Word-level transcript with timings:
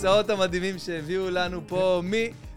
הכיסאות 0.00 0.30
המדהימים 0.30 0.78
שהביאו 0.78 1.30
לנו 1.30 1.60
פה 1.68 2.02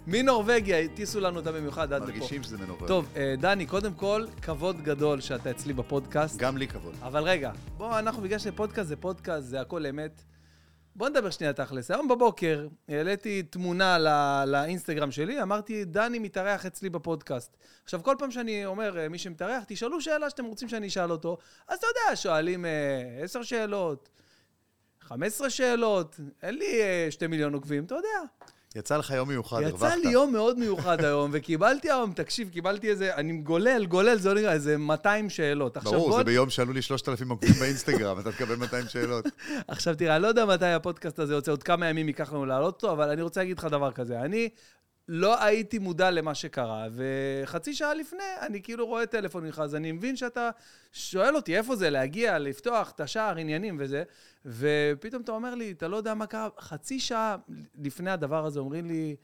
מנורבגיה, 0.08 0.80
הטיסו 0.80 1.20
לנו 1.20 1.40
אותם 1.40 1.54
במיוחד 1.54 1.94
עד 1.94 2.02
לפה. 2.02 2.12
מרגישים 2.12 2.44
שזה 2.44 2.58
מנורבגיה. 2.58 2.88
טוב, 2.88 3.08
אה, 3.16 3.36
דני, 3.38 3.66
קודם 3.66 3.94
כל, 3.94 4.26
כבוד 4.42 4.82
גדול 4.82 5.22
שאתה 5.22 5.52
אצלי 5.52 5.74
בפודקאסט. 5.74 6.38
גם 6.38 6.58
לי 6.58 6.68
כבוד. 6.68 6.94
אבל 7.02 7.24
רגע, 7.24 7.52
בוא, 7.78 8.00
אנחנו, 8.00 8.22
בגלל 8.22 8.40
שפודקאסט 8.40 8.90
זה 8.90 8.96
פודקאסט, 8.96 9.48
זה 9.48 9.62
הכל 9.62 9.86
אמת. 9.86 10.24
בוא 10.96 11.10
נדבר 11.10 11.30
שנייה 11.30 11.54
תכלס. 11.54 11.92
היום 11.92 12.08
בבוקר 12.08 12.68
העליתי 12.90 13.44
תמונה 13.44 13.98
לא, 13.98 14.46
לאינסטגרם 14.46 15.12
שלי, 15.12 15.42
אמרתי, 15.42 15.86
דני 15.86 16.20
מתארח 16.20 16.66
אצלי 16.66 16.90
בפודקאסט. 16.90 17.58
עכשיו, 17.84 18.04
כל 18.04 18.16
פעם 18.20 18.32
שאני 18.32 18.66
אומר, 18.66 19.00
אה, 19.00 19.10
מי 19.10 19.18
שמתארח, 19.18 19.64
תשאלו 19.68 20.02
שאלה 20.02 20.30
שאתם 20.30 20.46
רוצים 20.46 20.70
שאני 20.70 20.88
אשאל 20.88 21.12
אותו. 21.12 21.38
אז 21.68 21.78
אתה 21.78 21.88
יודע, 21.88 22.16
שואלים 22.16 22.66
אה, 22.66 22.72
עשר 23.24 23.44
שאלות, 23.44 24.10
15 25.08 25.50
שאלות, 25.50 26.20
אין 26.44 26.56
לי 26.56 26.82
אה, 26.82 27.08
שתי 27.10 27.28
מיליון 27.28 27.54
עוקבים, 27.54 27.84
אתה 27.84 27.96
יודע. 27.96 28.30
יצא 28.76 28.98
לך 28.98 29.12
יום 29.12 29.28
מיוחד, 29.28 29.64
הרווחת. 29.64 29.88
יצא 29.88 29.96
לי 29.96 30.10
יום 30.10 30.34
מאוד 30.34 30.60
מיוחד 30.60 31.04
היום, 31.06 31.32
וקיבלתי 31.34 31.92
היום, 31.92 32.14
תקשיב, 32.14 32.50
קיבלתי 32.50 32.90
איזה, 32.90 33.16
אני 33.16 33.38
גולל, 33.38 33.86
גולל, 33.86 34.18
זה 34.18 34.30
לא 34.30 34.36
נראה, 34.36 34.54
איזה 34.54 34.78
200 34.78 35.30
שאלות. 35.30 35.78
ברור. 35.78 36.18
זה 36.18 36.24
ביום 36.24 36.50
שעלו 36.50 36.74
לי 36.74 36.82
3,000 36.82 37.30
עוקבים 37.30 37.54
באינסטגרם, 37.54 38.20
אתה 38.20 38.32
תקבל 38.32 38.56
200 38.56 38.86
שאלות. 38.88 39.26
עכשיו 39.68 39.96
תראה, 39.96 40.16
אני 40.16 40.24
לא 40.24 40.28
יודע 40.28 40.46
מתי 40.46 40.66
הפודקאסט 40.66 41.20
הזה 41.20 41.34
יוצא, 41.34 41.52
עוד 41.52 41.64
כמה 41.64 41.88
ימים 41.90 42.08
ייקח 42.08 42.34
לנו 42.34 42.46
להעלות 42.46 42.74
אותו, 42.74 42.92
אבל 42.92 43.10
אני 43.10 43.22
רוצה 43.22 43.42
להגיד 43.42 43.60
לך 43.60 43.66
דבר 43.66 43.92
כזה. 43.92 44.22
אני 44.22 44.50
לא 45.08 45.44
הייתי 45.44 45.80
מודע 45.80 46.12
למה 46.12 46.36
שקרה, 46.36 46.88
וחצי 46.96 47.74
שעה 47.74 47.94
לפני 47.94 48.24
אני 48.42 48.62
כאילו 48.62 48.86
רואה 48.86 49.06
טלפון 49.06 49.44
ממך, 49.44 49.60
אז 49.60 49.76
אני 49.76 49.92
מבין 49.92 50.16
שאתה 50.16 50.50
שואל 50.92 51.36
אותי 51.36 51.58
איפה 51.58 51.76
זה? 51.76 51.90
להגיע, 51.90 52.40
לפתוח 52.40 52.92
את 52.92 53.00
השער, 53.00 53.38
עניינים 53.38 53.78
וזה, 53.80 54.04
ופתאום 54.46 55.22
אתה 55.22 55.32
אומר 55.32 55.56
לי, 55.56 55.72
אתה 55.72 55.88
לא 55.88 55.98
יודע 55.98 56.14
מה 56.14 56.28
קרה, 56.28 56.50
חצי 56.60 57.00
שעה 57.00 57.36
לפני 57.82 58.12
הדבר 58.12 58.46
הזה 58.46 58.60
אומרים 58.60 58.86
לי, 58.86 59.16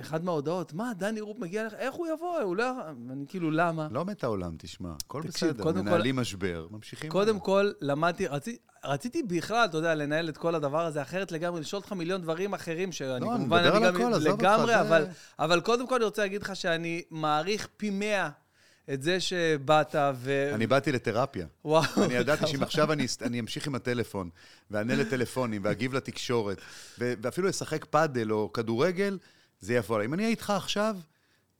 אחד 0.00 0.24
מההודעות, 0.24 0.72
מה, 0.72 0.92
דני 0.98 1.20
רופ 1.20 1.38
מגיע 1.38 1.66
לך, 1.66 1.74
איך 1.74 1.94
הוא 1.94 2.06
יבוא? 2.14 2.40
הוא 2.40 2.56
לא... 2.56 2.72
אני 3.10 3.24
כאילו, 3.28 3.50
למה? 3.50 3.88
לא 3.90 4.04
מת 4.04 4.24
העולם, 4.24 4.54
תשמע. 4.58 4.92
הכל 5.04 5.22
בסדר, 5.22 5.72
מנהלים 5.72 6.14
כל... 6.14 6.20
משבר, 6.20 6.66
ממשיכים. 6.70 7.10
קודם 7.10 7.34
הלאה. 7.34 7.44
כל, 7.44 7.70
למדתי, 7.80 8.26
רצי, 8.26 8.56
רציתי 8.84 9.22
בכלל, 9.22 9.64
אתה 9.64 9.76
יודע, 9.76 9.94
לנהל 9.94 10.28
את 10.28 10.36
כל 10.36 10.54
הדבר 10.54 10.86
הזה 10.86 11.02
אחרת 11.02 11.32
לגמרי, 11.32 11.60
לשאול 11.60 11.80
אותך 11.80 11.92
מיליון 11.92 12.22
דברים 12.22 12.54
אחרים, 12.54 12.92
שאני 12.92 13.20
לא, 13.20 13.26
כמובן, 13.26 13.58
אני, 13.58 13.68
אני 13.68 13.86
גם 13.86 13.94
הכל, 13.94 14.18
לגמרי, 14.18 14.74
אותך, 14.74 14.86
אבל, 14.86 15.04
זה... 15.04 15.10
אבל 15.38 15.60
קודם 15.60 15.86
כל 15.86 15.94
אני 15.94 16.04
רוצה 16.04 16.22
להגיד 16.22 16.42
לך 16.42 16.56
שאני 16.56 17.02
מעריך 17.10 17.68
פי 17.76 17.90
מאה 17.90 18.30
את 18.92 19.02
זה 19.02 19.20
שבאת 19.20 19.94
ו... 20.14 20.50
אני 20.54 20.66
באתי 20.66 20.92
לתרפיה. 20.92 21.46
וואו. 21.64 22.04
אני 22.04 22.14
ידעתי 22.14 22.46
שאם 22.46 22.62
עכשיו 22.62 22.92
אני, 22.92 23.06
אני 23.22 23.40
אמשיך 23.40 23.66
עם 23.66 23.74
הטלפון, 23.74 24.30
ואענה 24.70 24.96
לטלפונים, 24.96 25.64
ואגיב 25.64 25.94
לתקשורת, 25.94 26.58
ואפילו 26.98 27.50
אשחק 27.50 27.84
פאדל 27.84 28.32
או 28.32 28.52
כדורגל, 28.52 29.18
זה 29.60 29.74
יבוא 29.74 29.96
עליי. 29.96 30.06
אם 30.06 30.14
אני 30.14 30.22
אהיה 30.22 30.30
איתך 30.30 30.50
עכשיו, 30.50 30.96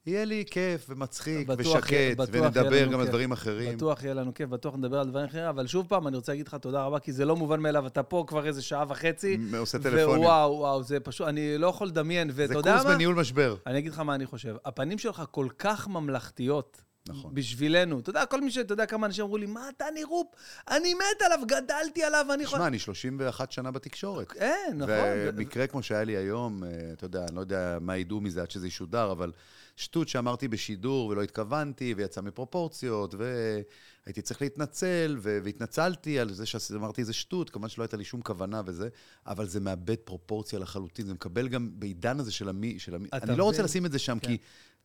יהיה 0.05 0.25
לי 0.25 0.43
כיף 0.51 0.85
ומצחיק 0.89 1.47
ושקט, 1.57 2.19
ונדבר 2.31 2.87
גם 2.87 2.99
על 2.99 3.07
דברים 3.07 3.31
אחרים. 3.31 3.75
בטוח 3.77 4.03
יהיה 4.03 4.13
לנו 4.13 4.33
כיף, 4.33 4.49
בטוח 4.49 4.75
נדבר 4.75 4.99
על 4.99 5.09
דברים 5.09 5.25
אחרים, 5.25 5.45
אבל 5.45 5.67
שוב 5.67 5.85
פעם, 5.89 6.07
אני 6.07 6.15
רוצה 6.15 6.31
להגיד 6.31 6.47
לך 6.47 6.55
תודה 6.55 6.83
רבה, 6.83 6.99
כי 6.99 7.11
זה 7.13 7.25
לא 7.25 7.35
מובן 7.35 7.59
מאליו, 7.59 7.87
אתה 7.87 8.03
פה 8.03 8.23
כבר 8.27 8.47
איזה 8.47 8.61
שעה 8.61 8.85
וחצי. 8.87 9.37
עושה 9.57 9.79
טלפונים. 9.79 10.21
ווואו, 10.21 10.57
וואו, 10.57 10.83
זה 10.83 10.99
פשוט, 10.99 11.27
אני 11.27 11.57
לא 11.57 11.67
יכול 11.67 11.87
לדמיין, 11.87 12.31
ואתה 12.33 12.53
יודע 12.53 12.71
מה? 12.71 12.77
זה 12.77 12.83
קורס 12.83 12.95
בניהול 12.95 13.15
משבר. 13.15 13.55
אני 13.67 13.79
אגיד 13.79 13.91
לך 13.91 13.99
מה 13.99 14.15
אני 14.15 14.25
חושב. 14.25 14.55
הפנים 14.65 14.97
שלך 14.97 15.23
כל 15.31 15.47
כך 15.57 15.87
ממלכתיות. 15.87 16.81
נכון. 17.07 17.35
בשבילנו. 17.35 17.99
אתה 17.99 18.09
יודע, 18.09 18.25
כל 18.25 18.41
מי 18.41 18.51
ש... 18.51 18.57
אתה 18.57 18.73
יודע 18.73 18.85
כמה 18.85 19.07
אנשים 19.07 19.23
אמרו 19.23 19.37
לי, 19.37 19.45
מה, 19.45 19.69
אתה 19.69 19.85
נירופ? 19.93 20.27
אני 20.69 20.93
מת 20.93 21.21
עליו, 21.25 21.39
גדלתי 21.47 22.03
עליו, 22.03 22.25
אני. 22.33 22.45
תשמע, 22.45 22.67
אני 22.67 22.79
31 22.79 23.51
שנה 23.51 23.71
בתקשורת. 23.71 24.31
כן, 24.31 24.73
נכון. 24.75 24.95
ומקרה 25.27 25.67
כמו 25.67 25.83
שהיה 25.83 26.03
לי 26.03 26.17
היום, 26.17 26.63
אה, 26.63 26.69
אתה 26.93 27.05
יודע, 27.05 27.25
אני 27.27 27.35
לא 27.35 27.41
יודע 27.41 27.77
מה 27.81 27.97
ידעו 27.97 28.21
מזה 28.21 28.41
עד 28.41 28.51
שזה 28.51 28.67
ישודר, 28.67 29.11
אבל 29.11 29.31
שטות 29.75 30.07
שאמרתי 30.07 30.47
בשידור 30.47 31.07
ולא 31.07 31.23
התכוונתי, 31.23 31.93
ויצא 31.97 32.21
מפרופורציות, 32.21 33.15
והייתי 33.15 34.21
צריך 34.21 34.41
להתנצל, 34.41 35.17
והתנצלתי 35.21 36.19
על 36.19 36.33
זה 36.33 36.45
שאמרתי 36.45 37.01
איזה 37.01 37.13
שטות, 37.13 37.49
כמובן 37.49 37.69
שלא 37.69 37.83
הייתה 37.83 37.97
לי 37.97 38.03
שום 38.03 38.21
כוונה 38.21 38.61
וזה, 38.65 38.89
אבל 39.27 39.47
זה 39.47 39.59
מאבד 39.59 39.95
פרופורציה 39.95 40.59
לחלוטין, 40.59 41.05
זה 41.05 41.13
מקבל 41.13 41.47
גם 41.47 41.69
בעידן 41.73 42.19
הזה 42.19 42.31
של 42.31 42.49
המי... 42.49 42.79
של 42.79 42.95
המי... 42.95 43.09
אני 43.13 43.37
לא 43.37 43.43
רוצה 43.43 43.63
לשים 43.63 43.85
את 43.85 43.91
זה 43.91 43.99
שם, 43.99 44.17
כן. 44.19 44.27
כי 44.27 44.37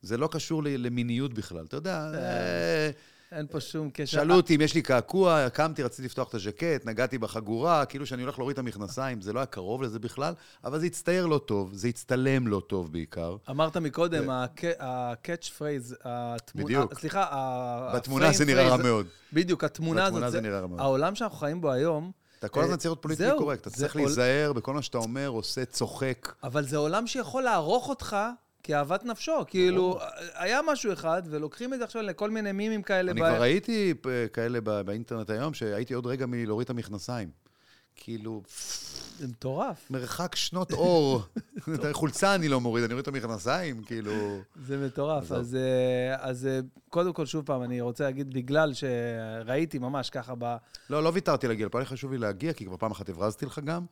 זה 0.03 0.17
לא 0.17 0.29
קשור 0.33 0.62
למיניות 0.65 1.34
בכלל, 1.34 1.65
אתה 1.65 1.77
יודע... 1.77 2.11
אה, 2.15 2.91
אין 3.33 3.47
פה 3.51 3.61
שום 3.61 3.91
קשר. 3.93 4.19
שאלו 4.19 4.34
אותי 4.34 4.57
אם 4.57 4.61
יש 4.61 4.75
לי 4.75 4.83
קעקוע, 4.83 5.49
קמתי, 5.49 5.83
רציתי 5.83 6.07
לפתוח 6.07 6.29
את 6.29 6.34
הז'קט, 6.34 6.84
נגעתי 6.87 7.19
בחגורה, 7.19 7.84
כאילו 7.84 8.07
שאני 8.07 8.23
הולך 8.23 8.39
להוריד 8.39 8.55
את 8.55 8.59
המכנסיים, 8.59 9.21
זה 9.21 9.33
לא 9.33 9.39
היה 9.39 9.47
קרוב 9.47 9.83
לזה 9.83 9.99
בכלל, 9.99 10.34
אבל 10.65 10.81
זה 10.81 10.87
הצטייר 10.87 11.27
לא 11.27 11.39
טוב, 11.39 11.71
זה 11.75 11.89
הצטלם 11.89 12.49
לא 12.49 12.62
טוב 12.67 12.93
בעיקר. 12.93 13.37
אמרת 13.51 13.77
מקודם, 13.77 14.31
ה-catch 14.31 15.47
phrase, 15.59 16.09
בדיוק. 16.55 16.99
סליחה, 17.01 17.91
בתמונה 17.95 18.33
זה 18.33 18.45
נראה 18.45 18.69
רע 18.69 18.77
מאוד. 18.77 19.07
בדיוק, 19.33 19.65
התמונה 19.65 20.05
הזאת, 20.05 20.15
בתמונה 20.15 20.31
זה 20.31 20.41
נראה 20.41 20.61
רע 20.61 20.67
מאוד. 20.67 20.81
העולם 20.81 21.15
שאנחנו 21.15 21.37
חיים 21.37 21.61
בו 21.61 21.73
היום, 21.73 22.13
אתה 22.39 22.49
כל 22.49 22.61
הזמן 22.61 22.73
אה, 22.73 22.77
צריך 22.77 22.91
להיות 22.91 23.03
פוליטי 23.03 23.25
קורקט, 23.39 23.61
אתה 23.61 23.71
צריך 23.71 23.97
להיזהר 23.97 24.53
בכל 24.53 24.75
מה 24.75 24.83
שאתה 24.83 24.99
אומר, 24.99 25.28
עושה, 25.28 25.65
צוחק. 25.65 26.33
אבל 26.43 26.65
זה 26.65 26.77
עולם 26.77 27.07
שיכול 27.07 27.43
לערוך 27.43 27.89
אותך 27.89 28.17
כאהבת 28.66 29.04
נפשו. 29.04 29.44
כאילו, 29.47 29.99
היה 30.34 30.60
משהו 30.66 30.93
אחד, 30.93 31.22
ולוקחים 31.31 31.75
את 31.75 31.78
זה 31.78 31.84
עכשיו 31.84 32.03
לכל 32.03 32.31
מיני 32.31 32.53
מימים 32.53 32.82
כאלה. 32.82 33.12
אני 33.12 33.21
כבר 33.21 33.41
ראיתי 33.41 33.94
כאלה 34.32 34.60
באינטרנט 34.60 35.31
היום, 35.31 35.54
שהייתי 35.54 35.94
עוד 35.94 36.06
רגע 36.06 36.27
מלהוריד 36.27 36.65
את 36.65 36.71
המכנסיים. 36.71 37.31
כאילו... 37.97 38.43
זה 39.19 39.28
מטורף. 39.28 39.91
מרחק 39.91 40.34
שנות 40.34 40.72
אור. 40.72 41.22
את 41.75 41.84
החולצה 41.84 42.34
אני 42.34 42.49
לא 42.49 42.60
מוריד, 42.60 42.84
אני 42.84 42.93
אוריד 42.93 43.09
את 43.09 43.09
המכנסיים, 43.09 43.82
כאילו... 43.82 44.12
זה 44.66 44.87
מטורף. 44.87 45.33
אז, 45.33 45.54
אה, 45.54 46.16
אז 46.19 46.47
אה, 46.47 46.60
קודם 46.88 47.12
כל, 47.12 47.27
שוב 47.27 47.47
פעם, 47.47 47.62
אני 47.62 47.81
רוצה 47.81 48.04
להגיד, 48.04 48.34
בגלל 48.34 48.72
שראיתי 48.75 49.78
ממש 49.78 50.10
ככה 50.10 50.34
ב... 50.38 50.56
לא, 50.91 51.03
לא 51.03 51.10
ויתרתי 51.15 51.48
להגיע, 51.48 51.69
פה 51.71 51.78
היה 51.78 51.84
חשוב 51.87 52.12
לי 52.12 52.19
להגיע, 52.19 52.53
כי 52.53 52.65
כבר 52.65 52.77
פעם 52.77 52.91
אחת 52.91 53.09
הברזתי 53.09 53.47
לך 53.47 53.59
גם. 53.59 53.84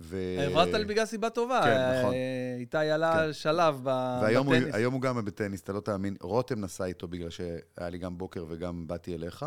ו... 0.00 0.36
העברת 0.38 0.74
לי 0.74 0.84
בגלל 0.84 1.06
סיבה 1.06 1.30
טובה. 1.30 1.60
כן, 1.64 1.98
נכון. 1.98 2.14
איתי 2.58 2.76
עלה 2.76 3.26
כן. 3.26 3.32
שלב 3.32 3.80
והיום 3.84 4.46
בטניס. 4.46 4.74
והיום 4.74 4.94
הוא 4.94 5.02
גם 5.02 5.24
בטניס, 5.24 5.60
אתה 5.60 5.72
לא 5.72 5.80
תאמין. 5.80 6.16
רותם 6.20 6.60
נסע 6.60 6.84
איתו 6.84 7.08
בגלל 7.08 7.30
שהיה 7.30 7.90
לי 7.90 7.98
גם 7.98 8.18
בוקר 8.18 8.44
וגם 8.48 8.86
באתי 8.86 9.14
אליך. 9.14 9.42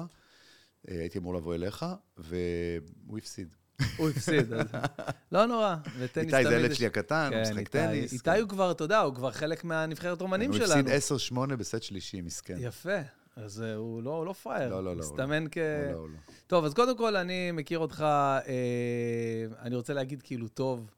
אה, 0.90 1.00
הייתי 1.00 1.20
אמור 1.20 1.36
לבוא 1.36 1.56
אליך, 1.56 1.86
והוא 2.18 3.18
הפסיד. 3.18 3.56
הוא 3.98 4.10
הפסיד, 4.10 4.54
אז 4.54 4.68
לא 5.32 5.46
נורא. 5.46 5.76
וטניס 6.00 6.34
איתי 6.34 6.44
זה 6.44 6.50
הילד 6.50 6.74
שלי 6.74 6.86
הקטן, 6.86 7.30
הוא 7.34 7.44
כן, 7.44 7.52
משחק 7.52 7.68
טניס. 7.68 8.14
איתי 8.14 8.40
הוא 8.40 8.50
כבר, 8.50 8.72
אתה 8.72 8.84
יודע, 8.84 9.00
הוא 9.00 9.16
כבר 9.16 9.32
חלק 9.32 9.64
מהנבחרת 9.64 10.22
אומנים 10.22 10.54
שלנו. 10.54 10.88
הוא 10.90 10.96
הפסיד 10.96 11.38
10-8 11.52 11.56
בסט 11.56 11.84
שלישי, 11.84 12.22
מסכן. 12.22 12.56
יפה. 12.60 13.00
אז 13.38 13.60
הוא 13.60 14.04
לא, 14.04 14.26
לא 14.26 14.34
פראייר. 14.34 14.70
לא, 14.70 14.84
לא, 14.84 14.96
לא. 14.96 15.00
מסתמן 15.00 15.44
לא. 15.44 15.50
כ... 15.52 15.58
לא, 15.58 15.92
לא, 15.94 16.10
לא. 16.10 16.18
טוב, 16.48 16.66
אז 16.66 16.74
קודם 16.74 16.98
כל, 16.98 17.16
אני 17.16 17.52
מכיר 17.52 17.80
אותך, 17.80 18.02
אה, 18.02 19.46
אני 19.62 19.76
רוצה 19.76 19.94
להגיד 19.94 20.22
כאילו 20.22 20.48
טוב. 20.48 20.92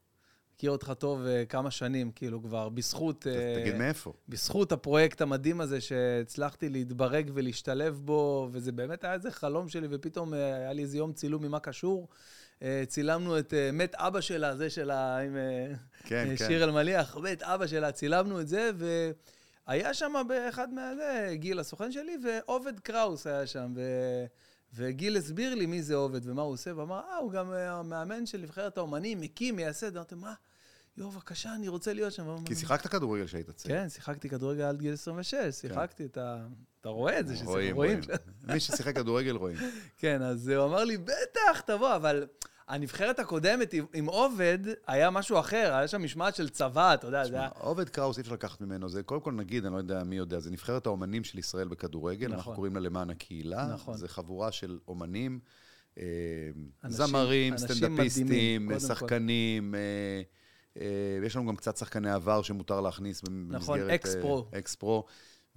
מכיר 0.55 0.71
אותך 0.71 0.93
טוב 0.99 1.21
uh, 1.21 1.49
כמה 1.49 1.71
שנים, 1.71 2.11
כאילו 2.11 2.43
כבר, 2.43 2.69
בזכות... 2.69 3.27
Uh, 3.27 3.59
תגיד 3.61 3.75
מאיפה. 3.75 4.13
בזכות 4.29 4.71
הפרויקט 4.71 5.21
המדהים 5.21 5.61
הזה 5.61 5.81
שהצלחתי 5.81 6.69
להתברג 6.69 7.31
ולהשתלב 7.33 7.99
בו, 8.03 8.49
וזה 8.51 8.71
באמת 8.71 9.03
היה 9.03 9.13
איזה 9.13 9.31
חלום 9.31 9.69
שלי, 9.69 9.87
ופתאום 9.91 10.33
uh, 10.33 10.35
היה 10.35 10.73
לי 10.73 10.81
איזה 10.81 10.97
יום 10.97 11.13
צילום 11.13 11.43
ממה 11.43 11.59
קשור. 11.59 12.07
Uh, 12.59 12.61
צילמנו 12.87 13.39
את 13.39 13.53
uh, 13.53 13.75
מת 13.75 13.95
אבא 13.95 14.21
שלה, 14.21 14.55
זה 14.55 14.69
שלה, 14.69 15.17
עם 15.17 15.35
uh, 15.35 16.07
כן, 16.07 16.35
כן. 16.37 16.47
שיר 16.47 16.63
אלמליח, 16.63 17.17
מת 17.17 17.43
אבא 17.43 17.67
שלה, 17.67 17.91
צילמנו 17.91 18.41
את 18.41 18.47
זה, 18.47 18.69
ו... 18.77 19.11
היה 19.69 19.93
שם 19.93 20.13
באחד 20.27 20.73
מהזה, 20.73 21.29
גיל, 21.33 21.59
הסוכן 21.59 21.91
שלי, 21.91 22.17
ועובד 22.23 22.79
קראוס 22.79 23.27
היה 23.27 23.47
שם, 23.47 23.73
ו... 23.75 23.81
וגיל 24.73 25.17
הסביר 25.17 25.55
לי 25.55 25.65
מי 25.65 25.83
זה 25.83 25.95
עובד 25.95 26.27
ומה 26.27 26.41
הוא 26.41 26.53
עושה, 26.53 26.77
ואמר, 26.77 26.99
אה, 26.99 27.17
הוא 27.17 27.31
גם 27.31 27.53
אה, 27.53 27.71
המאמן 27.71 28.25
של 28.25 28.37
נבחרת 28.37 28.77
האומנים, 28.77 29.21
מקים, 29.21 29.55
מייסד. 29.55 29.97
אמרתי, 29.97 30.15
מה? 30.15 30.33
יואו, 30.97 31.11
בבקשה, 31.11 31.55
אני 31.55 31.67
רוצה 31.67 31.93
להיות 31.93 32.13
שם. 32.13 32.35
כי 32.45 32.55
שיחקת 32.55 32.87
כדורגל 32.87 33.25
כשהיית 33.25 33.49
צעיר. 33.49 33.75
כן, 33.75 33.89
שיחקתי 33.89 34.29
כדורגל 34.29 34.63
עד 34.63 34.79
גיל 34.79 34.93
26, 34.93 35.33
כן. 35.33 35.51
שיחקתי 35.51 36.05
את 36.05 36.17
ה... 36.17 36.47
אתה 36.81 36.89
רואה 36.89 37.19
את 37.19 37.27
זה, 37.27 37.35
רואים, 37.43 37.75
רואים. 37.75 37.99
מי 38.47 38.59
ששיחק 38.59 38.95
כדורגל 38.95 39.35
רואים. 39.35 39.57
כן, 40.01 40.21
אז 40.21 40.47
הוא 40.47 40.65
אמר 40.65 40.83
לי, 40.83 40.97
בטח, 40.97 41.61
תבוא, 41.65 41.95
אבל 41.95 42.27
הנבחרת 42.69 43.19
הקודמת 43.19 43.73
עם 43.93 44.05
עובד, 44.05 44.59
היה 44.87 45.09
משהו 45.09 45.39
אחר, 45.39 45.73
היה 45.73 45.87
שם 45.87 46.03
משמעת 46.03 46.35
של 46.35 46.49
צבא, 46.49 46.93
אתה 46.93 47.07
יודע, 47.07 47.25
זה 47.25 47.35
היה... 47.35 47.49
עובד 47.59 47.89
קראוס, 47.89 48.17
אי 48.17 48.21
אפשר 48.21 48.33
לקחת 48.33 48.61
ממנו, 48.61 48.89
זה 48.89 49.03
קודם 49.03 49.21
כל 49.21 49.31
נגיד, 49.31 49.65
אני 49.65 49.73
לא 49.73 49.77
יודע 49.77 50.03
מי 50.03 50.15
יודע, 50.15 50.39
זה 50.39 50.51
נבחרת 50.51 50.85
האומנים 50.85 51.23
של 51.23 51.39
ישראל 51.39 51.67
בכדורגל, 51.67 52.27
נכון. 52.27 52.37
אנחנו 52.37 52.53
קוראים 52.53 52.75
לה 52.75 52.79
למען 52.79 53.09
הקהילה. 53.09 53.67
נכון. 53.73 53.97
זה 53.97 54.07
חבורה 54.07 54.51
של 54.51 54.79
אומנים, 54.87 55.39
אה, 55.97 56.03
אנשים, 56.83 56.97
זמרים, 56.97 57.53
אנשים 57.53 57.67
סטנדאפיסטים, 57.67 58.25
מדהימים, 58.25 58.79
שחקנים, 58.79 59.75
אה, 59.75 60.21
אה, 60.81 61.25
יש 61.25 61.35
לנו 61.35 61.47
גם 61.47 61.55
קצת 61.55 61.77
שחקני 61.77 62.11
עבר 62.11 62.41
שמותר 62.41 62.81
להכניס 62.81 63.23
נכון, 63.23 63.49
במסגרת... 63.49 63.61
נכון, 63.61 63.89
ex-pro. 63.89 64.45
ex-pro. 64.59 65.05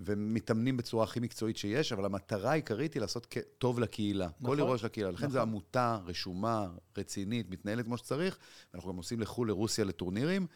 ומתאמנים 0.04 0.76
בצורה 0.76 1.04
הכי 1.04 1.20
מקצועית 1.20 1.56
שיש, 1.56 1.92
אבל 1.92 2.04
המטרה 2.04 2.50
העיקרית 2.50 2.94
היא 2.94 3.00
לעשות 3.00 3.34
טוב 3.58 3.80
לקהילה. 3.80 4.28
נכון. 4.40 4.50
כל 4.50 4.58
אירוע 4.58 4.78
של 4.78 4.86
הקהילה. 4.86 5.10
לכן 5.10 5.24
נכון. 5.24 5.30
זו 5.32 5.40
עמותה 5.40 5.98
רשומה, 6.06 6.68
רצינית, 6.98 7.50
מתנהלת 7.50 7.84
כמו 7.84 7.96
שצריך. 7.96 8.38
אנחנו 8.74 8.90
גם 8.90 8.96
נוסעים 8.96 9.20
לחו"ל, 9.20 9.48
לרוסיה, 9.48 9.84
לטורנירים. 9.84 10.46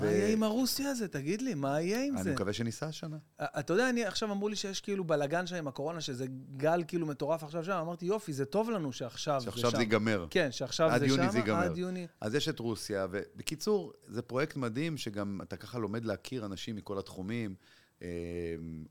מה 0.00 0.06
יהיה 0.06 0.32
עם 0.32 0.42
הרוסיה 0.42 0.90
הזה? 0.90 1.08
תגיד 1.08 1.42
לי, 1.42 1.54
מה 1.54 1.80
יהיה 1.80 2.04
עם 2.04 2.14
אני 2.14 2.22
זה? 2.22 2.32
מקווה 2.32 2.52
שניסע 2.52 2.86
השנה. 2.86 3.16
אתה 3.40 3.72
יודע, 3.72 3.90
אני, 3.90 4.04
עכשיו 4.04 4.32
אמרו 4.32 4.48
לי 4.48 4.56
שיש 4.56 4.80
כאילו 4.80 5.04
בלאגן 5.04 5.46
שם 5.46 5.56
עם 5.56 5.68
הקורונה, 5.68 6.00
שזה 6.00 6.26
גל 6.56 6.84
כאילו 6.88 7.06
מטורף 7.06 7.42
עכשיו 7.42 7.64
שם, 7.64 7.72
אמרתי, 7.72 8.06
יופי, 8.06 8.32
זה 8.32 8.44
טוב 8.44 8.70
לנו 8.70 8.92
שעכשיו 8.92 9.40
זה 9.40 9.44
שם. 9.44 9.50
שעכשיו 9.50 9.70
זה 9.70 9.78
ייגמר. 9.78 10.26
כן, 10.30 10.52
שעכשיו 10.52 10.90
זה 10.98 11.06
יוני 11.06 11.22
שם, 11.24 11.30
זה 11.30 11.38
ייגמר. 11.38 11.58
עד 11.58 11.78
יוני. 11.78 12.06
אז 12.20 12.34
יש 12.34 12.48
את 12.48 12.58
רוסיה, 12.58 13.06
ובקיצור, 13.10 13.92
זה 14.06 14.22
פרויקט 14.22 14.56
מדהים 14.56 14.96
שגם 14.96 15.40
אתה 15.42 15.56
ככה 15.56 15.78
לומד 15.78 16.04
להכיר 16.04 16.46
אנשים 16.46 16.76
מכל 16.76 16.98
התחומים, 16.98 17.54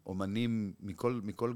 אומנים 0.06 0.74
מכל, 0.80 1.19
מכל, 1.24 1.54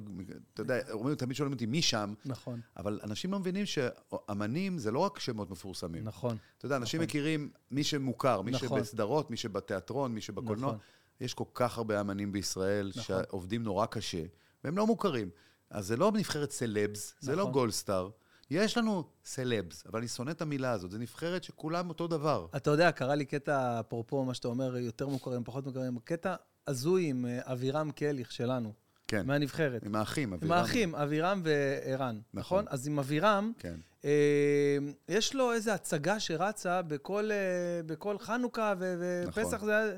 אתה 0.54 0.62
יודע, 0.62 0.92
אומרים, 0.92 1.16
תמיד 1.16 1.36
שואלים 1.36 1.54
אותי 1.54 1.66
מי 1.66 1.82
שם, 1.82 2.14
נכון, 2.26 2.60
אבל 2.78 3.00
אנשים 3.04 3.32
לא 3.32 3.40
מבינים 3.40 3.66
שאמנים 3.66 4.78
זה 4.78 4.92
לא 4.92 5.00
רק 5.00 5.20
שמות 5.20 5.52
מפורסמים. 5.52 6.04
נכון. 6.04 6.38
אתה 6.58 6.66
יודע, 6.66 6.76
אנשים 6.76 7.00
נכון. 7.00 7.08
מכירים 7.08 7.50
מי 7.72 7.84
שמוכר, 7.84 8.42
מי 8.42 8.52
נכון. 8.52 8.80
שבסדרות, 8.80 9.32
מי 9.32 9.38
שבתיאטרון, 9.38 10.12
מי 10.12 10.22
שבקולנוע. 10.22 10.70
נכון. 10.70 10.80
יש 11.22 11.34
כל 11.34 11.44
כך 11.54 11.78
הרבה 11.78 12.02
אמנים 12.02 12.32
בישראל 12.32 12.92
נכון. 12.96 13.04
שעובדים 13.04 13.64
נורא 13.64 13.86
קשה, 13.86 14.24
והם 14.64 14.78
לא 14.78 14.88
מוכרים. 14.88 15.30
אז 15.70 15.88
זה 15.88 15.98
לא 15.98 16.12
נבחרת 16.12 16.52
סלבס, 16.52 17.16
זה 17.20 17.36
לא 17.36 17.42
נכון. 17.42 17.54
גולדסטאר. 17.54 18.10
יש 18.50 18.78
לנו 18.78 19.04
סלבס, 19.26 19.84
אבל 19.88 20.00
אני 20.00 20.08
שונא 20.08 20.32
את 20.32 20.42
המילה 20.42 20.72
הזאת. 20.72 20.92
זו 20.92 20.98
נבחרת 20.98 21.44
שכולם 21.44 21.90
אותו 21.90 22.08
דבר. 22.08 22.48
אתה 22.56 22.72
יודע, 22.72 22.92
קרה 22.92 23.16
לי 23.16 23.26
קטע, 23.26 23.80
אפרופו 23.80 24.26
מה 24.26 24.34
שאתה 24.34 24.48
אומר, 24.48 24.78
יותר 24.78 25.08
מוכרים, 25.08 25.44
פחות 25.44 25.66
מוכרים, 25.66 26.00
קטע 26.04 26.36
הזוי 26.68 27.06
עם 27.06 27.26
אה, 27.26 27.40
אבירם 27.52 27.92
קליך 27.92 28.32
שלנו, 28.32 28.74
כן. 29.08 29.28
מהנבחרת. 29.28 29.84
עם 29.86 29.96
האחים, 29.96 30.28
עם 30.30 30.34
אבירם. 30.34 30.52
האחים, 30.52 30.96
אבירם 30.96 31.42
וערן, 31.44 32.20
נכון? 32.34 32.66
אז 32.70 32.88
עם 32.88 33.00
אבירם, 33.00 33.52
כן. 33.60 33.76
אה, 34.06 34.78
יש 35.10 35.36
לו 35.36 35.54
איזו 35.54 35.72
הצגה 35.72 36.20
שרצה 36.20 36.82
בכל, 36.82 37.32
אה, 37.32 37.38
בכל 37.86 38.20
חנוכה 38.20 38.74
ו- 38.80 39.24
ופסח, 39.28 39.54
נכון. 39.54 39.66
זה 39.66 39.78
היה 39.78 39.92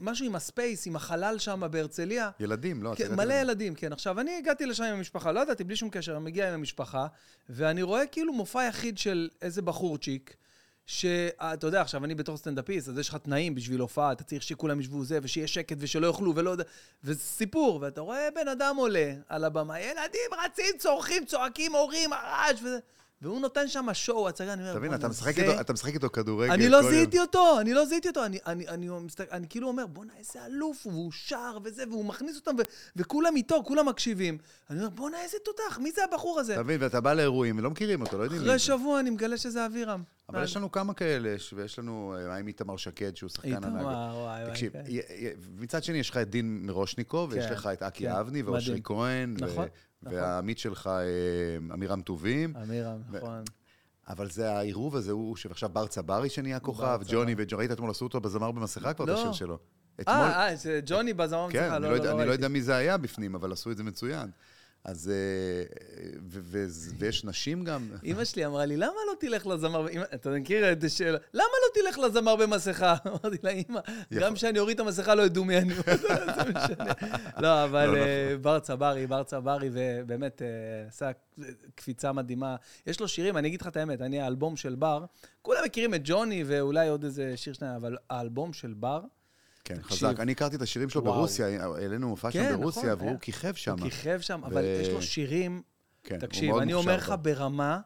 משהו 0.00 0.26
עם 0.26 0.34
הספייס, 0.34 0.86
עם 0.86 0.96
החלל 0.96 1.38
שם 1.38 1.62
בהרצליה. 1.70 2.30
ילדים, 2.40 2.82
לא? 2.82 2.92
כן, 2.96 3.14
מלא 3.14 3.34
ילדים, 3.34 3.74
כן. 3.74 3.92
עכשיו, 3.92 4.20
אני 4.20 4.38
הגעתי 4.38 4.66
לשם 4.66 4.84
עם 4.84 4.94
המשפחה, 4.94 5.32
לא 5.32 5.40
ידעתי, 5.40 5.64
בלי 5.64 5.76
שום 5.76 5.90
קשר, 5.90 6.16
אני 6.16 6.24
מגיע 6.24 6.48
עם 6.48 6.54
המשפחה, 6.54 7.06
ואני 7.48 7.82
רואה 7.82 8.06
כאילו 8.06 8.32
מופע 8.32 8.64
יחיד 8.68 8.98
של 8.98 9.28
איזה 9.42 9.62
בחורצ'יק, 9.62 10.36
שאתה 10.90 11.66
יודע, 11.66 11.80
עכשיו, 11.80 12.04
אני 12.04 12.14
בתור 12.14 12.36
סטנדאפיסט, 12.36 12.88
אז 12.88 12.98
יש 12.98 13.08
לך 13.08 13.16
תנאים 13.16 13.54
בשביל 13.54 13.80
הופעה, 13.80 14.12
אתה 14.12 14.24
צריך 14.24 14.42
שכולם 14.42 14.80
ישבו 14.80 15.04
זה, 15.04 15.18
ושיהיה 15.22 15.46
שקט, 15.46 15.76
ושלא 15.80 16.06
יאכלו, 16.06 16.36
ולא 16.36 16.50
יודע, 16.50 16.64
וזה 17.04 17.20
סיפור, 17.20 17.78
ואתה 17.82 18.00
רואה 18.00 18.28
בן 18.34 18.48
אדם 18.48 18.76
עולה 18.76 19.12
על 19.28 19.44
הבמה, 19.44 19.80
ילדים 19.80 20.30
רצים, 20.44 20.78
צורכים, 20.78 21.24
צועקים, 21.24 21.72
הורים, 21.74 22.12
הרעש, 22.12 22.58
וזה, 22.62 22.78
והוא 23.22 23.40
נותן 23.40 23.68
שם 23.68 23.86
שואו, 23.92 24.28
הצגה, 24.28 24.52
אני 24.52 24.62
אומר, 24.62 24.78
"בואנה, 24.80 24.94
אתה 24.96 25.08
משחק 25.08 25.34
זה- 25.36 25.42
איתו- 25.42 25.60
אתה 25.60 25.72
משחק 25.72 25.94
איתו 25.94 26.10
כדורגל. 26.10 26.52
אני 26.52 26.68
לא. 26.68 26.82
זיהיתי 26.90 27.20
אותו, 27.20 27.60
אני 27.60 27.74
לא 27.74 27.84
זיהיתי 27.84 28.08
אותו. 28.08 28.24
אני, 28.24 28.38
אני, 28.46 28.68
אני, 28.68 28.88
מסתכל, 28.88 29.34
אני 29.36 29.46
כאילו 29.48 29.68
אומר, 29.68 29.86
בואנה, 29.86 30.12
איזה 30.18 30.46
אלוף 30.46 30.80
הוא, 30.86 30.92
והוא 30.92 31.12
שר 31.12 31.58
וזה, 31.64 31.82
והוא 31.90 32.04
מכניס 32.04 32.36
אותם, 32.36 32.50
ו, 32.58 32.62
וכולם 32.96 33.36
איתו, 33.36 33.62
כולם 33.64 33.88
מקשיבים. 33.88 34.38
אני 34.70 34.78
אומר, 34.78 34.90
בואנה, 34.90 35.22
איזה 35.22 35.36
תותח, 35.44 35.78
מי 35.78 35.90
זה 35.92 36.04
הבחור 36.04 36.40
הזה? 36.40 36.54
אתה 36.54 36.62
מבין, 36.62 36.82
ואתה 36.82 37.00
בא 37.00 37.12
לאירועים, 37.14 37.58
ולא 37.58 37.70
מכירים 37.70 38.00
אותו, 38.02 38.18
לא 38.18 38.22
יודעים 38.22 38.42
אחרי. 38.42 38.58
שבוע 38.58 39.00
אני 39.00 39.10
מגלה 39.10 39.36
שזה 39.36 39.66
אבירם. 39.66 40.02
אבל 40.28 40.44
יש 40.44 40.56
לנו 40.56 40.72
כמה 40.72 40.94
כאלה, 40.94 41.34
ויש 41.56 41.78
לנו, 41.78 42.14
אה, 42.18 42.28
מה 42.28 42.36
עם 42.36 42.46
איתמר 42.46 42.76
שקד, 42.76 43.16
שהוא 43.16 43.30
שחקן 43.30 43.48
ענק. 43.54 43.64
איתמר, 43.64 43.82
וואי, 43.82 44.42
וואי. 44.42 44.50
תקשיב, 44.50 44.72
כן. 44.72 44.80
מצד 45.58 45.84
שני, 45.84 45.98
יש 45.98 46.10
לך 46.10 46.16
את 46.16 46.30
דין 46.30 46.60
מירושניקוב, 46.66 47.32
ויש 47.32 47.46
כן, 47.46 47.52
לך 47.52 47.68
את 47.72 47.82
אקי 47.82 48.04
כן, 48.04 48.10
אבני, 48.10 48.42
ואושרי. 48.42 48.80
כהן, 48.84 49.34
ו- 49.40 49.62
נכון. 50.02 50.18
והעמית 50.18 50.58
שלך, 50.58 50.86
אה, 50.86 51.02
עמירם 51.72 52.00
טובים. 52.02 52.54
אמירם, 52.56 52.98
ו- 53.10 53.16
נכון. 53.16 53.44
אבל 54.08 54.30
זה 54.30 54.52
העירוב 54.52 54.96
הזה, 54.96 55.12
הוא 55.12 55.36
שעכשיו 55.36 55.68
בר 55.72 55.86
צברי 55.86 56.28
שנהיה 56.28 56.60
כוכב, 56.60 57.00
ג'וני 57.08 57.34
וג'וני, 57.38 57.58
ראית 57.60 57.72
אתמול 57.72 57.90
עשו 57.90 58.04
אותו 58.04 58.20
בזמר 58.20 58.50
במסכה 58.52 58.92
כבר, 58.94 59.04
את 59.04 59.08
לא. 59.08 59.18
השיר 59.18 59.32
שלו. 59.32 59.58
אה, 60.08 60.48
אה, 60.48 60.56
זה 60.56 60.80
ג'וני 60.86 61.12
בזמר 61.12 61.46
כן, 61.50 61.58
מצליחה, 61.58 61.76
אני 61.76 61.82
לא 61.84 61.90
לא 61.90 61.94
יודע- 61.96 62.08
אני 62.10 62.16
לא 62.16 62.22
ראיתי. 62.22 62.32
יודע 62.32 62.48
מי 62.48 62.62
זה 62.62 62.76
היה 62.76 62.96
בפנים, 62.96 63.34
אבל 63.34 63.52
עשו 63.52 63.70
את 63.70 63.76
זה 63.76 63.84
מצוין. 63.84 64.30
אז, 64.84 65.10
אה, 65.10 65.64
ויש 66.98 67.24
נשים 67.24 67.64
גם. 67.64 67.88
אימא 68.02 68.24
שלי 68.24 68.46
אמרה 68.46 68.66
לי, 68.66 68.76
למה 68.76 68.94
לא 69.08 69.14
תלך 69.20 69.46
לזמר, 69.46 69.86
אתה 70.14 70.30
מכיר 70.30 70.72
את 70.72 70.84
השאלה, 70.84 71.18
למה 71.34 71.44
לא 71.44 71.82
תלך 71.82 71.98
לזמר 71.98 72.36
במסכה? 72.36 72.96
אמרתי 73.06 73.36
לה, 73.42 73.50
אימא, 73.50 73.80
גם 74.12 74.34
כשאני 74.34 74.58
אוריד 74.58 74.80
את 74.80 74.86
המסכה 74.86 75.14
לא 75.14 75.22
ידעו 75.22 75.44
מי 75.44 75.58
אני, 75.58 75.74
זה 76.36 76.50
משנה. 76.54 76.92
לא, 77.38 77.64
אבל 77.64 77.86
לא, 77.86 77.96
אה, 77.96 78.36
בר 78.42 78.58
צברי, 78.58 79.06
בר 79.06 79.22
צברי, 79.22 79.70
ובאמת 79.72 80.42
אה, 80.42 80.48
עשה 80.88 81.10
קפיצה 81.74 82.12
מדהימה. 82.12 82.56
יש 82.86 83.00
לו 83.00 83.08
שירים, 83.08 83.36
אני 83.36 83.48
אגיד 83.48 83.60
לך 83.60 83.66
את 83.66 83.76
האמת, 83.76 84.00
אני, 84.00 84.20
האלבום 84.20 84.56
של 84.56 84.74
בר, 84.74 85.04
כולם 85.42 85.60
מכירים 85.64 85.94
את 85.94 86.00
ג'וני 86.04 86.44
ואולי 86.46 86.88
עוד 86.88 87.04
איזה 87.04 87.36
שיר 87.36 87.52
שניים, 87.52 87.74
אבל 87.74 87.96
האלבום 88.10 88.52
של 88.52 88.74
בר, 88.74 89.00
כן, 89.64 89.76
תקשיב. 89.76 90.08
חזק. 90.08 90.20
אני 90.20 90.32
הכרתי 90.32 90.56
את 90.56 90.62
השירים 90.62 90.88
שלו 90.88 91.04
וואו. 91.04 91.14
ברוסיה, 91.14 91.64
העלינו 91.64 92.08
מופע 92.08 92.30
כן, 92.30 92.38
שם 92.38 92.44
נכון, 92.48 92.60
ברוסיה, 92.60 92.82
היה. 92.82 92.94
והוא 92.94 93.18
כיכב 93.20 93.54
שם. 93.54 93.76
הוא 93.80 93.90
כיכב 93.90 94.20
שם, 94.20 94.40
אבל 94.44 94.64
יש 94.64 94.88
לו 94.88 95.02
שירים 95.02 95.62
כן, 96.04 96.18
תקשיב, 96.18 96.56
אני 96.56 96.74
אומר 96.74 96.96
לך. 96.96 97.14
ברמה 97.22 97.80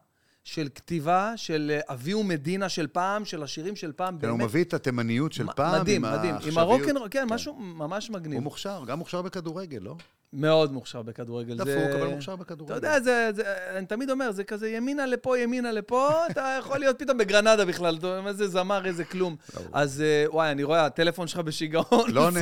של 0.45 0.69
כתיבה 0.75 1.33
של 1.37 1.73
אה, 1.75 1.95
אביהו 1.95 2.25
מדינה 2.25 2.69
של 2.69 2.87
פעם, 2.87 3.25
של 3.25 3.43
השירים 3.43 3.77
של 3.77 3.93
פעם, 3.93 4.19
כן, 4.19 4.29
הוא 4.29 4.39
מביא 4.39 4.65
את 4.65 4.75
התימניות 4.75 5.33
של 5.33 5.47
פעם, 5.57 5.81
מדהים, 5.81 6.05
עם 6.05 6.13
מדהים. 6.13 6.35
עם. 6.47 6.59
הרוקנרול, 6.59 7.09
כן, 7.11 7.27
משהו 7.31 7.55
ממש 7.55 8.11
מגניב. 8.11 8.35
הוא 8.35 8.43
מוכשר, 8.43 8.85
גם 8.87 8.99
מוכשר 8.99 9.23
בכדורגל, 9.23 9.79
לא? 9.79 9.97
מאוד 10.35 10.73
מוכשר 10.73 11.03
בכדורגל. 11.03 11.55
דפוק, 11.55 11.67
זה- 11.69 11.95
אבל 11.99 12.07
מוכשר 12.07 12.37
בכדורגל. 12.37 12.77
אתה 12.77 12.87
יודע, 12.87 13.01
זה, 13.01 13.31
זה, 13.35 13.43
אני 13.77 13.87
תמיד 13.87 14.11
אומר, 14.11 14.33
זה 14.33 14.45
כזה 14.45 14.69
ימינה 14.69 15.07
לפה, 15.07 15.39
ימינה 15.39 15.73
לפה, 15.73 16.27
אתה 16.31 16.57
יכול 16.59 16.79
להיות 16.79 16.99
פתאום 16.99 17.19
בגרנדה 17.19 17.65
בכלל, 17.65 17.99
איזה 18.27 18.49
זמר, 18.49 18.87
איזה 18.87 19.05
כלום. 19.05 19.37
אז 19.73 20.01
אה, 20.01 20.25
וואי, 20.29 20.51
אני 20.51 20.63
רואה, 20.63 20.87
הטלפון 20.87 21.27
שלך 21.27 21.39
בשיגעון. 21.41 22.11
לא 22.13 22.27
עונה. 22.27 22.41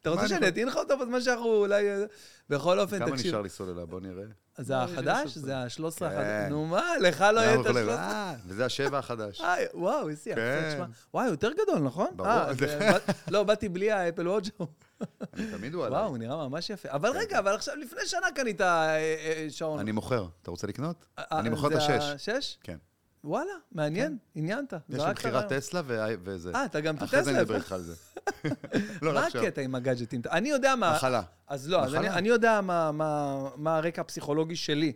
אתה 0.00 0.10
רוצה 0.10 0.20
אני 0.20 0.28
שאני 0.28 0.48
אטעין 0.48 0.68
לך 0.68 0.76
אותו 0.76 0.98
בזמן 0.98 1.20
שאנחנו 1.20 1.54
אולי... 1.54 1.90
אה, 1.90 2.04
בכל 2.50 2.80
אופן, 2.80 2.98
כמה 2.98 3.10
תקשיב. 3.10 3.26
נשאר 3.26 3.42
לי 3.42 3.48
סוללה? 3.48 3.84
בוא 3.86 4.00
נראה. 4.00 4.24
זה 4.58 4.76
החדש? 4.76 5.28
16. 5.28 5.42
זה 5.42 5.56
ה-13 5.56 5.98
כן. 5.98 6.04
החדש? 6.06 6.50
נו 6.50 6.66
מה, 6.66 6.82
לך 7.00 7.20
לא 7.34 7.40
יהיה 7.40 7.54
את 7.54 7.58
אנחנו 7.66 7.70
יכולים- 7.70 7.88
ה-13? 7.88 8.12
אה, 8.12 8.34
וזה 8.46 8.64
השבע 8.64 8.98
החדש. 8.98 9.42
וואו, 9.74 10.08
איזה 10.08 10.30
יפה. 10.30 10.40
תשמע. 10.74 10.84
וואי, 11.14 11.26
יותר 11.26 11.50
גדול, 11.52 11.78
נכון? 11.78 12.06
ברור. 12.16 12.30
לא, 13.30 13.42
באתי 13.42 13.68
בלי 13.68 13.90
האפל 13.92 14.28
וואץ'. 14.28 14.48
אני 15.34 15.50
תמיד 15.50 15.74
הוא 15.74 15.84
עליי. 15.84 15.98
וואו, 15.98 16.08
הוא 16.08 16.18
נראה 16.18 16.48
ממש 16.48 16.70
יפה. 16.70 16.88
אבל 16.90 17.10
רגע, 17.10 17.38
אבל 17.38 17.54
עכשיו, 17.54 17.76
לפני 17.76 18.06
שנה 18.06 18.26
קנית 18.34 18.60
אה, 18.60 18.96
אה, 18.96 19.46
שעון. 19.50 19.78
אני 19.78 19.92
מוכר. 19.92 20.26
אתה 20.42 20.50
רוצה 20.50 20.66
לקנות? 20.66 21.04
אה, 21.18 21.24
אני 21.38 21.48
מוכר 21.48 21.66
את 21.66 21.72
זה 21.72 21.78
השש. 21.78 22.28
השש? 22.28 22.58
כן. 22.62 22.76
וואלה, 23.24 23.52
מעניין, 23.72 24.18
עניינת. 24.34 24.72
יש 24.88 25.02
לי 25.02 25.10
מכירת. 25.10 25.52
טסלה 25.52 25.80
וזה. 25.86 26.52
אה, 26.54 26.64
אתה 26.64 26.80
גם 26.80 26.96
את 26.96 27.02
אחרי 27.02 27.24
זה 27.24 27.30
אני 27.30 27.38
הטסלה. 27.38 27.56
אדבר 27.56 27.56
איתך 27.56 27.72
על 27.72 27.82
זה. 27.82 27.94
לא, 29.02 29.12
מה 29.12 29.20
לא 29.20 29.26
עכשיו. 29.26 29.42
הקטע 29.42 29.60
עם 29.60 29.74
הגאדג'טים? 29.74 30.20
אני 30.30 30.48
יודע 30.48 30.76
מה... 30.76 30.92
מחלה. 30.96 31.22
אז 31.46 31.68
לא, 31.68 31.84
אז 31.84 31.94
אני, 31.94 32.28
יודע 32.28 32.60
מה, 32.60 32.92
מה, 32.92 33.48
מה 33.56 33.76
הרקע 33.76 34.00
הפסיכולוגי 34.00 34.56
שלי 34.56 34.92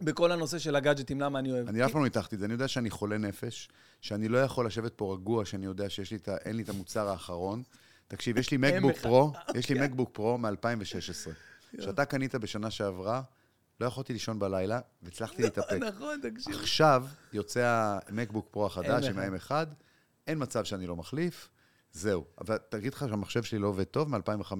בכל 0.00 0.32
הנושא 0.32 0.58
של 0.58 0.76
הגאדג'טים, 0.76 1.20
למה 1.20 1.38
אני 1.38 1.52
אוהב. 1.52 1.68
אני 1.68 1.84
אף 1.84 1.90
פעם 1.90 2.00
לא 2.00 2.06
ניתחתי 2.06 2.34
את 2.34 2.40
זה, 2.40 2.46
אני 2.46 2.52
יודע 2.52 2.68
שאני 2.68 2.90
חולה 2.90 3.18
נפש, 3.18 3.68
שאני 4.00 4.28
לא 4.28 4.38
יכול 4.38 4.66
לשבת 4.66 4.92
פה 4.96 5.14
רגוע, 5.14 5.44
שאני 5.44 5.66
יודע 5.66 5.90
שיש 5.90 6.10
לי 6.10 6.16
את 6.16 6.28
ה... 6.28 6.36
אין 6.36 6.56
לי 6.56 6.62
את 6.62 6.68
המוצר 6.68 7.08
האחרון. 7.08 7.62
תקשיב, 8.08 8.38
יש 8.38 8.50
לי 8.50 8.56
מקבוק. 8.56 8.96
פרו, 8.96 9.32
יש 9.54 9.68
לי 9.70 9.80
מקבוק 9.86 10.10
פרו 10.12 10.38
מ-2016, 10.38 11.30
שאתה 11.80 12.04
קנית 12.04 12.34
בשנה 12.34 12.70
שעברה, 12.70 13.22
לא 13.80 13.86
יכולתי 13.86 14.12
לישון 14.12 14.38
בלילה, 14.38 14.80
והצלחתי 15.02 15.42
להתאפק. 15.42 15.78
נכון, 15.96 16.20
תקשיב. 16.22 16.54
עכשיו 16.54 17.06
יוצא 17.32 17.98
המקבוק 18.08 18.48
פרו 18.50 18.66
החדש 18.66 19.04
M1. 19.04 19.10
עם 19.10 19.18
ה-M1, 19.18 19.50
אין 20.26 20.42
מצב 20.42 20.64
שאני 20.64 20.86
לא 20.86 20.96
מחליף, 20.96 21.48
זהו. 21.92 22.24
אבל 22.40 22.58
תגיד 22.68 22.94
לך 22.94 23.04
שהמחשב 23.08 23.42
שלי 23.42 23.58
לא 23.58 23.66
עובד 23.68 23.84
טוב 23.84 24.08
מ-2015-2016, 24.16 24.52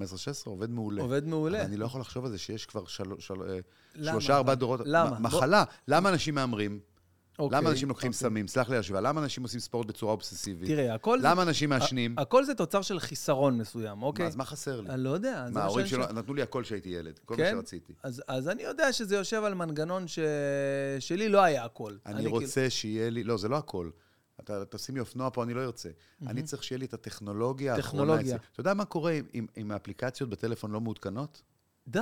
עובד 0.44 0.70
מעולה. 0.70 1.02
עובד 1.02 1.26
מעולה. 1.26 1.58
אבל 1.58 1.66
אני 1.66 1.76
לא 1.76 1.86
יכול 1.86 2.00
לחשוב 2.00 2.24
על 2.24 2.30
זה 2.30 2.38
שיש 2.38 2.66
כבר 2.66 2.86
של... 2.86 3.04
של... 3.18 3.34
אה? 3.42 3.58
שלושה, 4.04 4.36
ארבעה 4.36 4.54
דורות. 4.54 4.80
למה? 4.84 5.10
מ- 5.10 5.12
בוא- 5.12 5.38
מחלה. 5.38 5.64
למה 5.88 6.08
אנשים 6.08 6.34
מהמרים? 6.34 6.80
אוקיי, 7.38 7.58
למה 7.58 7.70
אנשים 7.70 7.88
לוקחים 7.88 8.08
אוקיי. 8.10 8.18
סמים? 8.18 8.48
סלח 8.48 8.68
לי 8.68 8.74
על 8.74 8.80
השוואה. 8.80 9.00
למה 9.00 9.20
אנשים 9.20 9.42
עושים 9.42 9.60
ספורט 9.60 9.86
בצורה 9.86 10.12
אובססיבית? 10.12 10.68
תראה, 10.68 10.94
הכל. 10.94 11.18
למה 11.22 11.42
אנשים 11.42 11.68
מעשנים? 11.70 12.14
הכל 12.18 12.44
זה 12.44 12.54
תוצר 12.54 12.82
של 12.82 13.00
חיסרון 13.00 13.58
מסוים, 13.58 13.98
מה, 13.98 14.06
אוקיי? 14.06 14.26
אז 14.26 14.36
מה 14.36 14.44
חסר 14.44 14.80
לי? 14.80 14.88
אני 14.90 15.04
לא 15.04 15.10
יודע. 15.10 15.44
זה 15.46 15.54
מה, 15.54 15.60
מה 15.60 15.64
ההורים 15.64 15.86
שאני 15.86 15.96
שלו 16.02 16.08
שואל. 16.08 16.18
נתנו 16.18 16.34
לי 16.34 16.42
הכל 16.42 16.62
כשהייתי 16.62 16.88
ילד, 16.88 17.18
כל 17.24 17.34
מה 17.36 17.42
כן? 17.44 17.50
שרציתי. 17.54 17.92
אז, 18.02 18.22
אז 18.28 18.48
אני 18.48 18.62
יודע 18.62 18.92
שזה 18.92 19.16
יושב 19.16 19.42
על 19.44 19.54
מנגנון 19.54 20.08
ש... 20.08 20.18
שלי 20.98 21.28
לא 21.28 21.42
היה 21.42 21.64
הכל. 21.64 21.96
אני 22.06 22.16
כאילו- 22.16 22.30
רוצה 22.30 22.70
שיהיה 22.70 23.10
לי, 23.10 23.24
לא, 23.24 23.36
זה 23.36 23.48
לא 23.48 23.56
הכל. 23.56 23.90
אתה 24.40 24.64
תשים 24.64 24.94
לי 24.94 25.00
אופנוע 25.00 25.30
פה, 25.30 25.42
אני 25.42 25.54
לא 25.54 25.60
ארצה. 25.64 25.88
אני 26.26 26.42
צריך 26.42 26.62
שיהיה 26.64 26.78
לי 26.78 26.84
את 26.86 26.94
הטכנולוגיה 26.94 27.74
האחרונה 27.74 28.04
טכנולוגיה. 28.04 28.36
אצלי. 28.36 28.46
אתה 28.52 28.60
יודע 28.60 28.74
מה 28.74 28.84
קורה 28.84 29.12
אם- 29.12 29.24
אם- 29.34 29.46
אם 29.56 29.70
האפליקציות 29.70 30.30
בטלפון 30.30 30.70
לא 30.70 30.80
מעודכנות? 30.80 31.42
די, 31.88 32.00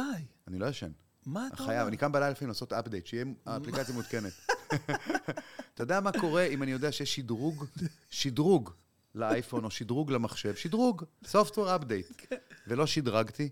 אני 0.48 0.58
לא 0.58 0.66
ישן. 0.66 0.90
מה 1.26 1.46
אתה 1.46 1.56
חייב, 1.56 1.70
אומר? 1.70 1.88
אני 1.88 1.96
קם 1.96 2.12
בלילה 2.12 2.30
לפעמים 2.30 2.48
לעשות 2.48 2.72
אפדייט, 2.72 3.06
שיהיה 3.06 3.24
האפליקציה 3.46 3.94
מעודכנת. 3.94 4.32
אתה 5.74 5.82
יודע 5.82 6.00
מה 6.00 6.12
קורה 6.20 6.44
אם 6.44 6.62
אני 6.62 6.70
יודע 6.70 6.92
שיש 6.92 7.14
שדרוג? 7.14 7.64
שדרוג 8.10 8.70
לאייפון 9.14 9.64
או 9.64 9.70
שדרוג 9.70 10.12
למחשב, 10.12 10.54
שדרוג, 10.54 11.04
software 11.24 11.80
update. 11.80 12.36
ולא 12.66 12.86
שדרגתי, 12.86 13.48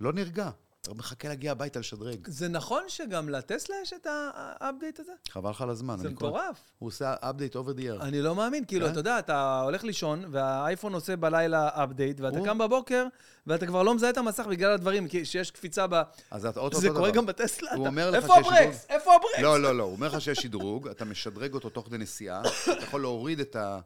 לא 0.00 0.12
נרגע. 0.12 0.50
מחכה 0.94 1.28
להגיע 1.28 1.52
הביתה 1.52 1.78
לשדרג. 1.80 2.18
זה 2.28 2.48
נכון 2.48 2.82
שגם 2.88 3.28
לטסלה 3.28 3.76
יש 3.82 3.92
את 3.92 4.06
האפדייט 4.10 5.00
הזה? 5.00 5.12
חבל 5.30 5.50
לך 5.50 5.60
על 5.62 5.70
הזמן. 5.70 5.98
זה 5.98 6.08
אני 6.08 6.16
כל- 6.16 6.26
מטורף. 6.26 6.56
הוא 6.78 6.86
עושה 6.86 7.14
update 7.22 7.52
over 7.54 7.78
the 7.78 8.00
air. 8.00 8.02
אני 8.02 8.22
לא 8.22 8.34
מאמין, 8.34 8.64
כאילו, 8.64 8.86
כן? 8.86 8.92
אתה 8.92 9.00
יודע, 9.00 9.18
אתה 9.18 9.60
הולך 9.60 9.84
לישון, 9.84 10.24
והאייפון 10.30 10.94
עושה 10.94 11.16
בלילה 11.16 11.68
update, 11.84 12.20
ואתה 12.20 12.38
קם 12.44 12.58
בבוקר, 12.58 13.06
ואתה 13.46 13.66
כבר 13.66 13.82
לא 13.82 13.94
מזהה 13.94 14.10
את 14.10 14.18
המסך 14.18 14.46
בגלל 14.46 14.72
הדברים, 14.72 15.08
כי 15.08 15.24
שיש 15.24 15.50
קפיצה 15.50 15.86
ב... 15.86 16.02
אז 16.30 16.46
אתה 16.46 16.60
אותו 16.60 16.80
זה. 16.80 16.88
קורה 16.90 17.10
גם 17.10 17.26
בטסלה? 17.26 17.70
הוא 17.74 17.82
אתה- 17.82 17.88
אומר 17.90 18.10
לך 18.10 18.16
איפה 18.16 18.34
שיש 18.34 18.46
הברקס? 18.46 18.82
שדרוג- 18.82 18.90
איפה 18.90 19.10
הברקס? 19.14 19.38
לא, 19.42 19.62
לא, 19.62 19.76
לא, 19.76 19.82
הוא 19.82 19.92
אומר 19.92 20.06
לך 20.08 20.20
שיש 20.20 20.38
שדרוג, 20.38 20.88
אתה 20.88 21.04
משדרג 21.04 21.54
אותו 21.54 21.70
תוך 21.70 21.86
כדי 21.86 21.98
נסיעה, 21.98 22.40
אתה 22.72 22.82
יכול 22.82 23.00
להוריד 23.00 23.40
את 23.40 23.56
ה... 23.56 23.78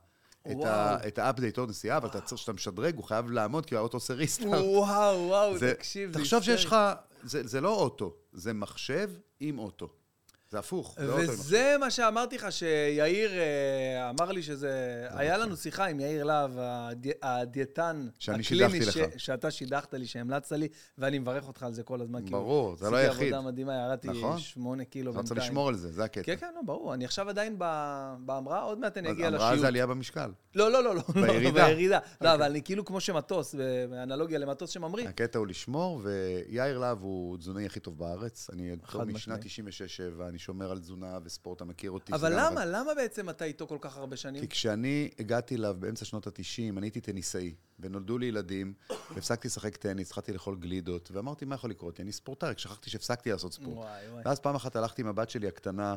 את. 0.50 0.64
ה- 0.64 0.97
את 1.09 1.18
ה 1.19 1.24
update 1.24 1.59
עוד 1.59 1.68
נסיעה, 1.68 1.97
אבל 1.97 2.09
אתה 2.09 2.20
צריך, 2.20 2.38
כשאתה 2.38 2.52
משדרג, 2.52 2.97
הוא 2.97 3.04
חייב 3.04 3.30
לעמוד, 3.30 3.66
כי 3.66 3.76
האוטו 3.76 3.97
עושה 3.97 4.14
restart. 4.14 4.49
וואו, 4.75 5.26
וואו, 5.28 5.59
זה- 5.59 5.75
תקשיב, 5.75 6.12
זה 6.12 6.18
תחשוב 6.18 6.42
שיש. 6.42 6.64
לך, 6.64 6.76
זה 7.23 7.47
זה 7.47 7.61
לא 7.61 7.75
אוטו, 7.75 8.14
זה 8.32 8.52
מחשב 8.52 9.11
עם 9.40 9.59
אוטו. 9.59 9.88
זה 10.50 10.59
הפוך, 10.59 10.97
זה. 10.99 11.14
וזה 11.16 11.76
מה 11.80 11.90
שאמרתי 11.90 12.37
לך, 12.37 12.52
שיאיר 12.52 13.30
אה, 13.33 14.11
אמר 14.11 14.33
לי 14.33 14.42
שזה... 14.42 15.07
היה 15.11 15.38
לנו 15.38 15.57
שיחה 15.57 15.85
עם 15.87 16.00
יאיר 16.00 16.25
להב, 16.25 16.50
הדי- 16.59 17.11
הדיאטן 17.23 18.09
שאני 18.19 18.40
הקליני 18.42 18.80
לך. 18.80 18.97
שאתה 19.16 19.50
שידכת 19.50 19.95
לי, 19.95 20.07
שהמלצת 20.07 20.52
לי, 20.57 20.69
ואני 20.99 21.19
מברך 21.19 21.49
אותך 21.49 21.62
על 21.62 21.73
זה 21.73 21.83
כל 21.83 22.00
הזמן. 22.00 22.25
ברור, 22.25 22.76
זה 22.76 22.90
לא 22.90 22.97
עשיתי 22.97 23.11
היחיד. 23.12 23.35
עבודה 23.35 23.50
מדהימה, 23.50 23.75
ירדתי 23.75 24.09
נכון. 24.09 24.38
שמונה 24.38 24.85
קילו 24.85 25.11
אתה 25.11 25.19
בינתיים. 25.19 25.37
צריך 25.38 25.50
לשמור 25.50 25.69
על 25.69 25.76
זה, 25.76 25.92
זה 25.92 26.04
הקטע. 26.04 26.23
כן, 26.23 26.37
כן, 26.37 26.52
לא, 26.57 26.61
ברור. 26.66 26.95
אני 26.95 27.04
עכשיו 27.04 27.28
עדיין 27.28 27.59
בהמראה, 28.19 28.61
עוד 28.62 28.78
מעט 28.78 28.99
אני 28.99 29.11
אגיע 29.11 29.30
לשיעור. 29.30 29.57
זה 29.57 29.66
עלייה 29.69 29.87
במשקל. 29.87 30.30
לא, 30.54 30.73
לא, 30.73 30.85
לא, 30.85 30.95
לא. 30.95 31.02
לא, 31.14 31.23
בירידה. 31.26 31.66
בירידה. 31.66 31.99
לא, 31.99 32.04
אוקיי. 32.14 32.35
אבל 32.35 32.42
אני 32.42 32.62
כאילו 32.62 32.85
כמו 32.85 33.00
שמטוס, 33.00 33.54
באנלוגיה 33.90 34.38
למטוס 34.38 34.71
שממריא. 34.71 35.09
הקטע 35.09 35.38
הוא 35.38 35.47
לשמור, 35.47 36.00
ויאיר 36.04 36.78
להב 36.78 37.02
הוא 37.02 37.38
תזונאי 37.38 37.66
הכי 37.66 37.80
טוב 37.80 37.99
בארץ. 37.99 38.50
אני 38.52 38.76
חד 38.85 38.92
טוב 38.99 39.04
משנת 39.04 39.45
משמעית. 39.45 39.75
96-7, 40.21 40.28
אני 40.28 40.38
שומר 40.40 40.70
על 40.70 40.78
תזונה 40.78 41.18
וספורט, 41.25 41.56
אתה 41.56 41.64
מכיר 41.64 41.90
אותי. 41.90 42.12
אבל 42.12 42.30
זה 42.30 42.37
גם 42.37 42.52
למה? 42.52 42.64
למה 42.64 42.94
בעצם 42.94 43.30
אתה 43.30 43.44
איתו 43.44 43.66
כל 43.66 43.78
כך 43.80 43.97
הרבה 43.97 44.16
שנים? 44.16 44.40
כי 44.40 44.49
כשאני 44.49 45.11
הגעתי 45.18 45.54
אליו 45.54 45.76
באמצע 45.78 46.04
שנות 46.04 46.26
ה-90, 46.26 46.78
אני 46.78 46.87
הייתי 46.87 47.00
טניסאי, 47.00 47.54
ונולדו 47.80 48.18
לי 48.18 48.26
ילדים, 48.26 48.73
והפסקתי 49.14 49.49
לשחק 49.49 49.76
טניס, 49.76 50.09
התחלתי 50.09 50.32
לאכול 50.32 50.56
גלידות, 50.56 51.11
ואמרתי, 51.12 51.44
מה 51.44 51.54
יכול 51.54 51.70
לקרות 51.70 51.99
לי? 51.99 52.02
אני 52.02 52.12
ספורטאי, 52.12 52.50
רק 52.50 52.59
שכחתי 52.59 52.90
שהפסקתי 52.90 53.30
לעשות 53.30 53.52
ספורט. 53.52 53.76
וואי, 53.76 54.09
וואי. 54.11 54.23
ואז 54.25 54.40
פעם 54.40 54.54
אחת 54.54 54.76
הלכתי 54.76 55.02
עם 55.02 55.09
הבת 55.09 55.30
שלי 55.30 55.49
הקטנה, 55.49 55.97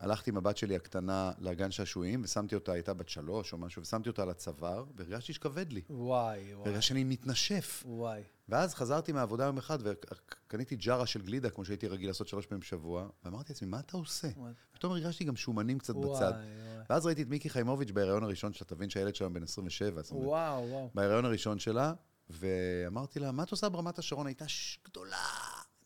הלכתי 0.00 0.30
עם 0.30 0.36
הבת 0.36 0.56
שלי 0.56 0.76
הקטנה 0.76 1.32
לגן 1.38 1.70
שעשועים, 1.70 2.22
ושמתי 2.24 2.54
אותה, 2.54 2.72
הייתה 2.72 2.94
בת 2.94 3.08
שלוש 3.08 3.52
או 3.52 3.58
משהו, 3.58 3.82
ושמתי 3.82 4.08
אותה 4.08 4.22
על 4.22 4.30
הצוואר, 4.30 4.84
והרגשתי 4.96 5.32
שכבד 5.32 5.72
לי. 5.72 5.82
וואי, 5.90 6.54
וואי. 6.54 6.68
והרגשתי 6.68 6.88
שאני 6.88 7.04
מתנשף. 7.04 7.82
וואי. 7.86 8.22
ואז 8.48 8.74
חזרתי 8.74 9.12
מהעבודה 9.12 9.44
יום 9.44 9.58
אחד, 9.58 9.78
וקניתי 9.82 10.76
ג'ארה 10.76 11.06
של 11.06 11.22
גלידה, 11.22 11.50
כמו 11.50 11.64
שהייתי 11.64 11.88
רגיל 11.88 12.08
לעשות 12.08 12.28
שלוש 12.28 12.46
פעמים 12.46 12.60
בשבוע, 12.60 13.08
ואמרתי 13.24 13.52
לעצמי, 13.52 13.68
מה 13.68 13.80
אתה 13.80 13.96
עושה? 13.96 14.28
וואי. 14.36 14.52
פתאום 14.72 14.92
הרגשתי 14.92 15.24
גם 15.24 15.36
שומנים 15.36 15.78
קצת 15.78 15.94
וואי, 15.96 16.16
בצד. 16.16 16.32
וואי. 16.32 16.84
ואז 16.90 17.06
ראיתי 17.06 17.22
את 17.22 17.28
מיקי 17.28 17.50
חיימוביץ' 17.50 17.90
בהיריון 17.90 18.22
הראשון 18.22 18.52
שלה, 18.52 18.66
תבין 18.66 18.90
שהילד 18.90 19.14
שלה 19.14 19.28
בן 19.28 19.42
27, 19.42 20.00
29. 20.00 20.28
וואו, 20.28 20.68
וואו. 20.68 20.90
בהיריון 20.94 21.24
הראשון 21.24 21.58
שלה, 21.58 21.92
ואמרתי 22.30 23.20
לה, 23.20 23.32
מה 23.32 23.42
את 23.42 23.50
עושה 23.50 23.68
ברמת 23.68 23.98
השרון? 23.98 24.26
הייתה 24.26 24.48
ש... 24.48 24.78
גדולה, 24.84 25.16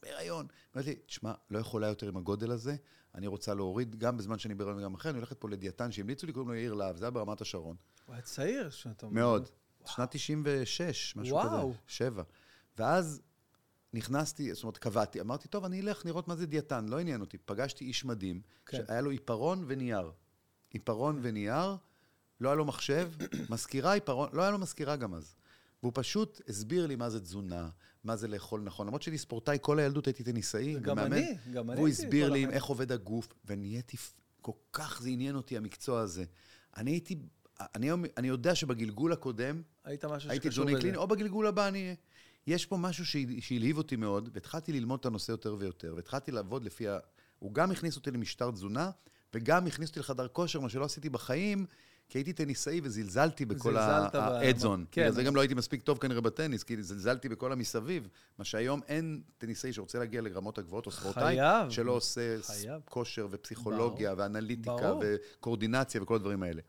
בהיריון. 0.02 0.46
אמרתי 0.76 0.90
לי, 0.90 0.96
תשמע, 1.06 1.32
לא 1.50 1.58
יכולה 1.58 1.86
יותר 1.86 2.08
עם 2.08 2.16
הגודל 2.16 2.50
הזה, 2.50 2.76
אני 3.14 3.26
רוצה 3.26 3.54
להוריד, 3.54 3.96
גם 3.96 4.16
בזמן 4.16 4.38
שאני 4.38 4.54
בהיריון 4.54 4.78
וגם 4.78 4.94
אחרי, 4.94 5.10
אני 5.10 5.18
הולכת 5.18 5.40
פה 5.40 5.48
לדיאטן 5.48 5.92
שהמליצו 5.92 6.26
לי, 6.26 6.32
קוראים 6.32 6.48
לו 6.48 6.54
יאיר 6.54 6.74
להב, 6.74 6.96
זה 6.96 7.04
היה 7.04 7.10
ברמת 7.10 7.40
השרון. 7.40 7.76
הוא 8.06 8.14
היה 8.14 8.22
צעיר 8.22 8.70
שאתה 8.70 9.06
אומר. 9.06 9.20
מאוד. 9.20 9.48
שנת 9.86 10.10
96, 10.10 11.16
משהו 11.16 11.38
כזה. 11.40 11.48
וואו. 11.48 11.74
שבע. 11.86 12.22
ואז 12.78 13.22
נכנסתי, 13.92 14.54
זאת 14.54 14.62
אומרת, 14.62 14.78
קבעתי, 14.78 15.20
אמרתי, 15.20 15.48
טוב, 15.48 15.64
אני 15.64 15.80
אלך 15.80 16.06
לראות 16.06 16.28
מה 16.28 16.36
זה 16.36 16.46
דיאטן, 16.46 16.88
לא 16.88 16.98
עניין 16.98 17.20
אותי. 17.20 17.38
פגשתי 17.38 17.84
איש 17.84 18.04
מדהים, 18.04 18.40
כן. 18.66 18.78
שהיה 18.86 19.00
לו 19.00 19.10
עיפרון 19.10 19.64
ונייר. 19.66 20.10
עיפרון 20.70 21.18
ונייר, 21.22 21.76
לא 22.40 22.48
היה 22.48 22.54
לו 22.54 22.64
מחשב, 22.64 23.10
מזכירה, 23.50 23.92
עיפרון, 23.92 24.28
לא 24.32 24.42
היה 24.42 24.50
לו 24.50 24.58
מזכירה 24.58 24.96
גם 24.96 25.14
אז. 25.14 25.34
והוא 25.82 25.92
פשוט 25.94 26.40
הסביר 26.48 26.86
לי 26.86 26.96
מה 26.96 27.10
זה 27.10 27.20
תזונה, 27.20 27.68
מה 28.04 28.16
זה 28.16 28.28
לאכול 28.28 28.60
נכון. 28.60 28.86
למרות 28.86 29.02
שהייתי 29.02 29.18
ספורטאי, 29.18 29.58
כל 29.60 29.78
הילדות 29.78 30.06
הייתי 30.06 30.24
טניסאי 30.24 30.74
גם 30.80 30.92
ומאמן. 30.92 31.12
אני, 31.12 31.34
גם 31.52 31.70
אני 31.70 31.78
והוא 31.78 31.88
הסביר 31.88 32.30
לי. 32.30 32.46
איך 32.46 32.64
עובד 32.64 32.92
הגוף, 32.92 33.32
ונהייתי, 33.46 33.96
כל 34.40 34.52
כך 34.72 35.02
זה 35.02 35.08
עניין 35.08 35.36
אותי, 35.36 35.56
המקצוע 35.56 36.00
הזה. 36.00 36.24
אני 36.76 36.90
הייתי, 36.90 37.16
אני, 37.60 37.90
אני 38.16 38.28
יודע 38.28 38.54
שבגלגול 38.54 39.12
הקודם, 39.12 39.62
היית 39.84 40.04
משהו 40.04 40.30
הייתי 40.30 40.48
ג'וני. 40.52 40.80
קליני, 40.80 40.96
או 40.96 41.06
בגלגול 41.06 41.46
הבא 41.46 41.68
אני 41.68 41.82
אהיה. 41.82 41.94
יש 42.46 42.66
פה 42.66 42.76
משהו 42.76 43.06
שהל- 43.06 43.40
שהלהיב 43.40 43.78
אותי 43.78 43.96
מאוד, 43.96 44.28
והתחלתי 44.32 44.72
ללמוד 44.72 45.00
את 45.00 45.06
הנושא 45.06 45.32
יותר 45.32 45.56
ויותר, 45.58 45.92
והתחלתי 45.96 46.32
לעבוד 46.32 46.64
לפי 46.64 46.88
ה... 46.88 46.98
הוא 47.38 47.54
גם 47.54 47.70
הכניס 47.70 47.96
אותי 47.96 48.10
למשטר 48.10 48.50
תזונה, 48.50 48.90
וגם 49.34 49.66
הכניס 49.66 49.88
אותי 49.88 50.00
לחדר 50.00 50.28
כושר, 50.28 50.60
מה 50.60 50.68
שלא 50.68 50.84
עשיתי 50.84 51.08
בחיים, 51.08 51.66
כי 52.08 52.18
הייתי 52.18 52.32
טניסאי 52.32 52.80
וזלזלתי 52.84 53.44
בכל 53.44 53.76
האדזון. 53.76 54.84
כן. 54.90 55.02
בגלל 55.02 55.12
זה 55.14 55.22
גם 55.22 55.36
לא 55.36 55.40
הייתי 55.40 55.54
מספיק 55.54 55.82
טוב 55.82 55.98
כנראה 55.98 56.20
בטניס, 56.20 56.62
כי 56.62 56.82
זלזלתי 56.82 57.28
בכל 57.28 57.52
המסביב, 57.52 58.08
מה 58.38 58.44
שהיום 58.44 58.80
אין 58.88 59.22
טניסאי 59.38 59.72
שרוצה 59.72 59.98
להגיע 59.98 60.20
לרמות 60.20 60.58
הגבוהות, 60.58 60.86
או 60.86 60.90
ספורטאי. 60.90 61.22
שלא 61.70 61.92
עושה 61.92 62.36
חייב. 62.42 62.82
כושר 62.84 63.28
ופסיכולוגיה 63.30 64.14
ואנליטיקה. 64.16 64.70
וקואורדינציה 65.02 66.02
וכל 66.02 66.14
הדברים 66.14 66.42
האלה. 66.42 66.62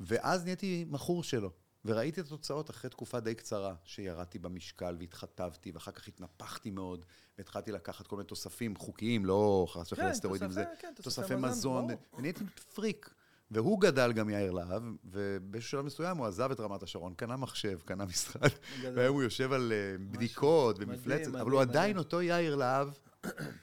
ואז 0.00 0.44
נהייתי 0.44 0.84
מכור 0.88 1.22
שלו. 1.22 1.50
וראיתי 1.84 2.20
את 2.20 2.26
התוצאות 2.26 2.70
אחרי 2.70 2.90
תקופה 2.90 3.20
די 3.20 3.34
קצרה, 3.34 3.74
שירדתי 3.84 4.38
במשקל 4.38 4.96
והתחתבתי, 4.98 5.70
ואחר 5.74 5.92
כך 5.92 6.08
התנפחתי 6.08 6.70
מאוד, 6.70 7.04
והתחלתי 7.38 7.72
לקחת 7.72 8.06
כל 8.06 8.16
מיני 8.16 8.26
תוספים 8.28 8.76
חוקיים, 8.76 9.24
לא 9.24 9.66
חס 9.70 9.92
וחלילה 9.92 10.10
כן, 10.10 10.14
סטרואידים, 10.16 10.50
זה 10.50 10.64
תוספי- 10.64 10.82
כן, 10.82 10.92
תוספי 11.02 11.34
מזון. 11.36 11.86
ונהייתי 12.18 12.44
פריק. 12.74 13.10
והוא 13.50 13.80
גדל 13.80 14.12
גם 14.12 14.30
יאיר 14.30 14.52
להב, 14.52 14.82
ובאיזשהו 15.04 15.70
שלב 15.70 15.84
מסוים 15.84 16.16
הוא 16.16 16.26
עזב 16.26 16.50
את 16.50 16.60
רמת 16.60 16.82
השרון, 16.82 17.14
קנה 17.14 17.36
מחשב, 17.36 17.78
קנה 17.84 18.04
משרד. 18.04 18.50
והיום 18.94 19.14
הוא 19.14 19.22
יושב 19.22 19.52
על 19.52 19.72
אה, 19.72 19.98
בדיקות 20.10 20.76
ומפלצת, 20.80 21.34
אבל 21.34 21.50
הוא 21.50 21.60
עדיין. 21.60 21.98
אותו 21.98 22.22
יאיר 22.22 22.56
להב, 22.56 22.88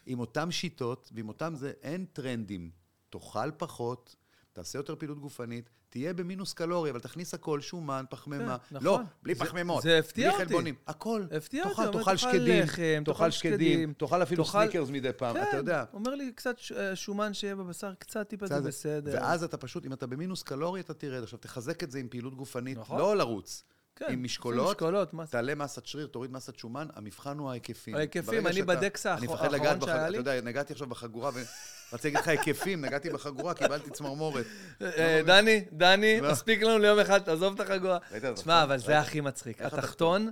עם 0.06 0.20
אותם 0.20 0.52
שיטות, 0.52 1.12
ועם 1.16 1.28
אותם 1.28 1.56
זה, 1.56 1.72
אין 1.82 2.06
טרנדים. 2.06 2.72
תאכל 3.10 3.52
פחות, 3.58 4.16
תעשה 4.54 4.80
יותר 4.80 4.96
פעילות 4.96 5.20
גופנית, 5.20 5.70
תהיה 5.94 6.14
במינוס 6.14 6.54
קלורי, 6.54 6.90
אבל 6.92 7.00
תכניס 7.00 7.34
הכל, 7.34 7.62
שומן, 7.62 8.06
פחמימה. 8.10 8.58
כן, 8.70 8.76
נכון. 8.76 8.86
לא, 8.86 9.00
בלי 9.24 9.36
זה- 9.36 9.46
פחמימות. 9.46 9.84
זה 9.84 9.98
הפתיע 10.00 10.26
בלי 10.30 10.34
אותי. 10.36 10.46
חלבונים, 10.48 10.76
הכל. 10.88 11.24
הפתיע 11.38 11.64
אותי, 11.64 11.76
תאכל, 11.76 11.92
תאכל 12.00 12.18
שקדים, 12.18 12.64
לחם, 12.64 13.02
תאכל 13.06 13.32
שקדים, 13.32 13.94
תאכל 13.94 14.24
אפילו 14.24 14.44
תאכל- 14.44 14.60
סניקרס 14.64 14.90
מדי 14.90 15.14
פעם, 15.18 15.38
אתה 15.38 15.58
יודע. 15.58 15.86
כן, 15.92 15.98
אומר 15.98 16.16
לי, 16.16 16.32
קצת 16.36 16.56
אה, 16.76 16.96
שומן 16.96 17.34
שיהיה 17.34 17.56
בבשר, 17.56 17.94
קצת 18.00 18.28
טיפה 18.30 18.48
זה 18.48 18.62
בסדר. 18.62 19.12
ואז 19.14 19.44
אתה 19.44 19.58
פשוט, 19.58 19.86
אם 19.86 19.94
אתה 19.94 20.08
במינוס 20.08 20.44
קלורי, 20.44 20.80
אתה 20.80 20.94
תרד. 20.94 21.24
עכשיו, 21.24 21.40
תחזק 21.40 21.84
את 21.84 21.92
זה 21.92 22.00
עם 22.00 22.08
פעילות 22.10 22.36
גופנית, 22.36 22.78
נכון. 22.78 23.00
לא 23.00 23.18
לרוץ. 23.18 23.64
כן, 23.96 24.06
עם 24.10 24.24
משקולות, 24.24 24.70
משקולות, 24.70 25.10
זה? 25.14 25.32
תעלה 25.32 25.56
מסת 25.56 25.86
שריר, 25.86 26.08
תוריד 26.08 26.32
מסת 26.32 26.56
שומן, 26.56 26.88
המבחן 26.96 27.38
הוא 27.38 27.50
ההיקפים. 27.52 27.96
ההיקפים, 27.96 28.48
אני 28.48 28.54
שאתה- 28.56 28.66
בדקס 28.66 29.06
אני 29.06 29.14
האחרון 29.14 29.34
מפחד 29.36 29.52
לגעת 29.52 29.64
שהיה 29.66 29.76
בחגורה, 29.78 30.10
לי. 30.10 30.20
אתה 30.20 30.32
יודע, 30.32 30.42
נגעתי 30.42 30.74
עכשיו 30.74 30.88
בחגורה, 30.88 31.32
ורציתי 31.34 31.46
להגיד 32.04 32.20
לך 32.20 32.28
היקפים, 32.28 32.86
נגעתי 32.86 33.10
בחגורה, 33.10 33.54
קיבלתי 33.54 33.90
צמרמורת. 33.90 34.46
אה, 34.82 35.22
דני, 35.26 35.66
דני, 35.72 36.22
לא. 36.22 36.32
מספיק 36.32 36.62
לנו 36.64 36.78
ליום 36.80 37.00
אחד, 37.00 37.20
תעזוב 37.20 37.54
את 37.54 37.70
החגורה. 37.70 37.98
תשמע? 38.36 38.64
אבל 38.64 38.78
זה? 38.78 39.00
הכי 39.00 39.22
מצחיק. 39.22 39.62
התחתון, 39.62 40.32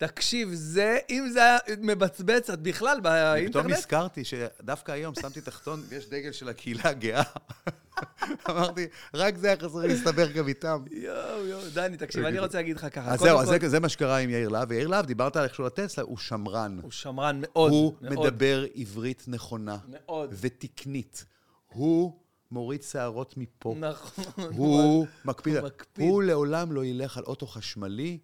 תקשיב, 0.00 0.48
זה, 0.52 0.98
אם 1.10 1.28
זה 1.32 1.42
היה 1.44 1.58
מבצבץ, 1.80 2.50
את 2.50 2.60
בכלל 2.60 2.88
אני 2.92 3.00
פתאום 3.02 3.32
באינטרנט, 3.32 3.70
נזכרתי 3.70 4.24
שדווקא 4.24 4.92
היום 4.92 5.14
שמתי 5.14 5.40
תחתון, 5.40 5.82
ויש 5.88 6.08
דגל 6.08 6.32
של 6.32 6.48
הקהילה 6.48 6.80
הגאה. 6.84 7.22
אמרתי, 8.50 8.86
רק 9.14 9.36
זה 9.36 9.46
היה 9.46 9.56
חסר 9.56 9.78
להסתבר 9.78 10.30
גם 10.32 10.48
איתם. 10.48 10.84
יואו, 10.90 11.46
יואו, 11.46 11.62
דני, 11.74 11.96
תקשיב, 11.96 12.24
אני 12.24 12.38
רוצה 12.38 12.58
להגיד 12.58 12.76
לך 12.76 12.86
ככה. 12.92 13.12
אז 13.12 13.20
זהו, 13.20 13.40
אז 13.40 13.70
זה- 13.70 13.80
מה 13.80 13.88
שקרה 13.88 14.16
עם 14.16 14.30
יאיר 14.30 14.48
להב. 14.48 14.70
ויאיר 14.70 14.88
להב, 14.88 15.06
דיברת 15.06 15.36
על 15.36 15.44
איך 15.44 15.54
שהוא 15.54 15.66
לטסלה, 15.66 16.04
הוא 16.04 16.18
שמרן. 16.18 16.78
הוא 16.82 16.90
שמרן 16.90 17.40
מאוד, 17.42 17.70
הוא 17.72 17.94
מדבר 18.00 18.64
עברית 18.74 19.24
נכונה 19.28 19.76
מאוד. 19.88 20.30
ותקנית. 20.32 21.24
הוא 21.68 22.12
מוריד 22.50 22.82
שערות 22.82 23.36
מפה. 23.36 23.74
נכון. 23.78 24.24
הוא. 24.36 24.82
הוא 24.82 25.06
מקפיד. 25.24 25.56
הוא 25.98 26.22
לעולם 26.22 26.72
לא 26.72 26.84
ילך 26.84 27.18
על 27.18 27.24
אוטו 27.24 27.46
חשמלי. 27.46 28.18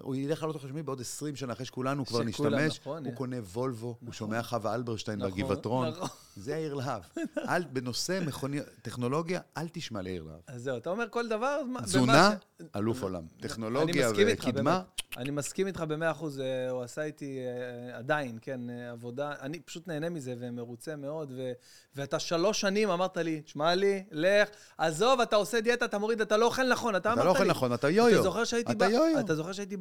הוא 0.00 0.14
ילך 0.16 0.42
על 0.42 0.48
אוטו 0.48 0.58
חשמלי 0.58 0.82
בעוד 0.82 1.00
20 1.00 1.36
שנה, 1.36 1.52
אחרי 1.52 1.66
שכולנו 1.66 2.06
כבר 2.06 2.22
נשתמש. 2.22 2.78
נכון, 2.80 3.04
הוא 3.04 3.12
יא. 3.12 3.16
קונה 3.16 3.36
וולבו, 3.40 3.96
הוא 4.06 4.12
שומע 4.12 4.42
חווה 4.42 4.74
אלברשטיין 4.74 5.18
נכון, 5.18 5.32
והגבעתרון. 5.32 5.88
נכון. 5.88 6.08
זה 6.36 6.52
יאיר 6.52 6.74
להב. 6.74 7.02
אל- 7.48 7.64
בנושא 7.72 8.20
מכוני- 8.26 8.60
טכנולוגיה, 8.82 9.40
אל 9.56 9.68
תשמע 9.72 10.02
ליאיר 10.02 10.22
להב. 10.24 10.40
אז 10.46 10.62
זהו, 10.62 10.76
אתה 10.76 10.90
אומר 10.90 11.04
כל 11.10 11.28
דבר, 11.28 11.60
תזונה, 11.84 12.34
ש- 12.58 12.62
אלוף 12.76 13.02
עולם. 13.02 13.22
טכנולוגיה 13.40 14.10
וקדמה. 14.16 14.82
אני 15.16 15.30
מסכים 15.30 15.66
איתך 15.66 15.80
במאה 15.80 16.10
אחוז, 16.10 16.40
אה, 16.40 16.70
הוא 16.70 16.82
עשה 16.82 17.02
איתי 17.02 17.38
אה, 17.38 17.98
עדיין, 17.98 18.38
כן, 18.40 18.70
אה, 18.70 18.90
עבודה. 18.90 19.32
אני 19.40 19.60
פשוט 19.60 19.88
נהנה 19.88 20.08
מזה 20.08 20.34
ומרוצה 20.38 20.96
מאוד, 20.96 21.32
ו- 21.36 21.52
ואתה 21.94 22.18
שלוש 22.18 22.60
שנים 22.60 22.90
אמרת 22.90 23.16
לי, 23.16 23.40
תשמע 23.40 23.74
לי, 23.74 24.04
לך, 24.12 24.48
עזוב, 24.78 25.20
אתה 25.20 25.36
עושה 25.36 25.60
דיאטה, 25.60 25.84
אתה 25.84 25.98
מוריד, 25.98 26.20
אתה 26.20 26.36
לא 26.36 26.46
אוכל 26.46 26.68
נכון, 26.72 26.96
אתה 26.96 27.08
אמרת 27.12 27.18
אתה 27.18 27.24
לי. 27.24 27.26
לא 27.26 27.38
אוכל 27.38 27.50
נכון, 27.50 27.72
אתה 27.74 27.90
יו-יו. 27.90 28.14
אתה 28.14 28.22
זוכר 28.22 28.44
שהייתי 28.44 28.72
אתה 28.72 28.78
בא- 28.78 28.86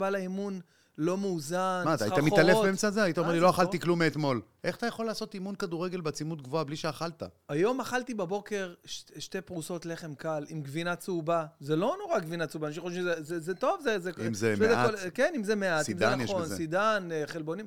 בא 0.06 0.10
לאימון, 0.10 0.60
לא 0.98 1.18
מאוזן, 1.18 1.82
מה, 1.86 1.94
אתה 1.94 2.04
היית 2.04 2.14
סחרחורות. 2.14 2.40
מתעלף 2.40 2.58
באמצע 2.64 2.90
זה? 2.92 3.04
היית 3.04 3.18
אומר 3.18 3.32
לי, 3.32 3.40
לא. 3.40 3.50
אכלתי 3.50 3.80
כלום 3.80 4.00
מאתמול. 4.00 4.42
איך 4.64 4.76
אתה 4.76 4.86
יכול 4.86 5.06
לעשות 5.06 5.34
אימון 5.34 5.56
כדורגל 5.56 6.02
בעצימות 6.02 6.42
גבוהה 6.42 6.64
בלי 6.64 6.76
שאכלת? 6.76 7.24
היום 7.50 7.82
אכלתי 7.82 8.14
בבוקר 8.14 8.74
ש- 8.86 9.04
שתי 9.18 9.42
פרוסות 9.42 9.86
לחם 9.86 10.16
קל 10.16 10.46
עם 10.50 10.62
גבינה 10.62 10.96
צהובה. 10.96 11.46
זה 11.60 11.76
לא 11.76 11.96
נורא 12.00 12.20
גבינה 12.20 12.48
צהובה, 12.48 12.68
אנשים 12.68 12.82
חושבים 12.84 13.02
שזה 13.02 13.24
זה, 13.24 13.40
זה 13.40 13.56
טוב, 13.56 13.80
זה... 13.84 14.00
זה 14.00 14.12
אם 14.28 14.34
זה 14.34 14.56
מעט. 14.60 14.94
כן, 15.14 15.34
אם 15.36 15.44
זה 15.44 15.56
מעט, 15.56 15.80
אם 15.80 15.84
סידן 15.84 16.18
זה 16.18 16.24
יש 16.24 16.30
נכון, 16.30 16.42
בזה. 16.42 16.56
סידן, 16.56 17.10
אה, 17.12 17.24
חלבונים. 17.28 17.66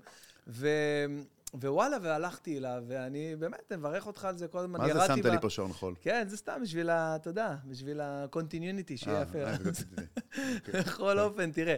ו... 0.48 0.68
ווואלה, 1.54 1.96
והלכתי 2.02 2.58
אליו, 2.58 2.82
ואני 2.88 3.36
באמת 3.36 3.72
מברך 3.72 4.06
אותך 4.06 4.24
על 4.24 4.36
זה 4.38 4.48
כל 4.48 4.58
הזמן. 4.58 4.78
מה 4.80 4.86
זה 4.94 5.14
שמת 5.14 5.24
ב- 5.24 5.28
לי 5.28 5.40
פה 5.40 5.50
שעון 5.50 5.72
חול? 5.72 5.94
כן, 6.00 6.24
זה 6.28 6.36
סתם 6.36 6.58
בשביל 6.62 6.90
ה... 6.90 7.16
אתה 7.16 7.30
יודע, 7.30 7.54
בשביל 7.64 8.00
ה-continuity, 8.00 8.96
שיהיה 8.96 9.16
אה, 9.18 9.22
יפה. 9.22 9.38
אה, 9.38 9.56
רציתי- 9.64 9.94
בכל 10.78 11.18
אופן, 11.18 11.50
תראה. 11.52 11.76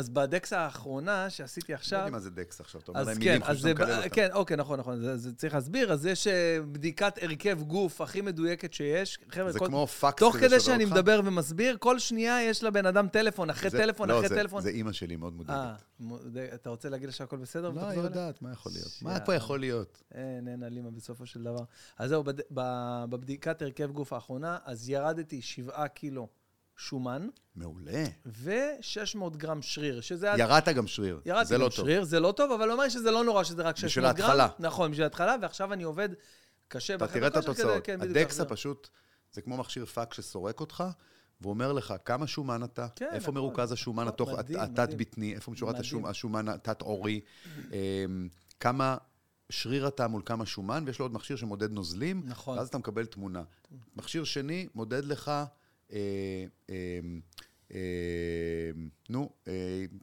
אז 0.00 0.08
בדקס 0.08 0.52
האחרונה 0.52 1.30
שעשיתי 1.30 1.72
לא 1.72 1.76
עכשיו... 1.76 1.98
יודעים 1.98 2.12
מה 2.12 2.20
זה 2.20 2.30
דקס 2.30 2.60
עכשיו, 2.60 2.80
אתה 2.80 2.92
אומר 2.92 3.02
להם 3.02 3.14
כן, 3.14 3.20
מילים, 3.20 3.42
אז 3.42 3.48
חושב 3.48 3.60
זה, 3.62 3.68
שאתה 3.68 3.82
מקלל 3.84 3.96
אותם. 3.96 4.08
כן, 4.08 4.28
אוקיי, 4.32 4.56
נכון, 4.56 4.80
נכון, 4.80 5.16
זה, 5.16 5.34
צריך 5.36 5.54
להסביר. 5.54 5.92
אז 5.92 6.06
יש 6.06 6.26
אה, 6.26 6.58
בדיקת 6.72 7.22
הרכב 7.22 7.62
גוף 7.62 8.00
הכי 8.00 8.20
מדויקקת 8.20 8.72
שיש. 8.72 9.18
זה 9.48 9.58
כמו 9.58 9.86
פקס 9.86 10.20
תוך 10.20 10.36
כדי 10.36 10.60
שאני. 10.60 10.84
מדבר 10.84 11.20
ומסביר, 11.24 11.76
כל 11.80 11.98
שנייה 11.98 12.42
יש 12.42 12.64
לבן 12.64 12.86
אדם 12.86 13.08
טלפון, 13.08 13.50
אחרי 13.50 13.70
טלפון, 13.70 14.08
לא, 14.08 14.18
אחרי 14.18 14.28
טלפון. 14.28 14.62
זה 14.62 14.68
אימא 14.70 14.92
שלי 14.92 15.16
מאוד 15.16 15.32
אה, 15.32 15.36
מודאגת. 15.36 15.82
מוד- 16.00 16.36
אתה 16.54 16.70
רוצה 16.70 16.88
להגיד 16.88 17.06
לה 17.06 17.12
שהכל 17.12 17.36
בסדר? 17.36 17.70
לא, 17.70 17.80
היא? 17.88 18.00
יודעת, 18.00 18.42
מה 18.42 18.52
יכול 18.52 18.72
להיות? 18.72 18.98
מה. 19.02 19.20
פה 19.20 19.34
יכול 19.34 19.60
להיות? 19.60 20.02
אין, 20.14 20.48
אין 20.48 20.62
אלימה 20.62 20.90
בסופו 20.90 21.26
של 21.26 21.42
דבר. 21.42 21.64
אז 21.98 22.08
זהו, 22.08 22.24
בבדיקת 23.10 23.62
הרכב 23.62 23.90
גוף 23.90 24.12
האחרונה, 24.12 24.58
אז 24.64 24.88
ירדתי 24.88 25.42
שבעה 25.42 25.88
קילו 25.88 26.28
שומן 26.80 27.28
מעולה. 27.56 28.04
ו-600 28.26 29.36
גרם 29.36 29.62
שריר, 29.62 30.00
שזה... 30.00 30.30
ירדת 30.38 30.68
גם 30.68 30.86
שריר. 30.86 31.20
ירדתי 31.26 31.44
זה 31.48 31.54
גם 31.54 31.60
לא 31.60 31.66
טוב. 31.66 31.74
שריר, 31.76 32.04
זה 32.04 32.20
לא 32.20 32.32
טוב, 32.36 32.52
אבל 32.52 32.64
הוא 32.68 32.72
אומר 32.72 32.88
שזה 32.88 33.10
לא 33.10 33.24
נורא 33.24 33.44
שזה 33.44 33.62
רק 33.62 33.76
600 33.76 33.88
בשביל 33.90 34.04
גרם. 34.12 34.30
ההתחלה. 34.40 34.48
נכון, 34.58 34.90
בשביל 34.90 35.04
ההתחלה, 35.04 35.36
ועכשיו 35.42 35.72
אני 35.72 35.82
עובד 35.82 36.08
קשה 36.68 36.94
אתה 36.94 37.06
תראה 37.06 37.28
את 37.28 37.32
כושר 37.34 37.42
כדי- 37.42 37.52
התוצאות. 37.62 37.84
כן, 37.84 38.00
ה 38.00 38.07
DEXA. 38.07 38.44
פשוט, 38.44 38.88
זה 39.32 39.40
כמו 39.42 39.56
מכשיר 39.56 39.84
פאק 39.86 40.14
שסורק 40.14 40.60
אותך, 40.60 40.84
והוא 41.40 41.50
אומר 41.50 41.72
לך 41.72 41.94
כמה 42.04 42.26
שומן 42.26 42.64
אתה, 42.64 42.86
כן, 42.96 43.06
איפה 43.12 43.18
נכון, 43.22 43.34
מרוכז 43.34 43.72
השומן 43.72 44.08
התוך 44.08 44.30
התת-בטני, 44.38 45.34
איפה 45.34 45.50
משורת 45.50 45.76
השומן 46.04 46.48
התת-עורי, 46.48 47.20
אמ, 47.72 48.28
כמה 48.60 48.96
שריר 49.50 49.88
אתה 49.88 50.08
מול 50.08 50.22
כמה 50.24 50.46
שומן, 50.46 50.82
ויש 50.86 50.98
לו 50.98 51.04
עוד 51.04 51.12
מכשיר 51.12 51.36
שמודד 51.36 51.70
נוזלים, 51.70 52.22
נכון. 52.24 52.58
ואז 52.58 52.68
אתה 52.68 52.78
מקבל 52.78 53.06
תמונה. 53.06 53.42
מכשיר 53.96 54.24
שני 54.24 54.68
מודד 54.74 55.04
לך, 55.04 55.32
נו, 59.10 59.30
אה, 59.48 59.52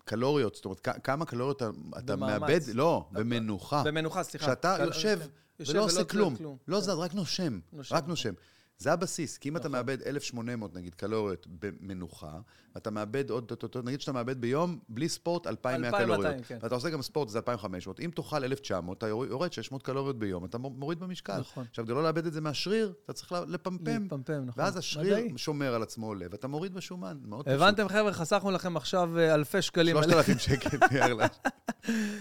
קלוריות, 0.05 0.55
זאת 0.55 0.65
אומרת, 0.65 0.87
כמה 1.03 1.25
קלוריות 1.25 1.63
אתה-. 1.97 2.15
מאבד, 2.15 2.59
לא, 2.73 3.07
במנוחה. 3.11 3.83
במנוחה, 3.83 4.23
סליחה. 4.23 4.45
כשאתה 4.45 4.77
יושב 4.79 5.19
ולא 5.59 5.83
עושה 5.83 6.03
כלום, 6.03 6.35
לא 6.67 6.77
כן. 6.77 6.81
זז, 6.81 6.89
רק 6.89 7.13
נושם, 7.13 7.59
רק. 7.91 8.07
נושם. 8.07 8.33
זה 8.79 8.93
הבסיס, 8.93 9.37
כי 9.37 9.49
אם 9.49 9.57
אתה 9.57 9.67
נכון. 9.67 9.71
מאבד 9.71 10.01
1,800 10.01 10.75
נגיד 10.75 10.95
קלוריות 10.95 11.47
במנוחה, 11.59 12.39
ואתה 12.75 12.91
מאבד 12.91 13.29
עוד, 13.29 13.51
נגיד 13.83 14.01
שאתה 14.01 14.11
מאבד 14.11 14.41
ביום, 14.41 14.79
בלי 14.89 15.09
ספורט, 15.09 15.47
2,100 15.47 15.89
2,200, 15.89 16.05
קלוריות. 16.21 16.45
כן. 16.47 16.57
ואתה 16.61 16.75
עושה 16.75 16.89
גם 16.89 17.01
ספורט, 17.01 17.29
זה 17.29 17.37
2,500. 17.37 17.99
אם 17.99 18.09
תאכל 18.15 18.43
1,900, 18.43 18.97
אתה 18.97 19.07
יורד 19.07 19.53
600 19.53 19.83
קלוריות 19.83 20.19
ביום, 20.19 20.45
אתה 20.45 20.57
מוריד 20.57 20.99
במשקל. 20.99 21.39
נכון. 21.39 21.65
עכשיו, 21.69 21.85
כדי 21.85 21.93
לא 21.93 22.03
לאבד 22.03 22.25
את 22.25 22.33
זה 22.33 22.41
מהשריר, 22.41 22.93
אתה 23.05 23.13
צריך 23.13 23.31
לפמפם. 23.47 24.05
לפמפם, 24.05 24.43
נכון. 24.45 24.63
ואז 24.63 24.77
השריר 24.77 25.17
מדעי. 25.17 25.37
שומר 25.37 25.73
על 25.75 25.83
עצמו 25.83 26.07
עולה, 26.07 26.25
ואתה 26.31 26.47
מוריד 26.47 26.73
בשומן, 26.73 27.17
מאוד 27.25 27.45
פשוט. 27.45 27.55
הבנתם, 27.61 27.87
חבר'ה? 27.89 28.13
חסכנו 28.13 28.51
לכם 28.51 28.77
עכשיו 28.77 29.17
אה, 29.19 29.33
אלפי 29.35 29.61
שקלים. 29.61 29.97
על- 29.97 30.03
3,000 30.03 30.39
שקל, 30.39 30.77
יאללה. 30.97 31.27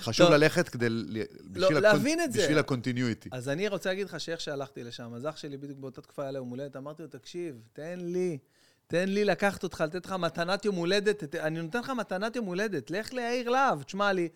חשוב 0.01 0.27
טוב. 0.27 0.35
ללכת 0.35 0.69
כדי... 0.69 0.87
ל- 0.88 1.23
בשביל 1.53 1.79
להבין 1.79 2.19
הקונ- 2.21 2.25
את 2.25 2.33
זה. 2.33 2.38
בשביל 2.42 2.59
ה-continuity. 2.59 3.29
אז 3.33 3.49
אני 3.49 3.69
רוצה 3.69 3.88
להגיד 3.90 4.07
לך 4.07 4.21
שאיך 4.21 4.40
שהלכתי 4.40 4.85
לשם, 4.85 5.14
אז 5.14 5.27
אח 5.27 5.37
שלי 5.37 5.57
בדיוק 5.57 5.79
באותה 5.79 6.01
תקופה 6.03 6.23
היה 6.23 6.31
לו 6.33 6.45
יום 6.46 6.50
הולדת, 6.50 6.76
אמרתי 6.76 7.02
לו, 7.02 7.09
תקשיב, 7.09 7.62
תן 7.72 7.98
לי, 8.02 8.38
תן 8.87 9.09
לי 9.09 9.24
לקחת 9.24 9.62
אותך, 9.62 9.80
לתת 9.80 10.06
לך 10.06 10.12
מתנת 10.12 10.64
יום 10.64 10.74
הולדת, 10.76 11.24
ת- 11.24 11.35
אני 11.35 11.62
נותן 11.62 11.80
לך 11.80 11.90
מתנת 11.90 12.37
יום 12.37 12.46
הולדת, 12.46 12.90
לך 12.90 13.12
ליאיר 13.12 13.48
להב, 13.48 13.82
תשמע 13.82 14.12
לי. 14.12 14.28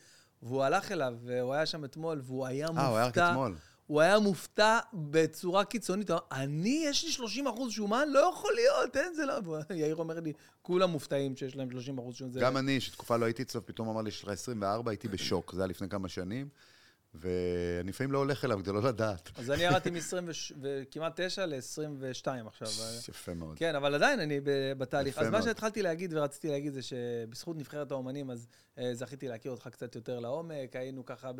והוא 0.43 0.63
הלך 0.63 0.93
אליו, 0.93 1.15
והוא 1.25 1.55
היה 1.55 1.67
שם 1.67 1.85
אתמול, 1.85 2.21
והוא 2.25 2.47
היה 2.47 2.67
מופתע. 2.67 2.83
אה, 2.83 2.89
הוא 2.89 2.97
היה 2.97 3.07
רק 3.07 3.19
אתמול. 3.19 3.55
הוא 3.87 4.01
היה 4.01 4.19
מופתע 4.19 4.79
בצורה 4.95 5.65
קיצונית. 5.65 6.11
הוא 6.11 6.19
אמר, 6.33 6.43
אני, 6.45 6.83
יש 6.87 7.05
לי 7.05 7.11
30 7.13 7.47
אחוז 7.47 7.73
שומן? 7.73 8.09
לא 8.09 8.31
יכול 8.35 8.51
להיות, 8.55 8.97
אין, 8.97 9.15
זה 9.15 9.27
לא... 9.27 9.35
יאיר 9.81 9.97
אומר 9.97 10.21
לי, 10.21 10.33
כולם 10.63 10.91
מופתעים 10.91 11.37
שיש 11.37 11.57
להם 11.57 11.71
30 11.71 11.99
אחוז 11.99 12.15
שומן. 12.15 12.41
גם 12.41 12.57
אני, 12.57 12.81
שתקופה 12.81 13.17
לא 13.17 13.25
הייתי 13.25 13.43
אצלו, 13.43 13.67
פתאום 13.67 13.89
אמר 13.89 14.03
לי, 14.03 14.09
יש 14.09 14.23
לך 14.23 14.29
24, 14.29 14.91
הייתי 14.91 15.09
בשוק. 15.09 15.53
זה 15.55 15.61
היה 15.61 15.67
לפני 15.67 15.89
כמה 15.89 16.09
שנים. 16.09 16.49
ואני 17.15 17.89
לפעמים 17.89 18.13
לא 18.13 18.19
הולך 18.19 18.45
אליו 18.45 18.59
כדי 18.63 18.73
לא 18.73 18.83
לדעת. 18.83 19.31
אז 19.37 19.51
אני 19.51 19.63
ירדתי 19.63 19.91
מכמעט 20.57 21.21
9 21.21 21.47
ל-22 21.47 22.47
עכשיו. 22.47 22.69
יפה 23.09 23.35
מאוד. 23.35 23.59
כן, 23.59 23.75
אבל 23.75 23.95
עדיין 23.95 24.21
אני 24.21 24.41
בתהליך. 24.79 25.19
אז 25.19 25.29
מה. 25.29 25.43
שהתחלתי 25.43 25.83
להגיד 25.83 26.15
ורציתי 26.15 26.49
להגיד 26.49 26.73
זה 26.73 26.81
שבזכות 26.83 27.57
נבחרת 27.57 27.91
האומנים, 27.91 28.31
אז 28.31 28.47
אה, 28.79 28.95
זכיתי 28.95 29.29
להכיר 29.29 29.53
אותך 29.53 29.69
קצת 29.69 29.95
יותר 29.95 30.21
לעומק, 30.21 30.77
היינו 30.77 31.05
ככה 31.05 31.31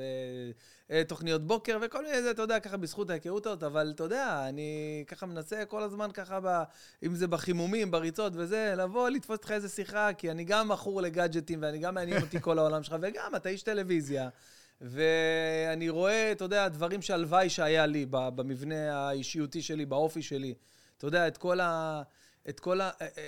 בתוכניות 0.89 1.47
בוקר 1.47 1.79
וכל 1.83 2.05
מיני, 2.05 2.23
זה, 2.23 2.31
אתה 2.31 2.43
יודע, 2.43 2.61
ככה 2.61 2.77
בזכות 2.77 3.11
ההיכרות 3.11 3.47
הזאת, 3.47 3.63
אבל 3.63 3.93
אתה 3.95 4.05
יודע, 4.05 4.47
אני 4.49 5.05
ככה 5.07 5.27
מנסה 5.27 5.65
כל 5.65 5.83
הזמן 5.83 6.11
ככה, 6.15 6.41
ב, 6.43 6.63
אם 7.03 7.15
זה 7.15 7.27
בחימומים, 7.27 7.91
בריצות 7.91 8.33
וזה, 8.37 8.75
לבוא, 8.77 9.09
לתפוס 9.09 9.39
איתך 9.39 9.51
איזה 9.51 9.69
שיחה, 9.69 10.13
כי 10.13 10.31
אני 10.31 10.45
גם 10.45 10.69
מכור 10.69 11.03
לגאדג'טים 11.03 11.59
ואני 11.63 11.79
גם 11.79 11.95
מעניין 11.95 12.23
אותי 12.23 12.41
כל 12.41 12.59
העולם 12.59 12.83
שלך, 12.83 12.97
וגם 13.03 13.37
אתה 13.37 13.49
איש 13.49 13.63
טלוויזיה. 13.63 14.29
ואני 14.81 15.89
רואה, 15.89 16.33
אתה 16.33 16.45
יודע, 16.45 16.69
דברים 16.69 17.03
שהלוואי 17.03 17.51
שהיה 17.51 17.87
לי 17.87 18.07
במבנה 18.11 19.07
האישיותי 19.07 19.63
שלי, 19.63 19.87
באופי 19.87 20.23
שלי. 20.23 20.55
אתה 20.99 21.07
יודע, 21.07 21.29
את 21.29 21.37
כל 21.37 21.61
ה... 21.61 22.03
את 22.49 22.61
כל 22.61 22.81
ה... 22.81 22.91
אה, 23.01 23.07
אה, 23.19 23.25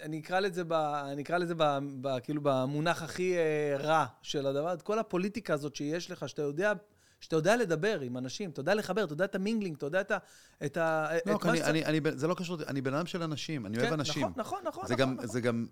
אני 0.00 0.20
אקרא 0.20 0.40
לזה, 0.40 0.64
ב, 0.64 0.72
אני 0.72 1.22
אקרא 1.22 1.38
לזה 1.38 1.54
ב, 1.56 1.78
ב, 2.00 2.18
כאילו 2.18 2.40
במונח 2.44 3.02
הכי 3.02 3.36
אה, 3.36 3.76
רע 3.78 4.06
של 4.22 4.46
הדבר, 4.46 4.72
את 4.72 4.82
כל 4.82 4.98
הפוליטיקה 4.98 5.54
הזאת 5.54 5.76
שיש 5.76 6.10
לך, 6.10 6.28
שאתה 6.28 6.42
יודע, 6.42 6.72
שאתה 7.20 7.36
יודע 7.36 7.56
לדבר 7.56 8.00
עם 8.00 8.16
אנשים, 8.16 8.50
אתה 8.50 8.60
יודע 8.60 8.74
לחבר, 8.74 9.04
אתה 9.04 9.12
יודע 9.12 9.24
את 9.24 9.34
המינגלינג, 9.34 9.76
אתה 9.76 9.86
יודע 9.86 10.00
את 10.00 10.10
ה... 10.10 10.18
את 10.64 10.76
ה 10.76 11.08
לא, 11.26 11.36
את 11.36 11.46
אני, 11.46 11.62
אני, 11.62 11.84
אני, 11.84 12.00
זה 12.14 12.26
לא 12.26 12.34
קשור, 12.34 12.58
אני 12.66 12.80
בן 12.80 12.94
אדם 12.94 13.06
של 13.06 13.22
אנשים, 13.22 13.66
אני 13.66 13.78
אוהב 13.78 13.88
כן, 13.88 13.92
אנשים. 13.92 14.22
נכון, 14.22 14.32
נכון, 14.36 14.62
נכון. 14.64 14.86
זה 14.86 14.94
נכון, 14.94 15.06
גם, 15.06 15.14
נכון. 15.14 15.26
זה 15.26 15.40
גם, 15.40 15.66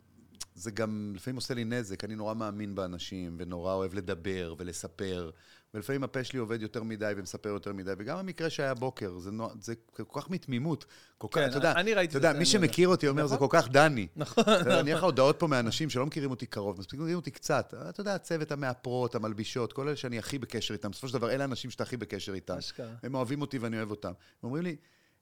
זה 0.54 0.70
גם 0.70 1.12
לפעמים 1.16 1.36
עושה 1.36 1.54
לי 1.54 1.64
נזק, 1.64 2.04
אני 2.04 2.14
נורא 2.14 2.34
מאמין 2.34 2.74
באנשים, 2.74 3.36
ונורא 3.38 3.74
אוהב 3.74 3.94
לדבר 3.94 4.54
ולספר, 4.58 5.30
ולפעמים 5.74 6.04
הפה 6.04 6.24
שלי 6.24 6.38
עובד 6.38 6.62
יותר 6.62 6.82
מדי 6.82 7.12
ומספר 7.16 7.48
יותר 7.48 7.72
מדי, 7.72 7.92
וגם 7.98 8.18
המקרה 8.18 8.50
שהיה 8.50 8.74
בוקר, 8.74 9.18
זה, 9.18 9.30
נוע, 9.30 9.52
זה 9.60 9.74
כל 9.92 10.20
כך 10.20 10.30
מתמימות, 10.30 10.84
כל 11.18 11.28
כך, 11.30 11.34
כן, 11.34 11.48
אתה 11.48 11.56
יודע, 11.56 11.72
אני 11.72 11.94
ראיתי 11.94 12.10
אתה 12.10 12.18
את 12.18 12.24
יודע, 12.24 12.38
מי. 12.38 12.46
שמכיר 12.46 12.88
אותי 12.88 13.08
אומר, 13.08 13.26
זה 13.26 13.36
כל 13.36 13.46
כך 13.50 13.68
דני. 13.68 14.06
נכון, 14.16 14.44
אני 14.46 14.90
אראה 14.90 14.94
לך 14.94 15.04
הודעות 15.04 15.36
פה 15.38 15.46
מאנשים 15.46 15.90
שלא 15.90 16.06
מכירים 16.06 16.30
אותי 16.30 16.46
קרוב, 16.46 16.78
מספיק 16.78 17.00
מכירים 17.00 17.16
אותי 17.16 17.30
קצת. 17.30 17.74
אתה 17.88 18.00
יודע, 18.00 18.14
הצוות 18.14 18.52
המאפרות, 18.52 19.14
המלבישות, 19.14 19.72
כל 19.72 19.88
אלה 19.88 19.96
שאני 19.96 20.18
הכי 20.18 20.38
בקשר 20.38 20.74
איתם. 20.74 20.90
בסופו 20.90 21.08
של 21.08 21.14
דבר, 21.14 21.30
אלה 21.30 21.44
האנשים 21.44 21.70
שאתה 21.70 21.82
הכי 21.82 21.96
בקשר 21.96 22.34
איתם. 22.34 22.56
הם 23.02 23.14
אוהבים 23.14 23.40
אותי 23.40 23.58
ואני 23.58 23.76
אוהב 23.76 23.90
אותם. 23.90 24.08
הם 24.08 24.14
אומרים 24.42 24.62
לי, 24.64 24.76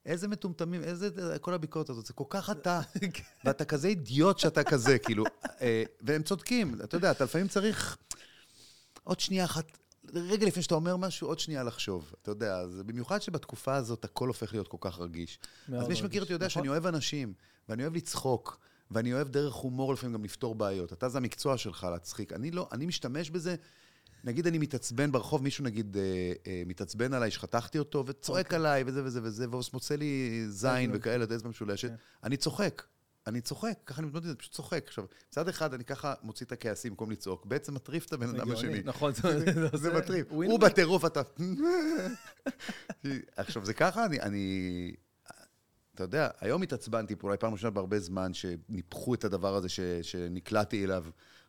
איזה 0.05 0.27
מטומטמים, 0.27 0.83
איזה, 0.83 1.39
כל 1.41 1.53
הביקורת 1.53 1.89
הזאת, 1.89 2.05
זה 2.05 2.13
כל 2.13 2.23
כך 2.29 2.49
אתה, 2.49 2.81
ואתה 3.45 3.65
כזה 3.65 3.87
אידיוט 3.87 4.39
שאתה 4.39 4.63
כזה, 4.63 4.99
כאילו, 4.99 5.23
אה, 5.61 5.83
והם 6.01 6.23
צודקים, 6.23 6.75
אתה 6.83 6.97
יודע, 6.97 7.11
אתה 7.11 7.23
לפעמים 7.23 7.47
צריך 7.47 7.97
עוד 9.03 9.19
שנייה 9.19 9.45
אחת, 9.45 9.77
רגע 10.13 10.45
לפני 10.45 10.63
שאתה 10.63 10.75
אומר 10.75 10.97
משהו, 10.97 11.27
עוד 11.27 11.39
שנייה 11.39 11.63
לחשוב, 11.63 12.13
אתה 12.21 12.31
יודע, 12.31 12.57
אז 12.57 12.81
במיוחד 12.85 13.21
שבתקופה 13.21 13.75
הזאת 13.75 14.05
הכל 14.05 14.27
הופך 14.27 14.53
להיות 14.53 14.67
כל 14.67 14.77
כך 14.79 14.99
רגיש. 14.99 15.39
אז 15.77 15.87
מי 15.87 15.95
שמכיר 15.95 16.21
אותי 16.21 16.33
יודע 16.33 16.45
נכון. 16.45 16.61
שאני 16.61 16.69
אוהב 16.69 16.85
אנשים, 16.85 17.33
ואני 17.69 17.83
אוהב 17.83 17.95
לצחוק, 17.95 18.59
ואני 18.91 19.13
אוהב 19.13 19.29
דרך 19.29 19.53
הומור 19.53 19.93
לפעמים 19.93 20.13
גם 20.13 20.23
לפתור 20.23 20.55
בעיות. 20.55 20.93
אתה 20.93 21.09
זה 21.09 21.17
המקצוע 21.17 21.57
שלך, 21.57 21.87
להצחיק. 21.91 22.33
אני 22.33 22.51
לא, 22.51 22.69
אני 22.71 22.85
משתמש 22.85 23.29
בזה, 23.29 23.55
נגיד 24.23 24.47
אני 24.47 24.57
מתעצבן 24.57 25.11
ברחוב, 25.11 25.43
מישהו 25.43 25.63
נגיד 25.63 25.97
אה, 25.97 26.33
אה, 26.47 26.63
מתעצבן 26.65 27.13
עליי, 27.13 27.31
שחתכתי 27.31 27.79
אותו, 27.79 28.03
וצועק 28.07 28.45
אוקיי. 28.45 28.55
עליי, 28.59 28.83
וזה 28.85 29.03
וזה 29.03 29.19
וזה, 29.23 29.49
ומוצא 29.49 29.95
לי 29.95 30.43
זין 30.47 30.89
אצבע. 30.89 30.97
וכאלה, 30.97 31.23
את 31.23 31.31
האצבע 31.31 31.49
משולשת. 31.49 31.89
כן. 31.89 31.95
אני 32.23 32.37
צוחק. 32.37 32.83
אני 33.27 33.41
צוחק, 33.41 33.77
ככה 33.85 33.99
אני 33.99 34.07
מתמודד 34.07 34.27
זה, 34.27 34.35
פשוט 34.35 34.53
צוחק. 34.53 34.83
עכשיו, 34.87 35.05
מצד 35.29 35.47
אחד 35.47 35.73
אני 35.73 35.83
ככה 35.83 36.13
מוציא 36.23 36.45
את 36.45 36.51
הכעסים 36.51 36.91
במקום 36.91 37.11
לצעוק, 37.11 37.45
בעצם 37.45 37.73
מטריף 37.73 38.05
את 38.05 38.13
הבן 38.13 38.29
אדם 38.29 38.51
השני. 38.51 38.81
נכון, 38.83 39.11
זה 39.73 39.93
מטריף. 39.97 40.27
הוא. 40.29 40.59
בטירוף, 40.59 41.05
אתה... 41.05 41.21
עכשיו, 43.35 43.65
זה 43.65 43.73
ככה, 43.73 44.05
אני... 44.05 44.21
אני... 44.21 44.95
אתה 45.95 46.03
יודע, 46.03 46.29
היום 46.39 46.61
התעצבנתי 46.61 47.15
פה, 47.15 47.27
אולי 47.27 47.37
פעם 47.37 47.53
ראשונה 47.53 47.71
בהרבה 47.71 47.99
זמן, 47.99 48.33
שניפחו 48.33 49.13
את 49.13 49.23
הדבר 49.23 49.55
הזה. 49.55 49.67
שנקלעתי 50.01 50.85
אליו, 50.85 51.05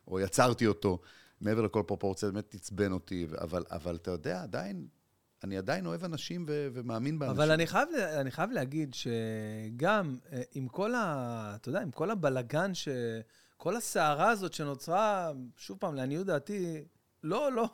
או 0.08 0.20
יצרתי 0.20 0.66
אותו, 0.66 1.00
מעבר 1.42 1.62
לכל 1.62 1.82
פרופורציה, 1.86 2.30
באמת 2.30 2.54
עצבן 2.54 2.92
אותי, 2.92 3.26
אבל, 3.40 3.62
אבל 3.70 3.96
אתה 3.96 4.10
יודע, 4.10 4.42
עדיין, 4.42 4.86
אני 5.44 5.58
עדיין 5.58 5.86
אוהב 5.86 6.04
אנשים 6.04 6.44
ו... 6.48 6.68
ומאמין 6.72 7.18
באנשים. 7.18 7.40
אבל 7.40 7.50
אני 7.50 7.66
חייב, 7.66 7.88
אני 8.20 8.30
חייב 8.30 8.50
להגיד 8.50 8.94
שגם 8.94 10.18
אה, 10.32 10.42
עם 10.52 10.68
כל 10.68 10.94
ה... 10.94 11.52
אתה 11.56 11.68
יודע, 11.68 11.80
עם 11.80 11.90
כל 11.90 12.10
הבלגן 12.10 12.74
ש... 12.74 12.88
כל 13.56 13.76
הסערה 13.76 14.30
הזאת 14.30 14.52
שנוצרה, 14.52 15.32
שוב 15.56 15.78
פעם, 15.78 15.94
לעניות 15.94 16.26
דעתי, 16.26 16.84
לא, 17.22 17.52
לא... 17.52 17.68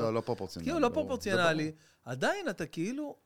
לא, 0.00 0.14
לא 0.14 0.20
פרופורציונלי. 0.20 0.70
כאילו, 0.70 0.80
לא 0.80 0.88
ברור. 0.88 1.02
פרופורציונלי. 1.02 1.72
עדיין 2.04 2.48
אתה 2.48 2.66
כאילו... 2.66 3.23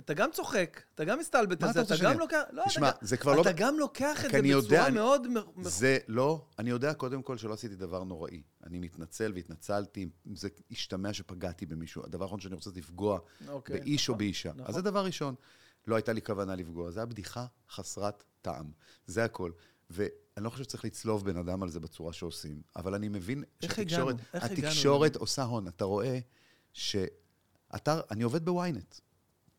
אתה 0.00 0.14
גם 0.14 0.30
צוחק, 0.32 0.80
אתה 0.94 1.04
גם 1.04 1.18
מסתלבט 1.18 1.62
על 1.62 1.72
זה, 1.72 1.82
אתה 1.82 1.94
גם 2.02 2.18
לוקח... 2.18 2.40
לא, 2.50 2.62
תשמע, 2.66 2.90
זה 3.00 3.16
כבר 3.16 3.34
לא- 3.34 3.42
אתה 3.42 3.52
גם 3.52 3.78
לוקח 3.78 4.24
את 4.24 4.30
זה 4.30 4.42
בצורה 4.42 4.90
מאוד... 4.90 5.26
זה 5.62 5.98
לא, 6.08 6.46
אני 6.58 6.70
יודע 6.70 6.94
קודם 6.94 7.22
כל 7.22 7.36
שלא 7.36 7.54
עשיתי 7.54 7.74
דבר 7.74 8.04
נוראי. 8.04 8.42
אני 8.64 8.78
מתנצל 8.78 9.32
והתנצלתי, 9.34 10.08
זה 10.34 10.48
השתמע 10.70 11.12
שפגעתי 11.12 11.66
במישהו. 11.66 12.02
הדבר 12.04 12.24
האחרון 12.24 12.40
שאני 12.40 12.54
רוצה 12.54 12.70
זה 12.70 12.78
לפגוע 12.78 13.18
אוקיי, 13.48 13.80
באיש 13.80 14.08
או 14.08 14.12
נכון, 14.12 14.18
באישה. 14.18 14.52
נכון. 14.52 14.66
אז 14.68 14.74
זה 14.74 14.82
דבר 14.82 15.04
ראשון. 15.04 15.34
לא 15.86 15.94
הייתה 15.94 16.12
לי 16.12 16.22
כוונה 16.22 16.54
לפגוע, 16.54 16.90
זו 16.90 17.00
הייתה 17.00 17.12
בדיחה 17.12 17.46
חסרת 17.70 18.24
טעם. 18.42 18.70
זה 19.06 19.24
הכל. 19.24 19.50
ואני 19.90 20.10
לא 20.36 20.50
חושב 20.50 20.64
שצריך 20.64 20.84
לצלוב 20.84 21.24
בן 21.24 21.36
אדם 21.36 21.62
על 21.62 21.68
זה 21.68 21.80
בצורה 21.80 22.12
שעושים, 22.12 22.62
אבל 22.76 22.94
אני 22.94 23.08
מבין 23.08 23.44
שהתקשורת? 23.60 24.16
איך 24.34 24.44
הגענו 24.44 24.68
התקשורת? 24.68 25.16
עושה 25.16 25.42
הון. 25.42 25.68
אתה 25.68 25.84
רואה 25.84 26.18
שאתה, 26.72 28.00
אני 28.10 28.22
עובד 28.22 28.44
בוויינט. 28.44 28.94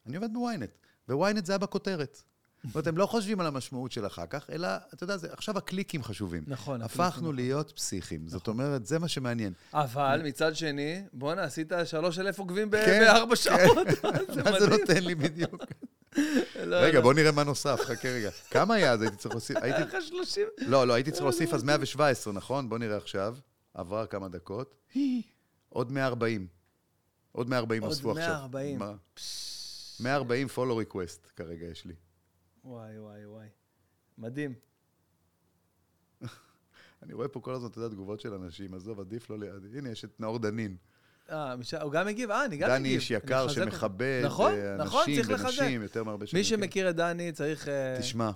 אני 0.08 0.17
עובד 0.17 0.34
בוויינט. 0.34 0.70
וויינט 1.10 1.46
זה 1.46 1.54
היה 1.54 1.58
בכותרת. 1.58 2.22
זאת 2.63 2.76
אומרת, 2.76 2.88
הם 2.88 2.98
לא 2.98 3.06
חושבים 3.06 3.39
על 3.39 3.48
המשמעות 3.48 3.91
של 3.91 4.06
אחר 4.06 4.26
כך, 4.30 4.50
אלא, 4.50 4.67
אתה 4.93 5.04
יודע, 5.04 5.17
זה, 5.17 5.28
עכשיו 5.32 5.58
הקליקים 5.58 6.04
חשובים. 6.04 6.43
נכון, 6.48 6.82
הפכנו 6.82 7.06
הקליקים, 7.08 7.36
להיות 7.36 7.72
פסיכים. 7.76 8.28
זאת 8.28 8.48
אומרת, 8.48 8.86
זה 8.86 9.00
מה 9.00 9.08
שמעניין. 9.08 9.54
אבל 9.74 10.22
מצד 10.24 10.56
שני, 10.56 11.04
בואנה, 11.13 11.43
עשית 11.43 11.72
שלוש 11.86 12.20
אלף 12.20 12.39
עוקבים 12.39 12.70
ב- 12.70 12.86
כן, 12.86 13.00
בארבע 13.00 13.36
כן. 13.36 13.41
שעות. 13.41 13.88
זה 14.36 14.43
מה 14.43 14.60
זה. 14.60 14.67
נותן 14.67 15.04
לי 15.04 15.15
בדיוק? 15.15 15.63
לא, 16.65 16.76
רגע, 16.76 16.98
לא. 16.98 17.02
בוא 17.02 17.13
נראה 17.13 17.32
מה 17.32 17.43
נוסף, 17.43 17.80
חכה 17.84 18.10
רגע. 18.10 18.30
כמה 18.52 18.74
היה 18.74 18.91
אז? 18.91 19.02
הייתי 19.02 19.17
צריך 19.17 19.36
להוסיף... 19.36 19.58
הייתי... 19.58 19.78
היה 19.78 19.86
לך 19.86 19.96
שלושים. 20.02 20.48
לא, 20.58 20.88
לא, 20.88 20.93
הייתי 20.93 21.12
צריך 21.12 21.24
להוסיף 21.24 21.54
אז 21.54 21.63
117, 21.63 22.34
נכון? 22.34 22.70
בוא 22.70 22.78
נראה 22.78 22.98
עכשיו. 22.98 23.38
עבר 23.74 24.06
כמה 24.06 24.30
דקות. 24.30 24.76
עוד 25.70 25.91
140. 25.91 26.48
עוד 27.32 27.50
140 27.50 27.84
עוד 27.84 27.91
נוספו 27.91 28.12
עכשיו. 28.12 28.28
140. 28.28 28.80
מה? 30.00 30.10
140 30.10 30.48
follow 30.56 30.92
request 30.92 31.28
כרגע 31.36 31.66
יש 31.66 31.86
לי. 31.86 31.94
וואי, 32.64 33.00
וואי, 33.00 33.26
וואי. 33.26 33.48
מדהים. 34.18 34.54
אני 37.04 37.14
רואה 37.14 37.28
פה 37.28 37.40
כל 37.40 37.54
הזמן, 37.54 37.70
אתה 37.70 37.80
יודע, 37.80 37.90
תגובות 37.96 38.20
של 38.20 38.34
אנשים, 38.34 38.74
עזוב, 38.74 39.00
עדיף 39.00 39.30
לא 39.30 39.40
ליד. 39.40 39.76
הנה, 39.76 39.90
יש 39.90 40.06
את 40.06 40.20
נאור 40.20 40.40
דנין. 40.40 40.76
אה, 41.30 41.56
הוא 41.82 41.92
גם 41.92 42.08
הגיב? 42.08 42.32
אה, 42.32 42.46
אני 42.46 42.58
גם 42.58 42.70
מגיב. 42.70 42.80
דני 42.80 42.96
איש 42.96 43.12
יקר. 43.12 43.48
שמכבד 43.48 44.22
נכון, 44.26 44.52
אה, 44.54 44.78
נכון, 44.78 45.06
אנשים. 45.10 45.36
ונשים 45.36 45.82
יותר 45.82 46.04
מהרבה 46.04 46.28
שנים. 46.28 46.40
מי 46.40 46.44
שמכיר 46.44 46.90
את 46.90 46.96
דני 46.96 47.32
צריך... 47.32 47.68
אה, 47.68 47.98
תשמע, 48.00 48.32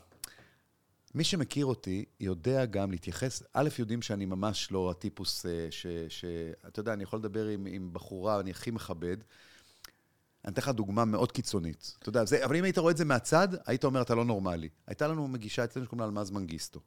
מי 1.15 1.23
שמכיר 1.23 1.65
אותי 1.65 2.05
יודע 2.19 2.65
גם 2.65 2.91
להתייחס, 2.91 3.43
א', 3.53 3.69
יודעים 3.79 4.01
שאני 4.01 4.25
ממש 4.25 4.71
לא 4.71 4.91
הטיפוס 4.91 5.45
אה, 5.45 5.67
ש... 5.69 5.87
ש 6.09 6.25
אתה 6.67 6.79
יודע, 6.79 6.93
אני 6.93 7.03
יכול 7.03 7.19
לדבר 7.19 7.45
עם, 7.47 7.67
עם 7.69 7.89
בחורה, 7.93 8.39
אני 8.39 8.51
הכי 8.51 8.71
מכבד. 8.71 9.17
אני 10.45 10.53
אתן 10.53 10.61
לך 10.61 10.69
דוגמה 10.69 11.05
מאוד 11.05 11.31
קיצונית. 11.31 11.97
אתה 11.99 12.09
יודע, 12.09 12.25
זה, 12.25 12.45
אבל 12.45 12.55
אם 12.55 12.63
היית 12.63 12.77
רואה 12.77 12.91
את 12.91 12.97
זה 12.97 13.05
מהצד, 13.05 13.47
היית 13.65 13.83
אומר, 13.83 14.01
אתה 14.01 14.15
לא 14.15 14.25
נורמלי. 14.25 14.69
הייתה 14.87 15.07
לנו 15.07 15.27
מגישה 15.27 15.63
אצלנו 15.63 15.85
שקוראים 15.85 15.99
לה 15.99 16.05
אלמז 16.05 16.31
מנגיסטו. 16.31 16.79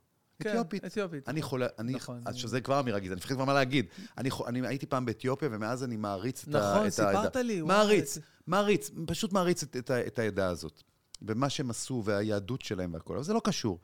כן, 0.42 0.50
אתיופית. 0.50 0.84
אתיופית. 0.84 1.28
אני 1.28 1.42
חולה, 1.42 1.66
אני, 1.78 1.92
נכון. 1.92 2.22
אז 2.24 2.36
שזה 2.36 2.60
כבר 2.60 2.80
אמירה 2.80 2.98
גזענית, 2.98 3.12
אני 3.12 3.18
מפחד 3.18 3.34
כבר 3.34 3.44
מה 3.44 3.54
להגיד. 3.54 3.86
אני, 4.18 4.30
אני 4.46 4.66
הייתי 4.66 4.86
פעם 4.86 5.04
באתיופיה, 5.04 5.48
ומאז 5.52 5.84
אני 5.84 5.96
מעריץ 5.96 6.48
את, 6.48 6.54
ה, 6.54 6.58
נכון. 6.58 6.90
סיפרת 6.90 7.36
לי, 7.36 7.62
מעריץ, 7.62 8.18
מעריץ, 8.46 8.90
פשוט 9.06 9.32
מעריץ 9.32 9.62
את, 9.62 9.76
את, 9.76 9.90
את 9.90 10.18
העדה 10.18 10.48
הזאת. 10.48 10.82
ומה 11.22 11.50
שהם 11.50 11.70
עשו, 11.70 12.02
והיהדות 12.04 12.62
שלהם 12.62 12.94
והכל, 12.94 13.14
אבל 13.14 13.24
זה 13.24 13.32
לא 13.32 13.40
קשור. 13.44 13.80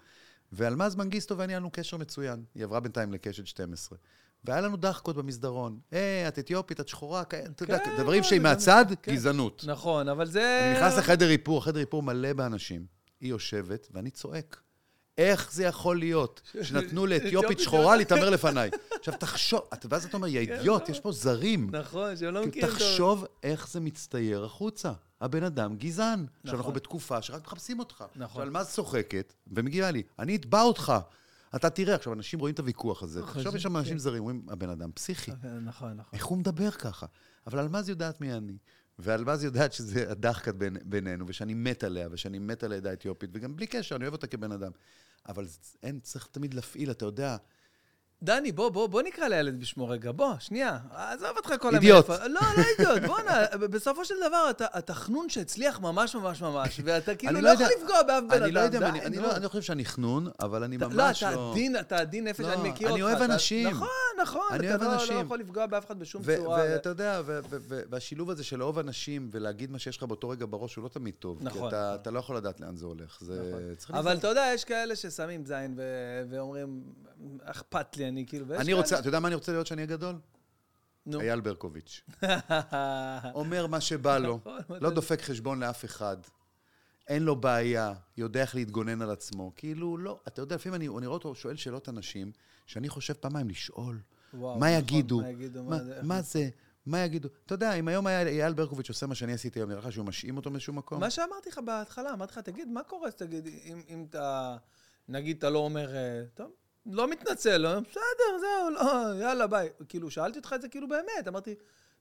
ואלמז 0.53 0.95
מנגיסטו 0.95 1.39
ואני 1.39 1.53
היה 1.53 1.59
לנו 1.59 1.71
קשר 1.73 1.97
מצוין. 1.97 2.45
היא 2.55 2.65
עברה 2.65 2.81
בינתיים 2.81 3.13
לקשת 3.13 3.47
12. 3.47 3.99
והיה 4.45 4.61
לנו 4.61 4.77
דחקות 4.77 5.17
במסדרון. 5.17 5.79
אה, 5.93 6.29
את 6.29 6.39
אתיופית, 6.39 6.81
את 6.81 6.89
שחורה, 6.89 7.25
כאלה, 7.25 7.47
אתה 7.47 7.63
יודע, 7.63 7.79
כן, 7.79 7.97
דברים 7.99 8.23
לא, 8.31 8.37
גם- 8.37 8.43
מהצד, 8.43 8.87
כן. 9.03 9.13
גזענות. 9.13 9.65
נכון, 9.67 10.09
אבל 10.09 10.27
זה... 10.27 10.61
אני 10.65 10.87
נכנס 10.87 10.99
לחדר 10.99 11.31
איפור, 11.31 11.59
החדר 11.59 11.81
איפור 11.81 12.03
מלא 12.03 12.33
באנשים. 12.33 12.87
היא 13.21 13.31
יושבת, 13.31 13.89
ואני 13.93 14.11
צועק. 14.11 14.61
איך 15.19 15.53
זה 15.53 15.65
יכול 15.65 15.99
להיות 15.99 16.41
שנתנו 16.63 17.07
לאתיופית 17.07 17.27
אתיופית 17.39 17.61
שחורה 17.61 17.97
להתעמר 17.97 18.31
לפניי? 18.31 18.71
עכשיו, 18.99 19.15
תחשוב, 19.19 19.61
ואז 19.91 20.05
אתה 20.05 20.17
אומר, 20.17 20.27
יא 20.29 20.41
אידיוט, 20.41 20.89
יש 20.89 21.01
פה 21.01 21.13
זרים. 21.13 21.71
נכון, 21.73 22.17
שהם 22.17 22.35
לא 22.35 22.41
כי 22.43 22.47
מכירים... 22.49 22.67
אותו. 22.69 22.79
תחשוב 22.79 23.25
איך 23.43 23.69
זה 23.69 23.81
מצטייר 23.81 24.45
החוצה. 24.45 24.93
הבן 25.21 25.43
אדם 25.43 25.77
גזען. 25.77 26.27
עכשיו, 26.41 26.51
אנחנו 26.55 26.59
נכון. 26.61 26.75
בתקופה 26.75 27.23
שרק 27.23 27.47
מחפשים 27.47 27.79
אותך. 27.79 28.05
נכון. 28.17 28.23
עכשיו, 28.25 28.43
על 28.43 28.51
מה 28.51 28.65
זה 28.65 28.71
צוחקת? 28.71 29.35
ומגיעה 29.47 29.91
לי, 29.91 30.03
אני 30.19 30.37
אתבע 30.37 30.63
אותך. 30.63 30.93
אתה 31.57 31.71
תראה, 31.71 31.95
עכשיו, 31.95 32.13
אנשים 32.13 32.41
רואים 32.41 32.55
את 32.55 32.59
הוויכוח 32.59 33.03
הזה. 33.03 33.21
נכון, 33.21 33.37
עכשיו 33.37 33.57
יש 33.57 33.63
שם 33.63 33.77
אנשים. 33.77 33.99
זרים, 33.99 34.21
אומרים, 34.21 34.47
הבן 34.49 34.69
אדם 34.69 34.93
פסיכי. 34.93 35.31
נכון, 35.63 35.93
נכון. 35.93 36.11
איך 36.13 36.25
הוא 36.25 36.39
מדבר 36.39 36.71
ככה? 36.71 37.07
אבל 37.47 37.59
אלמז 37.59 37.89
יודעת 37.89 38.21
מי 38.21 38.33
אני. 38.33 38.59
ואלמז 38.99 39.45
יודעת 39.45 39.73
שזה 39.73 40.11
הדחקת 40.11 40.55
בין, 40.55 40.77
בינינו, 40.85 41.25
ושאני 41.29 41.55
מת 41.55 41.85
עליה, 41.85 42.09
ושאני 42.11 42.39
מת 42.39 42.65
על 42.65 42.73
העדה 42.73 42.91
האתיופית, 42.91 43.31
וגם 43.33 43.57
בלי 43.57 43.67
קשר, 43.67 43.97
אני 43.97 44.05
אוהב 44.05 44.13
אותה 44.13 44.27
כבן 44.27 44.53
אדם. 44.53 44.73
אבל 45.29 45.47
אין, 45.83 46.01
צריך 46.01 46.29
תמיד 46.33 46.55
להפעיל, 46.55 46.91
אתה 46.91 47.05
יודע. 47.05 47.37
דני, 48.23 48.53
בוא, 48.53 48.69
בוא, 48.69 48.87
בוא 48.87 49.03
נקרא 49.03 49.29
לילד 49.29 49.61
בשמו 49.61 49.89
רגע, 49.89 50.13
בוא, 50.13 50.33
שנייה. 50.39 50.79
עזוב 50.95 51.29
אותך 51.37 51.55
כל 51.61 51.75
אידיוט. 51.75 52.09
המאיפה- 52.11 52.27
לא, 52.27 52.41
לא 52.57 52.63
אידיוט, 52.79 53.03
בואנה, 53.11 53.47
בסופו 53.71 54.05
של 54.05 54.15
דבר, 54.29 54.47
אתה, 54.51 54.67
אתה 54.79 54.95
חנון 54.95 55.29
שהצליח 55.29 55.81
ממש 55.81 56.15
ממש 56.15 56.43
ממש, 56.43 56.81
ואתה 56.85 57.15
כאילו 57.15 57.33
אני 57.33 57.43
לא 57.43 57.49
לא 57.49 57.55
יכול 57.55 57.67
לפגוע 57.81 58.03
באף 58.03 58.23
בן 58.29 58.35
אדם. 58.37 58.43
אני 58.43 58.53
לא 58.53 58.61
יודע, 58.61 58.89
אני, 58.89 59.01
אני. 59.03 59.17
לא, 59.17 59.33
אני 59.37 59.43
לא 59.45 59.49
חושב 59.49 59.63
שאני 59.63 59.85
חנון, 59.85 60.29
אבל 60.41 60.63
אני 60.65 60.77
ממש 60.77 61.23
לא, 61.23 61.31
לא... 61.31 61.35
אתה 61.35 61.51
עדין, 61.51 61.77
אתה 61.77 61.97
עדין 61.97 62.25
נפש, 62.29 62.41
לא, 62.41 62.53
אני 62.53 62.71
מכיר 62.71 62.89
אני 62.89 63.03
אותך. 63.03 63.13
אוהב 63.15 63.23
אתה- 63.23 63.33
אנשים. 63.35 63.69
נכון, 63.69 63.89
נכון. 64.23 64.43
אני 64.51 64.75
אתה 64.75 64.87
אוהב 64.87 65.01
לא-. 65.11 65.15
לא 65.15 65.21
יכול 65.21 65.39
לפגוע 65.39 65.67
באף 65.67 65.87
אחד 65.87 65.99
בשום 65.99 66.23
צורה. 66.37 66.59
ואתה 66.59 66.89
יודע, 66.89 67.21
והשילוב 67.91 68.31
הזה 68.31 68.45
של 68.45 68.59
לאהוב 68.59 68.79
אנשים 68.79 69.29
ולהגיד 69.33 69.71
מה 69.71 69.79
שיש 69.79 69.97
לך 69.97 70.03
באותו 70.03 70.29
רגע 70.29 70.47
בראש 70.51 70.75
הוא 70.77 70.85
לא 70.85 70.89
תמיד 70.89 71.15
טוב. 71.19 71.39
כי 71.39 71.45
נכון, 71.45 71.69
אתה, 71.69 71.87
נכון. 71.91 72.01
אתה 72.03 72.11
לא 72.11 72.19
יכול 72.19 72.37
לדעת 72.37 72.61
לאן 72.61 72.77
זה 72.77 72.87
הולך. 72.87 73.19
זה... 73.21 73.73
צריך 73.77 73.91
אבל 73.91 73.99
להיזהר. 74.05 74.19
אתה 74.19 74.29
יודע, 74.29 74.51
יש 74.55 74.65
כאלה 74.65 74.97
ששמים 74.97 75.45
זין 75.47 75.75
ו- 75.77 75.83
ואומרים, 76.31 76.83
אכפת 77.45 77.97
לי, 77.97 78.10
אני 78.11 78.27
כאילו... 78.27 78.49
ויש 78.49 78.61
אני 78.61 78.73
רוצה, 78.73 78.99
אתה 78.99 79.09
יודע 79.09 79.21
מה 79.21 79.29
אני 79.29 79.35
רוצה 79.35 79.53
להיות 79.53 79.67
כשאני 79.67 79.83
אהיה 79.83 79.97
גדול? 79.97 80.19
נו. 81.07 81.21
אייל 81.21 81.41
ברקוביץ'. 81.41 82.03
אומר 83.35 83.67
מה 83.67 83.81
שבא 83.81 84.19
לו, 84.19 84.41
נכון, 84.61 84.79
לא 84.81 84.91
דופק 84.91 85.21
חשבון 85.23 85.61
לאף 85.61 85.85
אחד, 85.85 86.17
אין 87.09 87.23
לו 87.23 87.37
בעיה, 87.37 87.93
יודע 88.17 88.41
איך 88.43 88.55
להתגונן 88.55 89.03
על 89.03 89.11
עצמו. 89.11 89.53
כאילו, 89.57 89.99
לא, 89.99 90.21
אתה 90.29 90.43
יודע, 90.43 90.55
לפעמים 90.57 90.75
אני, 90.75 90.89
אני 90.99 91.07
רואה 91.07 91.19
אותו 91.19 91.35
שואל 91.35 91.57
שאלות 91.57 91.89
אנשים, 91.89 92.33
שאני 92.67 92.89
חושב 92.89 93.15
פעמיים 93.15 93.49
לשאול, 93.49 94.01
וואו, 94.35 94.59
מה 94.59 94.67
נכון, 94.67 94.79
יגידו? 94.79 95.21
מה 95.21 95.29
יגידו? 95.29 95.63
מה, 95.65 95.79
זה- 95.85 96.03
מה 96.03 96.23
זה? 96.23 96.49
מה 96.87 96.99
יגידו? 96.99 97.29
אתה 97.47 97.55
יודע, 97.55 97.75
אם 97.75 97.89
היום 97.89 98.07
היה 98.07 98.23
אייל 98.23 98.53
ברקוביץ' 98.53 98.89
עושה 98.89 99.07
מה 99.07 99.15
שאני 99.15 99.33
עשיתי 99.33 99.59
היום, 99.59 99.71
נראה 99.71 99.81
לך 99.81 99.93
שהוא 99.93 100.07
משעים 100.07 100.37
אותו 100.37 100.51
מאיזשהו 100.51 100.73
מקום? 100.73 101.01
מה 101.01 101.11
שאמרתי 101.11 101.49
לך 101.49 101.59
בהתחלה, 101.59 102.13
אמרתי 102.13 102.33
לך, 102.33 102.39
תגיד, 102.39 102.69
מה 102.69 102.83
קורה 102.83 103.11
תגיד, 103.11 103.47
אם, 103.65 103.81
אם 103.89 104.07
אתה, 104.11 104.57
נגיד, 105.09 105.37
אתה 105.37 105.51
לא 105.51 105.59
אומר, 105.59 105.97
אה, 105.97 106.23
טוב, 106.35 106.51
לא 106.91 107.11
מתנצל, 107.11 107.57
לא, 107.57 107.81
בסדר, 107.81 108.39
זהו, 108.41 108.71
לא, 108.71 109.21
יאללה, 109.21 109.47
ביי. 109.47 109.69
כאילו, 109.89 110.11
שאלתי 110.11 110.39
אותך 110.39 110.53
את 110.57 110.63
זה 110.63 110.69
כאילו 110.69 110.89
באמת, 110.89 111.29
אמרתי, 111.29 111.55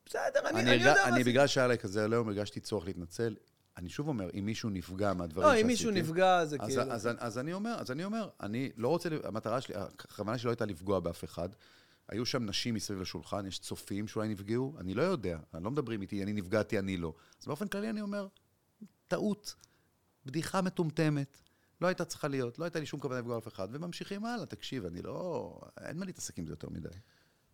בסדר, 0.06 0.50
אני, 0.50 0.60
אני, 0.60 0.72
אני, 0.72 0.84
יודע 0.84 0.94
מה 0.94 1.08
אני 1.08 1.24
זה. 1.24 1.30
בגלל 1.30 1.48
שהיה 1.48 1.68
לי 1.68 1.78
כזה 1.78 2.06
היום, 2.06 2.28
הרגשתי 2.28 2.60
צורך 2.60 2.86
להתנצל. 2.86 3.36
אני 3.78 3.90
שוב 3.90 4.08
אומר, 4.08 4.30
אם 4.40 4.46
מישהו 4.46 4.70
נפגע 4.70 5.14
מהדברים 5.14 5.48
לא, 5.48 5.54
שעשיתי... 5.54 5.64
אם 5.64 5.68
מישהו 5.68 5.92
נפגע, 5.92 6.46
זה 6.46 6.58
אז, 6.60 6.68
כאילו... 6.68 6.92
אז, 6.92 7.10
אז 7.20 7.38
אני 7.38 7.54
אומר, 7.54 7.76
אז 7.80 7.92
אני 7.92 8.04
אומר, 8.04 8.30
אני 8.42 8.72
לא 8.78 8.88
רוצה, 8.88 9.10
המטרה 9.24 9.62
שלי, 9.62 9.76
הכוונה 9.76 10.38
שלי 10.38 10.46
לא 10.46 10.52
הייתה 10.52 10.66
לפגוע 10.66 11.00
באף 11.00 11.24
אחד. 11.24 11.50
היו 12.10 12.26
שם 12.26 12.46
נשים 12.46 12.74
מסביב 12.74 13.02
לשולחן, 13.02 13.46
יש 13.46 13.60
צופים 13.60 14.08
שאולי 14.08 14.28
נפגעו, 14.28 14.74
אני 14.80 14.94
לא 14.94 15.02
יודע, 15.02 15.40
אני 15.54 15.64
לא 15.64 15.72
מדברים 15.72 16.02
איתי, 16.02 16.24
אני 16.24 16.34
נפגעתי, 16.34 16.80
אני 16.80 16.98
לא. 16.98 17.14
אז 17.42 17.48
באופן 17.48 17.68
כללי 17.68 17.90
אני 17.90 18.02
אומר, 18.02 18.28
טעות, 19.08 19.56
בדיחה 20.26 20.62
מטומטמת, 20.62 21.38
לא 21.82 21.88
הייתה 21.88 22.06
צריכה 22.06 22.28
להיות, 22.28 22.60
לא 22.60 22.64
הייתה 22.64 22.80
לי 22.80 22.86
שום 22.86 23.00
כוונה 23.00 23.20
לפגוע 23.20 23.36
באף 23.36 23.48
אחד, 23.48 23.68
וממשיכים 23.72 24.26
הלאה, 24.26 24.46
תקשיב, 24.46 24.86
אני 24.86 25.02
לא... 25.02 25.54
אין 25.86 25.98
מה 25.98 26.06
להתעסק 26.06 26.40
עם 26.40 26.46
זה 26.46 26.52
יותר 26.54 26.70
מדי. 26.70 26.90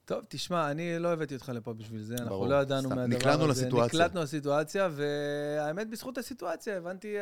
טוב, 0.06 0.26
תשמע, 0.30 0.72
אני 0.72 1.00
לא 1.00 1.14
הבאתי 1.14 1.36
אותך 1.36 1.52
לפה 1.56 1.74
בשביל 1.74 2.02
זה, 2.04 2.14
אנחנו 2.14 2.30
ברור. 2.30 2.48
לא 2.48 2.56
ידענו 2.56 2.90
מהדבר 2.90 3.02
הזה. 3.04 3.16
נקלענו 3.16 3.48
לסיטואציה. 3.48 4.00
נקלטנו 4.00 4.22
לסיטואציה, 4.24 4.90
והאמת, 4.92 5.90
בזכות 5.90 6.18
הסיטואציה 6.18 6.78
הבנתי 6.78 7.18
אה, 7.18 7.22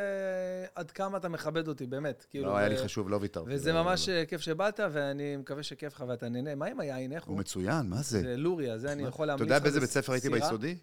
עד 0.76 0.92
כמה 0.92 1.18
אתה 1.18 1.30
מכבד 1.30 1.68
אותי, 1.68 1.86
באמת. 1.86 2.26
כאילו, 2.30 2.46
לא, 2.46 2.58
היה 2.58 2.70
לי 2.70 2.76
ו- 2.76 2.84
חשוב, 2.84 3.10
לא 3.10 3.18
ויתרתי. 3.22 3.50
וזה 3.54 3.74
לא, 3.74 3.84
ממש 3.84 4.10
לא, 4.10 4.16
לא. 4.16 4.20
אה, 4.20 4.26
כיף 4.26 4.42
שבאת, 4.42 4.80
ואני 4.92 5.38
מקווה 5.38 5.64
שכיף 5.64 5.94
לך 5.94 6.04
ואתה 6.08 6.30
נהנה. 6.30 6.56
מה 6.56 6.66
עם 6.66 6.80
היין? 6.80 7.12
איך 7.12 7.24
הוא 7.24 7.34
הוא? 7.34 7.40
מצוין, 7.40 7.90
מה 7.90 8.02
זה? 8.02 8.22
זה 8.22 8.38
לוריה, 8.38 8.78
זה 8.78 8.92
אני 8.92 9.04
יכול 9.04 9.26
אתה 9.26 9.32
להמליץ 9.32 9.46
יודע 9.46 9.58
לך. 9.58 9.64
באיזה 9.64 9.74
זה 9.74 9.80
בית 9.80 9.90
ספר 9.90 10.14
הייתי? 10.14 10.30
ביסודי? 10.30 10.78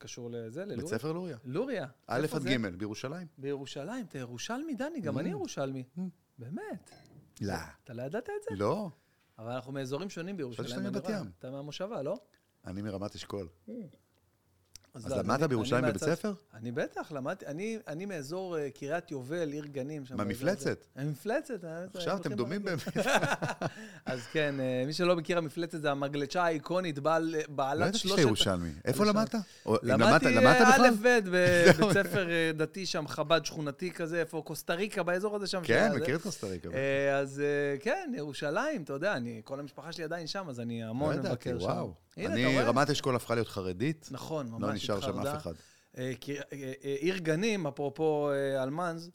קשור 0.00 0.30
לזה, 0.30 0.60
בית 0.66 0.78
ללוריה? 0.78 0.98
ספר 0.98 1.12
לוריה. 1.12 1.36
לוריה. 1.44 1.86
א' 2.06 2.26
עד? 2.32 2.42
ג', 2.44 2.66
בירושלים. 2.78 3.26
בירושלים, 3.38 4.04
אתה 4.08 4.18
ירושלמי, 4.18 4.74
דני, 4.74 5.00
גם 5.00 5.16
Mm. 5.16 5.20
אני 5.20 5.28
ירושלמי. 5.30 5.84
באמת. 6.38 6.90
לא. 7.40 7.54
אתה 7.84 7.92
לא 7.94 8.02
ידעת 8.02 8.24
את 8.24 8.42
זה? 8.50 8.56
לא, 8.56 8.90
אבל 9.38 9.50
אנחנו 9.52 9.72
מאזורים 9.72 10.10
שונים 10.10 10.36
בירושלים. 10.36 10.86
אתה 11.38 11.50
מהמושבה, 11.50 12.02
לא? 12.02 12.16
אני 12.66 12.82
מרמת 12.82 13.14
אשכול. 13.14 13.48
אז 14.94 15.06
לא, 15.06 15.16
למדת 15.16 15.48
בירושלים 15.48 15.84
בבית 15.84 15.96
ספר? 15.96 16.32
אני 16.54 16.72
בטח, 16.72 17.12
למדתי, 17.12 17.46
אני, 17.46 17.78
אני 17.88 18.06
מאזור 18.06 18.58
אה, 18.58 18.70
קריית 18.70 19.10
יובל, 19.10 19.52
עיר 19.52 19.66
גנים. 19.66 20.02
הזה. 20.02 20.22
המפלצת. 20.96 21.64
האמת, 21.64 21.96
עכשיו 21.96 22.12
הולכים 22.12 22.32
אתם 22.32 22.38
דומים. 22.38 22.62
באמת. 22.64 22.80
אז 24.06 24.20
כן, 24.32 24.60
אה, 24.60 24.82
מי 24.86 24.92
שלא 24.92 25.16
מכיר, 25.16 25.38
המפלצת 25.38 25.80
זה 25.80 25.90
המגלשה 25.90 26.42
האיקונית, 26.42 26.98
בעל, 26.98 27.22
לא 27.24 27.38
בעלת 27.48 27.80
ידעתי 27.80 27.98
שאתה 27.98 28.08
שלושת... 28.08 28.22
ירושלמי. 28.22 28.70
איפה 28.84 29.04
למדת? 29.04 29.34
למדתי 29.82 30.26
אה? 30.26 30.76
א' 30.76 30.88
ב' 31.02 31.18
בבית 31.32 31.92
ספר 31.92 32.30
אה, 32.30 32.50
דתי 32.56 32.86
שם, 32.86 33.08
חב"ד 33.08 33.44
שכונתי 33.44 33.90
כזה, 33.90 34.20
איפה 34.20 34.42
קוסטה 34.44 34.74
ריקה, 34.74 35.02
באזור 35.02 35.36
הזה 35.36 35.46
שם. 35.46 35.60
כן, 35.64 35.92
מכיר 35.96 36.16
את 36.16 36.22
קוסטה 36.22 36.46
ריקה. 36.46 36.68
אה, 36.74 37.18
אז 37.18 37.40
אה, 37.40 37.78
כן, 37.78 38.12
ירושלים, 38.16 38.82
אתה 38.82 38.92
יודע, 38.92 39.16
כל 39.44 39.60
המשפחה 39.60 39.92
שלי 39.92 40.04
עדיין 40.04 40.26
שם, 40.26 40.48
אז 40.48 40.60
אני 40.60 40.82
לא 40.82 40.86
המון 40.86 41.18
מבקר 41.18 41.58
שם. 41.58 41.86
וואו. 42.20 42.32
הנה, 42.32 42.40
אתה 42.40 42.48
אני, 42.48 42.54
רואה? 42.54 42.68
רמת 42.68 42.90
אשכול 42.90 43.16
הפכה 43.16 43.34
להיות 43.34 43.48
חרדית. 43.48 44.08
נכון, 44.10 44.50
ממש 44.50 44.62
לא 44.62 44.72
נשאר 44.72 45.00
שם 45.00 45.08
התחרדה. 45.08 45.36
אף 45.36 45.42
אחד. 45.42 45.52
אה, 45.98 46.12
אה, 46.28 46.72
אה, 46.84 46.96
עיר 47.00 47.18
גנים, 47.18 47.66
אפרופו 47.66 48.30
אלמנז, 48.62 49.10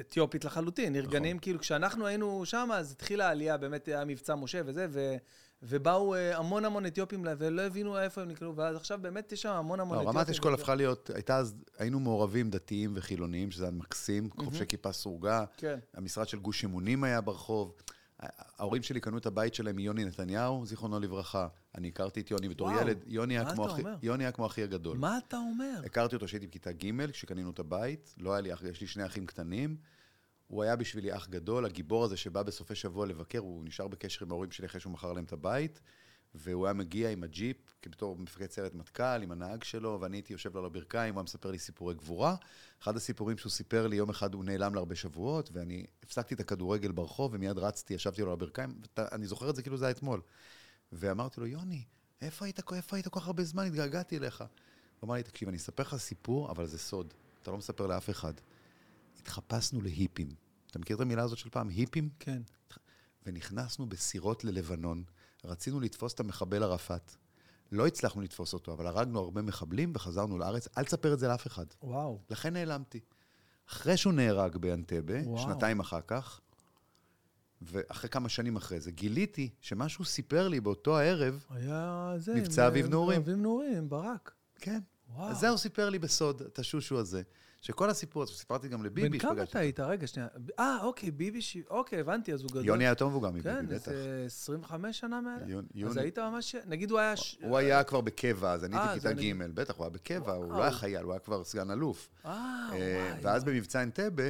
אתיופית 0.00 0.44
לחלוטין. 0.44 0.94
עיר 0.94 1.02
נכון. 1.02 1.14
גנים, 1.14 1.38
כאילו, 1.38 1.58
כשאנחנו 1.58 2.06
היינו 2.06 2.46
שם, 2.46 2.68
אז 2.74 2.92
התחילה 2.92 3.28
העלייה, 3.28 3.56
באמת 3.56 3.88
היה 3.88 4.04
מבצע 4.04 4.34
משה 4.34 4.60
וזה, 4.66 4.86
ו... 4.90 5.16
ובאו 5.64 6.16
המון 6.16 6.64
המון 6.64 6.86
אתיופים, 6.86 7.24
ולא 7.38 7.62
הבינו 7.62 7.98
איפה 7.98 8.22
הם 8.22 8.28
נקלעו, 8.28 8.56
ואז 8.56 8.76
עכשיו 8.76 8.98
באמת 9.02 9.32
יש 9.32 9.42
שם 9.42 9.50
המון 9.50 9.80
המון 9.80 9.96
לא, 9.96 10.02
אתיופים. 10.02 10.18
רמת 10.18 10.28
אשכול 10.28 10.54
הפכה 10.54 10.74
להיות, 10.74 11.10
הייתה 11.14 11.36
אז, 11.36 11.54
היינו 11.78 12.00
מעורבים 12.00 12.50
דתיים 12.50 12.92
וחילוניים, 12.96 13.50
שזה 13.50 13.64
היה 13.64 13.70
מקסים, 13.70 14.30
חובשי 14.30 14.66
כיפה 14.66 14.92
סרוגה. 14.92 15.44
כן. 15.56 15.78
המשרד 15.94 16.28
של 16.28 16.38
גוש 16.38 16.64
אמונים 16.64 17.04
היה 17.04 17.20
ברחוב. 17.20 17.74
ההורים 18.58 18.82
שלי 18.82 19.00
קנו 19.00 19.18
את 19.18 19.26
הבית 19.26 19.54
שלהם 19.54 19.76
מיוני 19.76 20.04
נתניהו, 20.04 20.66
זיכרונו 20.66 21.00
לברכה. 21.00 21.48
אני 21.74 21.88
הכרתי 21.88 22.20
את 22.20 22.30
יוני 22.30 22.48
בתור 22.48 22.68
וואו, 22.68 22.80
ילד. 22.80 23.04
יוני 23.06 23.38
היה 23.38 23.54
כמו 23.54 23.66
אחי-? 23.66 23.82
יוני 24.02 24.24
היה 24.24 24.32
כמו 24.32 24.46
אחי 24.46 24.62
הגדול. 24.62 24.98
מה 24.98 25.18
אתה 25.18 25.36
אומר? 25.36 25.80
הכרתי 25.84 26.14
אותו 26.14 26.26
כשהייתי 26.26 26.46
בכיתה 26.46 26.72
ג', 26.72 27.10
כשקנינו 27.10 27.50
את 27.50 27.58
הבית. 27.58 28.14
לא 28.18 28.32
היה 28.32 28.40
לי 28.40 28.54
אח, 28.54 28.62
יש 28.62 28.80
לי 28.80 28.86
שני 28.86 29.06
אחים 29.06 29.26
קטנים. 29.26 29.76
הוא 30.46 30.62
היה 30.62 30.76
בשבילי 30.76 31.16
אח 31.16 31.28
גדול, 31.28 31.64
הגיבור 31.64 32.04
הזה 32.04 32.16
שבא 32.16 32.42
בסופי 32.42 32.74
שבוע 32.74 33.06
לבקר, 33.06 33.38
הוא 33.38 33.64
נשאר 33.64 33.88
בקשר 33.88 34.24
עם 34.24 34.30
ההורים 34.30 34.50
שלי 34.50 34.66
אחרי 34.66 34.80
שהוא 34.80 34.92
מכר 34.92 35.12
להם 35.12 35.24
את 35.24 35.32
הבית. 35.32 35.80
והוא 36.34 36.66
היה 36.66 36.72
מגיע 36.72 37.10
עם 37.10 37.22
הג'יפ, 37.22 37.56
בתור 37.86 38.16
מפקד 38.16 38.50
סיירת 38.50 38.74
מטכ"ל, 38.74 39.22
עם 39.22 39.32
הנהג 39.32 39.64
שלו, 39.64 39.98
ואני 40.00 40.16
הייתי 40.16 40.32
יושב 40.32 40.54
לו 40.54 40.60
על 40.60 40.66
הברכיים, 40.66 41.14
הוא 41.14 41.20
היה 41.20 41.24
מספר 41.24 41.50
לי 41.50 41.58
סיפורי 41.58 41.94
גבורה. 41.94 42.34
אחד 42.82 42.96
הסיפורים 42.96 43.38
שהוא 43.38 43.50
סיפר 43.50 43.86
לי, 43.86 43.96
יום 43.96 44.10
אחד 44.10 44.34
הוא 44.34 44.44
נעלם 44.44 44.74
להרבה 44.74 44.94
שבועות, 44.94 45.50
ואני 45.52 45.86
הפסקתי 46.02 46.34
את 46.34 46.40
הכדורגל 46.40 46.92
ברחוב, 46.92 47.34
ומיד 47.34 47.58
רצתי, 47.58 47.94
ישבתי 47.94 48.22
לו 48.22 48.26
על 48.26 48.32
הברכיים, 48.32 48.74
ואני 48.96 49.26
זוכר 49.26 49.50
את 49.50 49.56
זה 49.56 49.62
כאילו 49.62 49.76
זה 49.76 49.84
היה 49.84 49.92
אתמול. 49.92 50.20
ואמרתי 50.92 51.40
לו, 51.40 51.46
יוני, 51.46 51.84
איפה 52.20 52.44
היית, 52.44 52.60
איפה 52.72 52.96
היית 52.96 53.08
כל 53.08 53.20
כך 53.20 53.26
הרבה 53.26 53.44
זמן? 53.44 53.66
התגעגעתי 53.66 54.18
אליך. 54.18 54.40
הוא 54.40 55.08
אמר 55.08 55.14
לי, 55.14 55.22
תקשיב, 55.22 55.48
אני 55.48 55.56
אספר 55.56 55.82
לך 55.82 55.96
סיפור, 55.96 56.50
אבל 56.50 56.66
זה 56.66 56.78
סוד. 56.78 57.14
אתה 57.42 57.50
לא 57.50 57.58
מספר 57.58 57.86
לאף 57.86 58.10
אחד. 58.10 58.32
התחפשנו 59.18 59.80
להיפים. 59.80 60.28
אתה 60.70 60.78
מכיר 60.78 60.96
את 60.96 61.00
המילה 61.00 61.22
הזאת 61.22 61.38
של 61.38 61.50
פעם? 61.50 61.68
היפים? 61.68 62.08
כן. 62.18 62.42
ונכנסנו 63.26 63.86
בסירות 63.88 64.44
ללבנון. 64.44 65.04
רצינו 65.44 65.80
לתפוס 65.80 66.14
את 66.14 66.20
המחבל 66.20 66.62
ערפאת. 66.62 67.16
לא 67.72 67.86
הצלחנו 67.86 68.22
לתפוס 68.22 68.54
אותו, 68.54 68.72
אבל 68.72 68.86
הרגנו 68.86 69.18
הרבה 69.18 69.42
מחבלים 69.42 69.92
וחזרנו 69.94 70.38
לארץ. 70.38 70.68
אל 70.78 70.84
תספר 70.84 71.14
את 71.14 71.18
זה 71.18 71.28
לאף 71.28 71.46
אחד. 71.46 71.66
וואו. 71.82 72.18
לכן 72.30 72.52
נעלמתי. 72.52 73.00
אחרי 73.68 73.96
שהוא 73.96 74.12
נהרג 74.12 74.56
באנטבה. 74.56 75.14
שנתיים 75.36 75.80
אחר 75.80 76.00
כך, 76.06 76.40
ואחרי 77.66 78.10
כמה 78.10 78.28
שנים 78.28 78.56
אחרי 78.56 78.80
זה, 78.80 78.90
גיליתי 78.90 79.50
שמה 79.60 79.88
שהוא 79.88 80.06
סיפר 80.06 80.48
לי 80.48 80.60
באותו 80.60 80.98
הערב, 80.98 81.44
היה 81.50 82.12
זה... 82.16 82.34
מבצע 82.34 82.66
אביב 82.66 82.84
אה, 82.84 82.90
נעורים. 82.90 83.20
אביב 83.20 83.36
נעורים, 83.36 83.88
ברק. 83.88 84.32
כן. 84.60 84.80
וואו. 85.16 85.30
אז 85.30 85.38
זה 85.38 85.48
הוא 85.48 85.58
סיפר 85.58 85.90
לי 85.90 85.98
בסוד, 85.98 86.42
את 86.42 86.58
השושו 86.58 86.98
הזה. 86.98 87.22
שכל 87.60 87.90
הסיפור 87.90 88.22
הזה, 88.22 88.32
סיפרתי 88.32 88.68
גם 88.68 88.84
לביבי, 88.84 89.08
בן 89.08 89.18
כמה 89.18 89.42
אתה 89.42 89.58
היית? 89.58 89.80
רגע, 89.80 90.06
שנייה. 90.06 90.28
אה, 90.58 90.78
אוקיי, 90.82 91.10
ביבי 91.10 91.42
ש... 91.42 91.56
אוקיי, 91.70 92.00
הבנתי, 92.00 92.32
אז 92.32 92.42
הוא 92.42 92.50
גדול. 92.50 92.64
יוני 92.66 92.84
היה 92.84 92.90
יותר 92.90 93.08
מבוגר 93.08 93.30
מביבי, 93.30 93.42
כן, 93.50 93.66
בטח. 93.66 93.88
איזה 93.88 94.22
25 94.26 94.98
שנה 95.00 95.20
מעלה. 95.20 95.44
יוני- 95.46 95.84
אז 95.86 95.96
היית 95.96 96.18
ממש... 96.18 96.56
נגיד 96.66 96.90
הוא 96.90 96.98
היה... 96.98 97.14
הוא 97.42 97.56
היה 97.58 97.84
כבר 97.84 98.00
בקבע, 98.00 98.52
אז 98.52 98.64
אני 98.64 98.76
אה, 98.76 98.86
זה 98.86 98.90
בכיתה 98.92 99.10
אני- 99.10 99.32
ג', 99.32 99.60
בטח, 99.60 99.76
הוא 99.76 99.84
היה 99.84 99.90
בקבע, 99.90 100.32
הוא. 100.32 100.52
לא 100.52 100.62
היה 100.62 100.72
חייל, 100.72 101.02
הוא 101.02 101.12
היה 101.12 101.18
כבר 101.20 101.44
סגן 101.44 101.70
אלוף. 101.70 102.08
אה, 102.24 102.30
אה, 102.72 103.08
וואי. 103.10 103.20
ואז 103.22 103.44
במבצע 103.44 103.82
אנטבה, 103.82 104.22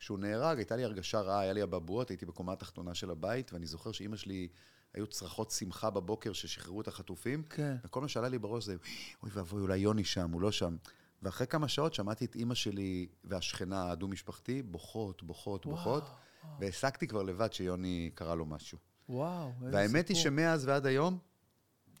כשהוא 0.00 0.18
נהרג, 0.18 0.58
הייתה 0.58 0.76
לי 0.76 0.84
הרגשה 0.84 1.20
רעה, 1.20 1.40
היה 1.40 1.52
לי 1.52 1.62
אבעבועות, 1.62 2.10
הייתי 2.10 2.26
בקומה 2.26 2.52
התחתונה 2.52 2.94
של 2.94 3.10
הבית, 3.10 3.52
ואני 3.52 3.66
זוכר 3.66 3.92
שאימא 3.92 4.16
שלי, 4.16 4.48
היו 4.94 5.06
צרחות 5.06 5.50
שמחה 5.50 5.90
בבוקר 5.90 6.32
ששחררו 6.32 6.80
את 6.80 6.88
החטופים, 6.88 7.42
כן. 7.42 7.76
וכל 7.84 8.00
מה 8.00 8.08
שעלה 8.08 8.28
לי 8.28 8.38
בראש 8.38 8.64
זה, 8.64 8.76
אוי 9.22 9.30
ואבוי, 9.34 9.62
אולי 9.62 9.78
יוני 9.78 10.04
שם, 10.04 10.30
הוא 10.30 10.40
לא 10.40 10.52
שם. 10.52 10.76
ואחרי 11.22 11.46
כמה 11.46 11.68
שעות 11.68 11.94
שמעתי 11.94 12.24
את 12.24 12.34
אימא 12.34 12.54
שלי 12.54 13.08
והשכנה 13.24 13.90
הדו-משפחתי 13.90 14.62
בוכות, 14.62 15.22
בוכות, 15.22 15.66
וואו, 15.66 15.76
בוכות, 15.76 16.02
וואו. 16.02 16.60
והסקתי 16.60 17.06
כבר 17.06 17.22
לבד 17.22 17.52
שיוני 17.52 18.10
קרה 18.14 18.34
לו 18.34 18.46
משהו. 18.46 18.78
וואו, 19.08 19.52
איזה 19.64 19.76
והאמת 19.76 20.08
היא. 20.08 20.16
שמאז 20.16 20.66
ועד 20.66 20.86
היום, 20.86 21.18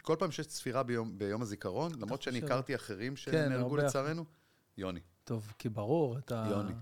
כל 0.02 0.16
פעם 0.18 0.30
שיש 0.30 0.46
צפירה 0.46 0.82
ביום, 0.82 1.18
ביום 1.18 1.42
הזיכרון, 1.42 1.92
למרות 2.00 2.22
שאני 2.22 2.38
הכרתי 2.38 2.74
אחרים 2.74 3.14
כן, 3.14 3.16
שנהרגו 3.16 3.76
הרבה 3.76 3.84
לצערנו, 3.88 4.24
יוני. 4.78 5.00
טוב, 5.24 5.52
כי 5.58 5.68
ברור, 5.68 6.18
אתה... 6.18 6.46
יוני. 6.50 6.72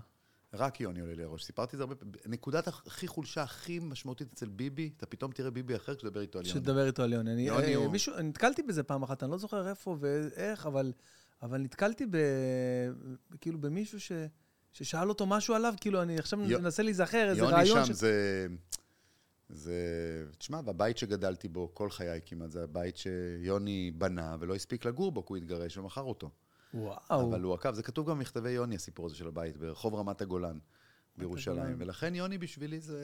רק 0.53 0.81
יוני 0.81 0.99
עולה 0.99 1.13
לי 1.13 1.23
לראש. 1.23 1.43
סיפרתי 1.43 1.75
את 1.75 1.77
זה 1.77 1.83
הרבה 1.83 1.95
פעמים. 1.95 2.13
נקודת 2.25 2.67
הכי 2.67 3.07
חולשה, 3.07 3.43
הכי 3.43 3.79
משמעותית 3.79 4.33
אצל 4.33 4.49
ביבי, 4.49 4.91
אתה 4.97 5.05
פתאום 5.05 5.31
תראה 5.31 5.51
ביבי 5.51 5.75
אחר 5.75 5.95
כשתדבר 5.95 6.21
איתו 6.21 6.39
על 6.39 6.45
יוני. 6.45 6.59
שתדבר 6.59 6.87
איתו 6.87 7.03
על 7.03 7.13
יוני. 7.13 7.33
אני, 7.33 7.41
יוני 7.41 7.63
אה, 7.67 7.75
הוא- 7.75 7.91
מישהו, 7.91 8.21
נתקלתי 8.21 8.63
בזה 8.63 8.83
פעם 8.83 9.03
אחת, 9.03 9.23
אני 9.23 9.31
לא 9.31 9.37
זוכר 9.37 9.69
איפה 9.69 9.97
ואיך, 9.99 10.65
אבל, 10.65 10.93
אבל 11.41 11.57
נתקלתי 11.57 12.05
ב... 12.11 12.17
כאילו 13.41 13.61
במישהו 13.61 13.99
ש, 13.99 14.11
ששאל 14.73 15.09
אותו 15.09 15.25
משהו 15.25 15.53
עליו, 15.55 15.73
כאילו, 15.81 16.01
אני 16.01 16.19
עכשיו 16.19 16.41
יו- 16.41 16.59
מנסה 16.59 16.83
להיזכר 16.83 17.29
איזה 17.29 17.41
יוני 17.41 17.53
רעיון 17.53 17.85
שם 17.85 17.93
זה... 17.93 18.47
זה... 19.49 19.73
תשמע, 20.37 20.59
והבית 20.65 20.97
שגדלתי 20.97 21.47
בו 21.47 21.71
כל 21.73 21.89
חיי 21.89 22.19
כמעט, 22.25 22.51
זה 22.51 22.63
הבית 22.63 22.97
שיוני 22.97 23.91
בנה 23.97 24.35
ולא 24.39 24.55
הספיק 24.55 24.85
לגור 24.85 25.11
בו, 25.11 25.25
כי 25.25 25.33
הוא 25.33 25.37
התגרש 25.37 25.77
ומכר 25.77 26.01
אותו. 26.01 26.29
וואו. 26.73 27.29
אבל 27.29 27.41
הוא 27.41 27.53
עקב, 27.53 27.73
זה 27.73 27.83
כתוב 27.83 28.09
גם 28.09 28.17
במכתבי 28.17 28.49
יוני, 28.49 28.75
הסיפור 28.75 29.05
הזה 29.05 29.15
של 29.15 29.27
הבית, 29.27 29.57
ברחוב 29.57 29.95
רמת 29.95 30.21
הגולן 30.21 30.57
בירושלים. 31.17 31.75
ולכן 31.79 32.15
יוני 32.15 32.37
בשבילי 32.37 32.79
זה... 32.79 32.99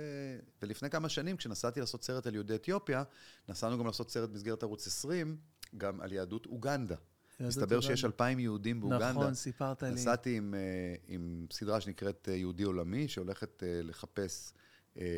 ולפני 0.62 0.90
כמה 0.90 1.10
שנים, 1.10 1.38
כשנסעתי 1.38 1.80
לעשות 1.80 2.04
סרט 2.04 2.28
על 2.28 2.34
יהודי 2.34 2.56
אתיופיה, 2.56 3.04
נסענו 3.50 3.78
גם 3.78 3.86
לעשות 3.86 4.12
סרט 4.12 4.30
במסגרת 4.30 4.64
ערוץ 4.64 4.88
20, 4.88 5.38
גם 5.78 6.02
על 6.02 6.12
יהדות 6.12 6.46
אוגנדה. 6.46 6.96
מסתבר. 7.40 7.82
שיש 7.82 8.06
אלפיים 8.06 8.40
יהודים 8.40 8.82
באוגנדה. 8.82 9.12
נכון, 9.12 9.34
סיפרת 9.34 9.84
לי. 9.84 9.92
נסעתי 9.92 10.38
עם, 10.38 10.54
אה, 10.54 10.96
עם 11.08 11.46
סדרה 11.52 11.82
שנקראת 11.82 12.30
אה, 12.32 12.36
יהודי 12.36 12.64
עולמי, 12.64 13.08
שהולכת 13.08 13.64
אה, 13.64 13.82
לחפש, 13.84 14.54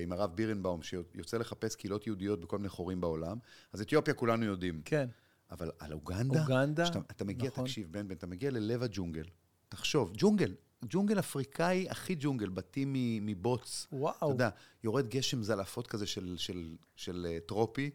עם 0.04 0.12
הרב 0.12 0.36
בירנבאום, 0.36 0.82
שיוצא 0.82 1.38
לחפש 1.38 1.76
קהילות 1.76 2.08
יהודיות 2.08 2.42
בכל 2.42 2.58
מיני 2.58 2.70
חורים 2.70 3.02
בעולם. 3.02 3.38
אז 3.74 3.82
אתיופיה 3.82 4.14
כולנו 4.14 4.46
יודעים. 4.46 4.82
כן. 4.86 5.10
אבל 5.52 5.72
על 5.80 5.94
אוגנדה, 5.94 6.42
אוגנדה, 6.42 6.86
שאתה, 6.86 7.00
אתה 7.00 7.26
מגיע, 7.26 7.50
נכון. 7.50 7.64
תקשיב, 7.66 7.88
בן 7.92 8.08
בן, 8.08 8.16
אתה 8.16 8.28
מגיע 8.28 8.52
ללב 8.52 8.84
הג'ונגל. 8.84 9.26
תחשוב, 9.70 10.14
ג'ונגל, 10.18 10.56
ג'ונגל 10.86 11.20
אפריקאי 11.20 11.90
הכי 11.90 12.16
ג'ונגל, 12.20 12.50
בתים 12.50 12.94
מבוץ. 13.22 13.88
וואו. 13.92 14.16
אתה 14.18 14.26
יודע, 14.26 14.50
יורד 14.84 15.08
גשם 15.08 15.44
זלעפות 15.44 15.88
כזה 15.88 16.06
של, 16.08 16.36
של, 16.38 16.76
של, 16.96 17.28
אה, 17.30 17.38
טרופי, 17.46 17.90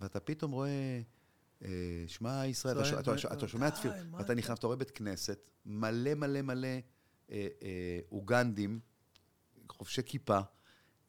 ואתה 0.00 0.20
פתאום 0.20 0.52
רואה, 0.52 1.00
אה, 1.64 1.68
שמע 2.06 2.46
ישראל, 2.46 2.80
אתה, 2.80 3.00
אתה, 3.00 3.14
אתה, 3.14 3.34
אתה 3.34 3.48
שומע 3.48 3.70
תפילה, 3.70 3.94
מה 4.04 4.16
ואאתה 4.16 4.24
אתה- 4.26 4.34
נכנס, 4.34 4.58
אתה 4.58 4.66
רואה 4.66 4.76
בית 4.76 4.90
כנסת, 4.90 5.38
מלא 5.66 6.14
מלא 6.14 6.42
מלא 6.42 6.68
אה, 6.68 6.78
אה, 7.62 7.98
אוגנדים, 8.12 8.80
חובשי 9.72 10.02
כיפה, 10.06 10.36
אה, 10.38 10.42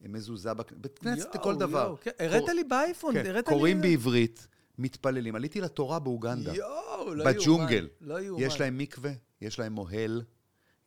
מזוזה, 0.08 0.54
בית 0.54 0.98
כנסת 0.98 1.34
לכל 1.34 1.56
דבר. 1.56 1.94
כן, 2.00 2.10
קור- 2.38 2.50
לי 2.50 2.64
באייפון, 2.64 3.14
כן, 3.14 3.26
הראת 3.26 3.48
לי... 3.48 3.54
קוראים 3.54 3.80
בעברית, 3.80 4.46
מתפללים. 4.78 5.34
עליתי 5.34 5.60
לתורה 5.60 5.98
באוגנדה. 5.98 6.54
יואו, 6.54 7.14
לא 7.14 7.24
בג'ונגל. 7.24 7.74
יאומן. 7.74 7.88
לא 8.00 8.20
יאומן. 8.20 8.46
יש 8.46 8.60
להם 8.60 8.78
מקווה, 8.78 9.12
יש 9.40 9.58
להם 9.58 9.72
מוהל, 9.72 10.22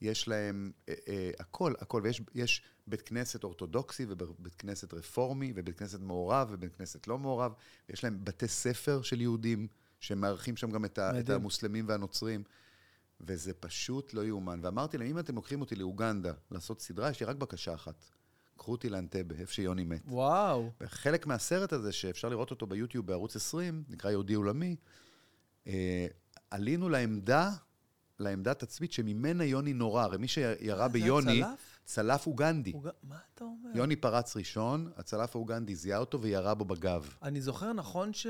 יש 0.01 0.27
להם 0.27 0.71
אה, 0.89 0.93
אה, 1.07 1.31
הכל, 1.39 1.73
הכל. 1.79 2.01
ויש 2.03 2.21
יש 2.35 2.61
בית 2.87 3.01
כנסת 3.01 3.43
אורתודוקסי 3.43 4.05
ובית 4.09 4.55
כנסת 4.55 4.93
רפורמי 4.93 5.53
ובית 5.55 5.77
כנסת 5.77 5.99
מעורב 5.99 6.47
ובית 6.51 6.75
כנסת 6.75 7.07
לא 7.07 7.17
מעורב. 7.17 7.53
יש 7.89 8.03
להם 8.03 8.19
בתי 8.23 8.47
ספר 8.47 9.01
של 9.01 9.21
יהודים, 9.21 9.67
שמארחים 9.99 10.57
שם 10.57 10.71
גם 10.71 10.85
את, 10.85 10.97
ה, 10.97 11.19
את. 11.19 11.29
המוסלמים 11.29 11.85
והנוצרים. 11.87 12.43
וזה 13.21 13.53
פשוט 13.53 14.13
לא 14.13 14.25
יאומן. 14.25 14.59
ואמרתי 14.63 14.97
להם, 14.97 15.07
אם 15.07 15.19
אתם 15.19 15.35
לוקחים 15.35 15.61
אותי 15.61 15.75
לאוגנדה 15.75 16.33
לעשות 16.51 16.81
סדרה, 16.81 17.09
יש 17.09 17.19
לי 17.19 17.25
רק 17.25 17.35
בקשה 17.35 17.73
אחת. 17.73 18.05
קחו 18.59 18.71
אותי 18.71 18.89
לאנטבה, 18.89 19.35
איפה 19.39 19.53
שיוני 19.53 19.83
מת. 19.83 20.01
וואו. 20.07 20.71
וחלק 20.81 21.27
מהסרט 21.27 21.73
הזה, 21.73 21.91
שאפשר 21.91 22.29
לראות 22.29 22.51
אותו 22.51 22.67
ביוטיוב 22.67 23.07
בערוץ 23.07 23.35
20, 23.35 23.83
נקרא 23.89 24.11
יהודי 24.11 24.33
עולמי, 24.33 24.75
אה, 25.67 26.07
עלינו 26.51 26.89
לעמדה 26.89 27.51
לעמדת 28.19 28.59
תצפית 28.59 28.91
שממנה 28.91 29.43
יוני 29.43 29.73
נורה. 29.73 30.03
הרי 30.03 30.17
מי 30.17 30.27
שירה 30.27 30.83
אה, 30.83 30.87
זה 30.87 30.93
ביוני, 30.93 31.43
הצלף? 31.43 31.78
צלף 31.85 32.27
אוגנדי. 32.27 32.71
הוא 32.71 32.83
ג- 32.83 32.89
מה 33.03 33.15
אתה 33.35 33.43
אומר? 33.43 33.69
יוני 33.75 33.95
פרץ 33.95 34.37
ראשון, 34.37 34.91
הצלף 34.97 35.35
האוגנדי 35.35 35.75
זיהה 35.75 35.99
אותו 35.99 36.21
וירה 36.21 36.53
בו 36.53 36.65
בגב. 36.65 37.09
אני 37.23 37.41
זוכר 37.41 37.73
נכון 37.73 38.13
ש... 38.13 38.27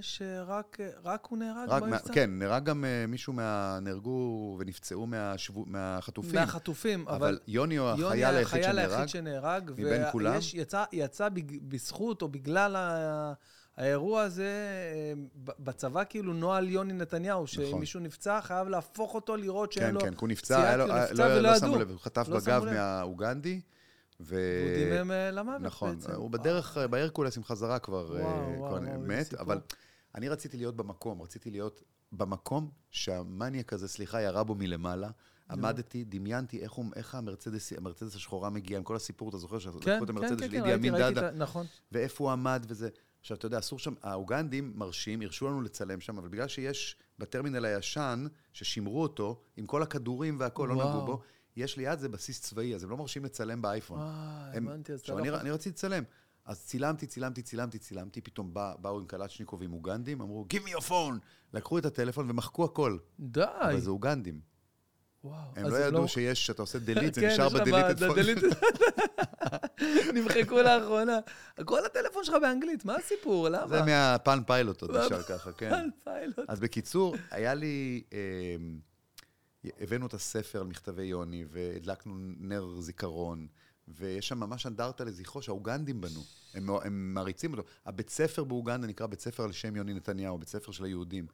שרק 0.00 0.78
רק 1.04 1.26
הוא 1.30 1.38
נהרג 1.38 1.68
רק 1.68 1.82
מה, 1.82 1.88
במבצע? 1.88 2.12
כן, 2.12 2.30
נהרג 2.38 2.64
גם 2.64 2.84
אה, 2.84 3.04
מישהו 3.08 3.32
מה... 3.32 3.78
נהרגו 3.82 4.56
ונפצעו 4.58 5.06
מהשבו... 5.06 5.64
מהחטופים. 5.66 6.34
מהחטופים, 6.34 7.08
אבל... 7.08 7.16
אבל 7.16 7.38
יוני 7.48 7.76
הוא 7.76 7.88
יוני 7.88 8.04
החייל 8.24 8.36
היחיד 8.36 8.46
החייל 8.60 8.72
שנהרג. 8.72 8.90
היחיד 8.92 9.08
שנהרג. 9.08 9.70
מבין 9.70 10.02
כולם? 10.12 10.34
ויש, 10.34 10.54
יצא, 10.54 10.84
יצא 10.92 11.28
בג- 11.28 11.62
בזכות 11.68 12.22
או 12.22 12.28
בגלל 12.28 12.76
ה... 12.76 13.32
האירוע 13.76 14.22
הזה, 14.22 14.44
אה, 14.44 15.12
בצבא 15.58 16.02
כאילו 16.08 16.32
נוהל 16.32 16.68
יוני 16.68 16.92
נתניהו, 16.92 17.44
נכון. 17.64 17.80
מישהו 17.80 18.00
נפצע, 18.00 18.40
חייב 18.40 18.68
להפוך 18.68 19.14
אותו 19.14 19.36
לראות 19.36 19.72
שאין 19.72 19.86
כן, 19.86 19.94
לו... 19.94 20.00
כן, 20.00 20.10
כי 20.10 20.20
הוא 20.20 20.28
נפצע, 20.28 20.62
היה 20.62 20.76
לו, 20.76 20.84
הוא 20.84 20.94
נפצע 20.94 21.28
לא, 21.28 21.40
לא 21.40 21.48
ידעו. 21.48 21.60
שמו 21.60 21.78
לב, 21.78 21.90
הוא 21.90 21.98
חטף 22.00 22.28
לא 22.28 22.40
בגב. 22.40 22.64
מהאוגנדי. 22.64 23.60
ו... 24.20 24.36
והוא 24.64 24.94
דימם 24.94 25.10
אה, 25.10 25.30
למוות 25.30 25.60
נכון, 25.60 25.94
בעצם. 25.94 26.12
הוא 26.12 26.30
בדרך, 26.30 26.78
אה, 26.78 26.86
בהרקולסים 26.86 27.44
חזרה 27.44 27.78
כבר, 27.78 28.20
אה, 28.20 28.54
כבר 28.56 28.80
מת. 28.80 29.34
אבל 29.34 29.60
אני 30.14 30.28
רציתי 30.28 30.56
להיות 30.56 30.76
במקום, 30.76 31.22
רציתי 31.22 31.50
להיות 31.50 31.82
במקום 32.12 32.70
שהמניאק 32.90 33.72
הזה, 33.72 33.88
סליחה, 33.88 34.20
ירה 34.20 34.44
בו 34.44 34.54
מלמעלה. 34.54 35.10
עמדתי, 35.50 36.04
דמיינתי 36.04 36.62
איך, 36.62 36.72
הוא, 36.72 36.84
איך 36.96 37.14
המרצדס, 37.14 37.72
המרצדס 37.72 38.14
השחורה 38.16 38.50
מגיעה, 38.50 38.78
עם 38.78 38.84
כל 38.84 38.96
הסיפור, 38.96 39.28
אתה 39.28 39.38
זוכר 39.38 39.58
כן, 39.60 39.70
כן, 39.80 40.06
כן, 40.06 40.50
כן, 40.50 40.62
ראיתי, 40.62 40.90
ראיתי, 40.90 41.20
נכון. 41.34 41.66
ואיפה 41.92 42.24
הוא 42.24 42.32
עמד 42.32 42.64
וזה. 42.68 42.88
עכשיו, 43.22 43.36
אתה 43.36 43.46
יודע, 43.46 43.58
אסור 43.58 43.78
שם, 43.78 43.94
האוגנדים 44.02 44.72
מרשים, 44.74 45.22
הרשו 45.22 45.48
לנו 45.48 45.62
לצלם 45.62 46.00
שם, 46.00 46.18
אבל 46.18 46.28
בגלל 46.28 46.48
שיש 46.48 46.96
בטרמינל 47.18 47.64
הישן, 47.64 48.26
ששימרו 48.52 49.02
אותו, 49.02 49.42
עם 49.56 49.66
כל 49.66 49.82
הכדורים 49.82 50.36
והכול, 50.40 50.68
לא. 50.68 50.74
נגעו 50.74 51.06
בו, 51.06 51.20
יש 51.56 51.76
ליד 51.76 51.98
זה 51.98 52.08
בסיס 52.08 52.40
צבאי, 52.40 52.74
אז 52.74 52.84
הם 52.84 52.90
לא 52.90 52.96
מרשים 52.96 53.24
לצלם 53.24 53.62
באייפון. 53.62 54.00
אה, 54.00 54.50
הבנתי, 54.54 54.92
אז 54.92 55.00
אתה 55.00 55.04
עכשיו, 55.04 55.16
לא 55.16 55.20
אני, 55.20 55.28
יכול... 55.28 55.40
אני 55.40 55.50
רציתי 55.50 55.70
לצלם. 55.70 56.02
אז 56.44 56.64
צילמתי, 56.64 57.06
צילמתי, 57.06 57.42
צילמתי, 57.42 57.78
צילמתי, 57.78 58.20
פתאום 58.20 58.54
בא, 58.54 58.74
באו 58.78 58.98
עם 58.98 59.06
קלצ'ניקוב 59.06 59.62
עם 59.62 59.72
אוגנדים, 59.72 60.20
אמרו, 60.20 60.46
Give 60.54 60.68
me 60.68 60.70
your 60.70 60.88
phone! 60.88 61.18
לקחו 61.52 61.78
את 61.78 61.84
הטלפון 61.84 62.30
ומחקו 62.30 62.64
הכל. 62.64 62.98
די. 63.20 63.44
אבל 63.62 63.80
זה 63.80 63.90
אוגנדים. 63.90 64.40
וואו. 65.24 65.36
הם 65.56 65.66
לא 65.66 65.76
ידעו 65.76 66.08
שיש, 66.08 66.46
שאתה 66.46 66.62
עושה 66.62 66.78
delete, 66.78 67.14
זה 67.14 67.20
כן, 67.20 67.28
נשאר 67.28 67.48
ב-deleted 67.48 68.54
נמחקו 70.14 70.62
לאחרונה. 70.62 71.18
כל 71.64 71.86
הטלפון 71.86 72.24
שלך 72.24 72.36
באנגלית, 72.42 72.84
מה 72.84 72.96
הסיפור? 72.96 73.48
למה? 73.48 73.66
זה 73.66 73.82
מהפן 73.82 74.38
פיילוט 74.46 74.82
עוד 74.82 74.90
נשאר 74.90 75.22
ככה, 75.22 75.52
כן. 75.52 75.74
על 75.74 75.90
פיילוט. 76.04 76.38
אז 76.48 76.60
בקיצור, 76.60 77.16
היה 77.30 77.54
לי... 77.54 78.02
אמ, 78.12 78.78
הבאנו 79.80 80.06
את 80.06 80.14
הספר 80.14 80.60
על 80.60 80.66
מכתבי 80.66 81.02
יוני, 81.02 81.44
והדלקנו 81.48 82.14
נר 82.38 82.80
זיכרון, 82.80 83.46
ויש 83.88 84.28
שם 84.28 84.40
ממש 84.40 84.66
אנדרטה 84.66 85.04
לזכרו 85.04 85.42
שהאוגנדים 85.42 86.00
בנו. 86.00 86.20
הם, 86.54 86.70
הם 86.70 87.14
מעריצים 87.14 87.52
אותו. 87.52 87.64
הבית 87.86 88.10
ספר 88.10 88.44
באוגנדה 88.44 88.86
נקרא 88.86 89.06
בית 89.06 89.20
ספר 89.20 89.42
על 89.42 89.52
שם 89.52 89.76
יוני 89.76 89.94
נתניהו, 89.94 90.38
בית 90.38 90.48
ספר 90.48 90.72
של 90.72 90.84
היהודים. 90.84 91.26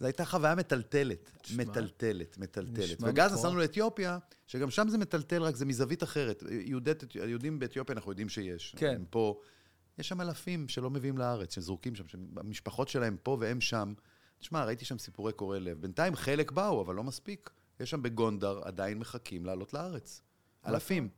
זו 0.00 0.06
הייתה 0.06 0.24
חוויה 0.24 0.54
מטלטלת, 0.54 1.30
נשמע- 1.44 1.64
מטלטלת, 1.64 2.38
מטלטלת. 2.38 2.78
ואז 3.02 3.12
מטורף. 3.12 3.32
נסענו 3.32 3.58
לאתיופיה, 3.58 4.18
שגם 4.46 4.70
שם 4.70 4.88
זה 4.88 4.98
מטלטל, 4.98 5.42
רק 5.42 5.56
זה 5.56 5.64
מזווית 5.64 6.02
אחרת. 6.02 6.42
יהודת, 6.50 7.04
היהודים 7.14 7.58
באתיופיה 7.58 7.94
אנחנו 7.94 8.12
יודעים 8.12 8.28
שיש. 8.28 8.74
כן. 8.78 8.94
הם 8.94 9.04
פה. 9.10 9.40
יש 9.98 10.08
שם 10.08 10.20
אלפים 10.20 10.68
שלא 10.68 10.90
מביאים 10.90 11.18
לארץ, 11.18 11.54
שזרוקים 11.54 11.94
שם, 11.94 12.08
שהמשפחות 12.08 12.88
שלהם 12.88 13.16
פה 13.22 13.36
והם 13.40 13.60
שם. 13.60 13.92
תשמע, 14.38 14.64
ראיתי 14.64 14.84
שם 14.84 14.98
סיפורי 14.98 15.32
קורעי 15.32 15.60
לב. 15.60 15.80
בינתיים 15.80 16.16
חלק 16.16 16.52
באו, 16.52 16.80
אבל 16.82 16.94
לא 16.94 17.04
מספיק. 17.04 17.50
יש 17.80 17.90
שם 17.90 18.02
בגונדר 18.02 18.60
עדיין 18.64 18.98
מחכים 18.98 19.46
לעלות 19.46 19.74
לארץ. 19.74 20.22
אלפים. 20.66 21.08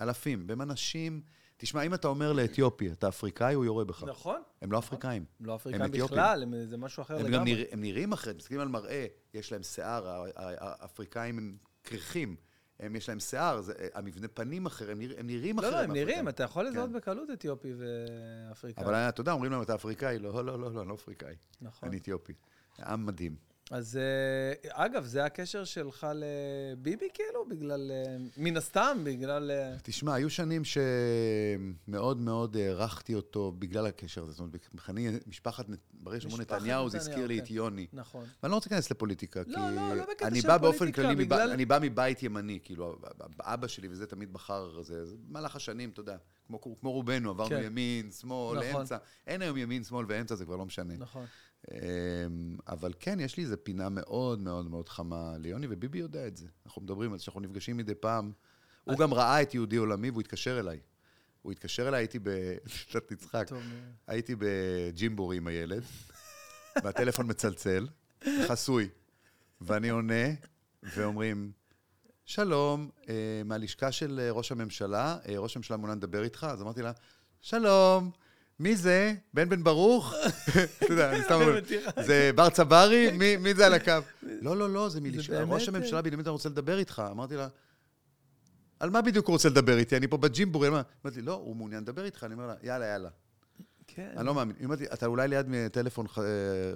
אלפים. 0.00 0.44
והם 0.48 0.62
אנשים... 0.62 1.22
תשמע, 1.62 1.82
אם 1.82 1.94
אתה 1.94 2.08
אומר 2.08 2.32
לאתיופי, 2.32 2.92
אתה 2.92 3.08
אפריקאי, 3.08 3.54
הוא 3.54 3.64
יורה 3.64 3.84
בך. 3.84 4.04
נכון. 4.04 4.42
הם 4.62 4.72
לא 4.72 4.78
אפריקאים. 4.78 5.24
לא 5.40 5.54
אפריקאים. 5.56 5.90
בכלל, 5.90 6.42
הם- 6.42 6.54
זה 6.66 6.76
משהו 6.76 7.00
אחר 7.02 7.14
הם 7.16 7.22
גם 7.22 7.28
לגמרי. 7.28 7.54
נרא, 7.54 7.64
הם 7.70 7.80
נראים 7.80 8.12
אחרת, 8.12 8.36
מסתכלים 8.36 8.60
על 8.60 8.68
מראה, 8.68 9.06
יש 9.34 9.52
להם 9.52 9.62
שיער, 9.62 10.24
האפריקאים 10.36 11.38
הם 11.38 11.56
קרחים, 11.82 12.36
הם 12.80 12.96
יש 12.96 13.08
להם 13.08 13.20
שיער, 13.20 13.60
זה, 13.60 13.72
המבנה 13.94 14.28
פנים 14.28 14.66
אחר, 14.66 14.90
הם, 14.90 14.98
נרא, 14.98 15.14
הם 15.18 15.26
נראים 15.26 15.56
לא, 15.56 15.62
אחרת. 15.62 15.72
לא, 15.72 15.78
הם 15.78 15.92
נראים. 15.92 16.28
אתה 16.28 16.42
יכול 16.42 16.66
לזהות 16.66 16.90
כן. 16.90 16.96
בקלות 16.96 17.28
אתיופי 17.32 17.72
ואפריקאי. 17.78 18.84
אבל 18.84 18.94
אתה 18.94 19.20
יודע, 19.20 19.32
אומרים 19.32 19.52
להם, 19.52 19.62
אתה 19.62 19.74
אפריקאי? 19.74 20.18
לא, 20.18 20.32
לא, 20.44 20.58
לא, 20.60 20.72
לא, 20.74 20.80
אני 20.80 20.88
לא 20.88 20.94
אפריקאי. 20.94 21.34
נכון. 21.60 21.88
אני 21.88 21.98
אתיופי. 21.98 22.32
עם 22.78 23.06
מדהים. 23.06 23.49
אז 23.70 23.96
אה, 23.96 24.84
אגב, 24.84 25.04
זה 25.04 25.24
הקשר 25.24 25.64
שלך 25.64 26.06
לביבי, 26.14 27.08
כאילו? 27.14 27.44
בגלל... 27.48 27.90
אה, 27.90 28.16
מן 28.36 28.56
הסתם, 28.56 28.98
בגלל... 29.04 29.50
אה, 29.50 29.76
תשמע, 29.82 30.14
היו 30.14 30.30
שנים 30.30 30.62
שמאוד 30.64 32.20
מאוד 32.20 32.56
הערכתי 32.56 33.14
אותו 33.14 33.52
בגלל 33.58 33.86
הקשר 33.86 34.22
הזה. 34.22 34.32
זאת 34.32 34.40
אומרת, 34.40 34.68
אני, 34.88 35.08
משפחת, 35.26 35.66
ברגע 35.92 36.20
שאמרו 36.20 36.38
נתניהו, 36.38 36.88
זה 36.88 36.98
הזכיר 36.98 37.26
לי 37.26 37.36
כן. 37.38 37.44
את 37.44 37.50
יוני. 37.50 37.86
נכון. 37.92 38.24
ואני 38.42 38.50
לא 38.50 38.56
רוצה 38.56 38.70
להיכנס 38.70 38.90
לפוליטיקה, 38.90 39.44
כי... 39.44 39.50
לא, 39.50 39.70
לא, 39.70 39.94
לא 39.94 40.02
בקטע 40.02 40.26
אני 40.26 40.40
של 40.40 40.48
בא 40.48 40.58
באופן 40.58 40.78
פוליטיקה, 40.78 41.02
כללי, 41.02 41.24
בגלל- 41.24 41.50
אני 41.50 41.64
בא 41.64 41.78
מבית 41.82 42.22
ימני, 42.22 42.58
כאילו, 42.62 42.98
אבא 43.40 43.66
שלי 43.66 43.88
וזה 43.88 44.06
תמיד 44.06 44.32
בחר, 44.32 44.82
זה 44.82 45.04
במהלך 45.28 45.56
השנים, 45.56 45.90
אתה 45.90 46.00
יודע, 46.00 46.16
כמו, 46.46 46.60
כמו 46.80 46.92
רובנו, 46.92 47.30
עברנו 47.30 47.50
כן. 47.50 47.62
ימין, 47.64 48.10
שמאל, 48.10 48.58
נכון. 48.58 48.80
אמצע. 48.80 48.96
אין 49.26 49.42
היום 49.42 49.56
ימין, 49.56 49.84
שמאל 49.84 50.06
ואמצע, 50.08 50.34
זה 50.34 50.44
כבר 50.44 50.56
לא 50.56 50.66
משנה. 50.66 50.94
נכון. 50.98 51.26
אמ, 51.72 52.56
אבל 52.68 52.92
כן, 53.00 53.20
יש 53.20 53.36
לי 53.36 53.42
איזו 53.42 53.56
פינה 53.62 53.88
מאוד 53.88 54.38
מאוד 54.38 54.70
מאוד 54.70 54.88
חמה 54.88 55.32
ליוני, 55.38 55.66
וביבי 55.70 55.98
יודע 55.98 56.26
את 56.26 56.36
זה. 56.36 56.46
אנחנו 56.66 56.82
מדברים 56.82 57.12
על 57.12 57.18
זה 57.18 57.24
שאנחנו 57.24 57.40
נפגשים 57.40 57.76
מדי 57.76 57.94
פעם. 57.94 58.32
הוא 58.84 58.98
גם 58.98 59.14
ראה 59.14 59.42
את 59.42 59.54
יהודי 59.54 59.76
עולמי 59.76 60.10
והוא 60.10 60.20
התקשר 60.20 60.60
אליי. 60.60 60.80
הוא 61.42 61.52
התקשר 61.52 61.88
אליי, 61.88 62.00
הייתי 62.00 62.18
ב... 62.18 62.28
קצת 62.88 63.12
נצחק. 63.12 63.50
הייתי 64.06 64.34
בג'ימבורי 64.38 65.36
עם 65.36 65.46
הילד, 65.46 65.82
והטלפון 66.84 67.30
מצלצל, 67.30 67.88
חסוי. 68.48 68.88
ואני 69.60 69.88
עונה, 69.88 70.28
ואומרים, 70.82 71.52
שלום, 72.24 72.90
אה, 73.08 73.42
מהלשכה 73.44 73.92
של 73.92 74.20
אה, 74.22 74.30
ראש 74.30 74.52
הממשלה, 74.52 75.18
אה, 75.28 75.38
ראש 75.38 75.56
הממשלה 75.56 75.76
מעוניין 75.76 75.98
לדבר 75.98 76.22
איתך, 76.22 76.46
אז 76.50 76.62
אמרתי 76.62 76.82
לה, 76.82 76.92
שלום, 77.40 78.10
מי 78.60 78.76
זה? 78.76 79.14
בן 79.34 79.48
בן 79.48 79.64
ברוך? 79.64 80.14
אתה 80.84 80.92
יודע, 80.92 81.12
אני 81.12 81.22
סתם 81.22 81.34
אומר. 81.34 81.60
זה 82.06 82.30
בר 82.34 82.50
צברי? 82.50 83.10
מי- 83.38 83.54
זה 83.54 83.66
על 83.66 83.74
הקו? 83.74 83.92
לא, 84.42 84.56
לא, 84.56 84.70
לא, 84.70 84.88
זה 84.88 85.00
מלשכה, 85.00 85.42
ראש 85.42 85.68
אה? 85.68 85.74
הממשלה 85.74 86.02
בנימין 86.02 86.18
נתניהו 86.20 86.34
רוצה 86.36 86.48
לדבר 86.48 86.78
איתך. 86.78 87.02
אמרתי 87.10 87.36
לה, 87.36 87.48
על 88.80 88.90
מה 88.90 89.02
בדיוק 89.02 89.26
הוא 89.26 89.32
רוצה 89.32 89.48
לדבר 89.48 89.78
איתי? 89.78 89.96
אני 89.96 90.08
פה 90.08 90.16
בג'ימבורי. 90.16 90.68
אמרתי, 90.68 91.22
לא, 91.22 91.32
הוא 91.34 91.56
מעוניין 91.56 91.82
לדבר 91.82 92.04
איתך. 92.04 92.24
אני 92.24 92.34
אומר 92.34 92.46
לה, 92.46 92.54
יאללה, 92.62 92.86
יאללה. 92.86 93.08
כן. 93.86 94.12
אני 94.16 94.26
לא 94.26 94.34
מאמין. 94.34 94.56
היא 94.58 94.64
אומרת 94.64 94.80
לי, 94.80 94.86
אתה 94.92 95.06
אולי 95.06 95.28
ליד 95.28 95.46
טלפון 95.72 96.06
אה, 96.18 96.22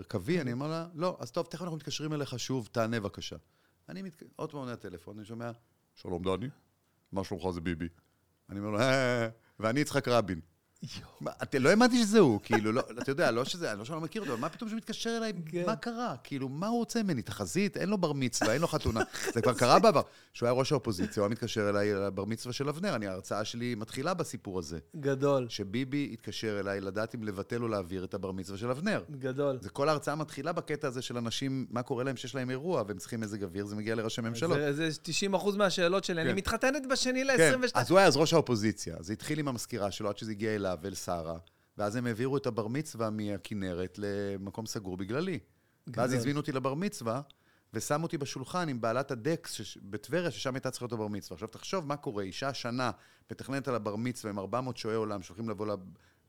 קווי? 0.09 0.41
אני 0.41 0.53
אומר 0.53 0.69
לה, 0.69 0.87
לא, 0.95 1.17
אז 1.21 1.31
טוב, 1.31 1.47
תכף 1.47 1.63
אנחנו 1.63 1.77
מתקשרים 1.77 2.13
אליך 2.13 2.39
שוב, 2.39 2.69
תענה 2.73 3.01
בבקשה. 3.01 3.37
אני. 3.89 4.03
עוד 4.37 4.51
פעם 4.51 4.61
עונה 4.61 4.73
הטלפון, 4.73 5.17
אני 5.19 5.27
שומע, 5.27 5.51
שלום 5.95 6.23
דני, 6.23 6.49
מה 7.13 7.25
שלומך 7.25 7.51
זה 7.51 7.61
ביבי? 7.61 7.89
אני 8.51 8.59
אומר 8.59 8.71
לו, 8.71 8.81
"אה", 8.81 9.29
ואני 9.61 9.81
יצחק 9.81 10.09
רבין. 10.09 10.41
אתה- 11.43 11.59
לא 11.59 11.71
האמנתי 11.71 11.99
שזה 12.03 12.19
הוא, 12.19 12.41
כאילו, 12.43 12.73
לא, 12.73 12.83
אתה 13.03 13.11
יודע, 13.11 13.31
לא 13.31 13.45
שזה, 13.45 13.75
לא 13.75 13.85
שאני 13.85 13.97
לא 13.97 14.01
מכיר 14.03 14.23
אותו, 14.23 14.33
אבל 14.33 14.41
מה 14.41 14.49
פתאום 14.49 14.69
שהוא 14.71 14.77
מתקשר 14.77 15.17
אליי, 15.17 15.33
כן. 15.47 15.63
מה 15.67 15.77
קרה? 15.77 16.15
כאילו, 16.25 16.49
מה 16.49 16.67
הוא 16.67 16.79
רוצה 16.79 17.03
ממני? 17.03 17.23
תחזית? 17.23 17.77
אין 17.77 17.89
לו 17.89 17.99
בר 17.99 18.13
מצווה, 18.13 18.53
אין 18.53 18.61
לו 18.61 18.69
חתונה. 18.69 19.01
זה 19.35 19.43
כבר 19.43 19.55
קרה 19.55 19.79
בעבר. 19.79 20.03
כשהוא 20.35 20.47
היה 20.47 20.53
ראש 20.53 20.73
האופוזיציה, 20.73 21.21
הוא 21.21 21.27
היה 21.27 21.31
מתקשר 21.33 21.69
אליי 21.71 21.95
לבר 21.95 22.25
מצווה 22.25 22.53
של 22.53 22.69
אבנר, 22.69 22.95
אני, 22.95 23.07
ההרצאה 23.07 23.45
שלי 23.45 23.75
מתחילה 23.75 24.15
בסיפור 24.15 24.59
הזה. 24.59 24.79
גדול, 25.01 25.47
שביבי 25.49 26.11
התקשר 26.13 26.61
אליי 26.61 26.81
לדעת 26.81 27.15
אם 27.15 27.23
לבטל 27.25 27.63
או 27.63 27.69
להעביר 27.69 28.05
את 28.05 28.15
הבר 28.15 28.33
מצווה 28.33 28.59
של 28.59 28.71
אבנר. 28.71 29.03
גדול. 29.11 29.59
זה 29.61 29.71
כל 29.71 29.89
ההרצאה 29.89 30.15
מתחילה 30.15 30.53
בקטע 30.53 30.89
הזה 30.89 31.03
של 31.03 31.17
אנשים, 31.17 31.67
מה 31.71 31.83
קורה 31.83 32.05
להם 32.05 32.17
שיש 32.17 32.35
להם 32.35 32.51
אירוע 32.51 32.83
והם 32.89 32.99
צריכים 32.99 33.21
מזג 33.21 33.43
אוויר, 33.45 33.67
זה 33.67 33.77
מגיע 33.77 33.95
לראשי 33.95 34.21
ממשלות. 34.21 34.59
זה- 34.59 34.91
זה 34.91 34.99
90 35.03 35.35
אחוז 35.35 35.57
מהשאלות 35.57 36.05
שלי. 36.05 36.23
אני 36.23 36.31
כן. 36.31 36.37
מתחתנת 36.37 36.83
בשני 36.91 37.23
כן, 37.37 37.61
ל-22. 37.61 37.71
אז 37.75 37.91
הוא 37.91 37.99
היה 37.99 38.09
אז 38.09 38.17
ראש 38.17 38.33
האופוזיציה. 38.33 38.97
זה 39.01 39.13
התחיל 39.13 39.39
עם 39.39 39.49
המזכירה 39.49 39.91
שלו 39.91 40.09
עד 40.09 40.19
שזה 40.19 40.31
הגיע 40.31 40.55
אליו 40.55 40.74
ואל 40.83 40.95
שרה, 40.95 41.39
ואז 41.79 41.97
הם 41.97 42.07
העבירו 42.07 42.37
את 42.37 42.47
הבר 42.47 42.67
מצווה 42.69 43.11
מהכנרת 43.11 43.99
למקום 43.99 44.67
סגור 44.67 44.97
בגללי. 44.97 45.39
ואז 45.87 46.11
גדול. 46.11 46.19
הזמינו 46.19 46.41
אותי 46.41 46.53
לבר 46.53 46.75
מצווה, 46.75 47.21
ושמו 47.75 48.03
אותי 48.03 48.19
בשולחן 48.19 48.69
עם 48.69 48.81
בעלת 48.81 49.11
הדקס 49.11 49.53
שש- 49.53 49.79
בטבריה, 49.83 50.31
ששם 50.31 50.55
הייתה 50.55 50.71
צריכה 50.71 50.85
להיות 50.85 50.93
הבר 50.93 51.09
מצווה. 51.09 51.35
עכשיו, 51.35 51.49
תחשוב 51.49 51.87
מה 51.87 51.97
קורה, 51.97 52.23
אישה 52.23 52.55
שנה 52.55 52.91
מתכננת 53.31 53.69
על 53.69 53.75
הבר 53.75 53.97
מצווה 53.97 54.31
עם 54.33 54.39
400 54.39 54.77
שועי 54.77 54.95
עולם 54.97 55.23
שהולכים 55.23 55.49
לבוא 55.49 55.67
לב- 55.67 55.81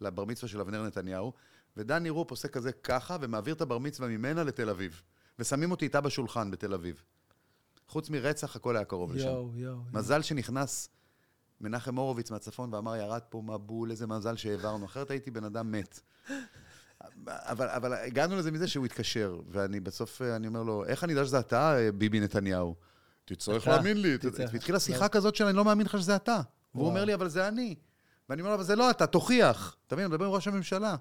לבר 0.01 0.25
מצווה 0.25 0.49
של 0.49 0.59
אבנר 0.61 0.83
נתניהו, 0.83 1.33
ודני 1.77 2.09
רופ 2.09 2.31
עושה 2.31 2.47
כזה 2.47 2.71
ככה, 2.71 3.17
ומעביר 3.21 3.53
את 3.55 3.61
הבר 3.61 3.77
מצווה 3.77 4.07
ממנה 4.09 4.43
לתל 4.43 4.69
אביב. 4.69 5.01
ושמים 5.39 5.71
אותי 5.71 5.85
איתה 5.85 6.01
בשולחן 6.01 6.51
בתל 6.51 6.73
אביב. 6.73 7.03
חוץ 7.87 8.09
מרצח, 8.09 8.55
הכל 8.55 8.75
היה 8.75 8.85
קרוב 8.85 9.13
לשם. 9.13 9.27
יואו, 9.27 9.51
יואו. 9.55 9.77
מזל 9.93 10.21
שנכנס 10.21 10.89
מנחם 11.61 11.95
הורוביץ 11.95 12.31
מהצפון 12.31 12.73
ואמר, 12.73 12.95
ירד 12.95 13.21
פה 13.29 13.41
מבול, 13.45 13.91
איזה 13.91 14.07
מזל 14.07 14.35
שהעברנו, 14.35 14.85
אחרת 14.85 15.11
הייתי 15.11 15.31
בן 15.31 15.43
אדם 15.43 15.71
מת. 15.71 15.99
אבל, 17.25 17.67
אבל 17.67 17.93
הגענו 17.93 18.35
לזה 18.35 18.51
מזה 18.51 18.67
שהוא 18.67 18.85
התקשר, 18.85 19.39
ואני 19.49 19.79
בסוף, 19.79 20.21
אני 20.21 20.47
אומר 20.47 20.63
לו, 20.63 20.85
איך 20.85 21.03
אני 21.03 21.13
יודע 21.13 21.25
שזה 21.25 21.39
אתה, 21.39 21.77
ביבי 21.97 22.19
נתניהו? 22.19 22.75
תצטרך 23.25 23.67
להאמין 23.67 24.01
לי. 24.01 24.17
תצטרך. 24.17 24.49
והתחילה 24.53 24.79
שיחה 24.79 25.07
כזאת 25.07 25.35
שאני 25.35 25.53
לא 25.53 25.65
מאמין 25.65 25.85
לך 25.85 25.99
שזה 25.99 26.15
אתה. 26.15 26.41
והוא. 26.75 26.87
אומר 26.87 27.05
לי, 27.05 27.13
אבל 27.13 27.27
זה 27.27 27.47
אני. 27.47 27.75
ואני 28.29 28.41
אומר 28.41 28.49
לו, 28.49 28.55
אבל 28.55 28.63
זה 28.63 28.75
לא 28.75 28.89
אתה, 28.89 29.07
תוכיח. 29.07 29.77
אתה 29.87 29.95
מבין, 29.95 30.05
אני 30.05 30.13
מדבר 30.13 30.25
עם 30.25 30.31
ראש 30.31 30.47
הממשלה. 30.47 30.95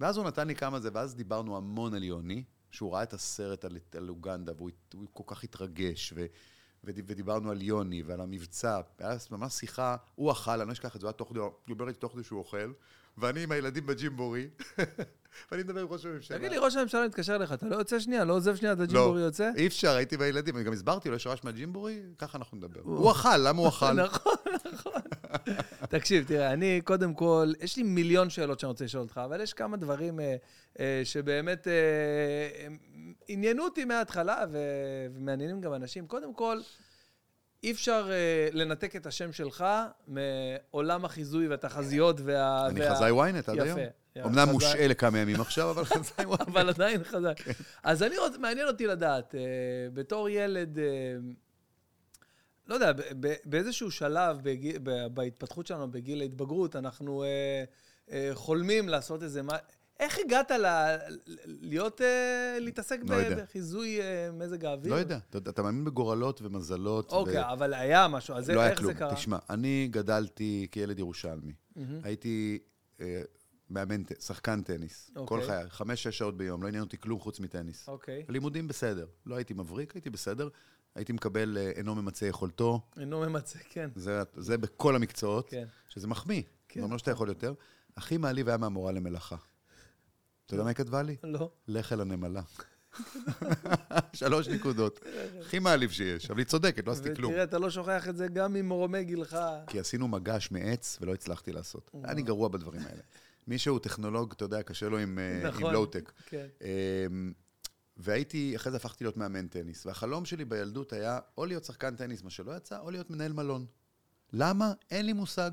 ואז 0.00 0.16
הוא 0.16 0.26
נתן 0.26 0.46
לי 0.46 0.54
כמה 0.54 0.80
זה, 0.80 0.90
ואז 0.92 1.14
דיברנו 1.14 1.56
המון 1.56 1.94
על 1.94 2.02
יוני, 2.02 2.44
שהוא 2.70 2.92
ראה 2.92 3.02
את 3.02 3.12
הסרט 3.12 3.64
על, 3.64 3.78
על 3.96 4.08
אוגנדה, 4.08 4.52
והוא 4.56 4.70
הוא 4.94 5.06
כל 5.12 5.22
כך 5.26 5.44
התרגש, 5.44 6.12
ו, 6.16 6.26
ודיברנו 6.86 7.50
על 7.50 7.62
יוני 7.62 8.02
ועל 8.02 8.20
המבצע. 8.20 8.80
היה 8.98 9.16
ממש 9.30 9.52
שיחה, 9.52 9.96
הוא 10.14 10.32
אכל, 10.32 10.50
אני 10.50 10.68
לא 10.68 10.72
אשכח 10.72 10.96
את 10.96 11.00
זה, 11.00 11.06
הוא 11.06 11.10
היה 11.10 11.18
תוך 11.18 11.28
כדי, 11.28 11.40
דיבר 11.66 11.88
איתי 11.88 12.00
תוך 12.00 12.12
כדי 12.12 12.24
שהוא 12.24 12.38
אוכל, 12.38 12.72
ואני 13.18 13.42
עם 13.42 13.52
הילדים 13.52 13.86
בג'ימבורי, 13.86 14.48
ואני 15.52 15.62
מדבר 15.62 15.80
עם 15.80 15.86
ראש 15.90 16.06
הממשלה. 16.06 16.38
תגיד 16.38 16.50
לי, 16.50 16.58
ראש 16.58 16.76
הממשלה 16.76 17.06
מתקשר 17.06 17.36
אליך, 17.36 17.52
אתה 17.52 17.66
לא 17.66 17.76
יוצא 17.76 17.98
שנייה, 17.98 18.24
לא 18.24 18.34
עוזב 18.34 18.56
שנייה, 18.56 18.72
אתה 18.72 18.86
ג'ימבורי 18.86 19.20
יוצא? 19.20 19.50
אי 19.56 19.66
אפשר, 19.66 19.90
הייתי 19.90 20.16
בילדים, 20.16 20.56
אני 20.56 20.64
גם 20.64 20.72
הסברתי 20.72 21.08
לו, 21.08 21.16
יש 21.16 21.26
רעש 21.26 21.44
מהג'ימבורי, 21.44 22.02
ככה 22.18 22.38
אנחנו 22.38 22.56
נדבר. 22.56 22.80
הוא 22.84 23.10
אכל, 23.10 23.36
למה 23.36 23.60
הוא 23.60 23.68
אכל? 23.68 23.92
נכון, 24.02 24.34
נכון. 24.72 25.02
תקשיב, 25.88 26.24
תראה, 26.26 26.52
אני 26.52 26.80
קודם 26.84 27.14
כל, 27.14 27.52
יש 27.60 27.76
לי 27.76 27.82
מיליון 27.82 28.30
שאלות 28.30 28.60
שאני 28.60 28.68
רוצה 28.68 28.84
לשאול 28.84 29.02
אותך, 29.02 29.20
אבל 29.24 29.40
יש 29.40 29.52
כמה 29.52 29.76
דברים 29.76 30.20
אה, 30.20 30.36
אה, 30.80 31.00
שבאמת 31.04 31.68
אה, 31.68 32.68
עניינו 33.28 33.64
אותי 33.64 33.84
מההתחלה 33.84 34.44
ומעניינים 34.50 35.60
גם 35.60 35.74
אנשים. 35.74 36.06
קודם 36.06 36.34
כל, 36.34 36.60
אי 37.62 37.72
אפשר 37.72 38.08
אה, 38.12 38.48
לנתק 38.52 38.96
את 38.96 39.06
השם 39.06 39.32
שלך 39.32 39.64
מעולם 40.08 41.04
החיזוי 41.04 41.48
והתחזיות 41.48 42.20
וה... 42.24 42.66
אני 42.66 42.80
וה- 42.80 42.94
חזאי 42.94 43.10
ynet 43.10 43.50
עד 43.50 43.60
היום. 43.60 43.78
יפה, 43.78 43.90
אמנם 44.26 44.38
חזאי. 44.42 44.52
מושעה 44.52 44.86
לכמה 44.88 45.18
ימים 45.18 45.40
עכשיו, 45.40 45.70
אבל 45.70 45.84
חזאי 45.84 46.24
ynet. 46.24 46.42
אבל 46.50 46.68
עדיין 46.68 47.04
חזק. 47.04 47.36
אז 47.82 48.02
אני 48.02 48.18
רוצה, 48.18 48.38
מעניין 48.38 48.66
אותי 48.68 48.86
לדעת, 48.86 49.34
אה, 49.34 49.40
בתור 49.94 50.28
ילד, 50.28 50.78
אה, 50.78 50.84
לא 52.66 52.74
יודע, 52.74 52.92
ב- 52.92 53.00
ב- 53.20 53.34
באיזשהו 53.44 53.90
שלב 53.90 54.38
בגיל, 54.42 54.76
ב- 54.82 55.06
בהתפתחות 55.14 55.66
שלנו, 55.66 55.90
בגיל 55.90 56.20
ההתבגרות, 56.20 56.76
אנחנו 56.76 57.22
אה, 57.22 57.28
אה, 58.10 58.30
חולמים 58.34 58.88
לעשות 58.88 59.22
איזה. 59.22 59.42
איך 60.00 60.18
הגעת 60.26 60.50
ל... 60.50 60.66
להיות, 61.46 62.00
אה, 62.00 62.56
להתעסק 62.60 62.98
לא 63.02 63.16
ב-. 63.16 63.40
בחיזוי 63.40 64.00
אה, 64.00 64.30
מזג 64.32 64.64
האוויר? 64.64 64.92
לא 64.94 64.98
יודע, 64.98 65.18
אתה- 65.30 65.50
אתה 65.50 65.62
מאמין 65.62 65.84
בגורלות 65.84 66.42
ומזלות. 66.42 67.12
ו- 67.12 67.16
אוקיי, 67.16 67.52
אבל 67.52 67.74
היה 67.74 68.08
משהו, 68.08 68.34
אז 68.36 68.50
לא 68.50 68.66
איך 68.66 68.78
כלום. 68.78 68.92
זה 68.92 68.98
קרה? 68.98 69.14
תשמע, 69.14 69.38
אני 69.50 69.88
גדלתי 69.90 70.66
כילד 70.70 70.98
ירושלמי. 70.98 71.52
מהמם. 71.76 72.00
הייתי 72.04 72.58
אה, 73.00 73.22
מאמן, 73.70 74.02
שחקן 74.20 74.62
טניס. 74.62 75.10
כל 75.14 75.20
אוקיי. 75.20 75.46
חיי, 75.46 75.70
חמש-שש 75.70 76.18
שעות 76.18 76.36
ביום, 76.36 76.62
לא 76.62 76.68
עניין 76.68 76.82
אותי 76.84 76.98
כלום 76.98 77.20
חוץ 77.20 77.40
מטניס. 77.40 77.88
אוקיי. 77.88 78.24
לימודים 78.28 78.68
בסדר. 78.68 79.06
לא 79.26 79.34
הייתי 79.34 79.54
מבריק, 79.54 79.94
הייתי 79.94 80.10
בסדר. 80.10 80.48
הייתי 80.94 81.12
מקבל 81.12 81.58
אה, 81.58 81.70
אינו 81.70 81.94
ממצה 81.94 82.26
יכולתו. 82.26 82.80
אינו 83.00 83.20
ממצה, 83.20 83.58
כן. 83.70 83.90
זה, 83.94 84.22
זה 84.36 84.58
בכל 84.58 84.96
המקצועות, 84.96 85.48
כן. 85.50 85.64
שזה 85.88 86.06
מחמיא. 86.06 86.42
כן. 86.68 86.80
זה 86.80 86.84
אומר 86.84 86.96
שאתה 86.96 87.10
יכול 87.10 87.28
יותר. 87.28 87.54
הכי 87.96 88.16
מעליב 88.16 88.48
היה 88.48 88.56
מהמורה 88.56 88.92
למלאכה. 88.92 89.36
אתה 90.46 90.54
יודע 90.54 90.64
מה 90.64 90.70
היא 90.70 90.76
כתבה 90.76 91.02
לי? 91.02 91.16
לא. 91.24 91.50
לך 91.68 91.92
אל 91.92 92.00
הנמלה. 92.00 92.42
שלוש 94.12 94.48
נקודות. 94.48 95.00
הכי 95.40 95.58
מעליב 95.58 95.90
שיש, 95.90 96.30
אבל 96.30 96.38
היא 96.38 96.46
צודקת, 96.46 96.86
לא 96.86 96.92
עשיתי 96.92 97.14
כלום. 97.14 97.32
ותראה, 97.32 97.44
אתה 97.44 97.58
לא 97.58 97.70
שוכח 97.70 98.08
את 98.08 98.16
זה 98.16 98.28
גם 98.28 98.52
ממרומי 98.52 99.04
גילך. 99.04 99.38
כי 99.66 99.80
עשינו 99.80 100.08
מגש 100.08 100.50
מעץ 100.50 100.98
ולא 101.00 101.14
הצלחתי 101.14 101.52
לעשות. 101.52 101.90
אני 102.04 102.22
גרוע 102.22 102.48
בדברים 102.48 102.82
האלה. 102.82 103.02
מי 103.48 103.58
שהוא 103.58 103.78
טכנולוג, 103.78 104.32
אתה 104.32 104.44
יודע, 104.44 104.62
קשה 104.62 104.88
לו 104.88 104.98
עם, 104.98 105.18
אה, 105.18 105.40
עם 105.40 105.46
נכון. 105.46 105.72
לואו-טק. 105.72 106.12
כן. 106.26 106.46
אמ, 106.62 107.32
והייתי, 107.96 108.56
אחרי 108.56 108.70
זה 108.70 108.76
הפכתי 108.76 109.04
להיות 109.04 109.16
מאמן 109.16 109.46
טניס. 109.46 109.86
והחלום 109.86 110.24
שלי 110.24 110.44
בילדות 110.44 110.92
היה 110.92 111.18
או 111.38 111.46
להיות 111.46 111.64
שחקן 111.64 111.96
טניס, 111.96 112.22
מה 112.22 112.30
שלא 112.30 112.56
יצא, 112.56 112.78
או 112.78 112.90
להיות 112.90 113.10
מנהל 113.10 113.32
מלון. 113.32 113.66
למה? 114.32 114.72
אין 114.90 115.06
לי 115.06 115.12
מושג. 115.12 115.50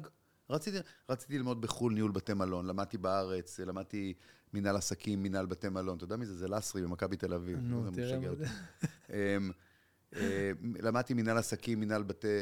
רציתי, 0.50 0.78
רציתי 1.10 1.38
ללמוד 1.38 1.62
בחו"ל 1.62 1.94
ניהול 1.94 2.12
בתי 2.12 2.34
מלון, 2.34 2.66
למדתי 2.68 2.98
בארץ, 2.98 3.60
למדתי 3.60 4.14
מנהל 4.54 4.76
עסקים, 4.76 5.24
מנהל 5.24 5.45
בתי 5.45 5.70
מלון. 5.70 5.97
אתה 5.97 6.04
יודע 6.04 6.16
מי 6.16 6.26
זה? 6.26 6.38
זה 6.38 6.47
לסרי 6.47 6.82
במכבי 6.82 7.18
תל 7.18 7.34
אביב. 7.34 7.60
נו, 7.62 7.91
תראה 7.91 8.20
מה. 8.20 8.36
זה. 8.36 8.45
אמ, 9.10 9.51
אה, 10.16 10.51
למדתי 10.80 11.14
מנהל 11.14 11.38
עסקים, 11.38 11.80
מנהל 11.80 12.04
בתי, 12.04 12.28
אה, 12.28 12.34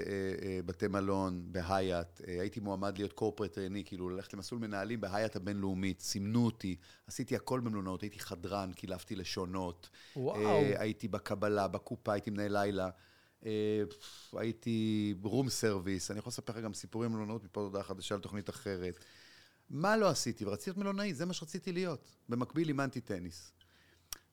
אה, 0.42 0.60
בתי 0.66 0.88
מלון 0.88 1.44
בהיאט. 1.46 2.22
אה, 2.28 2.42
הייתי 2.42 2.60
מועמד 2.60 2.98
להיות 2.98 3.14
קורפרט 3.14 3.54
טרני, 3.54 3.84
כאילו 3.86 4.10
ללכת 4.10 4.34
למסלול 4.34 4.62
מנהלים 4.62 5.02
בהיאט 5.02 5.36
הבינלאומית. 5.36 6.02
סימנו 6.02 6.46
אותי, 6.46 6.76
עשיתי 7.08 7.36
הכל 7.36 7.60
במלונות, 7.60 8.02
הייתי 8.02 8.20
חדרן, 8.20 8.72
קילפתי 8.76 9.16
לשונות. 9.16 9.90
וואו. 10.16 10.62
הייתי 10.78 11.08
בקבלה, 11.08 11.68
בקופה, 11.68 12.14
הייתי 12.14 12.30
מנהל 12.30 12.52
לילה. 12.52 12.90
הייתי 14.34 15.16
room 15.24 15.50
service, 15.50 16.12
אני 16.12 16.20
יכול 16.20 16.30
לספר 16.30 16.54
לך 16.54 16.60
גם 16.60 16.74
סיפורים 16.74 17.12
מלונאות 17.12 17.44
מפה 17.44 17.55
עד 17.55 17.62
הודעה 17.62 17.84
חדשה 17.84 18.16
על 18.16 18.22
תוכנית 18.22 18.50
אחרת. 18.50 19.06
מה 19.72 19.98
לא 19.98 20.10
עשיתי? 20.10 20.46
ורציתי 20.46 20.70
להיות 20.70 20.78
מלונאי, 20.78 21.14
זה 21.14 21.26
מה 21.26 21.34
שרציתי 21.34 21.72
להיות. 21.72 22.10
במקביל 22.30 22.68
אימנתי 22.68 23.02
טניס. 23.02 23.52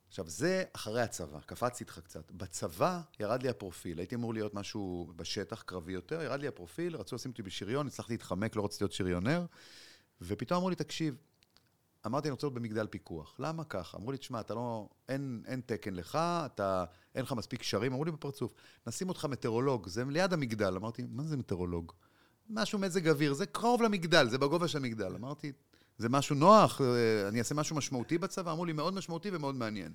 עכשיו, 0.08 0.28
זה 0.28 0.64
אחרי 0.72 1.02
הצבא, 1.02 1.40
קפצתי 1.40 1.84
איתך 1.84 1.98
קצת. 1.98 2.30
בצבא 2.30 3.00
ירד 3.20 3.42
לי 3.42 3.48
הפרופיל, 3.48 3.98
הייתי 3.98 4.14
אמור 4.14 4.34
להיות 4.34 4.54
משהו 4.54 5.12
בשטח, 5.16 5.62
קרבי 5.62 5.92
יותר, 5.92 6.22
ירד 6.22 6.40
לי 6.40 6.48
הפרופיל, 6.48 6.96
רצו 6.96 7.16
לשים 7.16 7.30
אותי 7.30 7.42
בשריון, 7.42 7.86
הצלחתי 7.86 8.12
להתחמק, 8.12 8.56
לא 8.56 8.64
רציתי 8.64 8.84
להיות 8.84 8.92
שריונר, 8.92 9.46
ופתאום 10.20 10.56
אמרו 10.56 10.70
לי, 10.70 10.76
תקשיב, 10.76 11.16
אמרתי, 12.06 12.28
אני 12.28 12.32
רוצה 12.32 12.46
להיות 12.46 12.54
במגדל 12.54 12.86
פיקוח. 12.86 13.36
למה 13.38 13.64
ככה? 13.64 13.98
אמרו 13.98 14.12
לי, 14.12 14.18
תשמע, 14.18 14.40
אתה 14.40 14.54
לא, 14.54 14.88
אין, 15.08 15.42
אין 15.46 15.60
תקן 15.66 15.94
לך, 15.94 16.18
אתה, 16.46 16.84
אין 17.14 17.24
לך 17.24 17.32
מספיק 17.32 17.60
קשרים, 17.60 17.92
אמרו 17.92 18.04
לי 18.04 18.10
בפרצוף, 18.10 18.52
נשים 18.86 19.08
אותך 19.08 19.24
מטאורולוג, 19.24 19.88
זה 19.88 20.04
ליד 20.04 20.32
המגדל. 20.32 20.76
אמרתי, 20.76 21.02
מה 21.08 21.22
זה 21.22 21.36
מטאורולוג? 21.36 21.92
משהו 22.50 22.78
מזג 22.78 23.08
אוויר, 23.08 23.32
זה 23.32 23.46
קרוב 23.46 23.82
למגדל, 23.82 24.28
זה 24.28 24.38
בגובה 24.38 24.68
של 24.68 24.78
המגדל. 24.78 25.14
אמרתי, 25.14 25.52
זה 25.98 26.08
משהו 26.08 26.36
נוח, 26.36 26.80
אה, 26.80 27.28
אני 27.28 27.38
אעשה 27.38 27.54
משהו 27.54 27.76
משמעותי 27.76 28.18
בצבא? 28.18 28.52
אמרו 28.52 28.64
לי, 28.64 28.72
מאוד 28.72 28.94
משמעותי 28.94 29.30
ומאוד 29.32 29.54
מעניין. 29.54 29.92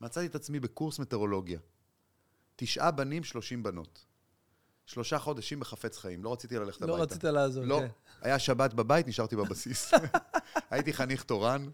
מצאתי 0.00 0.26
את 0.26 0.34
עצמי 0.34 0.60
בקורס 0.60 0.98
מטאורולוגיה. 0.98 1.58
תשעה 2.56 2.90
בנים, 2.90 3.24
שלושים 3.24 3.62
בנות. 3.62 4.04
שלושה 4.86 5.18
חודשים 5.18 5.60
בחפץ 5.60 5.98
חיים, 5.98 6.24
לא 6.24 6.32
רציתי 6.32 6.58
ללכת 6.58 6.82
הביתה. 6.82 6.98
לא 6.98 7.02
רצית 7.02 7.24
לעזוב, 7.24 7.64
לא, 7.64 7.80
כן. 7.80 7.88
היה 8.20 8.38
שבת 8.38 8.74
בבית, 8.74 9.08
נשארתי 9.08 9.36
בבסיס. 9.36 9.90
הייתי 10.70 10.92
חניך 10.92 11.22
תורן, 11.22 11.66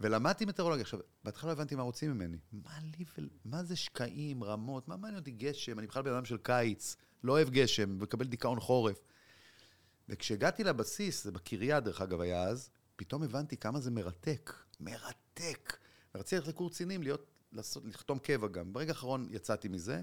ולמדתי 0.00 0.44
מטאורולוגיה. 0.44 0.82
עכשיו, 0.82 1.00
בהתחלה 1.24 1.48
לא 1.48 1.52
הבנתי 1.52 1.74
מה 1.74 1.82
רוצים 1.82 2.10
ממני. 2.10 2.36
מה 2.52 2.78
לי 2.98 3.04
ול... 3.18 3.28
מה 3.44 3.64
זה 3.64 3.76
שקעים, 3.76 4.44
רמות? 4.44 4.88
מה 4.88 4.96
מעניין 4.96 5.18
אותי 5.18 5.30
גשם? 5.30 5.78
אני 5.78 5.86
בכלל 5.86 6.02
בן 6.02 6.12
אדם 6.12 6.24
של 6.24 6.36
קיץ, 6.36 6.96
לא 7.24 7.32
אוהב 7.32 7.50
גשם, 7.50 7.98
מקבל 7.98 8.26
דיכאון 8.26 8.60
חורף. 8.60 8.98
וכשהגעתי 10.08 10.64
לבסיס, 10.64 11.24
זה 11.24 11.32
בקריה 11.32 11.80
דרך 11.80 12.00
אגב 12.00 12.20
היה 12.20 12.42
אז, 12.42 12.70
פתאום 12.96 13.22
הבנתי 13.22 13.56
כמה 13.56 13.80
זה 13.80 13.90
מרתק. 13.90 14.52
מרתק. 14.80 15.76
ורציתי 16.14 16.36
ללכת 16.36 16.48
לקורס 16.48 16.72
קצינים, 16.72 17.02
להיות, 17.02 17.26
לעשות, 17.52 17.82
לחתום 17.86 18.18
קבע 18.18 18.48
גם. 18.48 18.72
ברגע 18.72 18.90
האחרון 18.90 19.28
יצאתי 19.30 19.68
מזה, 19.68 20.02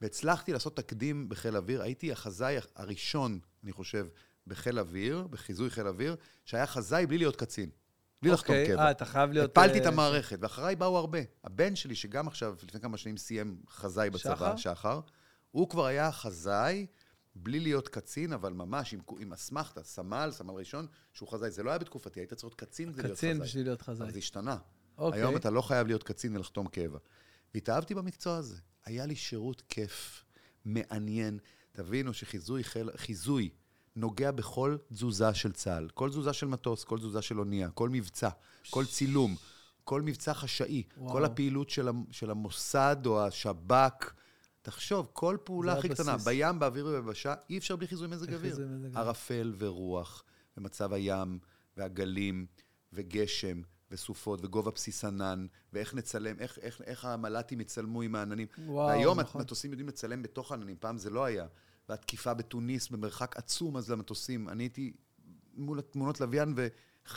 והצלחתי 0.00 0.52
לעשות 0.52 0.76
תקדים 0.76 1.28
בחיל 1.28 1.56
אוויר. 1.56 1.82
הייתי 1.82 2.12
החזאי 2.12 2.56
הראשון, 2.76 3.38
אני 3.64 3.72
חושב, 3.72 4.06
בחיל 4.46 4.78
אוויר, 4.78 5.26
בחיזוי 5.30 5.70
חיל 5.70 5.86
אוויר, 5.86 6.16
שהיה 6.44 6.66
חזאי 6.66 7.06
בלי 7.06 7.18
להיות 7.18 7.36
קצין. 7.36 7.70
בלי 8.22 8.30
לחתום 8.30 8.56
אוקיי, 8.56 8.72
קבע. 8.72 8.84
אה, 8.84 8.90
אתה 8.90 9.04
חייב 9.04 9.32
להיות... 9.32 9.50
הפלתי 9.50 9.78
אה, 9.78 9.82
את 9.82 9.86
המערכת, 9.86 10.38
ואחריי 10.40 10.76
באו 10.76 10.96
הרבה. 10.96 11.18
הבן 11.44 11.76
שלי, 11.76 11.94
שגם 11.94 12.28
עכשיו, 12.28 12.54
לפני 12.62 12.80
כמה 12.80 12.96
שנים 12.96 13.16
סיים 13.16 13.56
חזאי 13.68 14.10
בצבא, 14.10 14.34
שחר? 14.34 14.56
שחר, 14.56 15.00
הוא 15.50 15.68
כבר 15.68 15.86
היה 15.86 16.12
חזאי, 16.12 16.86
בלי 17.34 17.60
להיות 17.60 17.88
קצין, 17.88 18.32
אבל 18.32 18.52
ממש 18.52 18.94
עם, 18.94 19.00
עם 19.18 19.32
אסמכתה, 19.32 19.82
סמל, 19.82 20.30
סמל 20.32 20.54
ראשון, 20.54 20.86
שהוא 21.12 21.28
חזאי. 21.28 21.50
זה 21.50 21.62
לא 21.62 21.70
היה 21.70 21.78
בתקופתי, 21.78 22.20
היית 22.20 22.34
צריך 22.34 22.44
להיות 22.44 22.54
קצין 22.54 22.92
כדי 22.92 23.02
להיות 23.02 23.18
חזאי. 23.18 23.30
קצין 23.30 23.42
בשביל 23.42 23.64
להיות 23.64 23.82
חזאי. 23.82 24.04
אבל 24.04 24.12
זה 24.12 24.18
השתנה. 24.18 24.56
אוקיי. 24.98 25.20
היום 25.20 25.36
אתה 25.36 25.50
לא 25.50 25.62
חייב 25.62 25.86
להיות 25.86 26.02
קצין 26.02 26.36
ולחתום 26.36 26.68
קבע. 26.68 26.98
והתאהבתי 27.54 27.94
במקצוע 27.94 28.36
הזה. 28.36 28.56
היה 28.84 29.06
לי 29.06 29.16
שירות 29.16 29.62
כיף, 29.68 30.24
מעניין. 30.64 31.38
תבינו 31.72 32.14
שחיזוי 32.14 32.64
חיל, 32.64 32.90
חיזוי 32.96 33.50
נוגע 33.96 34.30
בכל 34.30 34.76
תזוזה 34.92 35.34
של 35.34 35.52
צה"ל. 35.52 35.88
כל 35.94 36.08
תזוזה 36.08 36.32
של 36.32 36.46
מטוס, 36.46 36.84
כל 36.84 36.98
תזוזה 36.98 37.22
של 37.22 37.38
אונייה, 37.38 37.70
כל 37.70 37.88
מבצע, 37.88 38.28
כל 38.70 38.86
צילום, 38.86 39.36
כל 39.84 40.02
מבצע 40.02 40.34
חשאי, 40.34 40.82
וואו. 40.96 41.12
כל 41.12 41.24
הפעילות 41.24 41.70
של, 41.70 41.88
של 42.10 42.30
המוסד 42.30 42.96
או 43.06 43.26
השב"כ. 43.26 44.12
תחשוב, 44.62 45.08
כל 45.12 45.36
פעולה 45.44 45.72
הכי 45.78 45.88
קטנה. 45.88 46.16
בים, 46.16 46.58
באוויר 46.58 46.86
וביבשה, 46.86 47.34
אי 47.50 47.58
אפשר 47.58 47.76
בלי 47.76 47.86
חיזוי 47.86 48.08
מזג 48.08 48.34
אוויר. 48.34 48.56
ערפל 48.94 49.54
ורוח, 49.58 50.24
ומצב 50.56 50.92
הים, 50.92 51.38
והגלים, 51.76 52.46
וגשם, 52.92 53.62
וסופות, 53.90 54.44
וגובה 54.44 54.70
בסיס 54.70 55.04
ענן, 55.04 55.46
ואיך 55.72 55.94
נצלם, 55.94 56.38
איך, 56.38 56.58
איך, 56.58 56.82
איך 56.82 57.04
המל"טים 57.04 57.60
יצלמו 57.60 58.02
עם 58.02 58.14
העננים. 58.14 58.46
וואו, 58.58 58.88
והיום 58.88 59.20
נכון. 59.20 59.40
המטוסים 59.40 59.70
יודעים 59.70 59.88
לצלם 59.88 60.22
בתוך 60.22 60.52
העננים, 60.52 60.76
פעם 60.80 60.98
זה 60.98 61.10
לא 61.10 61.24
היה. 61.24 61.46
והתקיפה 61.88 62.34
בתוניס 62.34 62.88
במרחק 62.88 63.36
עצום 63.36 63.76
אז 63.76 63.90
למטוסים. 63.90 64.48
אני 64.48 64.62
הייתי 64.62 64.92
מול 65.54 65.80
תמונות 65.80 66.20
לוויין 66.20 66.54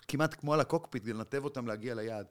כמעט 0.08 0.40
כמו 0.40 0.54
על 0.54 0.60
הקוקפיט, 0.60 1.06
לנתב 1.06 1.44
אותם 1.44 1.68
להגיע 1.68 1.96
ליעד. 1.96 2.26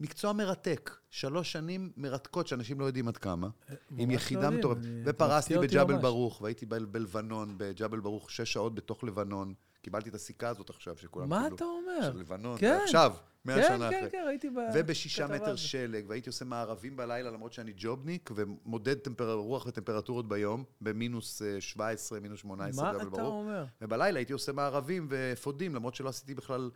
מקצוע 0.00 0.32
מרתק, 0.32 0.96
שלוש 1.10 1.52
שנים 1.52 1.92
מרתקות 1.96 2.46
שאנשים 2.46 2.80
לא 2.80 2.84
יודעים 2.84 3.08
עד 3.08 3.16
כמה, 3.16 3.48
עם 3.90 4.08
ממש 4.08 4.14
יחידה 4.14 4.40
לא 4.40 4.44
יודעים, 4.44 4.60
מטורפת. 4.60 4.84
אני- 4.84 5.02
ופרסתי 5.06 5.58
בג'בל. 5.58 5.96
ברוך, 5.96 6.40
והייתי 6.42 6.66
בלבנון, 6.66 7.54
בג'בל 7.56 8.00
ברוך, 8.00 8.30
שש 8.30 8.52
שעות 8.52 8.74
בתוך 8.74 9.04
לבנון. 9.04 9.54
קיבלתי 9.82 10.08
את 10.08 10.14
הסיכה 10.14 10.48
הזאת 10.48 10.70
עכשיו, 10.70 10.96
שכולם 10.98 11.28
מה 11.28 11.40
קיבלו. 11.42 11.56
אתה 11.56 11.64
אומר? 11.64 12.12
של 12.12 12.18
לבנון, 12.18 12.58
כן. 12.58 12.78
עכשיו, 12.84 13.14
מאה 13.44 13.56
כן, 13.56 13.68
שנה 13.68 13.90
כן, 13.90 13.96
אחרי. 13.96 14.10
כן, 14.10 14.22
ראיתי 14.26 14.50
ב... 14.50 14.54
ובשישה 14.74 15.26
מטר. 15.26 15.56
שלג, 15.56 16.04
והייתי 16.08 16.28
עושה 16.28 16.44
מארבים 16.44 16.96
בלילה, 16.96 17.30
למרות 17.30 17.52
שאני 17.52 17.72
ג'ובניק, 17.76 18.30
ומודד 18.34 18.94
טמפר... 18.94 19.32
רוח 19.32 19.66
וטמפרטורות 19.66 20.28
ביום, 20.28 20.64
במינוס 20.80 21.42
אה, 21.42 21.60
17, 21.60 22.20
מינוס 22.20 22.40
18, 22.40 22.92
מה 22.92 23.02
אתה. 23.02 23.22
אומר? 23.22 23.64
ובלילה 23.82 24.18
הייתי 24.18 24.32
עושה 24.32 24.52
מארבים 24.52 25.06
ואפודים, 25.10 25.74
למרות 25.74 25.94
שלא 25.94 26.08
עשיתי 26.08 26.34
בכלל, 26.34 26.70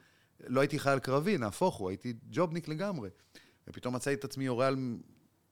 לא 0.47 0.61
הייתי 0.61 0.79
חייל 0.79 0.99
קרבי, 0.99 1.39
נהפוך 1.39 1.77
הוא, 1.77 1.89
הייתי 1.91 2.15
ג'ובניק 2.31 2.69
לגמרי. 2.69 3.11
ופתאום 3.69 3.95
מצאתי 3.95 4.15
את 4.15 4.25
עצמי 4.25 4.45
יורה 4.45 4.67
על, 4.67 4.77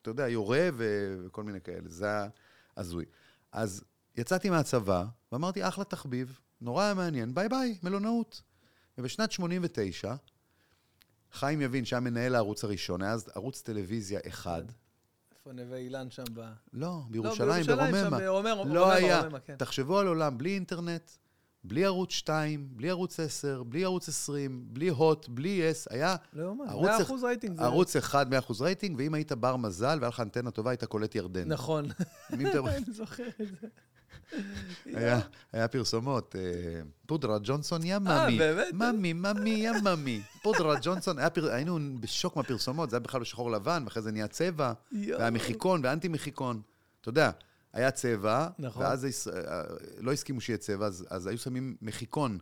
אתה 0.02 0.10
יודע, 0.10 0.28
יורה 0.28 0.68
ו... 0.72 1.14
וכל 1.26 1.42
מיני 1.44 1.60
כאלה, 1.60 1.88
זה 1.88 2.06
היה 2.06 2.28
הזוי. 2.76 3.04
אז 3.52 3.84
יצאתי 4.16 4.50
מהצבא, 4.50 5.04
ואמרתי, 5.32 5.68
אחלה 5.68 5.84
תחביב, 5.84 6.38
נורא 6.60 6.84
היה 6.84 6.94
מעניין, 6.94 7.34
ביי 7.34 7.48
ביי, 7.48 7.78
מלונאות. 7.82 8.42
ובשנת 8.98 9.32
89, 9.32 10.14
חיים 11.32 11.60
יבין 11.60 11.84
שהיה 11.84 12.00
מנהל 12.00 12.34
הערוץ 12.34 12.64
הראשון, 12.64 13.02
היה 13.02 13.12
אז 13.12 13.30
ערוץ 13.34 13.62
טלוויזיה 13.62 14.20
אחד, 14.26 14.62
איפה 15.46 15.52
נווה 15.52 15.78
אילן 15.78 16.10
שם 16.10 16.24
ב... 16.34 16.52
לא, 16.72 17.00
בירושלים, 17.10 17.66
בירושלים, 17.66 17.94
שם 17.94 18.10
ברוממה. 18.10 18.18
ברוממה, 18.18 18.74
לא 18.74 18.80
רוממה, 18.80 18.94
היה. 18.94 19.20
רוממה, 19.20 19.40
כן. 19.40 19.56
תחשבו 19.56 19.98
על 19.98 20.06
עולם 20.06 20.38
בלי 20.38 20.54
אינטרנט, 20.54 21.10
בלי 21.64 21.84
ערוץ 21.84 22.12
2, 22.12 22.68
בלי 22.72 22.90
ערוץ 22.90 23.20
10, 23.20 23.62
בלי 23.62 23.84
ערוץ 23.84 24.08
20, 24.08 24.64
בלי 24.66 24.88
הוט, 24.88 25.28
בלי 25.28 25.48
יס, 25.48 25.88
היה 25.90 26.16
לא 26.32 26.42
יאומן, 26.42 26.64
ערוץ 26.68 26.88
100% 26.88 27.02
אח- 27.02 27.24
רייטינג. 27.24 27.56
זה- 27.56 27.62
ערוץ 27.64 27.96
1 27.96 28.26
100% 28.26 28.60
רייטינג, 28.60 28.96
ואם 28.98 29.14
היית 29.14 29.32
בר 29.32 29.56
מזל 29.56 29.98
והיה 30.00 30.08
לך 30.08 30.20
אנטנה 30.20 30.50
טובה, 30.50 30.70
היית 30.70 30.84
קולט 30.84 31.14
ירדן. 31.14 31.48
נכון. 31.52 31.84
אני 32.32 32.44
זוכר 32.92 33.28
את 33.28 33.48
זה. 33.60 33.66
היה, 34.98 35.20
היה 35.52 35.68
פרסומות, 35.68 36.36
אה, 36.36 36.40
פודרה 37.06 37.38
ג'ונסון 37.42 37.82
יא 37.82 37.94
אה, 37.94 37.98
ממי, 37.98 38.38
באמת? 38.38 38.66
ממי, 38.74 39.12
ממי 39.12 39.50
יא 39.50 39.72
ממי. 39.84 40.22
פודרה 40.42 40.74
ג'ונסון, 40.82 41.16
פר... 41.28 41.50
היינו 41.52 41.78
בשוק 42.00 42.36
מהפרסומות, 42.36 42.90
זה 42.90 42.96
היה 42.96 43.00
בכלל 43.00 43.20
בשחור 43.20 43.50
לבן, 43.50 43.82
ואחרי 43.84 44.02
זה 44.02 44.12
נהיה 44.12 44.28
צבע. 44.28 44.72
והיה 44.92 45.30
מחיקון 45.30 45.80
ואנטי 45.84 46.08
מחיקון. 46.08 46.60
אתה 47.00 47.08
יודע, 47.08 47.30
היה 47.72 47.90
צבע, 47.90 48.48
נכון. 48.58 48.82
ואז 48.82 49.04
היש- 49.04 49.28
אה, 49.28 49.62
לא 49.98 50.12
הסכימו 50.12 50.40
שיהיה 50.40 50.56
צבע, 50.58 50.86
אז, 50.86 51.06
אז 51.10 51.26
היו 51.26 51.38
שמים 51.38 51.76
מחיקון. 51.82 52.38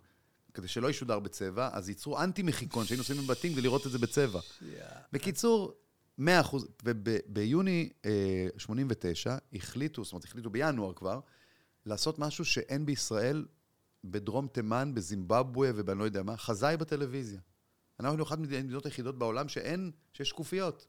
כדי 0.55 0.69
שלא 0.69 0.91
ישודר 0.91 1.19
בצבע, 1.19 1.69
אז 1.73 1.89
ייצרו 1.89 2.19
אנטי 2.23 2.43
מחיקון, 2.43 2.87
שהיינו 2.87 3.05
שמים 3.05 3.23
בבתים 3.27 3.53
כדי 3.53 3.63
לראות 3.63 3.87
את 3.87 3.91
זה 3.93 3.99
בצבע. 3.99 4.41
יאה. 4.63 4.87
בקיצור, 5.13 5.75
100 6.19 6.41
אחוז, 6.41 6.67
וביוני 6.85 7.91
אה, 8.05 8.49
89 8.57 9.37
החליטו, 9.53 10.05
זאת 10.05 10.13
אומרת, 10.13 10.25
החליטו 10.25 10.51
בינואר 10.51 10.93
כבר, 10.95 11.21
לעשות 11.87 12.19
משהו 12.19 12.45
שאין 12.45 12.87
בישראל, 12.87 13.47
בדרום 14.05 14.47
תימן, 14.49 14.93
בזימבבואה 14.95 15.71
ובאני 15.75 15.99
לא 15.99 16.05
יודע 16.05 16.23
מה, 16.23 16.37
חזאי 16.37 16.77
בטלוויזיה. 16.77 17.41
אנחנו 18.01 18.13
היינו 18.13 18.25
אחת 18.25 18.39
המדינות 18.39 18.85
היחידות 18.85 19.19
בעולם 19.19 19.49
שאין, 19.49 19.91
שיש 20.13 20.29
שקופיות. 20.29 20.87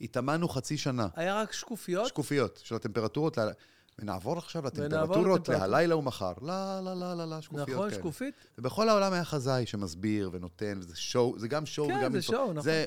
התאמנו 0.00 0.48
חצי 0.48 0.76
שנה. 0.78 1.08
היה 1.14 1.40
רק 1.42 1.52
שקופיות? 1.52 2.06
שקופיות 2.08 2.60
של 2.64 2.74
הטמפרטורות, 2.74 3.38
ונעבור 4.00 4.38
עכשיו 4.38 4.66
לטמפרטורות. 4.66 5.48
להלילה 5.48 5.96
ומחר. 5.96 6.32
לא, 6.42 6.80
לא, 6.84 6.94
לא, 6.94 7.14
לא, 7.14 7.24
לא, 7.24 7.40
שקופיות 7.40 7.68
נכון, 7.68 7.90
כאלה. 7.90 8.00
שקופית? 8.00 8.34
ובכל 8.58 8.88
העולם 8.88 9.12
היה 9.12 9.24
חזאי 9.24 9.66
שמסביר 9.66 10.30
ונותן, 10.32 10.78
וזה 10.78 10.96
show, 10.96 11.38
זה 11.38 11.48
גם 11.48 11.66
show 11.66 11.88
כן, 11.88 11.98
וגם... 12.00 12.12
זה 12.12 12.18
info- 12.18 12.22
show, 12.32 12.52
נכון. 12.52 12.62
זה 12.62 12.86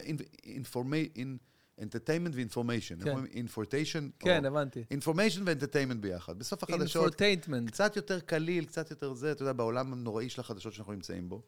entertainment 1.77 2.35
ו 2.35 2.41
information. 2.41 3.03
כן. 3.03 3.25
infotation. 3.33 4.09
כן, 4.19 4.45
הבנתי. 4.45 4.83
information 4.91 5.43
ו 5.45 5.49
entertainment 5.49 6.01
ביחד. 6.01 6.39
בסוף 6.39 6.63
החדשות, 6.63 6.95
infotainment. 6.95 7.69
קצת 7.69 7.95
יותר 7.95 8.19
קליל, 8.19 8.65
קצת 8.65 8.91
יותר 8.91 9.13
זה, 9.13 9.31
אתה 9.31 9.41
יודע, 9.43 9.53
בעולם 9.53 9.93
הנוראי 9.93 10.29
של 10.29 10.41
החדשות 10.41 10.73
שאנחנו 10.73 10.93
נמצאים 10.93 11.29
בו. 11.29 11.41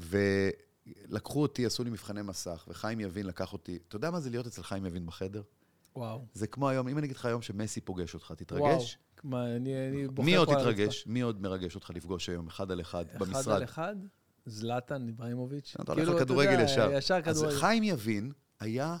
ולקחו 0.00 1.42
אותי, 1.42 1.66
עשו 1.66 1.84
לי 1.84 1.90
מבחני 1.90 2.22
מסך, 2.22 2.64
וחיים 2.68 3.00
יבין 3.00 3.26
לקח 3.26 3.52
אותי. 3.52 3.78
אתה 3.88 3.96
יודע 3.96 4.10
מה 4.10 4.20
זה 4.20 4.30
להיות 4.30 4.46
אצל 4.46 4.62
חיים 4.62 4.86
יבין 4.86 5.06
בחדר? 5.06 5.42
וואו. 5.96 6.26
זה 6.32 6.46
כמו 6.46 6.68
היום, 6.68 6.88
אם 6.88 6.98
אני 6.98 7.06
אגיד 7.06 7.16
לך 7.16 7.24
היום 7.24 7.42
שמסי 7.42 7.80
פוגש 7.80 8.14
אותך, 8.14 8.24
וואו. 8.26 8.36
תתרגש? 8.36 8.98
מה, 9.24 9.56
אני 9.56 9.88
אני 9.88 10.06
מי 10.18 10.36
עוד. 10.36 10.48
תתרגש? 10.48 11.06
מי 11.06 11.20
עוד 11.20 11.42
מרגש 11.42 11.74
אותך 11.74 11.90
לפגוש 11.94 12.28
היום, 12.28 12.46
אחד 12.46 12.70
על 12.70 12.80
אחד, 12.80 13.04
אחד 13.10 13.18
במשרד? 13.18 13.56
על 13.56 13.64
אחד? 13.64 13.96
זלאטן 14.46 15.08
איברהימוביץ'. 15.08 15.76
אתה 15.80 15.92
הולך 15.92 16.04
כאילו, 16.04 16.18
לכדורגל 16.18 16.50
יודע, 16.50 16.62
ישר. 16.62 16.90
ישר 16.92 17.20
אז 17.24 17.38
כדורגל. 17.38 17.58
חיים 17.58 17.82
יבין, 17.82 18.32
היה 18.60 18.96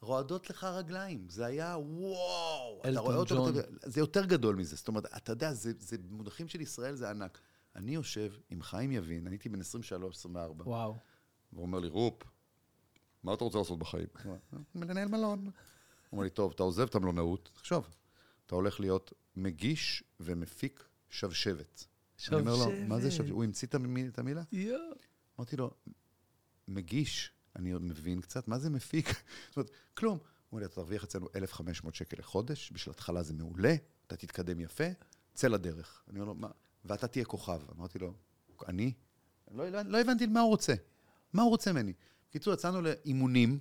רועדות 0.00 0.50
לך 0.50 0.64
רגליים. 0.64 1.26
זה 1.28 1.46
היה 1.46 1.76
וואו. 1.78 2.82
אלטון 2.84 3.24
ג'ון. 3.28 3.52
זה 3.82 4.00
יותר 4.00 4.24
גדול 4.24 4.56
מזה. 4.56 4.76
זאת 4.76 4.88
אומרת, 4.88 5.06
אתה 5.16 5.32
יודע, 5.32 5.52
זה, 5.52 5.72
זה 5.78 5.98
במונחים 5.98 6.48
של 6.48 6.60
ישראל 6.60 6.94
זה 6.94 7.10
ענק. 7.10 7.40
אני 7.76 7.94
יושב 7.94 8.32
עם 8.50 8.62
חיים 8.62 8.92
יבין, 8.92 9.26
אני 9.26 9.34
הייתי 9.34 9.48
בן 9.48 9.60
23, 9.60 10.16
24, 10.16 10.64
וואו. 10.64 10.96
והוא 11.52 11.62
אומר 11.62 11.78
לי, 11.78 11.88
רופ, 11.88 12.22
מה 13.22 13.34
אתה 13.34 13.44
רוצה 13.44 13.58
לעשות 13.58 13.78
בחיים? 13.78 14.06
לנהל 14.74 15.08
מלון. 15.08 15.50
אומר 16.12 16.24
לי, 16.24 16.30
טוב, 16.30 16.52
אתה 16.54 16.62
עוזב 16.62 16.82
את 16.82 16.94
המלונאות, 16.94 17.50
תחשוב, 17.54 17.88
אתה 18.46 18.54
הולך 18.54 18.80
להיות 18.80 19.12
מגיש 19.36 20.04
ומפיק 20.20 20.84
שבשבת. 21.10 21.86
אני 22.28 22.40
אומר 22.40 22.54
לו, 22.56 22.88
מה 22.88 23.00
זה 23.00 23.10
שבשבת? 23.10 23.12
שבשבת? 23.12 23.30
הוא 23.30 23.44
המציא 23.44 23.68
את 23.68 23.74
המ- 23.74 24.08
את 24.08 24.18
המילה? 24.18 24.42
יואו. 24.52 24.78
אמרתי 25.38 25.56
לו, 25.56 25.70
מגיש, 26.68 27.32
אני 27.56 27.70
עוד 27.70 27.82
מבין 27.82 28.20
קצת, 28.20 28.48
מה 28.48 28.58
זה 28.58 28.70
מפיק? 28.70 29.06
זאת 29.48 29.56
אומרת, 29.56 29.70
כלום. 29.94 30.18
הוא 30.18 30.26
אומר 30.52 30.60
לי, 30.60 30.66
אתה 30.66 30.74
תרוויח 30.74 31.04
אצלנו 31.04 31.28
1,500 31.36 31.94
שקל 31.94 32.16
לחודש, 32.18 32.72
בשביל 32.72 32.90
התחלה 32.92 33.22
זה 33.22 33.34
מעולה, 33.34 33.74
אתה 34.06 34.16
תתקדם 34.16 34.60
יפה, 34.60 34.84
צא 35.34 35.48
לדרך. 35.48 36.02
אני 36.10 36.18
אומר 36.20 36.28
לו, 36.28 36.34
מה? 36.34 36.48
ואתה 36.84 37.06
תהיה 37.08 37.24
כוכב. 37.24 37.60
אמרתי 37.76 37.98
לו, 37.98 38.14
אני? 38.68 38.92
לא, 39.50 39.68
לא, 39.68 39.82
לא 39.82 40.00
הבנתי 40.00 40.26
מה 40.26 40.40
הוא 40.40 40.48
רוצה. 40.48 40.74
מה 41.32 41.42
הוא 41.42 41.50
רוצה 41.50 41.72
ממני? 41.72 41.92
בקיצור, 42.28 42.54
יצאנו 42.54 42.82
לאימונים, 42.82 43.58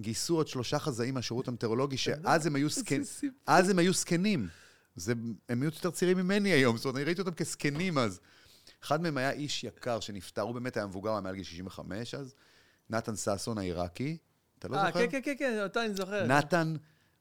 גייסו 0.00 0.36
עוד 0.36 0.48
שלושה 0.48 0.78
חזאים 0.78 1.14
מהשירות 1.14 1.48
המטאורולוגי, 1.48 1.96
שאז 1.96 2.46
הם 2.46 2.56
היו. 2.56 2.68
אז 3.46 3.70
הם 3.70 3.78
היו 3.78 3.92
זקנים. 3.92 4.48
זה, 4.96 5.12
הם 5.48 5.62
היו 5.62 5.64
יותר 5.64 5.90
צעירים 5.90 6.18
ממני 6.18 6.48
היום, 6.48 6.76
זאת 6.76 6.84
אומרת, 6.84 6.96
אני 6.96 7.04
ראיתי 7.04 7.20
אותם 7.20 7.34
כזקנים 7.34 7.98
אז. 7.98 8.20
אחד 8.84 9.02
מהם 9.02 9.16
היה 9.16 9.30
איש 9.30 9.64
יקר 9.64 10.00
שנפטר, 10.00 10.42
הוא 10.42 10.54
באמת 10.54 10.76
היה 10.76 10.86
מבוגר, 10.86 11.10
הוא 11.10 11.16
היה 11.16 11.20
מעל 11.20 11.34
גיל 11.34 11.44
65 11.44 12.14
אז. 12.14 12.34
נתן 12.90 13.16
ששון 13.16 13.58
העיראקי. 13.58 14.16
אתה 14.58 14.68
לא 14.68 14.76
אה, 14.76 14.86
זוכר? 14.86 15.00
כן, 15.00 15.10
כן, 15.10 15.20
כן, 15.24 15.34
כן, 15.38 15.62
אותה 15.62 15.84
אני 15.84 15.94
זוכר. 15.94 16.26
נתן 16.26 16.74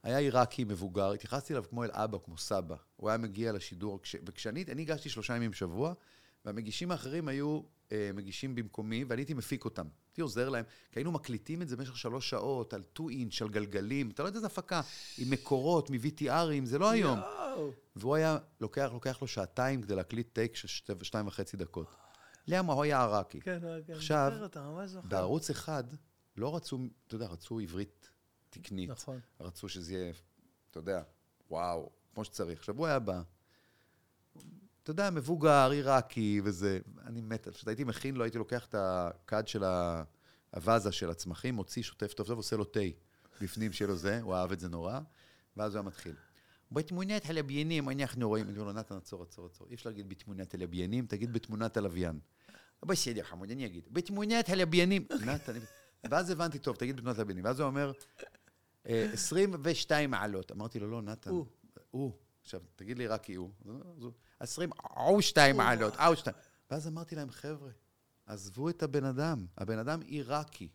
היה 0.03 0.17
עיראקי 0.17 0.63
מבוגר, 0.63 1.11
התייחסתי 1.11 1.53
אליו 1.53 1.63
כמו 1.69 1.83
אל 1.83 1.89
אבא, 1.91 2.17
כמו 2.25 2.37
סבא. 2.37 2.75
הוא 2.95 3.09
היה 3.09 3.17
מגיע 3.17 3.51
לשידור, 3.51 3.99
כש... 4.01 4.15
וכשאני 4.25 4.63
אני 4.71 4.81
הגשתי 4.81 5.09
שלושה 5.09 5.35
ימים 5.35 5.51
בשבוע, 5.51 5.93
והמגישים 6.45 6.91
האחרים 6.91 7.27
היו 7.27 7.61
מגישים 8.13 8.55
במקומי, 8.55 9.03
ואני 9.03 9.21
הייתי 9.21 9.33
מפיק 9.33 9.65
אותם. 9.65 9.87
הייתי 10.09 10.21
עוזר 10.21 10.49
להם, 10.49 10.65
כי 10.91 10.99
היינו 10.99 11.11
מקליטים 11.11 11.61
את 11.61 11.67
זה 11.67 11.77
במשך 11.77 11.97
שלוש 11.97 12.29
שעות, 12.29 12.73
על 12.73 12.83
2 12.93 13.09
אינץ', 13.09 13.41
על 13.41 13.49
גלגלים, 13.49 14.09
אתה 14.09 14.23
לא 14.23 14.27
יודע 14.27 14.37
איזה 14.37 14.47
הפקה, 14.47 14.81
עם 15.17 15.29
מקורות, 15.29 15.89
מ-VTRים, 15.89 16.65
זה 16.65 16.79
לא 16.79 16.89
היום. 16.89 17.19
והוא 17.95 18.15
היה, 18.15 18.37
לוקח, 18.61 18.89
לוקח 18.93 19.21
לו 19.21 19.27
שעתיים 19.27 19.81
כדי 19.81 19.95
להקליט 19.95 20.33
טייק 20.33 20.55
של 20.55 20.67
שתי, 20.67 20.93
שתיים 21.01 21.27
וחצי 21.27 21.57
דקות. 21.57 21.87
למה? 22.47 22.73
הוא 22.73 22.83
היה 22.83 23.01
עראקי. 23.01 23.41
כן, 23.41 23.59
כן. 23.87 23.93
עכשיו. 23.93 24.33
בערוץ 25.03 25.49
אחד 25.49 25.83
לא 26.37 26.55
רצו, 26.55 26.79
אתה 27.07 27.15
יודע, 27.15 27.25
רצו 27.25 27.59
עברית 27.59 28.09
תקנית. 28.49 28.89
נכון. 28.89 29.19
רצו 29.39 29.69
שזה 29.69 29.93
יהיה, 29.93 30.13
אתה 30.71 30.79
יודע, 30.79 31.01
וואו, 31.49 31.89
כמו 32.13 32.25
שצריך. 32.25 32.59
עכשיו, 32.59 32.77
הוא 32.77 32.85
היה 32.85 32.99
בא, 32.99 33.21
אתה 34.83 34.91
יודע, 34.91 35.09
מבוגר, 35.09 35.69
עיראקי 35.71 36.41
וזה, 36.43 36.79
אני 37.05 37.21
מת, 37.21 37.47
פשוט 37.47 37.67
הייתי 37.67 37.83
מכין 37.83 38.15
לו, 38.15 38.23
הייתי 38.23 38.37
לוקח 38.37 38.65
את 38.65 38.75
הכד 38.77 39.47
של 39.47 39.63
ה- 39.63 40.03
הווזה 40.55 40.91
של 40.91 41.09
הצמחים, 41.09 41.55
מוציא, 41.55 41.83
שוטף 41.83 42.13
טוב 42.13 42.27
טוב, 42.27 42.37
עושה 42.37 42.55
לו 42.55 42.63
תה 42.65 42.79
בפנים 43.41 43.73
שלו 43.73 43.95
זה, 43.95 44.21
הוא 44.21 44.35
אהב 44.35 44.51
את 44.51 44.59
זה 44.59 44.69
נורא, 44.69 44.99
ואז 45.57 45.75
הוא 45.75 45.79
היה 45.79 45.87
מתחיל. 45.87 46.15
בתמונת 46.71 47.29
הלוויינים 47.29 47.89
אנחנו 47.89 48.27
רואים, 48.27 48.49
אני 48.49 48.57
אומר 48.57 48.71
לו, 48.71 48.79
נתן, 48.79 48.95
עצור, 48.95 49.23
עצור, 49.23 49.45
עצור, 49.45 49.67
אי 49.69 49.75
אפשר 49.75 49.89
להגיד 49.89 50.09
בתמונת 50.09 50.53
הלוויינים, 50.53 51.05
תגיד 51.05 51.33
בתמונת 51.33 51.77
הלוויין. 51.77 52.19
בסדר, 52.85 53.23
חמוד, 53.23 53.51
אני 53.51 53.65
אגיד. 53.65 53.83
בתמונת 53.91 54.49
הלוויינים. 54.49 55.05
נתן, 55.25 55.53
ואז 56.11 56.29
הבנתי, 56.29 56.59
טוב, 56.59 56.75
תגיד 56.75 56.95
בתמונת 56.97 57.17
הלוויינים. 57.17 57.45
ואז 57.45 57.59
הוא 57.59 57.67
אומר, 57.67 57.91
"אה, 58.89 59.09
22 59.13 60.11
מעלות. 60.11 60.51
אמרתי 60.51 60.79
לו, 60.79 60.87
לא, 60.91 61.01
נתן, 61.01 61.29
הוא. 61.29 61.45
הוא. 61.91 62.11
עכשיו, 62.41 62.61
תגיד 62.75 62.97
לי 62.97 63.07
רק 63.07 63.23
כי 63.23 63.35
הוא. 63.35 63.49
אז 64.43 64.57
הוא, 64.57 64.63
20, 64.63 64.69
או 64.95 65.21
שתיים 65.21 65.57
מעלות, 65.57 65.93
או 65.95 66.15
שתיים. 66.15 66.35
ואז 66.71 66.87
אמרתי 66.87 67.15
להם, 67.15 67.31
חבר'ה, 67.31 67.69
עזבו 68.25 68.69
את 68.69 68.83
הבן 68.83 69.05
אדם. 69.05 69.45
הבן 69.57 69.79
אדם 69.79 70.01
עיראקי. 70.01 70.69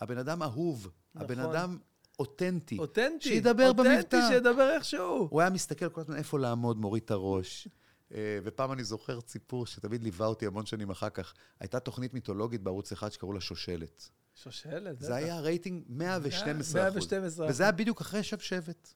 הבן 0.00 0.18
אדם 0.18 0.42
אהוב. 0.42 0.90
הבן 1.14 1.40
נכון. 1.40 1.50
אדם 1.50 1.78
אותנטי. 2.18 2.78
אותנטי. 2.78 3.28
שידבר 3.28 3.72
במבטא. 3.72 3.98
אותנטי, 3.98 4.16
שידבר 4.28 4.70
איכשהו. 4.70 5.28
הוא 5.30 5.40
היה 5.40 5.50
מסתכל 5.50 5.88
כל 5.88 6.00
הזמן 6.00 6.16
איפה 6.16 6.38
לעמוד, 6.38 6.76
מוריד 6.76 7.02
את 7.02 7.10
הראש. 7.10 7.68
אה, 8.14 8.38
ופעם 8.44 8.72
אני 8.72 8.84
זוכר 8.84 9.20
סיפור 9.20 9.66
שתמיד 9.66 10.02
ליווה 10.02 10.26
אותי 10.26 10.46
המון 10.46 10.66
שנים 10.66 10.90
אחר 10.90 11.10
כך. 11.10 11.34
הייתה 11.60 11.80
תוכנית 11.80 12.14
מיתולוגית 12.14 12.62
בערוץ 12.62 12.92
אחד 12.92 13.08
שקראו 13.08 13.32
לה 13.32 13.40
שושלת. 13.40 14.08
שושלת, 14.34 15.00
זה 15.00 15.14
היה 15.14 15.40
רייטינג 15.40 15.84
112 15.88 16.82
112 16.82 17.46
וזה 17.48 17.62
היה 17.62 17.72
בדיוק 17.72 18.00
אחרי 18.00 18.22
שבשבת. 18.22 18.94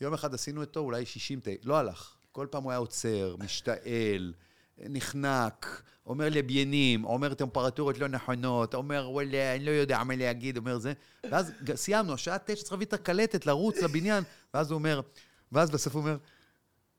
יום 0.00 0.14
אחד 0.14 0.34
עשינו 0.34 0.60
איתו 0.60 0.80
אולי 0.80 1.06
60 1.06 1.40
תה, 1.40 1.50
לא 1.62 1.78
הלך. 1.78 2.17
כל 2.38 2.46
פעם 2.50 2.62
הוא 2.62 2.72
היה 2.72 2.78
עוצר, 2.78 3.36
משתעל, 3.38 4.32
נחנק, 4.78 5.82
אומר 6.06 6.28
לביינים, 6.30 7.04
אומר 7.04 7.34
טמפרטורות 7.34 7.98
לא 7.98 8.08
נכונות, 8.08 8.74
אומר 8.74 9.08
וואלה, 9.10 9.54
אני 9.54 9.64
לא 9.64 9.70
יודע 9.70 10.04
מה 10.04 10.16
להגיד, 10.16 10.56
אומר 10.56 10.78
זה. 10.78 10.92
ואז 11.30 11.52
סיימנו, 11.74 12.14
השעה 12.14 12.38
תשע 12.38 12.62
צריך 12.62 12.72
להביא 12.72 12.86
את 12.86 12.92
הקלטת, 12.92 13.46
לרוץ 13.46 13.76
לבניין, 13.82 14.24
ואז 14.54 14.70
הוא 14.70 14.78
אומר, 14.78 15.00
ואז 15.52 15.70
בסוף 15.70 15.94
הוא 15.94 16.00
אומר, 16.00 16.16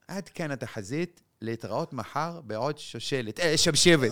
עד 0.08 0.30
כאן 0.30 0.52
התחזית, 0.52 1.22
להתראות 1.42 1.94
מחר 1.94 2.42
בעוד 2.42 2.78
שושלת, 2.78 3.40
אה, 3.40 3.58
שבשבת. 3.58 4.12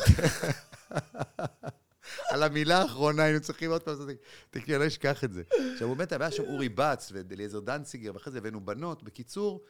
על 2.32 2.44
המילה 2.44 2.82
האחרונה 2.82 3.24
היינו 3.24 3.40
צריכים 3.40 3.72
עוד 3.72 3.84
פעם 3.84 3.94
לעשות, 3.94 4.10
תקראי, 4.50 4.76
אני 4.76 4.84
לא 4.84 4.88
אשכח 4.88 5.24
את 5.24 5.34
זה. 5.34 5.44
עכשיו, 5.74 5.96
באמת, 5.96 6.12
היה 6.12 6.32
שם 6.32 6.44
אורי 6.44 6.70
בץ 6.70 7.12
ואליעזר 7.14 7.60
דנציגר, 7.60 8.12
ואחרי 8.14 8.32
זה 8.32 8.38
הבאנו 8.38 8.66
בנות. 8.66 9.04
בקיצור, 9.04 9.62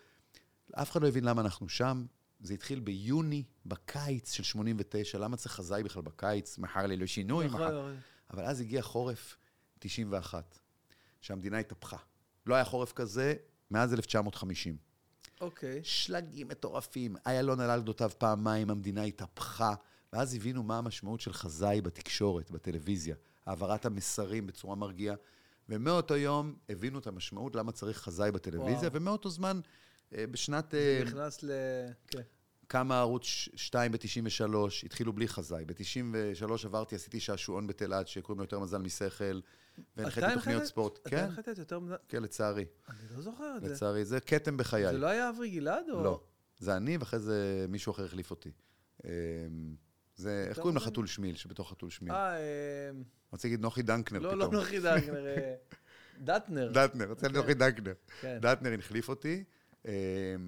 אף 0.73 0.91
אחד 0.91 1.01
לא 1.01 1.07
הבין 1.07 1.23
למה 1.23 1.41
אנחנו 1.41 1.69
שם. 1.69 2.05
זה 2.39 2.53
התחיל 2.53 2.79
ביוני, 2.79 3.43
בקיץ 3.65 4.31
של 4.31 4.43
89, 4.43 5.17
למה 5.17 5.37
צריך 5.37 5.55
חזאי 5.55 5.83
בכלל 5.83 6.01
בקיץ? 6.01 6.57
מחר 6.57 6.85
ללא 6.85 7.05
שינוי, 7.05 7.45
נכון, 7.45 7.61
מחר... 7.61 7.79
נכון. 7.79 7.97
אבל 8.33 8.45
אז 8.45 8.61
הגיע 8.61 8.81
חורף 8.81 9.37
91, 9.79 10.59
שהמדינה 11.21 11.57
התהפכה. 11.57 11.97
לא 12.45 12.55
היה 12.55 12.65
חורף 12.65 12.91
כזה 12.91 13.33
מאז 13.71 13.93
1950. 13.93 14.77
אוקיי. 15.41 15.79
שלגים 15.83 16.47
מטורפים, 16.47 17.15
איילון 17.25 17.59
עלה 17.59 17.73
על 17.73 17.81
גדותיו 17.81 18.11
פעמיים, 18.17 18.69
המדינה 18.69 19.03
התהפכה, 19.03 19.73
ואז 20.13 20.35
הבינו 20.35 20.63
מה 20.63 20.77
המשמעות 20.77 21.21
של 21.21 21.33
חזאי 21.33 21.81
בתקשורת, 21.81 22.51
בטלוויזיה, 22.51 23.15
העברת 23.45 23.85
המסרים 23.85 24.47
בצורה 24.47 24.75
מרגיעה, 24.75 25.15
ומאותו 25.69 26.15
יום 26.15 26.55
הבינו 26.69 26.99
את 26.99 27.07
המשמעות 27.07 27.55
למה 27.55 27.71
צריך 27.71 27.97
חזאי 27.97 28.31
בטלוויזיה, 28.31 28.89
וואו. 28.89 28.93
ומאותו 28.93 29.29
זמן, 29.29 29.57
אה, 29.57 29.61
בשנת... 30.11 30.71
זה 30.71 30.99
אה, 30.99 31.05
נכנס 31.05 31.43
ל... 31.43 31.51
כן. 32.07 32.21
קם 32.67 32.91
הערוץ 32.91 33.23
2 33.55 33.91
ב-93, 33.91 34.55
התחילו 34.83 35.13
בלי 35.13 35.27
חזאי. 35.27 35.65
ב-93 35.65 36.51
עברתי, 36.65 36.95
עשיתי 36.95 37.19
שעשועון 37.19 37.67
בתלעד, 37.67 38.07
שקוראים 38.07 38.39
לו 38.39 38.43
יותר 38.43 38.59
מזל 38.59 38.77
משכל, 38.77 39.39
והנחיתי 39.97 40.27
תוכניות 40.33 40.63
ספורט. 40.63 40.99
אתה 41.01 41.09
כן, 41.09 41.23
הנחית 41.23 41.47
יותר 41.57 41.79
מזה? 41.79 41.95
כן, 42.07 42.23
לצערי. 42.23 42.65
אני 42.89 42.97
לא 43.15 43.21
זוכר 43.21 43.53
את 43.57 43.61
זה. 43.61 43.69
לצערי, 43.69 44.05
זה 44.05 44.19
כתם 44.19 44.57
בחיי. 44.57 44.85
זה 44.85 44.97
לא 44.97 45.07
היה 45.07 45.29
אברי 45.29 45.49
גלעד 45.49 45.89
או... 45.89 46.03
לא. 46.03 46.21
זה 46.59 46.77
אני, 46.77 46.97
ואחרי 46.97 47.19
זה 47.19 47.65
מישהו 47.69 47.91
אחר 47.91 48.05
החליף 48.05 48.31
אותי. 48.31 48.51
אמ, 49.05 49.09
זה, 50.15 50.45
איך 50.49 50.57
קוראים 50.59 50.75
מזל? 50.75 50.85
לחתול 50.85 51.07
שמיל, 51.07 51.35
שבתוך 51.35 51.71
חתול 51.71 51.89
שמיל? 51.89 52.11
אה, 52.11 52.35
אה, 52.35 52.91
רציתי 53.33 53.47
להגיד 53.47 53.61
נוחי 53.61 53.81
דנקנר 53.81 54.19
לא, 54.19 54.29
פתאום. 54.29 54.53
לא 54.53 54.59
נוחי 54.59 54.79
דנקנר, 54.79 55.25
אה, 55.27 55.55
דטנר. 56.19 56.71
דטנר, 56.71 57.11
רציתי 57.11 57.25
להגיד 57.25 57.37
נוחי 57.37 57.53
דנקנר. 57.53 57.93
כן. 58.21 58.37
דטנר 58.41 58.79
החליף 58.79 59.09
אותי. 59.09 59.43
אמ, 59.87 59.91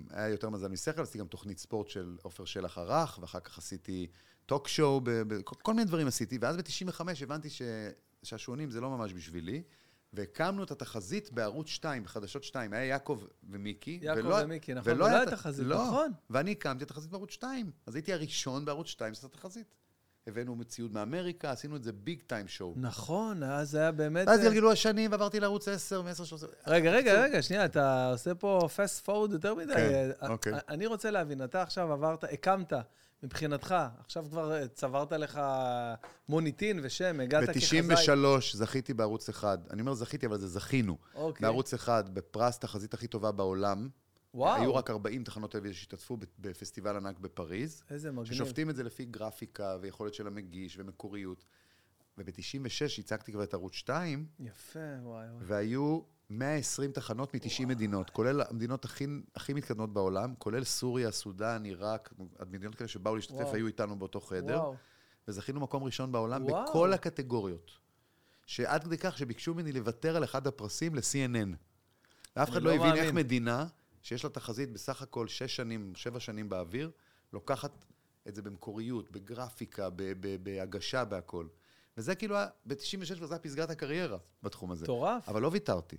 היה 0.10 0.28
יותר 0.30 0.50
מזל 0.50 0.68
משכל, 0.68 1.02
עשיתי 1.02 1.18
גם 1.20 1.28
תוכנית 1.28 1.58
ספורט 1.60 1.88
של 1.88 2.18
עופר 2.22 2.46
שלח 2.46 2.78
ערך, 2.78 3.20
ואחר 3.22 3.40
כך 3.40 3.58
עשיתי 3.58 4.08
talk 4.46 4.68
show, 4.68 5.02
כל 5.44 5.56
כל 5.62 5.74
מיני 5.74 5.86
דברים 5.86 6.08
עשיתי, 6.08 6.38
ואז 6.42 6.58
ב-95 6.58 7.02
הבנתי 7.22 7.48
ששעשועונים 7.50 8.72
זה 8.72 8.82
לא 8.82 8.90
ממש 8.90 9.14
בשבילי, 9.14 9.64
והקמנו 10.14 10.64
את 10.64 10.72
התחזית 10.72 11.32
בערוץ 11.32 11.68
2, 11.68 12.04
בחדשות 12.04 12.44
2, 12.44 12.74
היה 12.74 12.86
יעקב 12.86 13.24
ומיקי. 13.50 14.00
יעקב 14.02 14.20
ולא- 14.26 14.36
ומיקי, 14.44 14.74
נכון, 14.74 14.92
ולא 14.92 15.06
ולא 15.06 15.16
היה 15.16 15.26
תחזית, 15.32 15.66
לא, 15.68 15.86
נכון. 15.88 16.12
ואני 16.30 16.52
הקמתי 16.52 16.84
את 16.84 16.92
התחזית 16.92 17.12
בערוץ 17.12 17.32
2, 17.32 17.72
אז 17.86 17.96
הייתי 17.96 18.14
הראשון 18.14 18.66
בערוץ 18.66 18.88
2 18.88 19.14
שעשה 19.14 19.28
תחזית. 19.28 19.76
הבאנו 20.30 20.64
ציוד 20.64 20.94
מאמריקה, 20.94 21.52
עשינו 21.52 21.76
את 21.76 21.84
זה 21.84 21.92
ביג 21.92 22.20
טיים 22.28 22.48
שואו. 22.48 22.74
נכון, 22.76 23.44
אז 23.44 23.70
זה 23.72 23.80
היה 23.80 23.92
באמת... 23.92 24.28
ואז 24.28 24.40
אה, 24.40 24.46
גלגלו 24.46 24.72
השנים 24.72 25.12
ועברתי 25.12 25.40
לערוץ 25.40 25.68
10 25.68 26.02
ו-10 26.06 26.26
13. 26.26 26.50
רגע, 26.68 26.92
רגע, 26.92 27.24
רגע, 27.24 27.42
שנייה, 27.42 27.66
אתה 27.66 28.10
עושה 28.12 28.36
פה 28.36 28.68
fast 28.76 29.06
forward 29.08 29.32
יותר 29.32 29.56
מדי. 29.56 29.74
כן, 29.74 30.12
אה, 30.24 30.30
אוקיי. 30.30 30.54
אה, 30.54 30.60
אני 30.70 30.86
רוצה 30.86 31.12
להבין, 31.12 31.44
אתה 31.44 31.62
עכשיו 31.62 31.94
עברת, 31.94 32.24
הקמת, 32.24 32.74
מבחינתך, 33.24 33.76
עכשיו 34.06 34.26
כבר 34.30 34.68
צברת 34.68 35.12
לך 35.12 35.42
מוניטין 36.30 36.80
ושם, 36.84 37.20
הגעת 37.20 37.50
כחזאי. 37.50 37.82
ב-93 37.82 38.40
זכיתי 38.54 38.94
בערוץ 38.94 39.30
1. 39.30 39.60
אני 39.70 39.82
אומר 39.82 39.94
זכיתי, 39.94 40.26
אבל 40.26 40.38
זה 40.38 40.48
זכינו. 40.48 40.98
אוקיי. 41.16 41.42
בערוץ 41.42 41.74
1, 41.74 42.10
בפרס 42.10 42.60
תחזית 42.60 42.94
הכי 42.94 43.08
טובה 43.08 43.32
בעולם. 43.32 43.90
וואו, 44.34 44.62
היו 44.62 44.76
רק 44.76 44.90
40 44.90 45.24
תחנות 45.24 45.52
טלוויזיה 45.52 45.78
שהשתתפו 45.78 46.18
בפסטיבל 46.40 46.96
ענק 46.96 47.20
בפריז. 47.20 47.84
איזה 47.90 48.12
מגניב. 48.12 48.34
ששופטים 48.34 48.70
את 48.70 48.76
זה 48.76 48.84
לפי 48.84 49.06
גרפיקה 49.06 49.78
ויכולת 49.82 50.14
של 50.14 50.28
המגיש 50.28 50.78
ומקוריות. 50.80 51.46
וב-96 52.18 53.00
הצגתי 53.00 53.32
כבר 53.32 53.44
את 53.44 53.54
ערוץ 53.54 53.74
2, 53.74 54.26
יפה, 54.40 54.80
וואי 54.80 55.30
וואי. 55.32 55.44
והיו 55.46 56.00
120 56.30 56.92
תחנות 56.92 57.36
מ-90 57.36 57.66
מדינות, 57.66 58.10
כולל 58.10 58.42
המדינות 58.50 58.86
הכי, 58.86 59.06
הכי 59.36 59.54
מתקדמות 59.54 59.94
בעולם, 59.94 60.34
כולל 60.38 60.64
סוריה, 60.64 61.12
סודאן, 61.12 61.64
עיראק, 61.66 62.14
המדינות 62.40 62.76
כאלה 62.76 62.88
שבאו 62.88 63.16
להשתתף 63.16 63.36
וואו. 63.36 63.56
היו 63.56 63.68
איתנו 63.68 64.00
באותו 64.00 64.20
חדר, 64.20 64.60
וואו, 64.60 64.76
וזכינו 65.28 65.60
מקום 65.60 65.84
ראשון 65.84 66.12
בעולם 66.12 66.46
וואו. 66.46 66.66
בכל 66.66 66.94
הקטגוריות. 66.94 67.72
שעד 68.46 68.84
כדי 68.84 68.98
כך 68.98 69.18
שביקשו 69.18 69.54
ממני 69.54 69.72
לוותר 69.72 70.16
על 70.16 70.24
אחד 70.24 70.48
הפרסים 70.48 70.96
ל-CNN. 70.96 71.56
ואף 72.36 72.50
אחד 72.50 72.62
לא 72.62 72.72
לא 72.72 72.76
הבין 72.76 72.96
איך 72.96 73.06
מאמין. 73.06 73.16
מדינה, 73.16 73.66
שיש 74.02 74.24
לה 74.24 74.30
תחזית 74.30 74.72
בסך 74.72 75.02
הכל 75.02 75.28
שש 75.28 75.56
שנים, 75.56 75.94
שבע 75.96 76.20
שנים 76.20 76.50
באוויר, 76.50 76.92
לוקחת 77.34 77.86
את 78.28 78.36
זה 78.36 78.42
במקוריות, 78.42 79.12
בגרפיקה, 79.12 79.90
ב- 79.90 79.96
ב- 80.20 80.44
בהגשה, 80.44 81.06
בהכל. 81.06 81.48
וזה 81.98 82.16
כאילו, 82.16 82.36
היה- 82.36 82.48
ב-96 82.66 83.16
כבר 83.18 83.28
זה 83.28 83.34
היה 83.34 83.40
פסגת 83.40 83.70
הקריירה 83.70 84.18
בתחום 84.44 84.72
הזה. 84.72 84.84
מטורף. 84.84 85.30
אבל 85.30 85.42
לא 85.42 85.50
ויתרתי. 85.54 85.98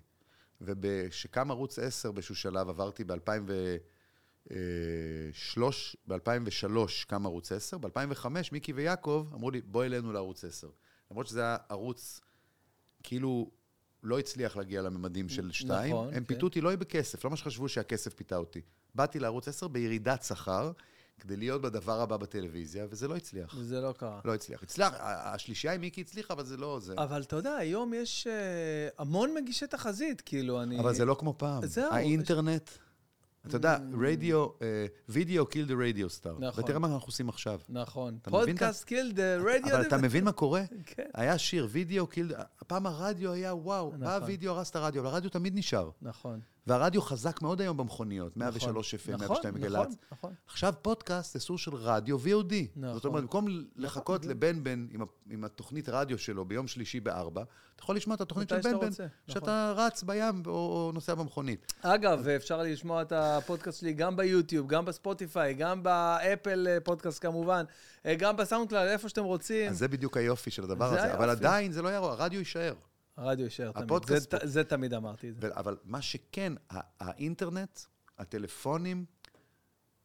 וכשקם 0.61 1.51
ערוץ 1.51 1.79
10 1.79 2.11
באיזשהו 2.13 2.35
שלב, 2.35 2.69
עברתי 2.69 3.05
ב-2003, 3.05 5.61
ב-2003 6.07 7.05
קם 7.07 7.27
ערוץ 7.27 7.53
10, 7.53 7.79
ב-2005 7.79 8.27
מיקי 8.53 8.73
ויעקב 8.73 9.29
אמרו 9.35 9.51
לי, 9.51 9.61
בוא 9.61 9.85
אלינו 9.85 10.13
לערוץ 10.13 10.45
10. 10.45 10.71
למרות 11.11 11.27
שזה 11.27 11.41
היה 11.41 11.57
ערוץ, 11.69 12.21
כאילו, 13.03 13.51
לא 14.03 14.19
הצליח 14.19 14.57
להגיע 14.57 14.83
לממדים 14.83 15.29
של 15.29 15.53
2. 15.53 15.93
נכון, 15.93 16.09
הם 16.09 16.15
כן. 16.15 16.25
פיתו 16.25 16.47
אותי 16.47 16.61
לא 16.61 16.77
בכסף, 16.77 17.25
לא 17.25 17.31
מה 17.31 17.37
שחשבו 17.37 17.69
שהכסף 17.69 18.15
פיתה 18.15 18.37
אותי. 18.37 18.61
באתי 18.95 19.19
לערוץ 19.19 19.49
10 19.49 19.69
בירידת 19.69 20.23
שכר, 20.23 20.73
כדי 21.21 21.37
להיות 21.37 21.63
בדבר 21.63 22.01
הבא 22.01 22.17
בטלוויזיה, 22.17 22.87
וזה 22.91 23.09
לא 23.09 23.17
הצליח. 23.17 23.55
וזה 23.59 23.81
לא 23.81 23.93
קרה. 23.93 24.21
לא 24.25 24.35
הצליח. 24.35 24.63
הצליח, 24.63 24.93
השלישייה 25.01 25.73
עם 25.73 25.81
מיקי 25.81 26.01
הצליחה, 26.01 26.35
אבל 26.35 26.45
זה 26.45 26.57
לא 26.57 26.81
זה. 26.81 26.95
אבל 26.99 27.23
אתה 27.23 27.37
יודע, 27.37 27.55
היום 27.55 27.95
יש 27.95 28.27
אה, 28.27 28.89
המון 28.99 29.35
מגישי 29.35 29.67
תחזית, 29.67 30.21
כאילו, 30.21 30.63
אני... 30.63 30.81
אבל 30.81 30.95
זה 30.95 31.05
לא 31.05 31.17
כמו 31.19 31.35
פעם. 31.39 31.67
זהו. 31.67 31.93
האינטרנט, 31.93 32.71
אתה 33.47 33.57
יודע, 33.57 33.79
רדיו, 34.01 34.47
video 35.09 35.47
kill 35.47 35.67
the 35.67 35.75
radio 35.75 36.11
star. 36.11 36.37
נכון. 36.39 36.65
ותראה 36.65 36.79
מה 36.79 36.87
אנחנו 36.87 37.07
עושים 37.07 37.29
עכשיו. 37.29 37.61
נכון. 37.69 38.19
podcast 38.23 38.85
killed 38.85 39.21
radio. 39.21 39.77
אבל 39.77 39.87
אתה 39.87 39.97
מבין 39.97 40.25
מה 40.25 40.33
קורה? 40.33 40.63
כן. 40.87 41.07
היה 41.15 41.39
שיר, 41.39 41.69
video 41.71 42.07
kill, 42.07 42.33
הפעם 42.61 42.87
הרדיו 42.87 43.33
היה 43.33 43.55
וואו, 43.55 43.91
בא 43.91 43.97
נכון. 43.97 44.23
הוידאו, 44.23 44.53
הרס 44.53 44.71
את 44.71 44.77
הרדיו, 44.77 45.03
אבל 45.03 45.11
הרדיו 45.11 45.31
תמיד 45.31 45.59
נשאר. 45.59 45.91
נכון. 46.03 46.41
והרדיו 46.67 47.03
חזק 47.03 47.43
מאוד 47.43 47.61
היום 47.61 47.77
במכוניות, 47.77 48.37
103 48.37 48.95
FM, 48.95 48.99
נכון, 49.11 49.21
102 49.21 49.55
נכון, 49.55 49.69
גל"צ. 49.69 49.97
נכון. 50.13 50.35
עכשיו 50.47 50.75
פודקאסט 50.83 51.35
זה 51.35 51.41
סוג 51.41 51.59
של 51.59 51.75
רדיו 51.75 52.19
VOD. 52.19 52.55
נכון. 52.77 52.95
זאת 52.95 53.05
אומרת, 53.05 53.23
במקום 53.23 53.47
לחכות 53.77 54.25
לבן 54.25 54.65
בן 54.65 54.87
עם 55.31 55.45
התוכנית 55.45 55.89
רדיו 55.89 56.19
שלו 56.19 56.45
ביום 56.45 56.67
שלישי 56.67 57.01
בארבע, 57.01 57.43
אתה 57.77 57.85
יכול 57.85 57.97
לשמוע 57.97 58.17
את 58.17 58.21
התוכנית 58.21 58.49
של 58.49 58.61
בן 58.61 58.81
בן, 58.81 58.89
נכון. 58.89 59.09
שאתה 59.27 59.73
רץ 59.77 60.03
בים 60.03 60.43
או 60.47 60.91
נוסע 60.95 61.15
במכונית. 61.15 61.73
אגב, 61.83 62.29
אפשר 62.29 62.63
לשמוע 62.63 63.03
את 63.03 63.13
הפודקאסט 63.13 63.81
שלי 63.81 63.93
גם 63.93 64.17
ביוטיוב, 64.17 64.69
גם 64.69 64.85
בספוטיפיי, 64.85 65.55
גם 65.55 65.83
באפל 65.83 66.67
אה, 66.69 66.81
פודקאסט 66.81 67.23
כמובן, 67.23 67.65
אה, 68.07 68.15
גם 68.15 68.37
בסאונדקלאד, 68.37 68.89
איפה 68.89 69.09
שאתם 69.09 69.25
רוצים. 69.25 69.71
אז 69.71 69.79
זה 69.79 69.89
בדיוק 69.89 70.17
היופי 70.17 70.51
של 70.51 70.65
הדבר 70.65 70.91
זה 70.91 71.03
הזה. 71.05 71.15
אבל. 71.15 71.31
עדיין 71.31 71.73
זה 71.73 71.83
לא 71.83 71.89
ירוק, 71.89 72.11
הרדיו 72.11 72.39
יישאר. 72.39 72.75
הרדיו 73.21 73.45
יישאר 73.45 73.73
תמיד. 73.73 73.89
זה, 74.07 74.27
פה- 74.31 74.47
זה 74.47 74.65
תמיד 74.65 74.95
אמרתי 74.95 75.29
את 75.31 75.35
זה. 75.37 75.49
אבל 75.57 75.77
מה 75.85 76.03
שכן, 76.03 76.53
האינטרנט, 77.01 77.81
הטלפונים, 78.19 79.05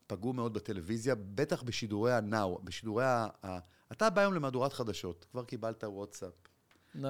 פגעו 0.08 0.34
מאוד 0.34 0.54
בטלוויזיה, 0.54 1.16
בטח 1.16 1.64
בשידורי 1.64 2.14
ה 2.14 2.23
now, 2.23 2.60
בשידורי 2.64 3.06
ה... 3.06 3.28
ה- 3.46 3.60
אתה 3.92 4.10
בא 4.10 4.22
היום 4.22 4.34
למהדורת 4.34 4.74
חדשות, 4.74 5.26
כבר 5.32 5.44
קיבלת 5.44 5.84
וואטסאפ. 5.84 6.34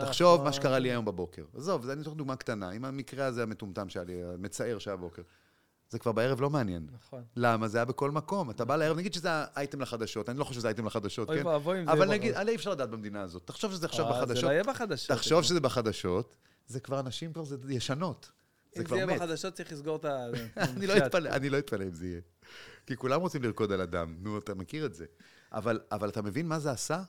תחשוב 0.02 0.44
מה 0.44 0.52
שקרה 0.54 0.80
לי 0.80 0.90
היום 0.92 1.06
בבוקר. 1.06 1.46
עזוב, 1.56 1.90
אני 1.90 2.02
אתן 2.02 2.14
דוגמה 2.14 2.36
קטנה, 2.36 2.70
עם 2.70 2.86
המקרה 2.86 3.26
הזה 3.26 3.44
המטומטם 3.44 3.90
שהיה 3.90 4.04
לי, 4.06 4.24
המצער 4.24 4.78
שהיה 4.80 4.98
בבוקר. 4.98 5.22
זה 5.90 6.00
כבר 6.00 6.12
בערב 6.12 6.42
לא 6.42 6.50
מעניין. 6.50 6.88
נכון. 6.94 7.24
למה? 7.36 7.68
זה 7.68 7.78
היה 7.78 7.86
בכל 7.86 8.12
מקום. 8.12 8.50
אתה 8.50 8.66
בא 8.66 8.76
לערב, 8.76 8.98
נגיד 8.98 9.14
שזה 9.14 9.30
האייטם 9.32 9.82
לחדשות, 9.82 10.30
אני 10.30 10.40
לא 10.40 10.44
חושב 10.44 10.60
שזה 10.60 10.68
האייטם 10.68 10.86
לחדשות, 10.86 11.30
אוי 11.30 11.40
כן? 11.40 11.48
ואבוי 11.48 11.80
אם 11.80 11.86
זה 11.86 11.92
אבל 11.92 12.10
נגיד. 12.10 12.36
אי 12.36 12.56
אפשר 12.56 12.72
לדעת 12.72 12.90
במדינה 12.90 13.22
הזאת. 13.22 13.48
תחשוב 13.48 13.72
שזה 13.72 13.86
עכשיו 13.86 14.06
אה, 14.06 14.14
זה 14.14 14.20
בחדשות. 14.20 14.44
לא 14.44 14.50
יהיה 14.50 14.64
בחדשות. 14.64 15.18
תחשוב 15.18 15.44
שזה 15.44 15.60
בחדשות, 15.60 16.36
זה 16.68 16.80
כבר 16.80 17.00
אנשים 17.00 17.34
כבר, 17.34 17.44
זה 17.44 17.58
ישנות. 17.70 18.32
זה 18.76 18.80
אם 18.80 18.82
זה 18.82 18.86
כבר 18.86 18.96
יהיה 18.96 19.06
מת. 19.06 19.16
בחדשות, 19.16 19.54
צריך 19.54 19.72
לסגור 19.72 19.96
את 19.96 20.06
ה... 20.06 20.28
אני 20.78 20.88
לא 20.88 20.98
אתפלא, 20.98 21.30
אני 21.30 21.50
לא 21.50 21.60
אתפלא 21.60 21.84
אם 21.84 21.94
זה 21.94 22.08
יהיה. 22.08 22.22
כי 22.86 22.96
כולם 22.96 23.22
רוצים 23.22 23.44
לרקוד 23.44 23.72
על 23.72 23.82
הדם, 23.82 24.16
נו, 24.20 24.38
אתה 24.38 24.54
מכיר 24.54 24.86
את 24.86 24.94
זה. 24.94 25.06
אבל, 25.52 25.80
אבל 25.92 26.10
אתה 26.10 26.22
מבין 26.22 26.48
מה 26.48 26.60
זה 26.60 26.72
עשה? 26.72 27.04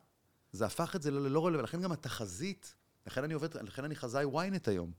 זה 0.53 0.67
הפך 0.67 0.97
את 0.97 1.03
זה 1.03 1.11
ללא 1.11 1.47
רלוונטי, 1.47 1.69
לכן 1.69 1.83
גם 1.83 1.93
התחזית, 1.93 2.75
לכן 3.07 3.25
אני 3.25 3.35
עובד, 3.35 3.55
לכן 3.55 3.85
אני 3.85 3.97
חזאי 3.97 4.25
ynet 4.25 4.71
היום, 4.71 4.91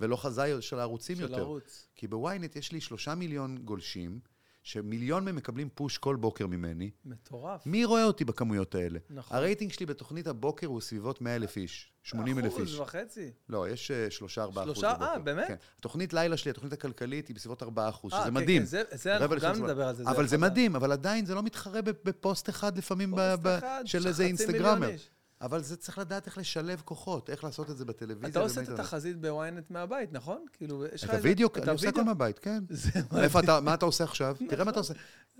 ולא 0.00 0.16
חזאי 0.16 0.62
של 0.62 0.78
הערוצים 0.78 1.16
של 1.16 1.22
יותר. 1.22 1.36
ערוץ. 1.38 1.88
כי 1.96 2.08
בוויינט 2.08 2.56
יש 2.56 2.72
לי 2.72 2.80
שלושה 2.80 3.14
מיליון 3.14 3.58
גולשים, 3.58 4.20
שמיליון 4.62 5.24
מהם 5.24 5.36
מקבלים 5.36 5.68
פוש 5.74 5.98
כל 5.98 6.16
בוקר 6.16 6.46
ממני. 6.46 6.90
מטורף. 7.04 7.66
מי 7.66 7.84
רואה 7.84 8.04
אותי 8.04 8.24
בכמויות 8.24 8.74
האלה? 8.74 8.98
נכון. 9.10 9.36
הרייטינג 9.36 9.72
שלי 9.72 9.86
בתוכנית 9.86 10.26
הבוקר 10.26 10.66
הוא 10.66 10.80
סביבות 10.80 11.20
100 11.20 11.36
אלף 11.36 11.56
איש, 11.56 11.92
80 12.02 12.38
אלף 12.38 12.44
איש. 12.52 12.54
אחוז 12.54 12.78
וחצי. 12.80 13.30
לא, 13.48 13.68
יש 13.68 13.90
אה, 13.90 14.10
שלושה, 14.10 14.42
ארבעה 14.42 14.64
אחוז 14.64 14.76
שלושה? 14.76 14.92
בבוקר. 14.94 15.10
אה, 15.12 15.18
באמת? 15.18 15.48
כן. 15.48 15.54
התוכנית 15.78 16.12
לילה 16.12 16.36
שלי, 16.36 16.50
התוכנית 16.50 16.72
הכלכלית, 16.72 17.28
היא 17.28 17.36
בסביבות 17.36 17.62
ארבעה 17.62 17.88
אחוז, 17.88 18.12
אה, 18.12 18.18
שזה 18.20 18.28
כן, 18.28 18.34
מדהים. 18.34 18.62
כן, 18.62 18.66
זה- 18.66 18.82
זה 18.92 19.16
אנחנו 19.16 19.36
גם 19.40 19.64
נדבר 19.64 19.88
על 19.88 19.94
זה. 19.94 20.02
אבל 20.06 20.26
זה 20.26 20.36
חבל. 20.36 20.46
מדהים, 20.46 20.76
אבל 20.76 20.92
עדיין 20.92 21.26
זה 21.26 21.34
לא 21.34 21.42
מתחרה 21.42 21.82
בפוסט 21.82 22.48
אחד 22.48 22.78
לפעמים 22.78 23.10
פוסט 23.10 23.42
ב- 23.42 23.46
אחד, 23.46 23.82
של 23.86 24.06
איזה 24.06 24.24
אינסטגרמר. 24.24 24.74
מיליון 24.74 24.92
איש. 24.92 25.10
אבל 25.44 25.62
זה 25.62 25.76
צריך 25.76 25.98
לדעת 25.98 26.26
איך 26.26 26.38
לשלב 26.38 26.82
כוחות, 26.84 27.30
איך 27.30 27.44
לעשות 27.44 27.70
את 27.70 27.76
זה 27.76 27.84
בטלוויזיה. 27.84 28.28
אתה 28.28 28.40
עושה 28.40 28.62
את. 28.62 28.68
התחזית 28.68 29.20
בוויינט 29.20 29.70
מהבית, 29.70 30.12
נכון? 30.12 30.44
כאילו, 30.52 30.86
יש 30.86 31.04
לך 31.04 31.10
את 31.10 31.14
הוידאו, 31.14 31.46
את 31.46 31.56
אני 31.56 31.70
עושה 31.70 31.86
הוידאו? 31.86 32.00
הכל 32.00 32.08
מהבית, 32.08 32.38
כן. 32.38 32.64
זה 32.70 32.90
איפה 33.22 33.40
אתה, 33.40 33.60
מה 33.60 33.74
אתה 33.74 33.84
עושה 33.86 34.04
עכשיו? 34.04 34.36
תראה 34.50 34.64
מה 34.64 34.70
אתה 34.70 34.80
עושה. 34.80 34.94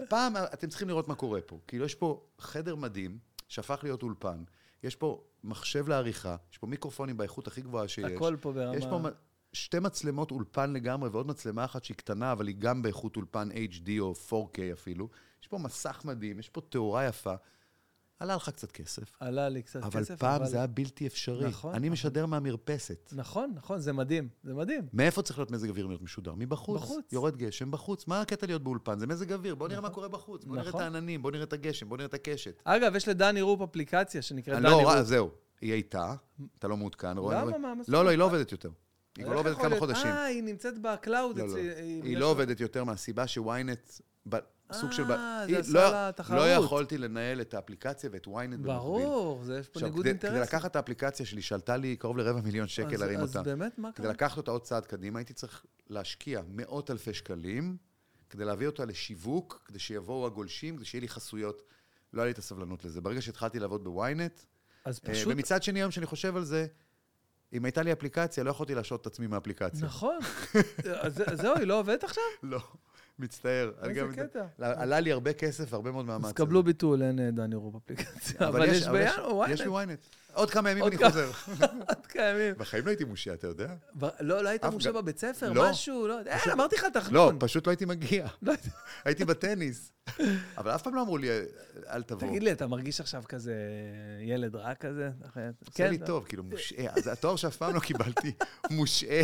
פעם, 0.09 0.36
אתם 0.36 0.68
צריכים 0.68 0.88
לראות 0.88 1.09
מה 1.09 1.14
קורה 1.14 1.40
פה. 1.40 1.59
כאילו, 1.66 1.84
יש 1.84 1.94
פה 1.94 2.26
חדר 2.38 2.74
מדהים, 2.74 3.18
שהפך 3.48 3.80
להיות 3.82 4.02
אולפן. 4.02 4.44
יש 4.82 4.96
פה 4.96 5.24
מחשב 5.44 5.88
לעריכה, 5.88 6.36
יש 6.52 6.59
פה 6.59 6.66
מיקרופונים 6.66 7.16
באיכות 7.16 7.46
הכי 7.46 7.61
גבוהה 7.61 7.88
שיש. 7.88 8.05
הכל 8.05 8.36
פה 8.40 8.52
ברמה... 8.52 8.76
יש 8.76 8.84
פה 8.84 9.00
שתי 9.52 9.78
מצלמות 9.78 10.30
אולפן 10.30 10.72
לגמרי, 10.72 11.09
ועוד 11.09 11.26
מצלמה 11.26 11.64
אחת 11.64 11.84
שהיא 11.84 11.96
קטנה, 11.96 12.32
אבל 12.32 12.46
היא 12.46 12.57
גם 12.59 12.82
באיכות 12.82 13.16
אולפן 13.16 13.48
HD 13.50 13.90
או 14.00 14.12
4K 14.30 14.59
אפילו. 14.72 15.09
יש 15.42 15.48
פה 15.48 15.59
מסך 15.59 16.02
מדהים, 16.05 16.38
יש 16.38 16.48
פה 16.48 16.61
תאורה 16.68 17.07
יפה. 17.07 17.34
עלה 18.18 18.36
לך 18.36 18.48
קצת 18.48 18.72
כסף. 18.72 19.16
עלה 19.20 19.48
לי 19.48 19.62
קצת 19.62 19.82
אבל 19.82 20.00
כסף, 20.00 20.18
פעם 20.18 20.44
זה 20.44 20.56
היה 20.56 20.66
בלתי 20.66 21.06
אפשרי. 21.06 21.48
נכון, 21.48 21.74
אני 21.74 21.78
נכון. 21.78 21.92
משדר 21.92 22.26
מהמרפסת. 22.26 23.12
נכון, 23.16 23.52
נכון, 23.54 23.78
זה 23.78 23.92
מדהים, 23.92 24.28
זה 24.44 24.54
מדהים. 24.54 24.86
מאיפה 24.92 25.22
צריך 25.22 25.38
להיות 25.38 25.50
מזג 25.50 25.68
אוויר 25.68 25.86
להיות 25.86 26.02
משודר? 26.02 26.34
מבחוץ. 26.36 26.82
בחוץ. 26.82 27.12
יורד 27.12 27.36
גשם 27.36 27.70
בחוץ. 27.70 28.06
מה 28.06 28.20
הקטע 28.20 28.46
להיות 28.46 28.62
באולפן? 28.62 28.98
זה 28.98 29.06
מזג 29.06 29.32
אוויר. 29.32 29.54
בוא 29.54 29.68
נראה 29.68 29.80
מה 29.80 29.88
נכון. 29.88 29.94
קורה 29.94 30.08
בחוץ. 30.08 30.44
בוא 30.44 30.56
נראה 30.56 30.68
את 30.68 30.68
נכון. 30.68 30.82
העננים, 30.82 31.22
בוא 31.22 31.30
נראה 31.30 31.44
את 31.44 31.52
הגשם, 31.52 31.88
בוא 31.88 31.96
נראה 31.96 32.06
את 32.06 32.14
הקשת. 32.14 32.62
אגב, 32.64 32.96
יש 32.96 33.08
לדני 33.08 33.42
רופ 33.42 33.62
אפליקציה 33.62 34.22
שנקראת 34.22 34.56
אני 34.56 34.64
דני 34.64 34.72
לא, 34.82 34.92
רופ. 34.92 35.02
זהו. 35.02 35.30
היא 35.60 35.72
הייתה, 35.72 36.14
אתה 36.58 36.68
לא 36.68 36.76
מעודכן. 36.76 37.16
למה? 37.16 37.44
מה? 37.44 37.58
מה 37.58 37.82
לא, 37.88 38.04
לא? 38.04 38.10
היא 38.10 38.18
לא 38.18 38.24
עובדת 38.24 38.52
יותר. 38.52 38.70
היא 39.16 39.24
כבר 39.24 39.34
לא 39.34 39.40
עובדת 39.40 39.56
כמה? 39.56 39.78
חודשים. 39.78 40.06
אה, 40.06 40.24
היא 40.24 40.42
נמצאת 40.42 40.78
ב 40.78 40.88
cloud 40.88 41.38
לא, 41.38 41.46
לא. 41.46 41.50
אצלי. 41.50 41.70
היא 42.02 42.16
לא 42.16 42.26
עובדת 42.26 42.60
יותר 42.60 42.84
מהסיבה 42.84 43.26
שוויינט, 43.26 43.90
סוג 44.72 44.92
של... 44.92 45.12
אה, 45.12 45.44
זה 45.50 45.58
עשה 45.58 45.72
לא- 45.72 45.90
לה 45.90 46.10
תחרות. 46.16 46.38
לא 46.40 46.50
יכולתי 46.52 46.98
לנהל 46.98 47.40
את 47.40 47.54
האפליקציה 47.54 48.10
ואת 48.12 48.26
וויינט 48.26 48.54
במקביל. 48.54 48.74
ברור, 48.74 49.44
זה 49.44 49.58
יש 49.58 49.68
פה 49.68 49.80
ניגוד 49.80 50.00
כדי- 50.00 50.08
אינטרסים. 50.08 50.36
כדי 50.36 50.42
לקחת 50.46 50.70
את 50.70 50.76
האפליקציה 50.76 51.26
שלי, 51.26 51.42
שעלתה 51.42 51.76
לי 51.76 51.96
קרוב 51.96 52.18
לרבע 52.18 52.40
מיליון 52.40 52.68
שקל 52.68 52.96
להרים 52.96 53.20
אותה. 53.20 53.38
אז 53.40 53.44
באמת, 53.44 53.78
מה 53.78 53.92
כדי 53.92 54.02
קרה? 54.02 54.12
לקחת 54.12 54.36
אותה 54.36 54.50
עוד 54.50 54.62
צעד 54.62 54.86
קדימה, 54.86 55.18
הייתי 55.18 55.32
צריך 55.34 55.64
להשקיע 55.88 56.42
מאות 56.48 56.90
אלפי 56.90 57.14
שקלים, 57.14 57.76
כדי 58.30 58.44
להביא 58.44 58.66
אותה 58.66 58.84
לשיווק, 58.84 59.62
כדי 59.64 59.78
שיבואו 59.78 60.26
הגולשים, 60.26 60.76
כדי 60.76 60.84
שיהיה 60.84 61.00
לי 61.00 61.08
חסויות. 61.08 61.62
לא 62.12 62.20
היה 62.22 62.26
לי 62.26 62.32
את 62.32 62.38
הסבלנות 62.38 62.84
לזה. 62.84 63.00
ברגע 63.00 63.22
שהתחלתי 63.22 63.58
לעבוד 63.58 63.84
בוויינט, 63.84 64.40
אז 64.84 65.00
אה, 65.08 65.12
פשוט... 65.14 65.32
ומצד 65.32 65.62
שני, 65.62 65.80
היום 65.80 65.90
שאני 65.90 66.06
חושב 66.06 66.36
על 66.36 66.44
זה, 66.44 66.66
אם 67.52 67.64
הייתה 67.64 67.82
לי 67.82 67.92
אפליקציה, 67.92 68.44
לא 68.44 68.50
יכולתי 68.50 68.74
להשעות 68.74 69.00
את 69.00 69.06
עצמי 69.06 69.26
מהאפליקציה. 69.26 69.86
נכון. 69.86 70.18
אז 71.02 71.14
זה- 71.14 71.24
זהו, 71.36 71.56
היא 71.56 71.64
לא 71.66 71.78
עובדת 71.80 72.04
עכשיו? 72.04 72.22
לא, 72.42 72.60
מצטער. 73.18 73.70
איזה 73.82 74.00
קטע. 74.16 74.44
עלה 74.58 75.00
לי 75.00 75.12
הרבה 75.12 75.32
כסף 75.32 75.72
והרבה 75.72 75.90
מאוד 75.90 76.04
מאמץ. 76.06 76.24
אז 76.26 76.32
קבלו 76.32 76.62
ביטול, 76.62 77.02
אין 77.02 77.18
אה, 77.20 77.30
דני 77.30 77.54
רופ 77.54 77.74
אפליקציה. 77.84 78.48
אבל 78.48 78.64
יש 78.68 78.86
בינואר, 78.88 79.50
יש 79.50 79.60
לי 79.60 79.68
וואי, 79.68 79.84
וויינט. 79.84 80.00
עוד 80.34 80.50
כמה 80.50 80.70
ימים 80.70 80.84
אני 80.84 80.98
כמה- 80.98 81.08
חוזר. 81.10 81.30
עוד 81.88 82.06
קיימים. 82.08 82.54
בחיים 82.58 82.84
לא 82.84 82.90
הייתי 82.90 83.04
מושיע, 83.04 83.34
אתה 83.34 83.46
יודע? 83.46 83.74
לא, 84.20 84.42
לא 84.44 84.48
היית 84.48 84.64
גם- 84.64 84.94
בבית 84.94 85.18
ספר? 85.18 85.52
לא. 85.52 85.70
משהו? 85.70 86.06
לא, 86.08 86.18
אה, 86.26 86.52
אמרתי 86.52 86.76
לך 86.76 86.84
לא, 86.84 87.00
תחנון. 87.00 87.36
פשוט 87.40 87.66
לא 87.66 87.72
הייתי 87.72 87.84
מגיע. 87.84 88.26
לא 88.42 88.50
היית- 88.52 88.68
הייתי 89.04 89.24
בטניס. 89.24 89.92
אבל 90.58 90.70
אף 90.74 90.82
פעם 90.82 90.94
לא 90.94 91.02
אמרו 91.02 91.18
לי, 91.18 91.28
אל 91.90 92.02
תבוא. 92.02 92.28
תגיד 92.28 92.42
לי, 92.42 92.52
אתה 92.52 92.66
מרגיש 92.66 93.00
עכשיו 93.00 93.22
כזה 93.28 93.54
ילד 94.20 94.56
רע 94.56 94.74
כזה? 94.74 95.10
עושה 95.24 95.40
כן, 95.74 95.90
לי 95.90 95.98
טוב, 95.98 96.24
כאילו, 96.24 96.44
מושעה. 96.44 96.86
אז 96.96 97.06
התואר 97.08 97.36
שאף 97.36 97.56
פעם 97.56 97.74
לא 97.74 97.80
קיבלתי, 97.80 98.32
מושעה. 98.70 99.22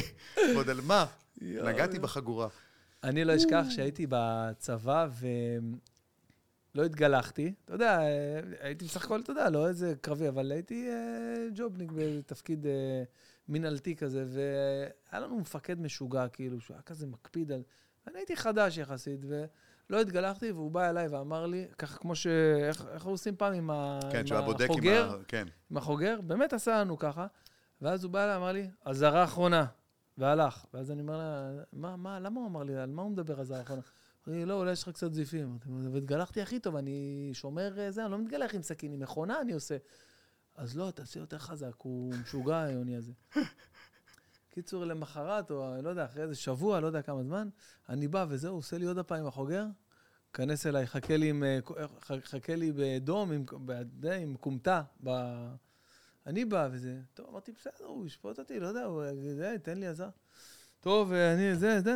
ועוד 0.55 0.70
על 0.70 0.80
מה? 0.80 1.07
נגעתי. 1.41 1.99
בחגורה. 1.99 2.49
אני 3.05 3.24
לא 3.24 3.36
אשכח 3.36 3.64
שהייתי 3.70 4.07
בצבא 4.09 5.09
ולא 6.74 6.84
התגלחתי. 6.84 7.55
אתה 7.64 7.74
יודע, 7.74 8.01
הייתי 8.61 8.84
בסך 8.84 9.05
הכל, 9.05 9.20
אתה 9.20 9.30
יודע, 9.30 9.51
לא 9.51 9.68
איזה 9.68 9.94
קרבי, 10.01 10.28
אבל 10.28 10.53
הייתי 10.53 10.88
אה, 10.88 11.46
ג'ובניק 11.55 11.90
בתפקיד 11.94 12.66
אה, 12.66 13.03
מינהלתי 13.48 13.96
כזה, 13.96 14.24
והיה 14.28 15.20
לנו 15.20 15.38
מפקד 15.38 15.80
משוגע, 15.80 16.28
כאילו, 16.28 16.61
שהוא 16.61 16.74
היה 16.74 16.82
כזה 16.82 17.07
מקפיד 17.07 17.53
על... 17.53 17.62
אני 18.07 18.18
הייתי 18.18 18.36
חדש 18.36 18.78
יחסית, 18.78 19.20
ולא 19.24 20.01
התגלחתי, 20.01 20.53
והוא 20.53 20.70
בא 20.70 20.90
אליי 20.90 21.09
ואמר 21.09 21.46
לי, 21.46 21.66
ככה 21.78 21.98
כמו 21.98 22.14
ש... 22.14 22.26
איך, 22.68 22.84
איך 22.92 23.05
עושים 23.05 23.36
פעם 23.36 23.53
עם, 23.53 23.70
ה... 23.70 23.98
כן, 24.12 24.24
עם 24.34 24.44
בודק 24.44 24.64
עם 24.64 24.70
החוגר? 24.70 25.11
ה... 25.11 25.24
כן. 25.28 25.46
עם 25.70 25.76
החוגר, 25.76 26.20
באמת 26.20 26.53
עשה 26.53 26.80
לנו 26.80 26.98
ככה. 26.98 27.26
ואז 27.82 28.05
הוא 28.05 28.12
בא 28.12 28.24
אליי, 28.24 28.36
אמר 28.36 28.53
לי, 28.53 28.70
אזהרה 28.84 29.24
אחרונה, 29.24 29.64
והלך. 30.21 30.64
ואז 30.75 30.91
אני 30.91 31.03
אומר 31.03 31.18
לה, 31.18 31.51
מה, 31.73 31.97
מה, 31.97 32.21
למה 32.21 32.41
הוא 32.41 32.49
אמר 32.49 32.62
לי, 32.62 32.77
על 32.77 32.91
מה 32.91 33.03
הוא 33.03 33.11
מדבר 33.11 33.41
אזהרה 33.41 33.62
אחרונה? 33.62 33.83
אמר 34.29 34.37
לי, 34.37 34.45
לא, 34.45 34.55
אולי 34.55 34.73
יש 34.73 34.83
לך 34.83 34.89
קצת 34.89 35.12
זיפים. 35.12 35.59
אמרתי 35.66 35.89
והתגלחתי 35.89 36.43
הכי 36.43 36.61
טוב, 36.61 36.77
אני 36.77 37.31
שומר 37.33 37.79
אה, 37.79 37.91
זה, 37.91 38.05
אני 38.05 38.12
לא 38.12 38.18
מתגלח 38.18 38.55
עם 38.55 38.62
סכין, 38.62 38.93
עם 38.93 39.01
מכונה 39.01 39.41
אני 39.41 39.53
עושה. 39.53 39.77
אז 40.57 40.77
לא, 40.77 40.91
תעשה 40.91 41.21
יותר 41.21 41.39
חזק, 41.39 41.73
הוא 41.79 42.14
משוגע, 42.14 42.62
היוני 42.62 42.97
הזה. 42.97 43.12
קיצור, 44.51 44.85
למחרת, 44.85 45.51
או 45.51 45.83
לא 45.83 45.89
יודע, 45.89 46.05
אחרי 46.05 46.23
איזה 46.23 46.35
שבוע, 46.35 46.81
לא 46.81 46.87
יודע 46.87 47.03
כמה 47.03 47.23
זמן, 47.23 47.49
אני 47.89 48.09
בא 48.09 48.27
וזהו, 48.29 48.55
עושה 48.55 48.79
לי 48.79 48.85
עוד 48.87 48.99
הפעם 48.99 49.21
עם 49.21 49.27
החוגר, 49.27 49.66
כנס 50.33 50.66
אליי, 50.66 50.87
חכה 50.87 51.16
לי, 51.16 51.31
עם, 51.31 51.45
אה, 51.45 51.59
חכה 52.03 52.55
לי 52.57 52.73
בדום, 52.77 53.33
עם, 53.33 53.45
עם 54.23 54.37
כומתה. 54.41 54.83
ב... 55.05 55.11
אני 56.27 56.45
בא 56.45 56.68
וזה, 56.73 56.97
טוב, 57.14 57.27
אמרתי, 57.31 57.53
בסדר, 57.53 57.87
הוא 57.87 58.07
ישפוט 58.07 58.39
אותי, 58.39 58.61
לא 58.61 58.66
יודע, 58.66 58.85
הוא 58.85 59.05
יגיד, 59.05 59.41
"אה, 59.41 59.59
תן 59.59 59.79
לי 59.79 59.87
עזר. 59.87 60.09
טוב, 60.81 61.12
אה, 61.12 61.35
אני, 61.35 61.57
זה, 61.57 61.81
זה. 61.81 61.95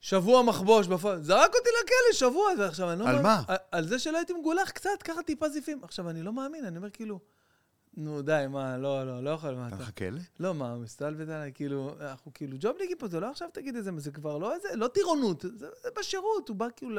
שבוע 0.00 0.42
מחבוש 0.42 0.86
בפועל, 0.86 1.22
זרק 1.22 1.54
אותי 1.54 1.68
לכלא, 1.82 2.12
שבוע, 2.30 2.48
ועכשיו 2.58 2.90
אני 2.92 3.00
לא 3.00 3.04
על 3.04 3.10
מאמין- 3.10 3.22
מה? 3.22 3.42
על, 3.48 3.56
על 3.72 3.86
זה 3.88 3.98
שלא 3.98 4.16
הייתי 4.16 4.32
מגולח 4.32 4.70
קצת, 4.70 5.02
ככה 5.04 5.22
טיפה 5.22 5.48
זיפים. 5.48 5.84
עכשיו, 5.84 6.10
אני 6.10 6.22
לא 6.22 6.32
מאמין, 6.32 6.64
אני 6.64 6.76
אומר 6.76 6.90
כאילו, 6.90 7.20
נו, 7.94 8.22
די, 8.22 8.44
מה, 8.50 8.78
לא, 8.78 9.06
לא, 9.06 9.24
לא 9.24 9.30
יכול, 9.30 9.54
מה 9.54 9.68
אתה 9.68 9.76
אתה... 9.88 10.10
לי? 10.10 10.20
לא, 10.40 10.54
מה, 10.54 10.76
מסתלבט 10.78 11.28
עליי, 11.28 11.52
כאילו, 11.54 11.94
אנחנו 12.00 12.30
כאילו 12.34 12.56
ג'ובניקים 12.60 12.96
פה, 12.98 13.08
זה 13.08 13.20
לא 13.20 13.30
עכשיו 13.30 13.48
תגיד 13.52 13.76
איזה, 13.76 13.90
זה 13.96 14.10
כבר 14.10 14.38
לא 14.38 14.54
איזה, 14.54 14.68
לא 14.74 14.88
טירונות, 14.88 15.40
זה, 15.42 15.48
זה 15.82 15.88
בשירות, 15.98 16.48
הוא 16.48 16.56
בא 16.56 16.66
כאילו, 16.76 16.94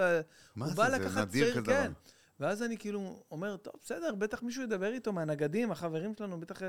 מה 0.55 0.65
הוא 0.65 0.74
זה? 0.74 0.78
בא 0.78 0.89
זה 0.89 0.97
לקחת 0.97 1.18
נדיר 1.28 1.51
כזה 1.51 1.61
כן. 1.65 1.84
דבר. 1.91 1.91
ואז 2.39 2.63
אני 2.63 2.77
כאילו 2.77 3.23
אומר, 3.31 3.57
טוב, 3.57 3.73
בסדר, 3.83 4.15
בטח 4.15 4.43
מישהו 4.43 4.63
ידבר 4.63 4.93
איתו 4.93 5.13
מהנגדים, 5.13 5.71
החברים 5.71 6.13
שלנו, 6.17 6.39
בטח... 6.39 6.61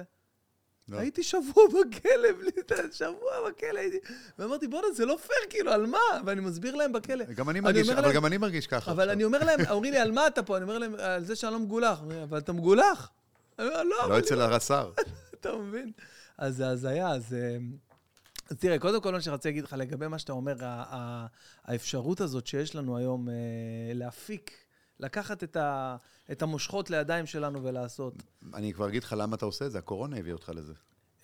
לא. 0.89 0.99
הייתי 0.99 1.23
שבוע 1.23 1.65
בכלא, 1.75 2.33
בלי 2.39 2.51
שבוע 2.93 3.31
בכלא 3.51 3.79
הייתי... 3.79 3.97
ואמרתי, 4.39 4.69
בואנה, 4.69 4.87
זה 4.95 5.07
לא 5.07 5.19
פייר, 5.27 5.39
כאילו, 5.51 5.73
על 5.73 5.87
מה? 5.87 5.99
ואני 6.27 6.41
מסביר 6.41 6.75
להם 6.75 6.93
בכלא. 6.93 7.25
גם 7.25 7.51
אני 7.51 7.59
אני 7.59 7.65
מרגיש, 7.65 7.89
אומר 7.89 7.99
אבל 7.99 8.07
להם- 8.09 8.17
גם 8.17 8.27
אני 8.27 8.39
מרגיש 8.39 8.67
ככה. 8.67 8.91
אבל 8.91 9.01
עכשיו. 9.03 9.13
אני 9.15 9.25
אומר 9.25 9.45
להם, 9.45 9.61
אומרים 9.71 9.93
לי, 9.93 9.99
על 9.99 10.13
מה 10.13 10.27
אתה 10.27 10.43
פה? 10.43 10.57
אני 10.57 10.63
אומר 10.63 10.79
להם, 10.79 10.95
על 10.99 11.25
זה 11.25 11.37
שאני 11.37 11.53
לא 11.53 11.59
מגולח. 11.59 12.01
אבל 12.23 12.39
אתה 12.39 12.53
מגולח. 12.53 13.11
אני 13.59 13.69
אומר, 13.69 13.83
לא. 13.83 14.09
לא 14.09 14.19
אצל 14.19 14.41
הרס"ר. 14.41 14.93
אתה 15.41 15.57
מבין? 15.57 15.93
אז 16.39 16.57
זה 16.57 16.69
הזיה, 16.69 17.09
אז... 17.09 17.35
אה, 17.35 17.57
אז 18.51 18.57
תראה, 18.57 18.79
קודם 18.79 19.01
כל, 19.01 19.13
מה 19.13 19.21
שרציתי 19.21 19.49
להגיד 19.49 19.65
לך 19.65 19.75
לגבי 19.79 20.09
מה 20.09 20.19
שאתה 20.19 20.33
אומר, 20.33 20.55
האפשרות 21.65 22.21
הזאת 22.21 22.47
שיש 22.47 22.75
לנו 22.77 22.97
היום 22.97 23.29
אה, 23.29 23.35
להפיק, 23.95 24.51
לקחת 25.01 25.45
את, 25.45 25.57
ה, 25.57 25.97
את 26.33 26.43
המושכות 26.43 26.91
לידיים 26.91 27.27
שלנו 27.27 27.63
ולעשות. 27.65 28.15
אני 28.55 28.73
כבר 28.73 28.89
אגיד 28.89 29.05
לך 29.05 29.15
למה 29.19 29.37
אתה 29.37 29.45
עושה 29.47 29.67
את 29.67 29.73
זה, 29.73 29.79
הקורונה 29.79 30.17
הביאה 30.17 30.35
אותך 30.35 30.53
לזה. 30.55 30.73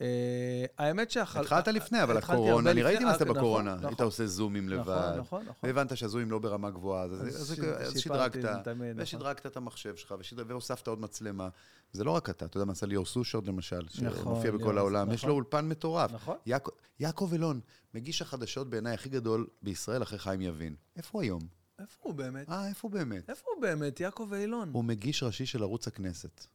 אה, 0.01 0.64
האמת 0.79 1.11
שהחל... 1.11 1.41
התחלת 1.41 1.68
לפני, 1.68 2.03
אבל 2.03 2.16
הקורונה, 2.16 2.70
אני 2.70 2.83
ראיתי 2.83 3.05
מה 3.05 3.11
עשית 3.11 3.22
אה, 3.22 3.27
נכון, 3.27 3.37
בקורונה. 3.39 3.75
נכון. 3.75 3.87
היית 3.89 4.01
עושה 4.01 4.27
זומים 4.27 4.66
נכון, 4.66 4.79
לבד. 4.95 5.14
נכון, 5.18 5.43
נכון. 5.43 5.55
והבנת 5.62 5.97
שהזומים 5.97 6.31
לא 6.31 6.39
ברמה 6.39 6.70
גבוהה, 6.70 7.03
אז, 7.05 7.12
אז 7.12 7.55
ש- 7.57 7.61
אז 7.61 7.99
שיפרתי 8.01 8.41
שדרגת, 8.41 8.68
נכון. 8.68 8.81
ושדרגת 8.97 9.47
את 9.47 9.57
המחשב 9.57 9.97
שלך, 9.97 10.14
ושדרג, 10.18 10.47
והוספת 10.51 10.87
עוד 10.87 11.01
מצלמה. 11.01 11.49
זה 11.93 12.05
לא 12.05 12.11
רק 12.11 12.31
אתה, 12.31 12.45
אתה 12.45 12.57
יודע 12.57 12.64
מה 12.64 12.72
עשה 12.72 12.87
ליאור 12.87 13.07
סושרד 13.07 13.47
למשל, 13.47 13.83
נכון, 14.03 14.22
שמופיע 14.22 14.51
בכל 14.51 14.62
ליאור, 14.64 14.79
העולם, 14.79 15.12
יש 15.12 15.18
נכון. 15.18 15.29
לו 15.29 15.35
אולפן 15.35 15.68
מטורף. 15.68 16.12
נכון. 16.12 16.37
יעקב- 16.47 16.70
יעקב 17.01 17.29
אילון, 17.33 17.61
מגיש 17.95 18.22
החדשות 18.22 18.70
בעיניי 18.70 18.95
הכי 18.95 19.09
גדול 19.09 19.47
בישראל 19.62 20.03
אחרי 20.03 20.18
חיים 20.18 20.41
יבין. 20.41 20.75
איפה 20.97 21.09
הוא 21.12 21.22
היום? 21.22 21.41
איפה 21.79 22.01
הוא 22.03 22.14
באמת? 22.14 22.49
אה, 22.49 22.68
איפה 22.68 22.89
הוא 22.89 22.93
באמת? 22.93 23.31
איפה 23.31 23.47
הוא 23.55 23.62
באמת? 23.62 24.01
יעקב 24.01 24.33
אילון. 24.33 24.70
הוא 24.72 24.85
מגיש 24.85 25.22
ראשי 25.22 25.47
של 25.47 25.62
ערוץ 25.62 25.89
הכנסת. 25.89 26.47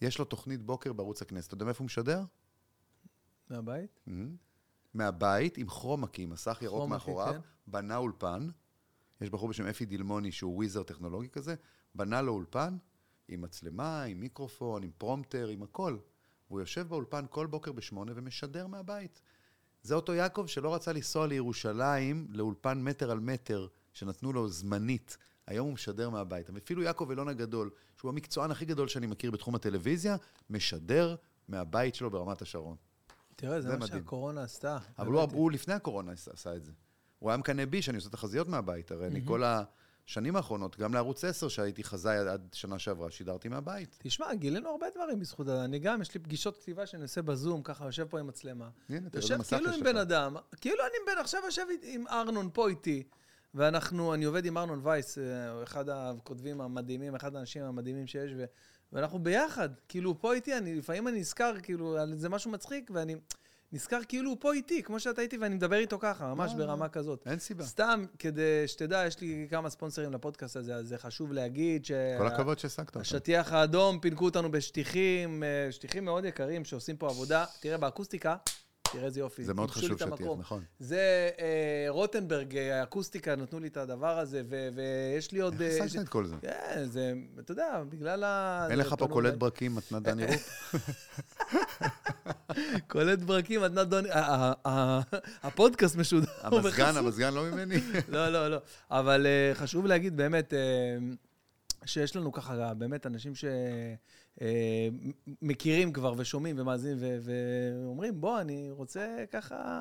יש 0.00 0.18
לו 0.18 0.24
תוכנית 0.24 0.62
בוקר 0.62 0.92
בערוץ 0.92 1.22
הכנסת. 1.22 1.46
אתה 1.46 1.54
יודע 1.54 1.64
מאיפה 1.64 1.78
הוא 1.78 1.86
משדר? 1.86 2.22
מהבית? 3.50 4.00
מהבית 4.94 5.58
עם 5.58 5.68
כרומקי, 5.68 6.26
מסך 6.26 6.58
ירוק 6.62 6.88
מאחוריו, 6.88 7.32
כן. 7.32 7.40
בנה 7.66 7.96
אולפן, 7.96 8.48
יש 9.20 9.30
בחור 9.30 9.48
בשם 9.48 9.66
אפי 9.66 9.86
דילמוני, 9.86 10.32
שהוא 10.32 10.56
וויזר 10.56 10.82
טכנולוגי 10.82 11.28
כזה, 11.28 11.54
בנה 11.94 12.22
לו 12.22 12.32
אולפן 12.32 12.76
עם 13.28 13.40
מצלמה, 13.40 14.02
עם 14.02 14.20
מיקרופון, 14.20 14.82
עם 14.82 14.90
פרומטר, 14.98 15.48
עם 15.48 15.62
הכל. 15.62 15.98
והוא 16.48 16.60
יושב 16.60 16.88
באולפן 16.88 17.24
כל 17.30 17.46
בוקר 17.46 17.72
בשמונה 17.72 18.12
ומשדר 18.14 18.66
מהבית. 18.66 19.22
זה 19.82 19.94
אותו 19.94 20.14
יעקב 20.14 20.46
שלא 20.46 20.74
רצה 20.74 20.92
לנסוע 20.92 21.26
לירושלים, 21.26 22.26
לאולפן 22.30 22.82
מטר 22.82 23.10
על 23.10 23.20
מטר, 23.20 23.66
שנתנו 23.92 24.32
לו 24.32 24.48
זמנית. 24.48 25.16
היום 25.46 25.66
הוא 25.66 25.74
משדר 25.74 26.10
מהבית. 26.10 26.50
אפילו 26.50 26.82
יעקב 26.82 27.10
אילון 27.10 27.28
הגדול, 27.28 27.70
שהוא 27.96 28.08
המקצוען 28.08 28.50
הכי 28.50 28.64
גדול 28.64 28.88
שאני 28.88 29.06
מכיר 29.06 29.30
בתחום 29.30 29.54
הטלוויזיה, 29.54 30.16
משדר 30.50 31.16
מהבית 31.48 31.94
שלו 31.94 32.10
ברמת 32.10 32.42
השרון. 32.42 32.76
תראה, 33.36 33.60
זה, 33.60 33.68
זה 33.68 33.76
מה 33.76 33.84
מדהים. 33.84 34.02
שהקורונה 34.02 34.42
עשתה. 34.42 34.78
אבל 34.98 35.12
הוא, 35.12 35.22
הוא 35.32 35.50
לפני 35.50 35.74
הקורונה 35.74 36.12
עשה, 36.12 36.30
עשה 36.34 36.56
את 36.56 36.64
זה. 36.64 36.72
הוא 37.18 37.30
היה 37.30 37.36
מקנא 37.36 37.64
בי 37.64 37.82
שאני 37.82 37.96
עושה 37.96 38.10
תחזיות 38.10 38.48
מהבית. 38.48 38.90
הרי 38.90 39.06
אני 39.06 39.20
כל 39.24 39.42
השנים 40.06 40.36
האחרונות, 40.36 40.78
גם 40.78 40.94
לערוץ 40.94 41.24
10 41.24 41.48
שהייתי 41.48 41.84
חזאי 41.84 42.16
עד, 42.16 42.48
שנה 42.52 42.78
שעברה, 42.78 43.10
שידרתי 43.10 43.48
מהבית. 43.48 43.98
תשמע, 44.02 44.34
גילינו 44.34 44.68
הרבה 44.68 44.86
דברים 44.94 45.20
בזכות 45.20 45.46
זה. 45.46 45.64
אני 45.64 45.78
גם, 45.78 46.02
יש 46.02 46.14
לי 46.14 46.20
פגישות 46.20 46.56
כתיבה 46.56 46.86
שאני 46.86 47.02
עושה 47.02 47.22
בזום, 47.22 47.62
ככה 47.62 47.84
יושב 47.84 48.06
פה 48.10 48.20
עם 48.20 48.26
מצלמה. 48.26 48.68
הנה, 48.88 49.10
תראה 49.10 49.22
יושב 49.22 49.36
מסך 49.36 49.56
כאילו 49.56 49.70
יש 49.70 49.76
עם 49.76 49.80
לך. 49.80 49.86
בן 49.86 49.96
אדם, 49.96 50.36
כאילו 50.60 50.84
אני 50.84 51.14
בן, 51.14 51.20
עכשיו 51.20 51.40
יושב 51.44 51.66
עם 51.82 52.08
ארנון 52.08 52.50
פה 52.52 52.68
איתי, 52.68 53.02
ואנחנו, 53.54 54.14
אני 54.14 54.24
עובד 54.24 54.44
עם 54.46 54.58
ארנון 54.58 54.80
וייס, 54.82 55.18
אה, 55.18 55.50
הוא 55.50 55.62
אחד 55.62 55.88
הכותבים 55.88 56.60
המדהימים, 56.60 57.14
אחד 57.14 57.36
האנשים 57.36 57.62
המדהימים 57.62 58.06
שיש, 58.06 58.32
ו, 58.36 58.44
ואנחנו 58.92 59.18
ביחד, 59.18 59.68
כאילו 59.88 60.20
פה 60.20 60.32
איתי, 60.34 60.56
אני, 60.56 60.74
לפעמים 60.74 61.08
אני 61.08 61.20
נזכר, 61.20 61.52
כאילו, 61.62 61.96
זה 62.16 62.28
משהו 62.28 62.50
מצחיק, 62.50 62.90
ואני 62.94 63.16
נזכר 63.72 63.98
כאילו 64.08 64.30
הוא 64.30 64.36
פה 64.40 64.52
איתי, 64.52 64.82
כמו 64.82 65.00
שאתה 65.00 65.22
איתי, 65.22 65.38
ואני 65.38 65.54
מדבר 65.54 65.76
איתו 65.76 65.98
ככה, 65.98 66.34
ממש 66.34 66.52
לא, 66.52 66.66
ברמה 66.66 66.88
כזאת. 66.88 67.22
אין 67.26 67.38
סיבה. 67.38 67.64
סתם, 67.64 68.04
כדי 68.18 68.68
שתדע, 68.68 69.06
יש 69.06 69.20
לי 69.20 69.46
כמה 69.50 69.70
ספונסרים 69.70 70.12
לפודקאסט 70.12 70.56
הזה, 70.56 70.74
אז 70.74 70.88
זה 70.88 70.98
חשוב 70.98 71.32
להגיד 71.32 71.84
ש... 71.84 71.92
כל 72.18 72.26
הכבוד 72.26 72.58
שהעסקת 72.58 72.88
אותם. 72.88 73.00
השטיח 73.00 73.52
האדום, 73.52 74.00
פינקו 74.00 74.24
אותנו 74.24 74.50
בשטיחים, 74.50 75.42
אה, 75.42 75.72
שטיחים 75.72 76.04
מאוד 76.04 76.24
יקרים 76.24 76.64
שעושים 76.64 76.96
פה 76.96 77.08
עבודה. 77.08 77.44
תראה, 77.60 77.78
באקוסטיקה, 77.78 78.36
תראה 78.92 79.04
איזה 79.04 79.20
יופי. 79.20 79.44
זה 79.44 79.54
מאוד 79.54 79.70
חשוב 79.70 79.98
שטיח. 79.98 80.20
נכון. 80.38 80.62
זה 80.78 81.30
אה, 81.38 81.86
רוטנברג, 81.88 82.56
אה, 82.56 82.80
האקוסטיקה, 82.80 83.36
נתנו 83.36 83.60
לי 83.60 83.68
את 83.68 83.76
הדבר 83.76 84.18
הזה, 84.18 84.42
ו- 84.48 84.68
ויש 84.74 85.32
לי 85.32 85.40
עוד... 85.40 85.62
איך 85.62 85.80
אה, 85.80 85.84
עשית 85.86 86.00
את 86.00 86.08
כל 86.08 86.26
זה? 86.26 86.34
כן, 86.42 86.84
זה, 86.86 87.12
אתה 87.40 87.52
יודע, 87.52 87.82
בגלל 87.88 88.24
ה... 88.24 88.66
אין 88.70 88.78
לך 88.78 88.94
פה 88.98 89.08
קולט. 89.14 89.34
ברקים, 89.34 89.74
מתנת 89.74 90.02
דני 90.02 90.24
רופ? 90.26 90.64
קולט 92.88 93.18
ברקים, 93.18 93.62
מתנת 93.62 93.88
ה- 94.64 95.00
הפודקאסט 95.42 95.96
משודר. 95.96 96.26
המזגן. 96.42 96.96
המזגן 96.96 97.34
לא 97.34 97.44
ממני. 97.50 97.74
לא, 98.08 98.28
לא, 98.28 98.48
לא. 98.50 98.58
אבל 98.90 99.26
אה, 99.26 99.54
חשוב 99.54 99.86
להגיד 99.86 100.16
באמת, 100.16 100.54
אה, 100.54 100.58
שיש 101.84 102.16
לנו 102.16 102.32
ככה 102.32 102.74
באמת 102.74 103.06
אנשים 103.06 103.32
שמכירים 104.38 105.92
כבר 105.92 106.14
ושומעים 106.16 106.58
ומאזינים 106.58 106.98
ואומרים, 107.22 108.20
בוא, 108.20 108.40
אני 108.40 108.70
רוצה 108.70 109.24
ככה 109.30 109.80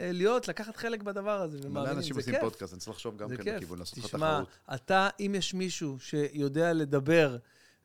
אה, 0.00 0.12
להיות, 0.12 0.48
לקחת 0.48 0.76
חלק 0.76 1.02
בדבר 1.02 1.42
הזה, 1.42 1.68
מלא 1.68 1.90
אנשים 1.90 2.16
עושים 2.16 2.34
כיף. 2.34 2.42
פודקאסט, 2.42 2.72
אני 2.72 2.80
צריך 2.80 2.90
לחשוב 2.92 3.16
גם 3.16 3.28
כן 3.28 3.36
כיף. 3.36 3.54
בכיוון, 3.56 3.78
לעשות 3.78 3.98
לך 3.98 4.06
תשמע, 4.06 4.40
תחרות. 4.40 4.48
אתה, 4.74 5.08
אם 5.20 5.34
יש 5.38 5.54
מישהו 5.54 5.98
שיודע 5.98 6.72
לדבר 6.72 7.36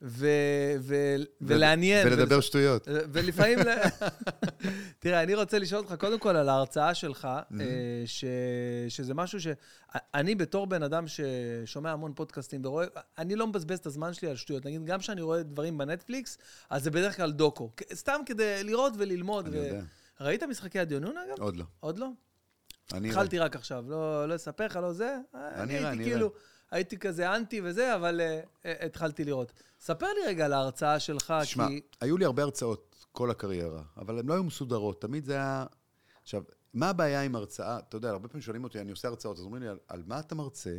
ו- 0.01 0.75
ו- 0.79 1.15
ולעניין... 1.41 2.07
ולדבר 2.07 2.35
ולס- 2.37 2.43
שטויות. 2.43 2.87
ולפעמים... 3.13 3.59
תראה, 4.99 5.23
אני 5.23 5.35
רוצה 5.35 5.59
לשאול 5.59 5.81
אותך 5.81 5.95
קודם 5.99 6.19
כל 6.19 6.35
על 6.35 6.49
ההרצאה 6.49 6.93
שלך. 6.93 7.25
אה, 7.25 7.65
ש... 8.05 8.25
שזה 8.89 9.13
משהו 9.13 9.41
ש... 9.41 9.47
אני 10.13 10.35
בתור 10.35 10.67
בן 10.67 10.83
אדם 10.83 11.05
ששומע 11.07 11.91
המון 11.91 12.13
פודקאסטים 12.13 12.65
ורואה, 12.65 12.85
אני 13.17 13.35
לא 13.35 13.47
מבזבז 13.47 13.79
את 13.79 13.85
הזמן 13.85 14.13
שלי 14.13 14.29
על 14.29 14.35
שטויות. 14.35 14.65
נגיד, 14.65 14.85
גם 14.85 14.99
כשאני 14.99 15.21
רואה 15.21 15.43
דברים 15.43 15.77
בנטפליקס, 15.77 16.37
אז 16.69 16.83
זה 16.83 16.91
בדרך 16.91 17.17
כלל 17.17 17.31
דוקו. 17.31 17.69
סתם 17.93 18.21
כדי 18.25 18.63
לראות 18.63 18.93
וללמוד. 18.97 19.47
אני 19.47 19.57
יודע. 19.57 19.81
ראית 20.21 20.43
משחקי 20.43 20.79
הדיונון, 20.79 21.15
אגב? 21.17 21.39
עוד 21.39 21.55
לא. 21.55 21.63
עוד 21.79 21.99
לא? 21.99 22.07
אני 22.93 23.09
התחלתי 23.09 23.39
רק 23.39 23.55
עכשיו, 23.55 23.85
לא 23.87 24.29
לא 24.29 24.35
אספר 24.35 24.65
לך, 24.65 24.75
לא 24.75 24.93
זה. 24.93 25.17
אני 25.33 25.77
אראה, 25.77 25.89
הייתי 25.89 26.03
אני 26.03 26.03
כאילו, 26.03 26.31
הייתי 26.71 26.97
כזה 26.97 27.35
אנטי 27.35 27.61
וזה, 27.63 27.95
אבל 27.95 28.21
אה, 28.21 28.41
התחלתי 28.85 29.23
לראות. 29.23 29.53
ספר 29.79 30.05
לי 30.05 30.27
רגע 30.27 30.45
על 30.45 30.53
ההרצאה 30.53 30.99
שלך, 30.99 31.33
תשמע, 31.41 31.67
כי... 31.67 31.81
היו 32.01 32.17
לי 32.17 32.25
הרבה 32.25 32.43
הרצאות 32.43 33.05
כל 33.11 33.31
הקריירה, 33.31 33.83
אבל 33.97 34.19
הן 34.19 34.25
לא 34.25 34.33
היו 34.33 34.43
מסודרות, 34.43 35.01
תמיד 35.01 35.25
זה 35.25 35.33
היה... 35.33 35.65
עכשיו, 36.23 36.43
מה 36.73 36.89
הבעיה 36.89 37.21
עם 37.21 37.35
הרצאה? 37.35 37.79
אתה 37.79 37.97
יודע, 37.97 38.09
הרבה 38.09 38.27
פעמים 38.27 38.41
שואלים 38.41 38.63
אותי, 38.63 38.81
אני 38.81 38.91
עושה 38.91 39.07
הרצאות, 39.07 39.37
אז 39.37 39.43
אומרים 39.43 39.63
לי, 39.63 39.69
על, 39.69 39.79
על 39.87 40.03
מה 40.07 40.19
אתה 40.19 40.35
מרצה? 40.35 40.77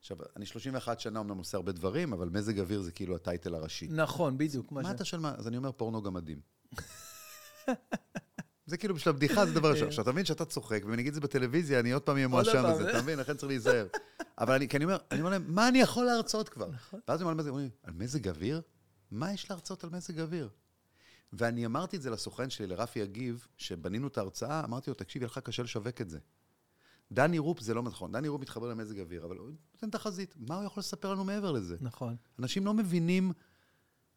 עכשיו, 0.00 0.16
אני 0.36 0.46
31 0.46 1.00
שנה 1.00 1.18
אומנם 1.18 1.38
עושה 1.38 1.56
הרבה 1.56 1.72
דברים, 1.72 2.12
אבל 2.12 2.28
מזג 2.28 2.60
אוויר 2.60 2.82
זה 2.82 2.92
כאילו 2.92 3.16
הטייטל 3.16 3.54
הראשי. 3.54 3.88
נכון, 3.90 4.38
בדיוק. 4.38 4.72
מה 4.72 4.84
ש- 4.84 4.86
אתה 4.90 5.04
שואל 5.04 5.20
מה? 5.20 5.34
אז 5.38 5.48
אני 5.48 5.56
אומר 5.56 5.72
פורנו 5.72 6.02
גמדים. 6.02 6.40
זה 8.66 8.76
כאילו 8.76 8.94
בשביל 8.94 9.14
הבדיחה 9.14 9.46
זה 9.46 9.54
דבר 9.54 9.70
ראשון. 9.70 9.88
עכשיו, 9.88 10.02
אתה 10.02 10.12
מבין 10.12 10.24
שאתה 10.24 10.44
צוחק, 10.44 10.82
ואם 10.84 10.92
אני 10.92 11.02
אגיד 11.02 11.08
את 11.08 11.14
זה 11.14 11.20
בטלוויזיה, 11.20 11.80
אני 11.80 11.92
עוד 11.92 12.02
פעם 12.02 12.16
אהיה 12.16 12.28
מואשם 12.28 12.64
בזה, 12.70 12.84
אה? 12.84 12.90
אתה 12.90 13.02
מבין? 13.02 13.18
לכן 13.18 13.36
צריך 13.36 13.48
להיזהר. 13.48 13.86
אבל 14.40 14.54
אני, 14.54 14.68
כי 14.68 14.76
אני 14.76 14.84
אומר, 14.84 14.96
אני 15.10 15.20
אומר 15.20 15.30
להם, 15.30 15.44
מה 15.48 15.68
אני 15.68 15.78
יכול 15.78 16.04
להרצות 16.04 16.48
כבר? 16.48 16.68
נכון. 16.70 17.00
ואז 17.08 17.20
הם 17.20 17.28
אומרים, 17.28 17.48
אומרים, 17.48 17.68
על 17.82 17.92
מזג 17.94 18.28
אוויר? 18.28 18.60
מה 19.10 19.32
יש 19.32 19.50
להרצות 19.50 19.84
על 19.84 19.90
מזג 19.90 20.20
אוויר? 20.20 20.48
ואני 21.32 21.66
אמרתי 21.66 21.96
את 21.96 22.02
זה 22.02 22.10
לסוכן 22.10 22.50
שלי, 22.50 22.66
לרפי 22.66 22.98
יגיב, 22.98 23.46
שבנינו 23.56 24.08
את 24.08 24.18
ההרצאה, 24.18 24.64
אמרתי 24.64 24.90
לו, 24.90 24.94
תקשיב, 24.94 25.22
יהיה 25.22 25.30
לך 25.30 25.38
קשה 25.38 25.62
לשווק 25.62 26.00
את 26.00 26.10
זה. 26.10 26.18
דני 27.12 27.38
רופ 27.38 27.60
זה 27.60 27.74
לא 27.74 27.82
נכון, 27.82 28.12
דני 28.12 28.28
רופ 28.28 28.40
מתחבר 28.42 28.68
למזג 28.68 29.00
אוויר, 29.00 29.24
אבל 29.24 29.36
הוא 29.36 29.50
נותן 29.74 29.90
תחזית, 29.90 30.34
מה 30.36 30.56
הוא 30.56 30.64
יכול 30.64 30.80
לספר 30.80 31.12
לנו 31.12 31.24
מעבר 31.24 31.52
לזה? 31.52 31.76
נכון. 31.80 32.16
אנשים 32.38 32.66
לא 32.66 32.74
מבינים 32.74 33.32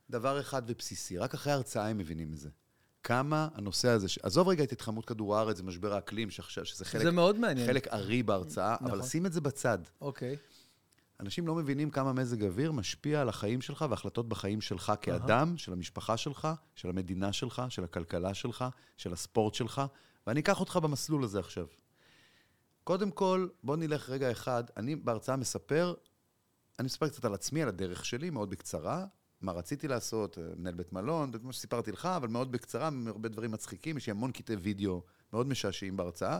דבר 0.10 0.39
אחד 0.39 0.62
ובסיסי, 0.68 1.18
רק 1.18 1.34
אחרי 1.34 1.54
ההרצאה 1.54 1.88
הם 1.88 1.97
מבינים 1.97 2.34
את 2.34 2.38
זה. 2.38 2.50
כמה 3.04 3.47
הנושא 3.54 3.89
הזה, 3.89 4.08
ש... 4.08 4.18
עזוב 4.18 4.47
רגע 4.47 4.64
את 4.64 4.72
התחממות 4.72 5.06
כדור 5.06 5.38
הארץ 5.38 5.60
ומשבר 5.60 5.93
האקלים, 5.93 6.30
שעכשיו, 6.30 6.66
שזה 6.66 6.86
חלק, 6.86 7.04
זה 7.04 7.12
מאוד 7.12 7.39
מעניין. 7.39 7.68
חלק 7.68 7.88
ארי 7.88 8.24
בהרצאה, 8.24 8.76
נכון. 8.76 8.88
אבל 8.88 9.02
שים 9.02 9.26
את 9.26 9.34
זה 9.34 9.41
בצד. 9.41 9.80
אוקיי. 10.02 10.36
אנשים 11.20 11.47
לא 11.47 11.56
מבינים 11.56 11.91
כמה 11.91 12.14
מזג 12.14 12.43
אוויר 12.43 12.72
משפיע 12.72 13.22
על 13.22 13.30
החיים 13.30 13.62
שלך 13.62 13.86
והחלטות 13.89 14.30
בחיים 14.30 14.62
שלך 14.62 14.93
כאדם, 15.02 15.58
של 15.58 15.74
המשפחה 15.74 16.18
שלך, 16.18 16.47
של 16.76 16.89
המדינה 16.89 17.34
שלך, 17.34 17.62
של 17.70 17.84
הכלכלה 17.84 18.34
שלך, 18.34 18.66
של 18.97 19.14
הספורט 19.14 19.54
שלך, 19.54 19.82
ואני 20.28 20.39
אקח 20.39 20.60
אותך 20.60 20.80
במסלול 20.84 21.24
הזה 21.24 21.39
עכשיו. 21.39 21.66
קודם 22.84 23.12
כל, 23.12 23.47
בוא 23.64 23.76
נלך 23.76 24.10
רגע 24.10 24.32
אחד. 24.32 24.64
אני 24.78 24.95
בהרצאה 24.95 25.36
מספר, 25.36 25.93
אני 26.80 26.86
מספר 26.86 27.08
קצת 27.08 27.26
על 27.26 27.34
עצמי, 27.34 27.64
על 27.64 27.70
הדרך 27.70 28.06
שלי, 28.06 28.30
מאוד 28.30 28.50
בקצרה, 28.50 29.06
מה 29.42 29.52
רציתי 29.52 29.88
לעשות, 29.88 30.38
אה, 30.38 30.44
מנהל 30.58 30.74
בית 30.74 30.94
מלון, 30.94 31.32
כמו 31.32 31.54
שסיפרתי 31.54 31.92
לך, 31.92 32.06
אבל 32.06 32.28
מאוד 32.28 32.52
בקצרה, 32.52 32.90
הרבה 33.08 33.30
דברים 33.30 33.52
מצחיקים, 33.52 33.98
יש 33.98 34.08
לי 34.08 34.12
המון 34.12 34.32
קטעי 34.32 34.56
וידאו 34.56 35.02
מאוד 35.34 35.48
משעשעים 35.48 35.98
בהרצאה, 35.98 36.40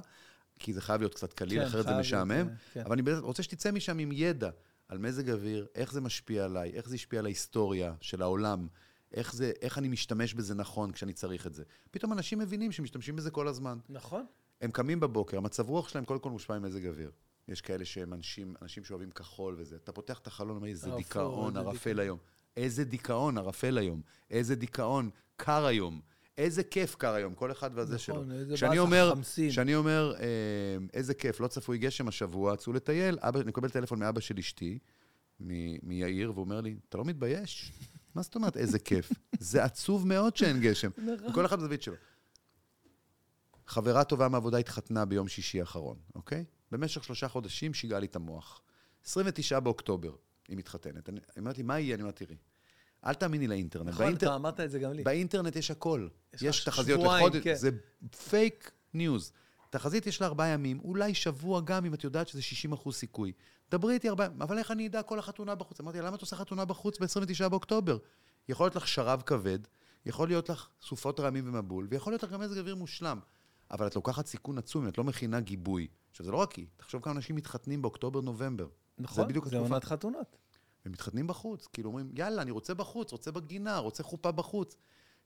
כי 0.60 0.74
זה 0.74 0.82
חייב 0.82 1.02
להיות 1.02 1.16
קצת 1.16 1.34
קליל, 1.34 1.62
כן, 1.62 1.68
אחרת 1.68 1.86
זה 1.86 2.00
משעמם. 2.00 2.32
להיות, 2.32 2.50
כן. 2.74 2.82
אבל 2.86 3.00
אני 3.00 3.20
רוצה 3.20 3.43
שתצא 3.43 3.72
משם 3.72 4.00
עם 4.00 4.10
ידע 4.14 4.50
על 4.88 4.97
מזג 4.97 5.30
אוויר, 5.30 5.68
איך 5.76 5.93
זה 5.93 6.02
משפיע 6.02 6.45
עליי, 6.45 6.72
איך 6.74 6.89
זה 6.89 6.95
השפיע 6.95 7.20
על 7.20 7.26
ההיסטוריה 7.26 7.93
של 8.02 8.22
העולם, 8.22 8.68
איך, 9.14 9.34
זה, 9.34 9.52
איך 9.62 9.78
אני 9.78 9.88
משתמש 9.88 10.34
בזה 10.34 10.56
נכון 10.56 10.91
כשאני 10.91 11.14
צריך 11.14 11.47
את 11.47 11.54
זה. 11.54 11.64
פתאום 11.91 12.14
אנשים 12.14 12.39
מבינים 12.39 12.72
שמשתמשים 12.72 13.16
בזה 13.16 13.32
כל 13.32 13.47
הזמן. 13.47 13.78
נכון. 13.89 14.26
הם 14.62 14.72
קמים 14.72 15.00
בבוקר, 15.00 15.38
המצב 15.38 15.70
רוח 15.70 15.89
שלהם 15.89 16.06
קודם 16.06 16.20
כל 16.20 16.30
מושפע 16.30 16.60
ממזג 16.60 16.86
אוויר. 16.88 17.12
יש 17.47 17.62
כאלה 17.62 17.86
שהם 17.86 18.14
אנשים, 18.14 18.56
אנשים 18.62 18.84
שאוהבים 18.84 19.12
כחול 19.12 19.56
וזה. 19.58 19.76
אתה 19.76 19.91
פותח 19.91 20.20
את 20.20 20.28
החלון, 20.28 20.56
אומר, 20.56 20.68
איזה 20.68 20.91
דיכאון, 20.97 21.58
ערפל 21.58 21.74
דיכאון." 21.74 22.00
היום. 22.00 22.18
איזה 22.58 22.84
דיכאון, 22.84 23.38
ערפל 23.38 23.78
היום. 23.78 24.02
איזה 24.32 24.56
דיכאון, 24.56 25.10
קר 25.36 25.66
היום. 25.66 26.02
איזה 26.38 26.64
כיף 26.64 26.95
קר 26.95 27.14
היום, 27.14 27.34
כל 27.34 27.52
אחד 27.52 27.72
והזה 27.74 27.95
נכון, 27.95 28.00
שלו. 28.26 28.39
איזה 28.39 28.56
כשאני 28.56 28.70
באסה 28.70 28.82
אומר, 28.82 29.12
חמסין. 29.16 29.50
כשאני 29.50 29.76
אומר, 29.76 30.14
אה, 30.20 30.26
איזה 30.93 31.14
כיף, 31.14 31.39
לא 31.39 31.47
צפוי 31.47 31.78
גשם 31.78 32.08
השבוע, 32.08 32.56
צאו 32.56 32.74
לטייל, 32.74 33.18
אבא, 33.22 33.39
אני 33.39 33.50
מקבל 33.50 33.70
טלפון 33.70 34.00
מאבא 34.00 34.20
של 34.20 34.38
אשתי, 34.39 34.80
מ- 35.39 35.88
מיאיר, 35.89 36.32
והוא 36.32 36.43
אומר 36.43 36.62
לי, 36.62 36.76
אתה 36.89 36.97
לא 36.97 37.06
מתבייש? 37.06 37.72
מה 38.16 38.22
זאת 38.22 38.36
אומרת 38.36 38.58
איזה 38.58 38.80
כיף? 38.80 39.12
זה 39.39 39.64
עצוב 39.64 40.08
מאוד 40.08 40.38
שאין 40.38 40.60
גשם. 40.60 40.89
נכון. 40.97 41.34
כל 41.34 41.45
אחד 41.45 41.60
בזווית 41.60 41.82
שלו. 41.82 41.95
חברה 43.68 44.04
טובה 44.04 44.28
מהעבודה 44.30 44.58
התחתנה 44.58 45.06
ביום 45.06 45.28
שישי 45.28 45.60
האחרון, 45.60 45.97
אוקיי? 46.16 46.45
במשך 46.72 47.04
שלושה 47.04 47.28
חודשים 47.28 47.74
שיגעה 47.74 48.00
לי 48.00 48.06
את 48.06 48.16
המוח. 48.16 48.62
29 49.06 49.60
באוקטובר 49.60 50.16
היא 50.50 50.58
מתחתנת. 50.58 51.10
אני 51.10 51.18
היא 51.20 51.39
אומרת 51.39 51.58
לי, 51.58 51.64
מה 51.64 51.80
יהיה? 51.80 51.95
אני 51.95 52.04
אומרת, 52.04 52.16
תראי, 52.16 52.36
אל 53.06 53.14
תאמיני 53.14 53.47
לאינטרנט. 53.47 53.88
נכון, 53.88 54.06
באינטר- 54.06 54.28
אתה 54.28 54.36
אמרת 54.36 54.60
את 54.60 54.72
זה 54.72 54.80
גם 54.80 54.91
לי. 54.93 55.04
באינטרנט 55.04 55.56
יש 55.56 55.72
הכל. 55.72 56.08
יש 56.34 56.41
יש, 56.41 56.64
תחזיות 56.64 57.00
לחודש, 57.04 57.43
כן. 57.43 57.56
זה 57.56 57.70
פייק 58.30 58.72
ניוז. 58.93 59.32
תחזית 59.70 60.08
יש 60.08 60.22
לה 60.22 60.28
ארבעה 60.28 60.47
ימים, 60.47 60.80
אולי 60.80 61.14
שבוע 61.14 61.62
גם, 61.62 61.86
אם 61.86 61.93
את 61.93 62.04
יודעת 62.04 62.28
שזה 62.28 62.41
60 62.41 62.74
אחוז 62.74 62.95
סיכוי. 62.95 63.32
דברי 63.72 63.93
איתי 63.93 64.10
ארבעה, 64.10 64.28
אבל 64.41 64.58
איך 64.58 64.72
אני 64.72 64.88
אדע 64.88 65.02
כל 65.04 65.20
החתונה 65.20 65.56
בחוץ? 65.56 65.80
אמרתי 65.80 66.00
למה 66.02 66.16
את 66.16 66.22
עושה 66.22 66.36
חתונה 66.36 66.66
בחוץ 66.66 67.00
ב-29 67.00 67.50
באוקטובר? 67.50 67.97
יכול 68.50 68.66
להיות 68.66 68.76
לך 68.76 68.88
שרב 68.88 69.22
כבד, 69.26 69.60
יכול 70.06 70.28
להיות 70.28 70.50
לך 70.50 70.68
סופות 70.82 71.20
רעמים 71.20 71.47
ומבול, 71.47 71.88
ויכול 71.89 72.14
להיות 72.14 72.24
לך 72.24 72.32
גם 72.32 72.39
מזג 72.41 72.58
אוויר 72.58 72.76
מושלם. 72.76 73.20
אבל 73.72 73.88
את 73.88 73.95
לוקחת 73.95 74.26
סיכון 74.28 74.58
עצום 74.58 74.84
אם 74.84 74.89
את 74.89 74.97
לא 74.97 75.04
מכינה 75.04 75.39
גיבוי. 75.39 75.88
עכשיו, 76.12 76.26
זה 76.26 76.32
לא 76.32 76.38
רק 76.38 76.54
היא, 76.54 76.66
תחשוב 76.78 77.02
כמה 77.02 77.14
אנשים 77.14 77.36
מתחתנים 77.36 77.82
באוקטובר-נובמבר. 77.82 78.68
נכון, 79.00 79.28
בדיוק 79.28 79.47
זה. 79.47 79.58
עונת 79.58 79.84
חתונות. 79.84 80.38
הם 80.86 80.91
מתחתנים 80.91 81.28
בחוץ, 81.28 81.68
כאילו 81.68 81.89
אומרים, 81.89 82.12
יאללה, 82.16 82.41
אני 82.41 82.52
רוצה 82.52 82.74
בחוץ, 82.74 83.12
רוצה 83.12 83.32
בגינה, 83.32 83.78
רוצה 83.78 84.04
חופה 84.04 84.32
בחוץ. 84.32 84.76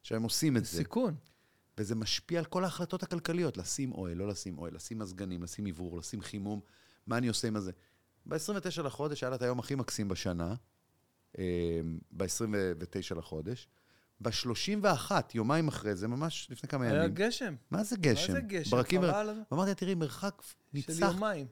שהם 0.04 0.24
עושים 0.24 0.58
את 0.58 0.66
זה. 0.66 0.78
סיכון. 0.78 1.16
וזה 1.78 1.96
משפיע 1.96 2.40
על 2.40 2.46
כל 2.46 2.64
ההחלטות 2.64 3.04
הכלכליות, 3.04 3.58
לשים 3.58 3.92
אוהל, 3.92 4.18
לא 4.18 4.28
לשים 4.28 4.58
אוהל, 4.58 4.76
לשים 4.76 5.00
מזגנים, 5.00 5.44
לשים 5.44 5.66
אוורור, 5.68 5.98
לשים 6.00 6.22
חימום, 6.22 6.60
מה 7.08 7.18
אני 7.18 7.28
עושה 7.28 7.48
עם 7.48 7.56
הזה. 7.56 7.72
ב-29 8.26 8.82
לחודש 8.82 9.24
היה 9.24 9.30
לה 9.30 9.36
את 9.36 9.42
היום 9.42 9.60
הכי 9.60 9.76
מקסים 9.76 10.08
בשנה, 10.08 10.56
ב-29 12.12 13.16
לחודש. 13.18 13.68
ב-31, 14.22 15.12
יומיים 15.34 15.68
אחרי 15.68 15.96
זה, 15.96 16.08
ממש 16.08 16.48
לפני 16.52 16.70
כמה 16.70 16.86
היה 16.86 16.96
ימים. 16.96 17.14
גשם. 17.14 17.56
מה 17.72 17.84
זה 17.84 17.96
גשם? 17.98 18.34
מה 18.34 18.40
זה 18.40 18.46
גשם? 18.48 18.72
ברקים 18.72 19.02
ואמרתי 19.02 19.70
לה, 19.70 19.76
תראי, 19.76 19.96
מרחק 19.96 20.42
של 20.42 20.56
ניצח, 20.74 21.12
יומיים. 21.14 21.48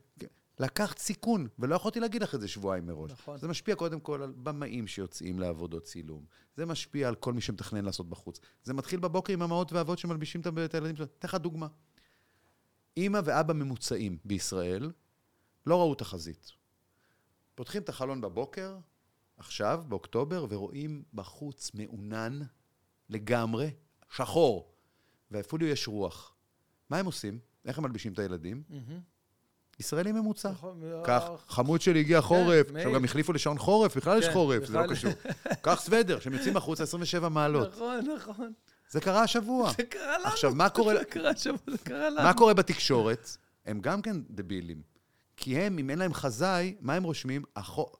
לקחת 0.60 0.98
סיכון, 0.98 1.48
ולא 1.60 1.76
יכולתי 1.76 2.00
להגיד 2.00 2.24
לך 2.24 2.36
את 2.36 2.42
זה 2.42 2.48
שבועיים 2.48 2.86
מראש. 2.86 3.12
נכון. 3.12 3.38
זה 3.38 3.48
משפיע 3.48 3.76
קודם 3.76 4.00
כל 4.00 4.22
על 4.24 4.34
במאים 4.38 4.88
שיוצאים 4.88 5.40
לעבודות 5.40 5.84
צילום. 5.84 6.26
זה 6.56 6.66
משפיע 6.66 7.08
על 7.08 7.16
כל 7.16 7.34
מי 7.34 7.42
שמתכנן 7.42 7.86
לעשות 7.86 8.10
בחוץ. 8.10 8.40
זה 8.64 8.74
מתחיל 8.74 9.00
בבוקר 9.00 9.34
עם 9.34 9.42
אמהות 9.42 9.74
ואבות 9.74 10.00
שמלבישים 10.00 10.42
את 10.42 10.74
הילדים 10.74 10.96
שלהם. 10.96 11.10
אתן 11.20 11.28
לך 11.28 11.36
דוגמה. 11.36 11.68
אימא 12.98 13.22
ואבא 13.26 13.54
ממוצעים 13.54 14.18
בישראל 14.26 14.92
לא 15.66 15.80
ראו 15.80 15.96
תחזית. 15.96 16.52
פותחים 17.56 17.82
את 17.82 17.90
החלון 17.90 18.22
בבוקר, 18.22 18.78
עכשיו, 19.38 19.84
באוקטובר, 19.88 20.46
ורואים 20.50 21.04
בחוץ 21.14 21.72
מעונן 21.74 22.40
לגמרי, 23.10 23.72
שחור, 24.10 24.74
ואפילו 25.32 25.66
יש 25.66 25.88
רוח. 25.88 26.36
מה 26.90 26.98
הם 26.98 27.06
עושים? 27.06 27.40
איך 27.66 27.78
הם 27.78 27.84
מלבישים 27.84 28.14
את 28.14 28.20
הילדים? 28.20 28.64
מהמם. 28.70 29.00
ישראלי 29.82 30.12
ממוצע. 30.12 30.52
נכון, 30.52 30.82
קח, 31.04 31.24
אה, 31.30 31.36
חמוד 31.48 31.82
שלי 31.82 32.00
הגיע 32.00 32.22
חורף, 32.22 32.68
עכשיו. 32.76 32.94
גם 32.94 33.04
החליפו 33.06 33.34
לשעון 33.34 33.58
חורף, 33.58 33.98
בכלל 33.98 34.20
יש 34.20 34.26
כן, 34.26 34.34
חורף, 34.34 34.66
זה 34.66 34.78
לא. 34.78 34.88
קשור. 34.88 35.12
קח 35.62 35.82
סוודר, 35.82 36.20
כשהם 36.20 36.34
יוצאים 36.34 36.58
החוצה 36.58 36.84
27 36.84 37.30
מעלות. 37.30 37.74
נכון, 37.76 38.00
נכון. 38.30 38.54
זה 38.90 39.02
קרה 39.02 39.24
השבוע. 39.24 39.72
זה 39.78 39.84
קרה 39.84 40.18
לנו. 40.18 40.28
עכשיו, 40.28 40.56
מה 40.56 40.70
קורה- 40.70 40.94
זה 40.98 41.06
קרה 41.06 41.36
שם, 41.36 41.56
זה 41.68 41.78
קרה 41.78 42.10
לנו. 42.10 42.24
מה 42.24 42.34
קורה 42.34 42.54
בתקשורת? 42.54 43.38
הם 43.66 43.80
גם 43.82 44.02
כן 44.02 44.18
דבילים. 44.30 44.82
כי 45.38 45.58
הם, 45.60 45.78
אם 45.78 45.90
אין 45.90 46.00
להם 46.00 46.14
חזאי, 46.14 46.76
מה 46.80 46.94
הם 46.94 47.04
רושמים? 47.04 47.44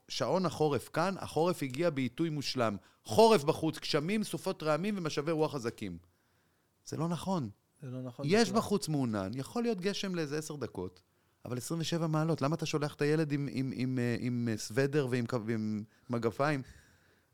שעון 0.08 0.46
החורף 0.46 0.90
כאן, 0.94 1.16
החורף 1.20 1.64
הגיע 1.64 1.90
בעיתוי 1.90 2.30
מושלם. 2.30 2.76
חורף 3.06 3.44
בחוץ, 3.44 3.80
גשמים, 3.80 4.24
סופות 4.24 4.64
רעמים 4.64 4.96
ומשאבי 4.98 5.32
רוח 5.32 5.54
חזקים. 5.56 5.98
זה 6.86 6.98
לא 6.98 7.08
נכון. 7.08 7.50
זה 7.82 7.88
לא 7.92 8.02
נכון. 8.02 8.26
יש 8.30 8.50
בכלל. 8.50 8.60
בחוץ 8.62 8.88
מעונן, 8.90 9.32
יכול 9.36 9.64
להיות 9.64 9.82
גשם 9.82 10.16
לאיזה 10.16 10.38
עשר 10.38 10.56
דקות, 10.56 11.02
אבל 11.46 11.58
27 11.58 12.08
מעלות, 12.08 12.42
למה 12.42 12.56
אתה 12.56 12.66
שולח 12.66 12.96
את 12.96 13.02
הילד 13.02 13.32
עם, 13.32 13.48
עם, 13.52 13.72
עם, 13.76 14.00
אה, 14.00 14.16
עם 14.20 14.48
אה, 14.52 14.58
סוודר 14.58 15.08
ועם, 15.10 15.26
ועם 15.46 15.84
מגפיים? 16.10 16.62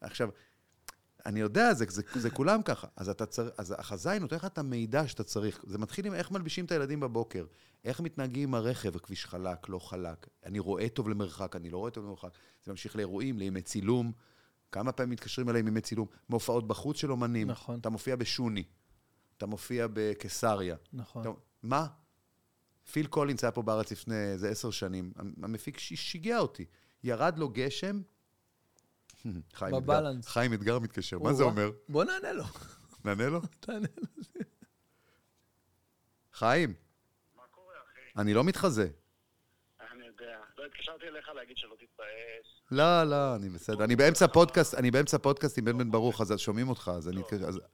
עכשיו, 0.01 0.29
אני 1.25 1.39
יודע, 1.39 1.73
זה, 1.73 1.85
זה, 1.89 2.01
זה 2.15 2.29
כולם 2.29 2.61
ככה. 2.61 2.87
אז, 2.95 3.09
אתה 3.09 3.25
צר, 3.25 3.49
אז 3.57 3.75
החזאי 3.77 4.19
נותן 4.19 4.35
לך 4.35 4.45
את 4.45 4.57
המידע 4.57 5.07
שאתה 5.07 5.23
צריך. 5.23 5.61
זה 5.67 5.77
מתחיל 5.77 6.05
עם 6.05 6.13
איך 6.13 6.31
מלבישים 6.31 6.65
את 6.65 6.71
הילדים 6.71 6.99
בבוקר, 6.99 7.45
איך 7.85 8.01
מתנהגים 8.01 8.49
עם 8.49 8.55
הרכב, 8.55 8.95
הכביש 8.95 9.25
חלק, 9.25 9.69
לא 9.69 9.79
חלק, 9.79 10.27
אני 10.45 10.59
רואה 10.59 10.89
טוב 10.89 11.09
למרחק, 11.09 11.55
אני 11.55 11.69
לא 11.69 11.77
רואה 11.77 11.91
טוב 11.91 12.05
למרחק. 12.05 12.29
זה 12.63 12.71
ממשיך 12.71 12.95
לאירועים, 12.95 13.37
לימי 13.37 13.61
צילום. 13.61 14.11
כמה 14.71 14.91
פעמים 14.91 15.11
מתקשרים 15.11 15.49
אליי 15.49 15.59
עם 15.59 15.67
ימי 15.67 15.81
צילום? 15.81 16.07
מהופעות 16.29 16.67
בחוץ 16.67 16.97
של 16.97 17.11
אומנים. 17.11 17.47
נכון. 17.47 17.79
אתה 17.79 17.89
מופיע 17.89 18.15
בשוני, 18.15 18.63
אתה 19.37 19.45
מופיע 19.45 19.87
בקיסריה. 19.93 20.75
נכון. 20.93 21.23
טוב, 21.23 21.39
מה? 21.63 21.87
פיל 22.91 23.07
קולינס 23.07 23.43
היה 23.43 23.51
פה 23.51 23.61
בארץ 23.61 23.91
לפני 23.91 24.15
איזה 24.31 24.49
עשר 24.49 24.71
שנים. 24.71 25.11
המפיק 25.43 25.77
שיגע 25.79 26.39
אותי. 26.39 26.65
ירד 27.03 27.37
לו 27.37 27.49
גשם. 27.49 28.01
חיים 29.53 29.75
אתגר. 29.77 30.03
חיים 30.25 30.53
אתגר 30.53 30.79
מתקשר, 30.79 31.19
מה 31.19 31.33
זה. 31.33 31.43
אומר? 31.43 31.71
בוא 31.89 32.03
נענה 32.03 32.33
לו. 32.33 32.43
נענה 33.05 33.29
לו? 33.29 33.41
תענה 33.59 33.87
לו. 33.97 34.07
חיים, 36.33 36.73
מה 37.35 37.43
קורה, 37.51 37.73
אחי? 37.85 38.21
אני 38.21 38.33
לא 38.33 38.43
מתחזה. 38.43 38.87
אני 39.91 40.05
יודע. 40.07 40.37
לא 40.57 40.65
התקשרתי 40.65 41.05
אליך 41.07 41.29
להגיד 41.35 41.57
שלא 41.57 41.75
תתבאס. 41.75 42.71
לא, 42.71 43.03
לא, 43.03 43.35
אני 43.35 43.49
בסדר. 43.49 43.83
אני 43.83 43.95
באמצע 43.95 44.27
פודקאסט, 44.27 44.73
אני 44.73 44.91
באמצע 44.91 45.17
פודקאסט 45.17 45.57
עם 45.57 45.65
בן 45.65 45.77
בן 45.77 45.91
ברוך, 45.91 46.21
אז 46.21 46.33
שומעים 46.37 46.69
אותך, 46.69 46.91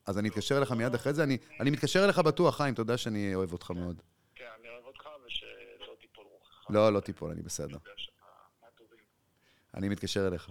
אז 0.06 0.18
אני 0.18 0.28
אתקשר- 0.28 0.56
אליך 0.58 0.70
מיד 0.72 0.94
אחרי 0.94 1.14
זה. 1.14 1.22
אני 1.24 1.38
אני 1.60 1.70
מתקשר 1.70 2.04
אליך 2.04 2.18
בטוח, 2.18 2.56
חיים, 2.56 2.74
תודה 2.74 2.96
שאני 2.96 3.34
אוהב 3.34 3.52
אותך 3.52 3.70
מאוד. 3.70 4.02
כן, 4.34 4.44
אני 4.60 4.68
אוהב 4.68 4.84
אותך 4.84 5.08
ושלא 5.26 5.94
תיפול 6.00 6.24
רוחך. 6.32 6.53
לא, 6.70 6.92
לא 6.92 7.00
תיפול, 7.00 7.30
אני 7.30 7.42
בסדר. 7.42 7.78
אני 9.74 9.88
מתקשר 9.88 10.26
אליך. 10.26 10.50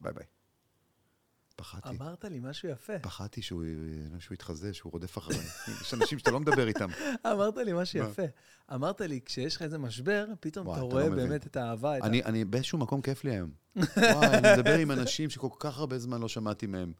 ביי 0.00 0.12
ביי. 0.12 0.24
פחדתי. 1.56 1.88
אמרת 1.88 2.24
לי 2.24 2.40
משהו 2.40 2.68
יפה. 2.68 2.98
פחדתי 2.98 3.42
שהוא 3.42 3.64
שהוא 4.18 4.34
יתחזה, 4.34 4.74
שהוא 4.74 4.92
רודף 4.92 5.18
אחריי. 5.18 5.46
יש 5.80 5.94
אנשים 5.94 6.18
שאתה 6.18 6.30
לא 6.30 6.40
מדבר 6.40 6.68
איתם. 6.68 6.88
אמרת 7.26 7.56
לי 7.56 7.72
משהו? 7.72 7.98
יפה. 7.98 8.22
אמרת 8.74 9.00
לי, 9.00 9.20
כשיש 9.24 9.56
לך 9.56 9.62
איזה 9.62 9.78
משבר, 9.78 10.26
פתאום 10.40 10.66
וואי, 10.66 10.78
אתה 10.78 10.84
רואה 10.84 11.04
לא 11.04 11.10
מבין. 11.10 11.28
באמת 11.28 11.46
את 11.46 11.56
האהבה. 11.56 11.98
את 11.98 12.02
אני, 12.02 12.24
אני 12.24 12.44
באיזשהו 12.44 12.78
מקום 12.78 13.02
כיף 13.02 13.24
לי 13.24 13.30
היום. 13.30 13.50
וואי, 13.76 14.26
אני 14.26 14.52
מדבר 14.52 14.78
עם 14.78 14.90
אנשים 14.90 15.30
שכל 15.30 15.48
כך 15.58 15.78
הרבה 15.78 15.98
זמן 15.98 16.20
לא 16.20 16.28
שמעתי 16.28 16.66
מהם. 16.66 16.92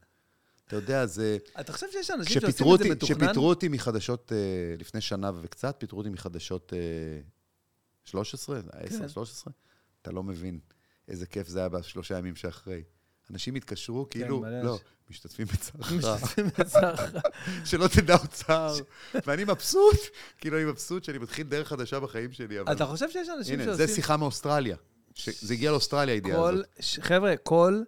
אתה 0.67 0.77
יודע, 0.77 1.07
זה... 1.07 1.39
אתה 1.61 1.73
חושב 1.73 1.87
שיש 1.91 2.11
אנשים 2.11 2.41
שעושים 2.41 2.75
את 2.75 2.79
זה 2.79 2.91
מתוכנן? 2.91 3.17
כשפיטרו 3.19 3.49
אותי 3.49 3.69
מחדשות, 3.69 4.33
אה, 4.33 4.75
לפני 4.79 5.01
שנה 5.01 5.31
וקצת, 5.43 5.77
פיטרו 5.79 5.99
אותי 5.99 6.11
מחדשות 6.11 6.73
אה, 6.73 6.79
13, 8.09 8.61
10, 8.73 8.99
כן. 8.99 9.09
13, 9.09 9.53
אתה 10.03 10.11
לא 10.11 10.23
מבין 10.23 10.59
איזה 11.09 11.27
כיף 11.27 11.49
זה 11.49 11.59
היה 11.59 11.69
בשלושה 11.69 12.19
ימים 12.19 12.37
שאחרי. 12.37 12.83
אנשים 13.31 13.55
התקשרו, 13.55 14.07
כאילו, 14.11 14.41
מלא 14.41 14.63
לא. 14.63 14.79
משתתפים 15.11 15.47
בצערך, 15.47 15.93
משתתפים 15.93 16.47
בצערך. 16.59 17.15
שלא 17.71 17.89
תדע 17.89 18.17
עוד 18.17 18.29
צער. 18.29 18.75
ואני 19.27 19.45
מבסוט, 19.45 19.97
כאילו, 20.39 20.57
אני 20.57 20.65
מבסוט 20.65 21.05
שאני 21.05 21.19
מתחיל 21.19 21.47
דרך 21.47 21.69
חדשה 21.69 22.01
בחיים 22.01 22.33
שלי, 22.33 22.61
אבל... 22.61 22.73
אתה 22.73 22.87
חושב 22.87 23.11
שיש 23.11 23.29
אנשים 23.39 23.55
הנה, 23.55 23.65
שעושים... 23.65 23.87
זה 23.87 23.95
שיחה 23.95 24.17
מאוסטרליה. 24.17 24.77
זה 25.41 25.55
הגיע 25.55 25.71
לאוסטרליה, 25.71 26.15
הידיעה. 26.15 26.49
הזאת. 26.49 26.67
חבר'ה, 27.01 27.37
כל 27.37 27.83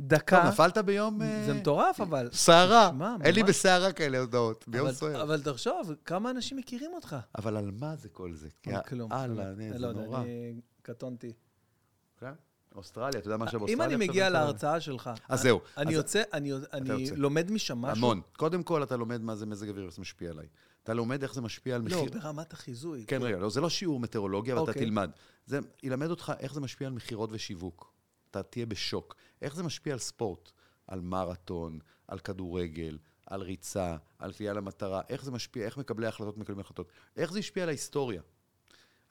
דקה... 0.00 0.36
טוב, 0.42 0.46
נפלת 0.46 0.78
ביום... 0.78 1.22
אה, 1.22 1.42
זה 1.46 1.54
מטורף, 1.54 2.00
אבל... 2.00 2.28
סערה. 2.32 2.90
אין 3.24 3.34
לי. 3.34 3.42
בסערה 3.42 3.92
כאלה 3.92 4.18
הודעות, 4.18 4.64
ביום 4.68 4.92
סוער. 4.92 5.22
אבל 5.22 5.42
תחשוב, 5.42 5.92
כמה 6.04 6.30
אנשים 6.30 6.56
מכירים 6.56 6.90
אותך? 6.94 7.16
אבל 7.38 7.56
על 7.56 7.70
מה 7.80 7.96
זה 7.96 8.08
כל 8.08 8.32
זה? 8.34 8.48
כלום. 8.88 9.12
הלאה, 9.12 9.50
אני 9.50 9.72
זה 9.72 9.78
לא 9.78 9.86
יודע, 9.86 10.00
נורא. 10.00 10.20
אני 10.20 10.54
קטונתי. 10.82 11.32
כן? 12.20 12.32
אוסטרליה, 12.74 13.18
אתה 13.20 13.28
יודע 13.28 13.36
מה 13.36 13.44
אם 13.44 13.50
שבאוסטרליה? 13.50 13.86
אני 13.86 13.94
עכשיו 13.94 14.08
מגיע? 14.08 14.28
להרצאה 14.30 14.80
שלך, 14.80 15.10
אז 15.28 15.40
זהו. 15.40 15.60
אני 15.76 15.90
אז- 15.90 15.94
יוצא, 15.94 16.22
אני 16.32 16.52
אני. 16.72 17.10
לומד 17.16 17.50
משם 17.50 17.78
משהו. 17.78 17.96
המון. 17.96 18.20
קודם 18.36 18.62
כל, 18.62 18.82
אתה 18.82 18.96
לומד 18.96 19.20
מה 19.20 19.36
זה 19.36 19.46
מזג 19.46 19.68
אוויר, 19.68 19.84
איך 19.86 19.94
זה 19.94 20.00
משפיע 20.00 20.30
עליי. 20.30 20.46
אתה 20.82 20.94
לומד 20.94 21.22
איך 21.22 21.34
זה 21.34 21.40
משפיע 21.40 21.74
על 21.74 21.80
לא, 21.80 21.86
מחיר... 21.86 22.20
ברמת 22.20 22.52
החיזוי. 22.52 23.04
כן, 23.06 23.22
רגע, 23.22 23.38
לא, 23.38 23.50
זה 23.50 23.60
לא 23.60 23.70
שיעור 23.70 24.00
מטאורולוגיה, 24.00 24.54
אבל 24.54 24.62
אתה 24.62 24.70
אוקיי. 24.70 24.84
תלמד. 24.84 25.10
זה 25.46 25.58
ילמד 25.82 26.10
אותך 26.10 26.32
איך 26.40 26.54
זה 26.54 26.60
משפיע 26.60 26.86
על 26.88 26.92
מכירות 26.94 27.30
ושיווק. 27.32 27.92
אתה 28.30 28.42
תהיה 28.42 28.66
בשוק. 28.66 29.14
איך 29.44 29.54
זה 29.54 29.62
משפיע 29.62 29.92
על 29.92 29.98
ספורט, 29.98 30.50
על 30.86 31.00
מרתון, 31.00 31.78
על 32.08 32.18
כדורגל, 32.18 32.98
על 33.26 33.42
ריצה, 33.42 33.96
על 34.18 34.32
תביעה 34.32 34.54
למטרה, 34.54 35.00
איך 35.08 35.24
זה 35.24 35.30
משפיע, 35.30 35.66
איך 35.66 35.76
מקבלי 35.76 36.06
ההחלטות 36.06 36.36
מקבלים 36.36 36.60
החלטות. 36.60 36.88
איך 37.16 37.32
זה 37.32 37.38
השפיע 37.38 37.62
על 37.62 37.68
ההיסטוריה. 37.68 38.22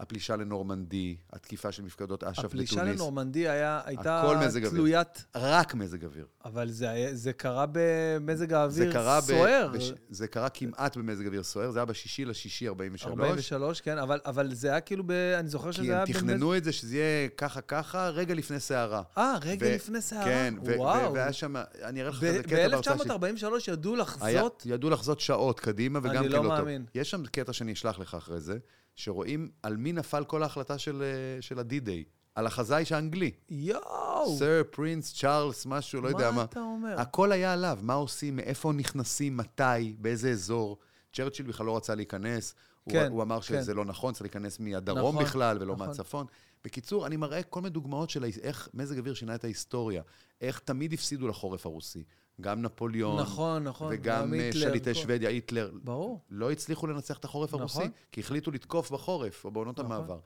הפלישה 0.03 0.35
לנורמנדי, 0.35 1.15
התקיפה 1.33 1.71
של 1.71 1.83
מפקדות 1.83 2.23
אש"ף 2.23 2.45
בתוניס. 2.45 2.71
הפלישה 2.73 2.83
לנורמנדי 2.83 3.49
היה- 3.49 3.81
הייתה 3.85 4.23
מזג 4.45 4.65
אוויר. 4.65 4.69
תלוית, 4.69 5.25
רק 5.35 5.73
מזג 5.75 6.05
אוויר. 6.05 6.25
אבל 6.45 6.69
זה 6.69 6.89
היה- 6.89 7.15
זה 7.15 7.33
קרה 7.33 7.65
במזג 7.71 8.49
זה 8.49 8.57
האוויר 8.57 8.93
קרה, 8.93 9.21
ב- 9.21 9.23
סוער. 9.23 9.71
בש... 9.73 9.93
זה 10.09 10.27
קרה 10.27 10.49
כמעט 10.49 10.97
במזג 10.97 11.25
אוויר 11.25 11.43
סוער, 11.43 11.71
זה 11.71 11.79
היה 11.79 11.85
בשישי 11.85 12.25
לשישי 12.25 12.67
43. 12.67 13.11
43, 13.19 13.81
כן, 13.81 13.97
אבל, 13.97 14.19
אבל 14.25 14.53
זה 14.53 14.69
היה 14.71 14.81
כאילו, 14.81 15.03
ב, 15.07 15.11
אני 15.11 15.47
זוכר 15.47 15.71
שזה 15.71 15.81
כי 15.83 15.91
היה 15.91 16.01
הם 16.01 16.07
תכננו 16.07 16.57
את 16.57 16.63
זה 16.63 16.71
שזה 16.71 16.95
יהיה 16.97 17.29
ככה 17.29 17.61
ככה, 17.61 18.09
רגע 18.09 18.33
לפני 18.33 18.59
סערה. 18.59 19.01
אה, 19.17 19.35
רגע 19.43 19.65
ו- 19.69 19.75
לפני 19.75 20.01
סערה? 20.01 20.23
כן, 20.25 20.53
ו- 20.65 20.73
וואו. 20.77 21.11
ו- 21.11 21.13
והיה 21.13 21.33
שם, 21.33 21.55
אני 21.83 22.01
אראה 22.01 22.09
לך 22.11 22.19
זה 22.19 22.41
קטע 22.43 22.67
בהרצאה 22.69 22.97
שלי. 22.97 23.09
ב-1943 23.19 23.71
ידעו 23.71 23.93
היה- 23.93 24.01
לחזות, 24.01 24.63
ידעו 24.65 24.89
לחזות 24.89 25.19
שעות 25.19 25.59
קדימה, 25.59 25.99
וגם 25.99 26.09
אני 26.23 26.25
כן 26.29 26.31
לא. 26.31 26.43
מאמין. 26.43 26.85
יש 26.95 27.11
שם 27.11 27.25
קטע 27.25 27.53
שאני 27.53 27.73
אשלח 27.73 27.99
לך 27.99 28.15
אחרי 28.15 28.39
זה, 28.39 28.57
שרואים 28.95 29.49
על 29.63 29.77
מי 29.77 29.93
נפל 29.93 30.23
כל 30.23 30.43
ההחלטה 30.43 30.77
של, 30.77 31.03
אה, 31.03 31.41
של 31.41 31.59
ה-D-Day. 31.59 32.09
על 32.35 32.47
החזאיש 32.47 32.91
האנגלי. 32.91 33.31
יואו, 33.49 34.37
סר, 34.37 34.61
פרינס, 34.71 35.13
צ'ארלס, 35.13 35.65
משהו, 35.65 36.01
לא 36.01 36.07
יודע 36.07 36.31
מה. 36.31 36.37
מה 36.37 36.43
אתה 36.43 36.59
אומר? 36.59 37.01
הכל 37.01 37.31
היה 37.31 37.53
עליו, 37.53 37.79
מה 37.81 37.93
עושים, 37.93 38.35
מאיפה 38.35 38.71
נכנסים, 38.71 39.37
מתי, 39.37 39.95
באיזה 39.99 40.29
אזור. 40.29 40.77
צ'רצ'יל 41.13 41.45
בכלל 41.45 41.65
לא 41.65 41.77
רצה 41.77 41.95
להיכנס, 41.95 42.55
הוא, 42.83 42.93
כן, 42.93 43.11
הוא 43.11 43.21
אמר 43.21 43.41
כן. 43.41 43.61
שזה 43.61 43.73
לא 43.73 43.85
נכון, 43.85 44.13
צריך 44.13 44.21
להיכנס 44.21 44.59
מהדרום 44.59 45.15
נכון, 45.15 45.25
בכלל 45.25 45.57
ולא 45.61 45.73
נכון. 45.73 45.87
מהצפון. 45.87 46.25
בקיצור, 46.63 47.07
אני 47.07 47.17
מראה 47.17 47.43
כל 47.43 47.61
מיני 47.61 47.69
דוגמאות 47.69 48.09
של 48.09 48.23
איך 48.41 48.69
מזג 48.73 48.97
אוויר 48.97 49.13
שינה 49.13 49.35
את 49.35 49.43
ההיסטוריה, 49.43 50.01
איך 50.41 50.59
תמיד 50.59 50.93
הפסידו 50.93 51.27
לחורף 51.27 51.65
הרוסי. 51.65 52.03
גם 52.41 52.61
נפוליאון, 52.61 53.19
נכון, 53.19 53.63
נכון. 53.63 53.87
וגם 53.91 54.33
אה, 54.33 54.39
היטלר, 54.45 54.61
שליטי 54.69 54.93
כל- 54.93 54.99
שוודיה, 54.99 55.29
היטלר, 55.29 55.71
ברור. 55.83 56.21
לא 56.29 56.51
הצליחו 56.51 56.87
לנצח 56.87 57.17
את 57.17 57.25
החורף 57.25 57.49
נכון. 57.49 57.61
הרוסי, 57.61 57.83
כי 58.11 58.21
החליטו 58.21 58.51
לתקוף 58.51 58.91
בחורף, 58.91 59.45
או 59.45 59.51
בעונות 59.51 59.79
נכון. 59.79 59.91
המעבר. 59.91 60.19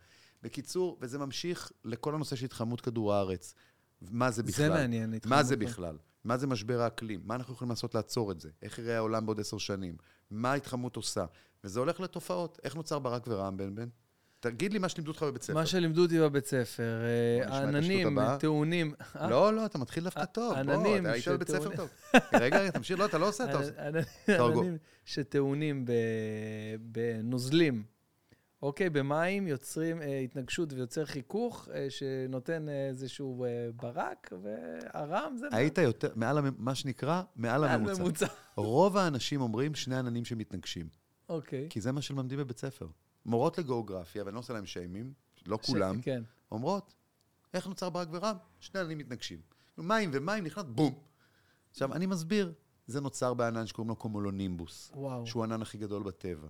בקיצור, 0.44 0.98
וזה 1.02 1.18
ממשיך 1.20 1.72
לכל 1.86 2.16
הנושא 2.16 2.36
של 2.36 2.46
התחממות 2.46 2.82
כדור 2.82 3.14
הארץ. 3.14 3.56
מה 4.02 4.32
זה 4.32 4.44
בכלל? 4.44 4.54
זה 4.68 4.70
מעניין. 4.70 5.10
מה 5.10 5.16
התחממות 5.16 5.46
זה 5.46 5.58
פה. 5.58 5.66
בכלל? 5.66 5.98
מה 6.24 6.38
זה 6.38 6.48
משבר 6.48 6.82
האקלים? 6.82 7.22
מה 7.26 7.36
אנחנו 7.36 7.54
יכולים 7.54 7.70
לעשות 7.70 7.96
לעצור 7.96 8.32
את 8.32 8.40
זה? 8.40 8.50
איך 8.62 8.80
יראה 8.80 8.98
העולם 8.98 9.26
בעוד 9.26 9.40
עשר 9.40 9.58
שנים? 9.58 9.96
מה 10.32 10.52
ההתחממות 10.52 10.96
עושה? 10.96 11.26
וזה 11.64 11.80
הולך 11.80 12.00
לתופעות. 12.00 12.60
איך 12.64 12.76
נוצר 12.76 13.00
ברק 13.00 13.24
ורעם 13.28 13.58
בן 13.58 13.76
בן? 13.76 13.88
תגיד 14.40 14.74
לי 14.74 14.80
מה 14.80 14.90
שלימדו 14.90 15.12
אותך 15.12 15.24
בבית 15.24 15.42
ספר. 15.44 15.54
מה 15.54 15.66
שלימדו 15.66 16.02
אותי 16.02 16.20
בבית 16.20 16.46
ספר, 16.46 17.02
אה, 17.44 18.08
הבאה. 18.08 18.38
טעונים. 18.38 18.94
אה? 19.16 19.30
לא, 19.30 19.54
לא, 19.54 19.66
אתה 19.66 19.78
מתחיל 19.78 20.04
דווקא 20.04 20.20
ע- 20.20 20.26
טוב. 20.26 20.54
עננים 20.54 21.06
אתה 21.06 21.12
היית 21.12 21.28
בבית 21.28 21.48
ספר 21.48 21.76
טוב. 21.76 21.90
רגע, 22.34 22.72
תמשיך. 22.72 23.00
לא, 23.00 23.06
אתה 23.06 23.18
לא 23.18 23.28
עושה, 23.28 23.44
אתה 23.44 23.58
עושה. 23.58 23.88
עננים-. 23.88 24.04
עננים 24.30 24.78
שטעונים 25.06 25.86
בנוזלים. 26.80 27.84
אוקיי, 28.62 28.90
במים 28.90 29.48
יוצרים 29.48 30.02
אה, 30.02 30.20
התנגשות 30.20 30.74
ויוצר 30.74 31.06
חיכוך 31.06 31.70
אה, 31.74 31.90
שנותן 31.90 32.70
אה, 32.70 32.88
איזשהו 32.88 33.46
אה, 33.46 33.50
ברק, 33.76 34.34
והרם 34.42 35.36
זה 35.38 35.48
היית 35.52 35.78
יותר, 35.78 36.12
מעל, 36.16 36.38
מה 36.58 36.76
שנקרא, 36.76 37.24
מעל 37.36 37.64
הממוצע. 37.64 38.04
ממוצע. 38.04 38.26
רוב 38.56 38.98
האנשים 38.98 39.42
אומרים 39.42 39.76
שני 39.76 39.96
עננים 39.96 40.26
שמתנגשים. 40.26 40.88
אוקיי. 41.30 41.68
כי 41.70 41.82
זה 41.82 41.92
מה 41.92 42.02
שלמדים 42.02 42.40
בבית 42.40 42.60
ספר. 42.60 42.88
מורות 43.28 43.58
לגיאוגרפיה, 43.58 44.24
ואני 44.24 44.34
לא 44.36 44.40
עושה 44.40 44.54
להם 44.54 44.66
שיימים, 44.66 45.14
לא 45.46 45.60
כולם, 45.66 46.02
כן. 46.02 46.24
אומרות, 46.52 46.94
איך 47.54 47.68
נוצר 47.68 47.90
ברק 47.90 48.08
ורם? 48.12 48.36
שני 48.60 48.80
עננים 48.80 48.98
מתנגשים. 48.98 49.42
מים 49.78 50.10
ומים 50.14 50.44
נכנס, 50.44 50.66
בום. 50.68 51.00
עכשיו, 51.72 51.94
אני 51.94 52.06
מסביר, 52.06 52.54
זה 52.88 53.02
נוצר 53.02 53.34
בענן 53.34 53.68
שקוראים 53.68 53.90
לו 53.90 53.96
קומולונימבוס, 53.96 54.92
וואו. 54.96 55.28
שהוא 55.28 55.44
הענן 55.44 55.62
הכי 55.62 55.78
גדול 55.78 56.04
בטבע, 56.04 56.48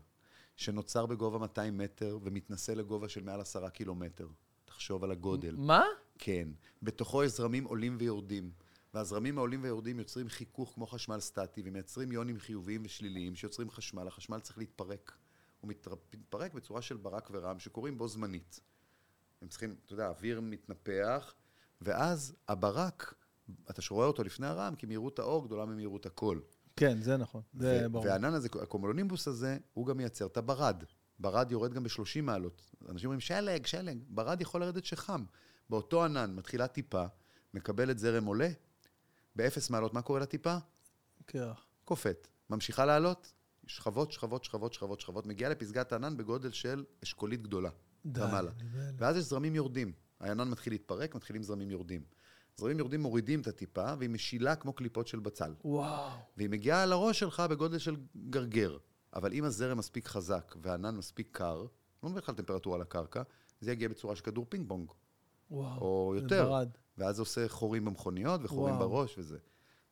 שנוצר 0.56 1.06
בגובה 1.06 1.38
200 1.38 1.78
מטר 1.78 2.20
ומתנשא 2.22 2.72
לגובה 2.72 3.10
של 3.10 3.24
מעל 3.24 3.42
10 3.42 3.70
קילומטר. 3.70 4.28
תחשוב 4.66 5.04
על 5.04 5.12
הגודל. 5.12 5.56
מה? 5.56 5.84
כן. 6.20 6.48
בתוכו 6.84 7.24
יש 7.24 7.32
זרמים 7.32 7.64
עולים 7.64 7.98
ויורדים. 8.00 8.52
והזרמים 8.94 9.38
העולים 9.38 9.64
ויורדים 9.64 10.00
יוצרים 10.00 10.30
חיכוך 10.30 10.74
כמו 10.74 10.88
חשמל 10.88 11.20
סטטי, 11.20 11.62
ומייצרים 11.66 12.12
איונים 12.12 12.40
חיוביים 12.40 12.82
ושליליים 12.86 13.36
שיוצרים 13.36 13.70
חשמל. 13.70 14.08
החשמל 14.08 14.40
צריך 14.40 14.58
להתפרק. 14.58 15.18
הוא 15.62 15.70
מתפרק 16.14 16.53
בצורה 16.53 16.82
של 16.82 16.97
ברק 16.97 17.30
ורעם 17.32 17.60
שקורים 17.60 17.97
בו 17.97 18.08
זמנית. 18.08 18.60
הם 19.41 19.47
צריכים, 19.47 19.76
אתה 19.86 19.93
יודע, 19.93 20.05
האוויר 20.05 20.41
מתנפח, 20.41 21.34
ואז 21.82 22.36
הברק, 22.47 23.14
אתה 23.70 23.82
רואה 23.89 24.08
אותו 24.08 24.24
לפני 24.24 24.47
הרעם, 24.47 24.76
כי 24.76 24.86
מהירות 24.86 25.20
האור 25.20 25.45
גדולה 25.45 25.66
ממהירות 25.66 26.05
הקול. 26.05 26.41
כן, 26.76 27.01
זה 27.01 27.18
נכון. 27.18 27.41
זה 27.53 27.84
ו- 27.86 27.89
ברור. 27.91 28.05
והענן 28.05 28.34
הזה, 28.34 28.47
הקומולונימבוס 28.62 29.28
הזה, 29.28 29.58
הוא 29.74 29.86
גם 29.86 29.97
מייצר 29.97 30.26
את 30.26 30.38
הברד. 30.38 30.84
ברד 31.20 31.51
יורד 31.51 31.74
גם 31.74 31.84
ב-30 31.84 32.22
מעלות. 32.22 32.62
אנשים 32.89 33.08
אומרים, 33.08 33.20
שלג, 33.20 33.66
שלג. 33.66 33.97
ברד 34.10 34.41
יכול 34.41 34.62
לרדת 34.62 34.86
כשחם. 34.86 35.24
באותו 35.70 36.05
ענן 36.05 36.36
מתחילה 36.36 36.68
טיפה, 36.68 37.05
מקבלת 37.53 37.99
זרם 37.99 38.26
עולה, 38.26 38.49
באפס 39.36 39.70
מעלות, 39.70 39.93
מה 39.93 40.01
קורה 40.01 40.20
לטיפה? 40.20 40.58
קרח. 41.26 41.66
קופאת. 41.86 42.28
ממשיכה 42.49 42.86
לעלות, 42.86 43.34
שכבות, 43.68 44.11
שכבות, 44.11 44.43
שכבות, 44.43 44.74
שכבות, 44.74 44.99
שכבות, 45.01 45.26
מגיעה 45.26 45.51
לפסגת 45.51 45.91
הענן 45.91 46.18
בגודל 46.18 46.51
של 46.51 46.84
אשכולית 47.03 47.41
גדולה. 47.41 47.70
נבהל. 48.05 48.47
ואז 48.97 49.18
יש 49.18 49.24
זרמים 49.24 49.55
יורדים. 49.55 49.91
הענן 50.20 50.49
מתחיל 50.49 50.74
להתפרק, 50.74 51.15
מתחילים 51.15 51.43
זרמים 51.43 51.72
יורדים. 51.72 52.01
זרמים 52.57 52.80
יורדים 52.80 53.01
מורידים 53.01 53.41
את 53.41 53.47
הטיפה, 53.47 53.93
והיא 53.99 54.09
משילה 54.09 54.55
כמו 54.55 54.74
קליפות 54.74 55.07
של 55.07 55.20
בצל. 55.20 55.53
וואו. 55.65 56.11
והיא 56.38 56.49
מגיעה 56.49 56.84
על 56.84 56.91
הראש 56.91 57.20
שלך 57.20 57.39
בגודל 57.39 57.78
של 57.78 57.95
גרגר. 58.30 58.78
אבל 59.13 59.34
אם 59.34 59.43
הזרם 59.43 59.78
מספיק 59.78 60.07
חזק 60.07 60.55
והענן 60.61 60.95
מספיק 60.95 61.28
קר, 61.32 61.65
לא 62.03 62.09
מדבר 62.09 62.20
לך 62.22 62.30
על 62.30 62.36
טמפרטורה 62.36 62.76
על 62.76 62.82
הקרקע, 62.82 63.22
זה 63.61 63.72
יגיע 63.72 63.88
בצורה 63.88 64.15
של 64.15 64.24
כדור 64.24 64.45
פינג 64.49 64.68
פונג, 64.68 64.91
וואו. 65.51 65.82
או 65.82 66.15
יותר. 66.15 66.45
ברד. 66.45 66.70
ואז 66.97 67.15
זה 67.15 67.22
עושה 67.22 67.49
חורים 67.49 67.86
במכוניות 67.86 68.41
וחורים 68.43 68.76
וואו. 68.76 68.89
בראש 68.89 69.18
וזה. 69.18 69.38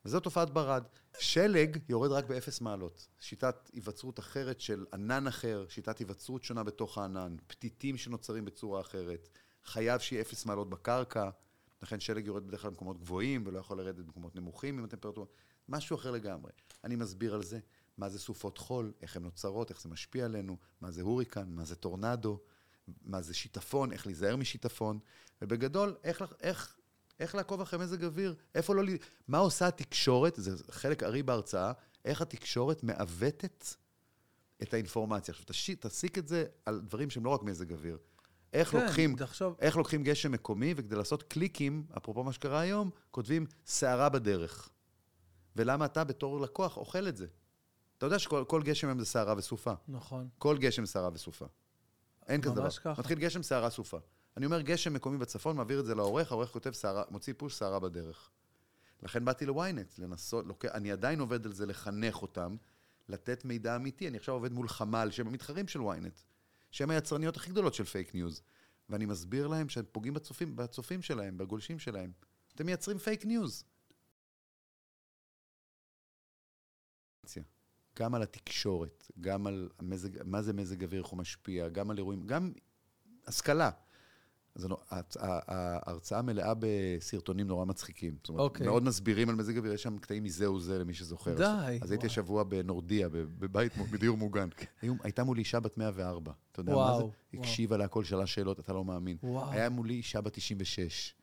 וזו 0.05 0.19
תופעת 0.19 0.49
ברד. 0.49 0.83
שלג 1.19 1.77
יורד 1.89 2.11
רק 2.11 2.25
באפס 2.25 2.61
מעלות. 2.61 3.07
שיטת 3.19 3.69
היווצרות 3.73 4.19
אחרת 4.19 4.61
של 4.61 4.85
ענן 4.93 5.27
אחר, 5.27 5.65
שיטת 5.69 5.97
היווצרות 5.97 6.43
שונה 6.43 6.63
בתוך 6.63 6.97
הענן, 6.97 7.35
פתיתים 7.47 7.97
שנוצרים 7.97 8.45
בצורה 8.45 8.81
אחרת, 8.81 9.29
חייב 9.65 9.99
שיהיה 9.99 10.21
אפס 10.21 10.45
מעלות 10.45 10.69
בקרקע, 10.69 11.29
לכן 11.81 11.99
שלג 11.99 12.25
יורד 12.25 12.47
בדרך 12.47 12.61
כלל 12.61 12.69
במקומות 12.69 12.97
גבוהים 12.97 13.43
ולא 13.47 13.59
יכול 13.59 13.77
לרדת 13.77 14.05
במקומות 14.05 14.35
נמוכים 14.35 14.77
עם 14.77 14.85
הטמפרטורה, 14.85 15.27
משהו 15.69 15.95
אחר 15.95 16.11
לגמרי. 16.11 16.51
אני 16.83 16.95
מסביר 16.95 17.33
על 17.33 17.43
זה, 17.43 17.59
מה 17.97 18.09
זה 18.09 18.19
סופות 18.19 18.57
חול, 18.57 18.93
איך 19.01 19.15
הן 19.15 19.23
נוצרות, 19.23 19.69
איך 19.69 19.81
זה 19.81 19.89
משפיע 19.89 20.25
עלינו, 20.25 20.57
מה 20.81 20.91
זה 20.91 21.01
הוריקן, 21.01 21.49
מה 21.49 21.65
זה 21.65 21.75
טורנדו, 21.75 22.39
מה 23.01 23.21
זה 23.21 23.33
שיטפון, 23.33 23.91
איך 23.91 24.05
להיזהר 24.07 24.35
משיטפון, 24.35 24.99
ובגדול, 25.41 25.95
איך, 26.03 26.23
איך, 26.41 26.75
איך 27.19 27.35
לעקוב 27.35 27.61
אחרי 27.61 27.79
מזג 27.79 28.03
אוויר, 28.03 28.35
איפה 28.55 28.75
לא... 28.75 28.83
ל- 28.83 28.97
מה 29.27 29.37
עושה 29.37 29.67
התקשורת, 29.67 30.33
זה 30.37 30.63
חלק 30.71 31.03
ארי 31.03 31.23
בהרצאה, 31.23 31.71
איך 32.05 32.21
התקשורת 32.21 32.83
מעוותת 32.83 33.65
את 34.61 34.73
האינפורמציה. 34.73 35.31
עכשיו, 35.31 35.45
תשיק, 35.47 35.81
תסיק 35.81 36.17
את 36.17 36.27
זה 36.27 36.45
על 36.65 36.81
דברים 36.81 37.09
שהם 37.09 37.25
לא 37.25 37.29
רק 37.29 37.43
מזג 37.43 37.71
אוויר. 37.71 37.97
איך 38.53 38.69
כן, 38.71 38.81
לוקחים... 38.81 39.15
תחשוב, 39.15 39.55
איך 39.59 39.77
לוקחים 39.77 40.03
גשם 40.03 40.31
מקומי, 40.31 40.73
וכדי 40.77 40.95
לעשות 40.95 41.23
קליקים, 41.23 41.85
אפרופו 41.97 42.23
מה 42.23 42.33
שקרה 42.33 42.59
היום, 42.59 42.89
כותבים 43.11 43.45
סערה 43.65 44.09
בדרך. 44.09 44.69
ולמה 45.55 45.85
אתה 45.85 46.03
בתור 46.03 46.41
לקוח 46.41 46.77
אוכל 46.77 47.07
את 47.07 47.17
זה? 47.17 47.27
אתה 47.97 48.05
יודע 48.05 48.19
שכל 48.19 48.43
כל 48.47 48.63
גשם 48.63 48.87
היום 48.87 48.99
זה 48.99 49.05
סערה 49.05 49.33
וסופה. 49.37 49.73
נכון. 49.87 50.29
כל 50.37 50.57
גשם 50.57 50.85
סערה 50.85 51.09
וסופה. 51.13 51.45
אין 52.27 52.41
כזה 52.41 52.53
דבר. 52.53 52.63
ממש 52.63 52.79
ככה. 52.79 53.01
מתחיל 53.01 53.19
גשם 53.19 53.43
סערה 53.43 53.69
סופה. 53.69 53.97
אני 54.37 54.45
אומר 54.45 54.61
גשם 54.61 54.93
מקומי 54.93 55.17
בצפון, 55.17 55.57
מעביר 55.57 55.79
את 55.79 55.85
זה 55.85 55.95
לעורך, 55.95 56.31
העורך 56.31 56.49
כותב 56.49 56.71
סערה, 56.71 57.03
מוציא 57.09 57.33
פוש 57.37 57.55
סערה 57.55 57.79
בדרך. 57.79 58.31
לכן 59.03 59.25
באתי 59.25 59.45
לוויינט, 59.45 59.99
לנסות, 59.99 60.45
לוק... 60.45 60.65
אני 60.65 60.91
עדיין 60.91 61.19
עובד 61.19 61.45
על 61.45 61.53
זה 61.53 61.65
לחנך 61.65 62.21
אותם, 62.21 62.55
לתת 63.09 63.45
מידע 63.45 63.75
אמיתי. 63.75 64.07
אני 64.07 64.17
עכשיו 64.17 64.35
עובד 64.35 64.53
מול 64.53 64.67
חמ"ל, 64.67 65.11
שהם 65.11 65.27
המתחרים 65.27 65.67
של 65.67 65.81
וויינט, 65.81 66.19
שהם 66.71 66.89
היצרניות 66.89 67.37
הכי 67.37 67.49
גדולות 67.49 67.73
של 67.73 67.83
פייק 67.83 68.15
ניוז. 68.15 68.41
ואני 68.89 69.05
מסביר 69.05 69.47
להם 69.47 69.69
שהם 69.69 69.85
פוגעים 69.91 70.13
בצופים, 70.13 70.55
בצופים 70.55 71.01
שלהם, 71.01 71.37
בגולשים 71.37 71.79
שלהם. 71.79 72.11
אתם 72.55 72.65
מייצרים 72.65 72.97
פייק 72.97 73.25
ניוז. 73.25 73.63
גם 77.99 78.15
על 78.15 78.23
התקשורת, 78.23 79.11
גם 79.21 79.47
על 79.47 79.69
המזג, 79.79 80.23
מה 80.23 80.41
זה 80.41 80.53
מזג 80.53 80.83
אוויר, 80.83 81.01
איך 81.01 81.11
הוא 81.11 81.19
משפיע, 81.19 81.69
גם 81.69 81.89
על 81.91 81.97
אירועים, 81.97 82.27
גם 82.27 82.51
השכלה. 83.27 83.71
אז 84.55 84.67
ה- 84.91 84.99
ההרצאה 85.19 86.21
מלאה 86.21 86.53
בסרטונים 86.59 87.47
נורא 87.47 87.65
מצחיקים. 87.65 88.15
זאת 88.17 88.29
אומרת, 88.29 88.41
אוקיי. 88.41 88.67
מאוד 88.67 88.83
מסבירים 88.83 89.29
על 89.29 89.35
מזג 89.35 89.57
אוויר, 89.57 89.73
יש 89.73 89.83
שם 89.83 89.97
קטעים 89.97 90.23
מזה 90.23 90.51
וזה, 90.51 90.79
למי 90.79 90.93
שזוכר. 90.93 91.35
די, 91.37 91.43
אז 91.43 91.91
הייתי 91.91 91.95
וואי. 91.95 92.05
השבוע 92.05 92.43
בנורדיה, 92.43 93.09
בבית, 93.09 93.77
בדיור 93.91 94.17
מוגן. 94.17 94.47
היו- 94.81 94.93
הייתה 95.03 95.23
מולי 95.23 95.39
אישה 95.39 95.59
בת 95.59 95.77
104. 95.77 96.31
אתה 96.51 96.59
יודע 96.59 96.71
מה 96.71 96.77
וואו, 96.77 96.97
זה? 96.97 97.03
וואו. 97.03 97.11
הקשיבה 97.33 97.77
להכל, 97.77 98.03
שאלה 98.03 98.25
שאלות, 98.27 98.59
אתה 98.59 98.73
לא 98.73 98.85
מאמין. 98.85 99.17
וואו. 99.23 99.51
היה 99.51 99.69
מולי 99.69 99.93
אישה 99.93 100.21
בת 100.21 100.33
96. 100.33 101.13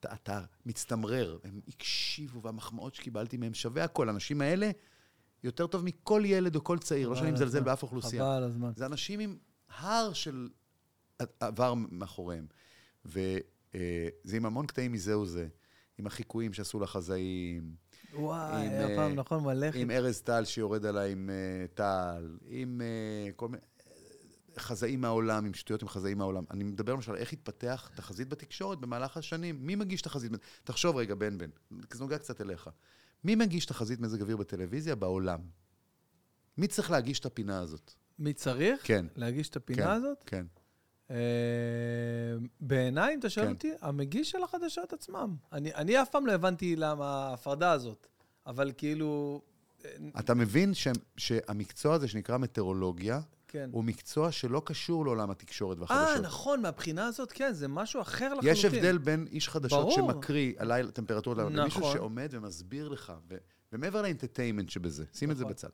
אתה, 0.00 0.12
אתה 0.12 0.40
מצטמרר, 0.66 1.38
הם 1.44 1.60
הקשיבו, 1.68 2.42
והמחמאות 2.42 2.94
שקיבלתי 2.94 3.36
מהם 3.36 3.54
שווה 3.54 3.84
הכל. 3.84 4.08
האנשים 4.08 4.40
האלה, 4.40 4.70
יותר 5.44 5.66
טוב 5.66 5.84
מכל 5.84 6.22
ילד 6.26 6.56
או 6.56 6.64
כל 6.64 6.78
צעיר, 6.78 7.08
לא 7.08 7.14
שאני 7.16 7.30
מזלזל. 7.32 7.60
באף 7.62 7.82
אוכלוסייה. 7.82 8.22
חבל 8.22 8.42
הזמן. 8.42 8.70
זה 8.76 8.86
אנשים 8.86 9.20
עם 9.20 9.36
הר 9.78 10.12
של 10.12 10.48
עבר 11.40 11.74
מאחוריהם. 11.74 12.46
וזה 13.04 14.36
עם 14.36 14.46
המון 14.46 14.66
קטעים 14.66 14.92
מזה 14.92 15.18
וזה, 15.18 15.46
עם 15.98 16.06
החיקויים 16.06 16.52
שעשו 16.52 16.80
לחזאים, 16.80 17.74
וואי, 18.14 18.66
עם, 18.66 18.72
היה 18.72 18.88
אה, 18.88 18.96
פעם, 18.96 19.14
נכון, 19.14 19.44
מלא 19.44 19.66
עם 19.74 19.90
ארז 19.90 20.20
טל 20.20 20.44
שיורד 20.44 20.86
עליי 20.86 21.12
עם 21.12 21.30
אה, 21.30 21.66
טל, 21.74 22.38
עם 22.46 22.80
אה, 22.80 23.32
כל 23.36 23.48
מיני... 23.48 23.62
חזאים 24.58 25.00
מהעולם, 25.00 25.46
עם 25.46 25.54
שטויות 25.54 25.82
עם 25.82 25.88
חזאים 25.88 26.18
מהעולם. 26.18 26.44
אני 26.50 26.64
מדבר 26.64 26.94
למשל 26.94 27.14
איך 27.14 27.32
התפתח 27.32 27.90
תחזית 27.94 28.28
בתקשורת 28.28 28.78
במהלך 28.78 29.16
השנים. 29.16 29.66
מי 29.66 29.74
מגיש 29.74 30.02
תחזית? 30.02 30.32
תחשוב 30.64 30.96
רגע, 30.96 31.14
בן 31.14 31.38
בן, 31.38 31.50
זה 31.92 32.00
נוגע 32.00 32.18
קצת 32.18 32.40
אליך. 32.40 32.70
מי 33.24 33.34
מגיש 33.34 33.66
תחזית 33.66 34.00
מזג 34.00 34.20
אוויר 34.20 34.36
בטלוויזיה 34.36 34.94
בעולם? 34.94 35.40
מי 36.58 36.66
צריך 36.68 36.90
להגיש 36.90 37.20
את 37.20 37.26
הפינה 37.26 37.58
הזאת? 37.60 37.92
מי 38.18 38.32
צריך 38.32 38.80
כן. 38.86 39.06
להגיש 39.16 39.48
את 39.48 39.54
כן, 39.54 39.60
הפינה 39.60 39.92
הזאת? 39.92 40.18
כן. 40.26 40.46
אה, 41.12 41.16
בעיניי, 42.60 43.14
אם 43.14 43.18
אתה 43.18 43.30
שואל 43.30 43.46
כן. 43.46 43.52
אותי, 43.52 43.72
המגיש 43.80 44.30
של 44.30 44.42
החדשות 44.42 44.92
עצמם. 44.92 45.36
אני 45.52 45.74
אני 45.74 46.02
אף 46.02 46.08
פעם 46.10 46.26
לא 46.26 46.32
הבנתי 46.32 46.76
למה 46.76 47.06
ההפרדה 47.06 47.72
הזאת, 47.72 48.06
אבל 48.46 48.72
כאילו, 48.76 49.40
אה, 49.84 49.90
אתה 50.18 50.34
מבין 50.34 50.74
ש, 50.74 50.88
שהמקצוע 51.16 51.94
הזה 51.94 52.08
שנקרא 52.08 52.38
מטאורולוגיה, 52.38 53.20
כן. 53.48 53.70
הוא 53.72 53.84
מקצוע 53.84 54.32
שלא 54.32 54.62
קשור 54.64 55.04
לעולם 55.04 55.30
התקשורת 55.30 55.76
אה, 55.76 55.82
והחדשות. 55.82 56.24
נכון, 56.24 56.62
מהבחינה 56.62 57.06
הזאת, 57.06 57.32
כן, 57.32 57.52
זה 57.52 57.68
משהו 57.68 58.00
אחר 58.00 58.28
לחלוטין. 58.28 58.50
יש 58.50 58.64
הבדל 58.64 58.98
בין 58.98 59.26
איש 59.30 59.48
חדשות 59.48 59.80
ברור. 59.80 60.12
שמקריא 60.12 60.52
הלילה 60.58 60.90
טמפרטורות 60.90 61.38
לילה, 61.38 61.50
למישהו 61.50 61.80
נכון. 61.80 61.92
שעומד 61.92 62.28
ומסביר 62.30 62.88
לך, 62.88 63.12
ו- 63.28 63.36
ומעבר 63.72 64.02
לאינטרטיימנט 64.02 64.70
שבזה, 64.70 65.04
שים 65.14 65.30
את 65.30 65.36
זה 65.36 65.44
נכון. 65.44 65.52
בצד. 65.52 65.68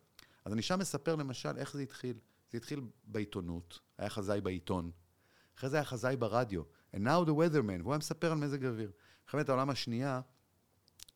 אז 0.45 0.53
אני 0.53 0.63
שם 0.63 0.79
מספר 0.79 1.17
למשל 1.17 1.57
איך 1.57 1.73
זה 1.73 1.83
התחיל. 1.83 2.17
זה 2.53 2.59
התחיל 2.59 2.81
בעיתונות, 3.05 3.79
היה 3.99 4.11
חזאי 4.11 4.41
בעיתון. 4.41 4.91
אחרי 5.59 5.71
זה 5.71 5.77
היה 5.77 5.85
חזאי 5.85 6.17
ברדיו. 6.17 6.63
And 6.95 6.99
now 6.99 7.27
the 7.27 7.31
weatherman, 7.31 7.81
והוא 7.83 7.93
היה 7.93 7.99
מספר 7.99 8.33
על 8.33 8.39
מזג 8.39 8.65
אוויר. 8.65 8.91
מלחמת 9.25 9.49
העולם 9.49 9.71
השנייה, 9.71 10.21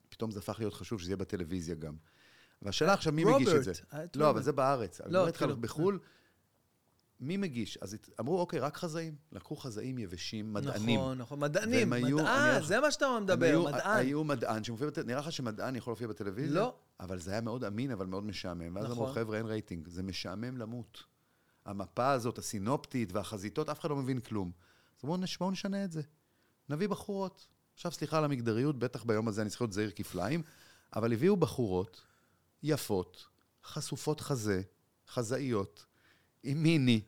פתאום 0.09 0.31
זה 0.31 0.39
הפך 0.39 0.57
להיות 0.59 0.75
חשוב 0.75 1.01
שזה 1.01 1.11
יהיה 1.11 1.17
בטלוויזיה 1.17 1.75
גם. 1.75 1.95
והשאלה 2.63 2.93
עכשיו, 2.93 3.13
מי 3.13 3.25
מגיש 3.25 3.49
את 3.49 3.65
זה? 3.65 3.73
את 4.05 4.17
לא, 4.17 4.31
אבל. 4.31 4.43
זה 4.43 4.53
בארץ. 4.53 5.01
לא, 5.07 5.33
כאילו, 5.33 5.57
בחו"ל, 5.57 5.99
מי 7.21 7.37
מגיש? 7.37 7.77
אז 7.81 7.97
אמרו, 8.21 8.41
אוקיי, 8.41 8.59
רק 8.61 8.77
חזאים. 8.77 9.15
לקחו 9.33 9.57
חזאים 9.57 9.99
יבשים, 9.99 10.53
מדענים. 10.53 11.01
נכון, 11.01 11.19
נכון, 11.19 11.41
מדענים. 11.41 11.91
מדען, 11.91 12.63
זה 12.63 12.81
מה 12.81 12.91
שאתה 12.91 13.19
מדבר, 13.23 13.47
היו- 13.47 13.65
מדען. 13.65 13.97
היו 13.97 14.25
מדען 14.25 14.65
שמופיע 14.65 14.87
בטלוויזיה, 14.87 15.15
נראה 15.15 15.27
לך 15.27 15.33
שמדען 15.33 15.77
יכול 15.77 15.91
להופיע 15.91 16.09
בטלוויזיה? 16.09 16.61
לא. 16.61 16.75
אבל 17.01 17.19
זה 17.19 17.31
היה 17.31 17.41
מאוד 17.41 17.65
אמין, 17.65 17.91
אבל 17.91 18.07
מאוד 18.07 18.25
משעמם. 18.25 18.77
ואז 18.77 18.85
אמרו, 18.85 19.03
נכון. 19.03 19.15
חבר'ה, 19.15 19.39
אין 19.39 19.47
רייטינג, 19.47 19.89
זה 19.89 20.03
משעמם 20.03 20.59
למות. 20.59 21.03
המפה 21.65 22.11
הזאת, 22.11 22.39
הסינופטית 22.39 23.13
והחזיתות, 23.13 23.69
אף 23.69 23.81
אחד 23.81 23.91
לא 23.91 23.97
מבין 23.97 24.21
כלום. 24.21 24.53
אז 24.99 25.05
בואו 25.05 25.17
נש- 25.17 25.37
בואו 25.39 25.51
נשנה 25.51 25.85
את 25.85 25.93
זה. 25.93 26.03
נביא 26.69 26.89
בחורות. 26.89 27.49
עכשיו, 27.75 27.93
סליחה 27.93 28.19
על 28.19 28.25
המגדריות, 28.25 28.79
בטח 28.79 29.05
ביום 29.05 29.29
הזה 29.29 29.43
אני 29.43 29.51
צריך 29.51 29.63
להיות 29.63 29.73
זהיר 29.73 29.91
כפליים, 29.97 30.43
אבל 30.97 31.13
הביאו 31.13 31.37
בחורות 31.37 32.01
יפות, 32.63 33.27
חשופות 33.65 34.21
חזה, 34.21 34.63
חזאיות, 35.09 35.87
עם 36.43 36.63
מיני, 36.63 37.01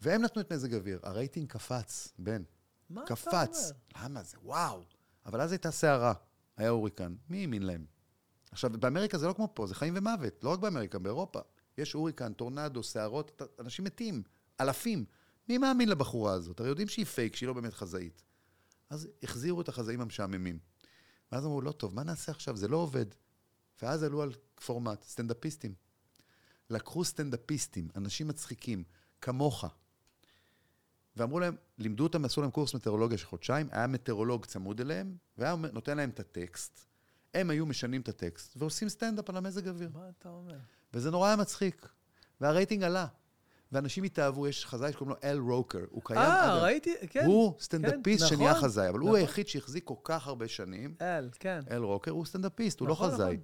והם 0.00 0.22
נתנו 0.22 0.40
את 0.42 0.52
מזג 0.52 0.74
אוויר. 0.74 1.00
הרייטינג 1.02 1.48
קפץ, 1.48 2.12
בן. 2.18 2.42
מה 2.90 3.04
אתה 3.04 3.14
קפץ. 3.16 3.70
אומר? 3.94 4.04
למה 4.04 4.22
זה? 4.22 4.36
וואו. 4.42 4.82
אבל 5.26 5.40
אז 5.40 5.52
הייתה 5.52 5.70
סערה, 5.70 6.12
היה 6.56 6.68
הוריקן. 6.68 7.14
מי 7.28 7.40
האמין 7.40 7.62
להם? 7.62 7.84
עכשיו, 8.52 8.70
באמריקה 8.70 9.18
זה 9.18 9.26
לא 9.26 9.32
כמו 9.32 9.48
פה, 9.54 9.66
זה 9.66 9.74
חיים 9.74 9.94
ומוות. 9.96 10.44
לא 10.44 10.50
רק 10.50 10.58
באמריקה, 10.58 10.98
באירופה. 10.98 11.40
יש 11.78 11.92
הוריקן, 11.92 12.32
טורנדו, 12.32 12.82
סערות, 12.82 13.42
אנשים 13.58 13.84
מתים, 13.84 14.22
אלפים. 14.60 15.04
מי 15.48 15.58
מאמין 15.58 15.88
לבחורה 15.88 16.32
הזאת? 16.32 16.60
הרי 16.60 16.68
יודעים 16.68 16.88
שהיא 16.88 17.06
פייק, 17.06 17.36
שהיא 17.36 17.46
לא 17.46 17.52
באמת 17.52 17.74
חזאית. 17.74 18.22
אז 18.90 19.08
החזירו 19.22 19.60
את 19.60 19.68
החזאים 19.68 20.00
המשעממים. 20.00 20.58
ואז 21.32 21.44
אמרו, 21.44 21.60
לא 21.60 21.72
טוב, 21.72 21.94
מה 21.94 22.02
נעשה 22.02 22.32
עכשיו? 22.32 22.56
זה 22.56 22.68
לא 22.68 22.76
עובד. 22.76 23.06
ואז 23.82 24.02
עלו 24.02 24.22
על 24.22 24.32
פורמט, 24.66 25.04
סטנדאפיסטים. 25.04 25.74
לקחו 26.70 27.04
סטנדאפיסטים, 27.04 27.88
אנשים 27.96 28.28
מצחיקים, 28.28 28.84
כמוך, 29.20 29.64
ואמרו 31.16 31.40
להם, 31.40 31.56
לימדו 31.78 32.02
אותם, 32.02 32.24
עשו 32.24 32.40
להם 32.40 32.50
קורס 32.50 32.74
מטאורולוגיה 32.74 33.18
של 33.18 33.26
חודשיים, 33.26 33.68
היה 33.70 33.86
מטאורולוג 33.86 34.46
צמוד 34.46 34.80
אליהם, 34.80 35.16
והיה 35.38 35.54
נותן 35.54 35.96
להם 35.96 36.10
את 36.10 36.20
הטקסט, 36.20 36.86
הם 37.34 37.50
היו 37.50 37.66
משנים 37.66 38.00
את 38.00 38.08
הטקסט, 38.08 38.56
ועושים 38.56 38.88
סטנדאפ 38.88 39.30
על 39.30 39.36
המזג 39.36 39.68
אוויר. 39.68 39.90
מה 39.94 40.08
אתה 40.18 40.28
אומר? 40.28 40.58
וזה 40.94 41.10
נורא 41.10 41.26
היה 41.26 41.36
מצחיק. 41.36 41.88
והרייטינג 42.40 42.82
עלה. 42.82 43.06
ואנשים 43.72 44.04
התאהבו, 44.04 44.48
יש 44.48 44.66
חזאי 44.66 44.92
שקוראים 44.92 45.16
לו 45.16 45.30
אל 45.30 45.38
רוקר, 45.38 45.78
הוא 45.90 46.02
קיים 46.04 46.18
אה. 46.18 46.62
ראיתי, 46.62 46.94
כן. 47.10 47.24
הוא 47.26 47.54
סטנדאפיסט 47.60 48.22
כן, 48.24 48.28
שנהיה 48.28 48.50
נכון, 48.50 48.62
חזאי, 48.62 48.88
אבל 48.88 48.98
הוא 48.98 49.08
נכון. 49.08 49.20
היחיד 49.20 49.48
שהחזיק 49.48 49.84
כל 49.84 49.94
כך 50.04 50.26
הרבה 50.26 50.48
שנים, 50.48 50.94
אל, 51.00 51.30
כן. 51.40 51.60
אל 51.70 51.82
רוקר, 51.82 52.10
הוא 52.10 52.24
סטנדאפיסט, 52.26 52.80
הוא 52.80 52.88
לא 52.88 52.94
נכון, 52.94 53.10
חזאי. 53.10 53.24
נכון. 53.26 53.36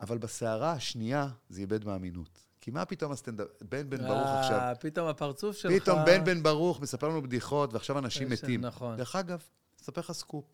אבל 0.00 0.18
בסערה 0.18 0.72
השנייה 0.72 1.28
זה 1.48 1.60
איבד 1.60 1.84
מאמינות. 1.84 2.46
כי 2.60 2.70
מה 2.70 2.84
פתאום 2.84 3.12
הסטנדאפ... 3.12 3.46
בן 3.68 3.90
בן 3.90 3.96
ברוך 3.98 4.26
אה, 4.26 4.40
עכשיו. 4.40 4.74
פתאום 4.80 5.08
הפרצוף 5.08 5.56
שלך... 5.56 5.82
פתאום 5.82 5.98
בן 6.06 6.24
בן 6.24 6.42
ברוך 6.42 6.80
מספר 6.80 7.08
לנו 7.08 7.22
בדיחות, 7.22 7.74
ועכשיו 7.74 7.98
אנשים 7.98 8.32
יש- 8.32 8.44
מתים. 8.44 8.60
נכון. 8.60 8.96
דרך 8.96 9.16
אגב, 9.16 9.42
אספר 9.82 10.00
לך 10.00 10.12
סקופ. 10.12 10.44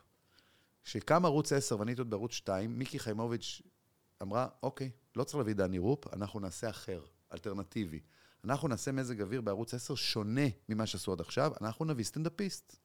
כשקם 0.84 1.24
ערוץ 1.24 1.52
10 1.52 1.78
ואני 1.78 1.90
הייתי 1.90 2.00
עוד 2.00 2.10
בערוץ 2.10 2.32
2, 2.32 2.78
מיקי 2.78 2.98
חיימוביץ' 2.98 3.62
אמרה, 4.22 4.46
אוקיי, 4.62 4.90
לא 5.16 5.24
צריך 5.24 5.36
להביא 5.36 5.54
דני 5.54 5.78
רופ, 5.78 6.14
אנחנו 6.14 6.40
נעשה 6.40 6.70
אחר, 6.70 7.04
אלטרנטיבי. 7.32 8.00
אנחנו 8.44 8.68
נעשה 8.68 8.92
מזג 8.92 9.20
אוויר 9.20 9.40
בערוץ 9.40 9.74
10 9.74 9.94
שונה 9.94 10.46
ממה 10.68 10.86
שעשו 10.86 11.12
עד 11.12 11.20
עכשיו, 11.20 11.52
אנחנו 11.60 11.84
נביא 11.84 12.04
סטנדאפיסט. 12.04 12.76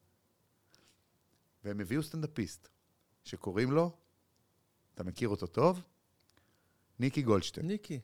והם 1.63 1.79
הביאו 1.79 2.03
סטנדאפיסט, 2.03 2.67
שקוראים 3.23 3.71
לו, 3.71 3.91
אתה 4.93 5.03
מכיר 5.03 5.29
אותו 5.29 5.47
טוב? 5.47 5.81
ניקי 6.99 7.21
גולדשטיין. 7.21 7.67
ניקי. 7.67 7.99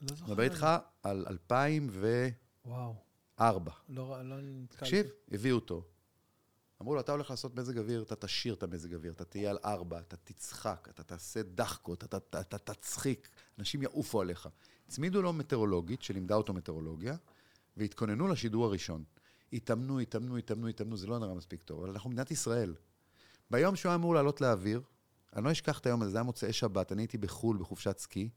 לא 0.00 0.08
זוכר. 0.08 0.24
אני 0.24 0.32
מדבר 0.32 0.42
איתך 0.42 0.66
על 1.02 1.26
2004. 1.28 2.34
וואו, 2.66 2.94
לא 3.88 4.22
לא 4.28 4.36
נתקלתי. 4.40 4.84
תקשיב, 4.84 5.06
הביאו 5.30 5.56
אותו. 5.56 5.91
אמרו 6.82 6.94
לו, 6.94 7.00
אתה 7.00 7.12
הולך 7.12 7.30
לעשות 7.30 7.56
מזג 7.56 7.78
אוויר, 7.78 8.02
אתה 8.02 8.16
תשאיר 8.16 8.54
את 8.54 8.62
המזג 8.62 8.94
אוויר, 8.94 9.12
אתה 9.12 9.24
תהיה 9.24 9.50
על 9.50 9.58
ארבע, 9.64 9.98
אתה 9.98 10.16
תצחק, 10.16 10.88
אתה 10.90 11.02
תעשה 11.02 11.42
דחקות, 11.42 12.04
אתה, 12.04 12.16
אתה, 12.16 12.40
אתה 12.40 12.58
תצחיק, 12.58 13.28
אנשים 13.58 13.82
יעופו 13.82 14.20
עליך. 14.20 14.48
הצמידו 14.88 15.22
לו 15.22 15.32
מטאורולוגית, 15.32 16.02
שלימדה 16.02 16.34
אותו 16.34 16.52
מטאורולוגיה, 16.52 17.16
והתכוננו 17.76 18.28
לשידור 18.28 18.64
הראשון. 18.64 19.04
התאמנו, 19.52 19.98
התאמנו, 19.98 20.36
התאמנו, 20.36 20.68
התאמנו, 20.68 20.96
זה 20.96 21.06
לא 21.06 21.18
נראה 21.18 21.34
מספיק 21.34 21.62
טוב, 21.62 21.80
אבל 21.80 21.90
אנחנו 21.90 22.10
מדינת 22.10 22.30
ישראל. 22.30 22.74
ביום 23.50 23.76
שהוא 23.76 23.90
היה 23.90 23.96
אמור 23.96 24.14
לעלות 24.14 24.40
לאוויר, 24.40 24.82
אני 25.36 25.44
לא 25.44 25.52
אשכח 25.52 25.78
את 25.78 25.86
היום 25.86 26.02
הזה, 26.02 26.10
זה 26.10 26.16
היה 26.16 26.24
מוצאי 26.24 26.52
שבת, 26.52 26.92
אני 26.92 27.02
הייתי 27.02 27.18
בחו"ל 27.18 27.56
בחופשת 27.56 27.98
סקי, 27.98 28.30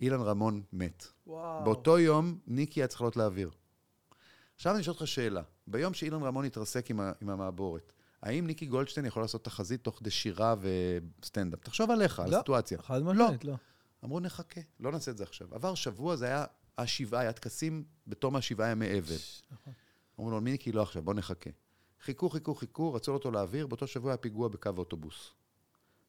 אילן 0.00 0.20
רמון 0.20 0.62
מת. 0.72 1.06
וואו. 1.26 1.64
באותו 1.64 1.98
יום 1.98 2.38
ניקי 2.46 2.80
היה 2.80 2.88
צריך 2.88 3.00
לעלות 3.00 3.16
לאוויר. 3.16 3.50
עכשיו 4.56 4.72
אני 4.74 4.80
אשאל 4.82 4.92
אותך 4.92 5.06
שאלה. 5.06 5.42
ביום 5.66 5.94
שאילן 5.94 6.22
רמון 6.22 6.44
התרסק 6.44 6.90
עם, 6.90 7.00
ה- 7.00 7.12
עם 7.20 7.30
המעבורת, 7.30 7.92
האם 8.22 8.46
ניקי 8.46 8.66
גולדשטיין 8.66 9.06
יכול 9.06 9.22
לעשות 9.22 9.44
תחזית 9.44 9.84
תוך 9.84 9.98
כדי 9.98 10.10
שירה 10.10 10.54
וסטנדאפ? 11.20 11.60
תחשוב 11.60 11.90
עליך, 11.90 12.20
על 12.20 12.30
לא, 12.30 12.36
הסיטואציה. 12.36 12.82
חד 12.82 13.02
משמעית, 13.02 13.44
לא. 13.44 13.54
אמרו, 14.04 14.20
נחכה, 14.20 14.60
לא 14.80 14.92
נעשה 14.92 15.10
את 15.10 15.16
זה 15.16 15.24
עכשיו. 15.24 15.54
עבר 15.54 15.74
שבוע, 15.74 16.16
זה 16.16 16.26
היה 16.26 16.44
השבעה, 16.78 17.20
היה 17.20 17.32
טקסים 17.32 17.84
בתום 18.06 18.36
השבעה 18.36 18.70
ימי 18.70 18.98
אבל. 18.98 19.14
נכון. 19.50 19.72
אמרו 20.20 20.30
לו, 20.30 20.40
מיקי, 20.40 20.72
לא 20.72 20.82
עכשיו, 20.82 21.02
בוא 21.02 21.14
נחכה. 21.14 21.50
חיכו, 22.02 22.30
חיכו, 22.30 22.54
חיכו, 22.54 22.94
רצו 22.94 23.12
אותו 23.12 23.30
לאוויר, 23.30 23.66
באותו 23.66 23.86
שבוע 23.86 24.10
היה 24.10 24.16
פיגוע 24.16 24.48
בקו 24.48 24.70
אוטובוס. 24.78 25.30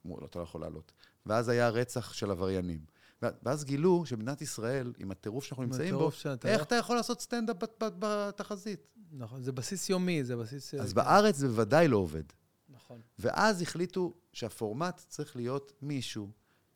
אמרו 0.06 0.18
לו, 0.20 0.26
אתה 0.26 0.40
לא 0.40 0.44
יכול 0.44 0.62
לעלות. 0.62 0.92
ואז 1.26 1.50
היה 1.50 1.70
רצח 1.70 2.14
של 2.14 2.32
עבריינים. 2.32 2.80
ואז 3.22 3.64
גילו 3.66 4.06
שמדינת 4.06 4.42
ישראל, 4.42 4.94
עם 4.98 5.12
הטירוף 5.12 5.44
שאנחנו 5.44 5.64
נמצאים 5.64 5.96
בו, 5.96 6.12
שאתה- 6.12 6.48
איך 6.50 6.64
אתה 6.64 6.76
יכול 6.76 6.96
לעשות 6.96 7.22
סטנדאפ 7.22 7.56
בת- 7.58 7.84
בת- 7.84 7.94
בתחזית? 8.00 8.88
נכון, 9.12 9.44
זה 9.44 9.52
בסיס 9.52 9.90
יומי, 9.90 10.24
זה 10.24 10.36
בסיס... 10.36 10.74
אז 10.74 10.94
בארץ 10.94 11.36
זה 11.36 11.48
בוודאי 11.48 11.88
לא 11.88 11.98
עובד. 11.98 12.24
נכון. 12.70 13.02
ואז 13.20 13.62
החליטו 13.62 14.14
שהפורמט 14.34 15.02
צריך 15.08 15.36
להיות 15.36 15.72
מישהו 15.82 16.30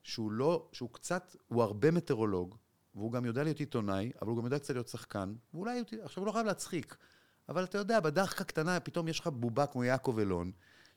שהוא 0.03 0.31
לא, 0.31 0.69
שהוא 0.71 0.89
קצת, 0.91 1.35
הוא 1.47 1.63
הרבה 1.63 1.91
מטאורולוג, 1.91 2.55
והוא 2.95 3.11
גם 3.11 3.25
יודע 3.25 3.43
להיות 3.43 3.59
עיתונאי, 3.59 4.11
אבל 4.21 4.29
הוא 4.29 4.37
גם 4.37 4.45
יודע 4.45 4.59
קצת 4.59 4.73
להיות 4.73 4.87
שחקן, 4.87 5.33
ואולי, 5.53 5.83
עכשיו 6.03 6.21
הוא 6.23 6.27
לא 6.27 6.31
חייב 6.31 6.45
להצחיק, 6.45 6.95
אבל 7.49 7.63
אתה 7.63 7.77
יודע, 7.77 7.99
בדחקה 7.99 8.43
קטנה, 8.43 8.79
פתאום 8.79 9.07
יש 9.07 9.19
לך 9.19 9.27
בובה 9.27 9.65
כמו 9.65 9.83
יעקב 9.83 10.19
אלון, 10.19 10.51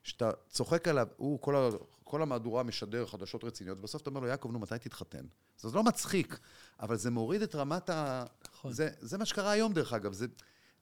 שאתה 0.04 0.30
צוחק 0.48 0.88
עליו, 0.88 1.08
הוא, 1.16 1.40
כל, 1.40 1.56
ה, 1.56 1.68
כל 2.04 2.22
המהדורה 2.22 2.62
משדר 2.62 3.06
חדשות 3.06 3.44
רציניות, 3.44 3.78
ובסוף 3.78 4.02
אתה 4.02 4.10
אומר 4.10 4.20
לו, 4.20 4.26
יעקב, 4.26 4.50
נו, 4.52 4.58
מתי 4.58 4.74
תתחתן? 4.80 5.24
זה 5.58 5.68
לא 5.74 5.82
מצחיק, 5.82 6.38
אבל 6.80 6.96
זה 6.96 7.10
מוריד 7.10 7.42
את 7.42 7.54
רמת 7.54 7.90
ה... 7.90 8.24
נכון. 8.48 8.72
זה, 8.72 8.88
זה 9.00 9.18
מה 9.18 9.24
שקרה 9.24 9.50
היום, 9.50 9.72
דרך 9.72 9.92
אגב. 9.92 10.12
זה, 10.12 10.26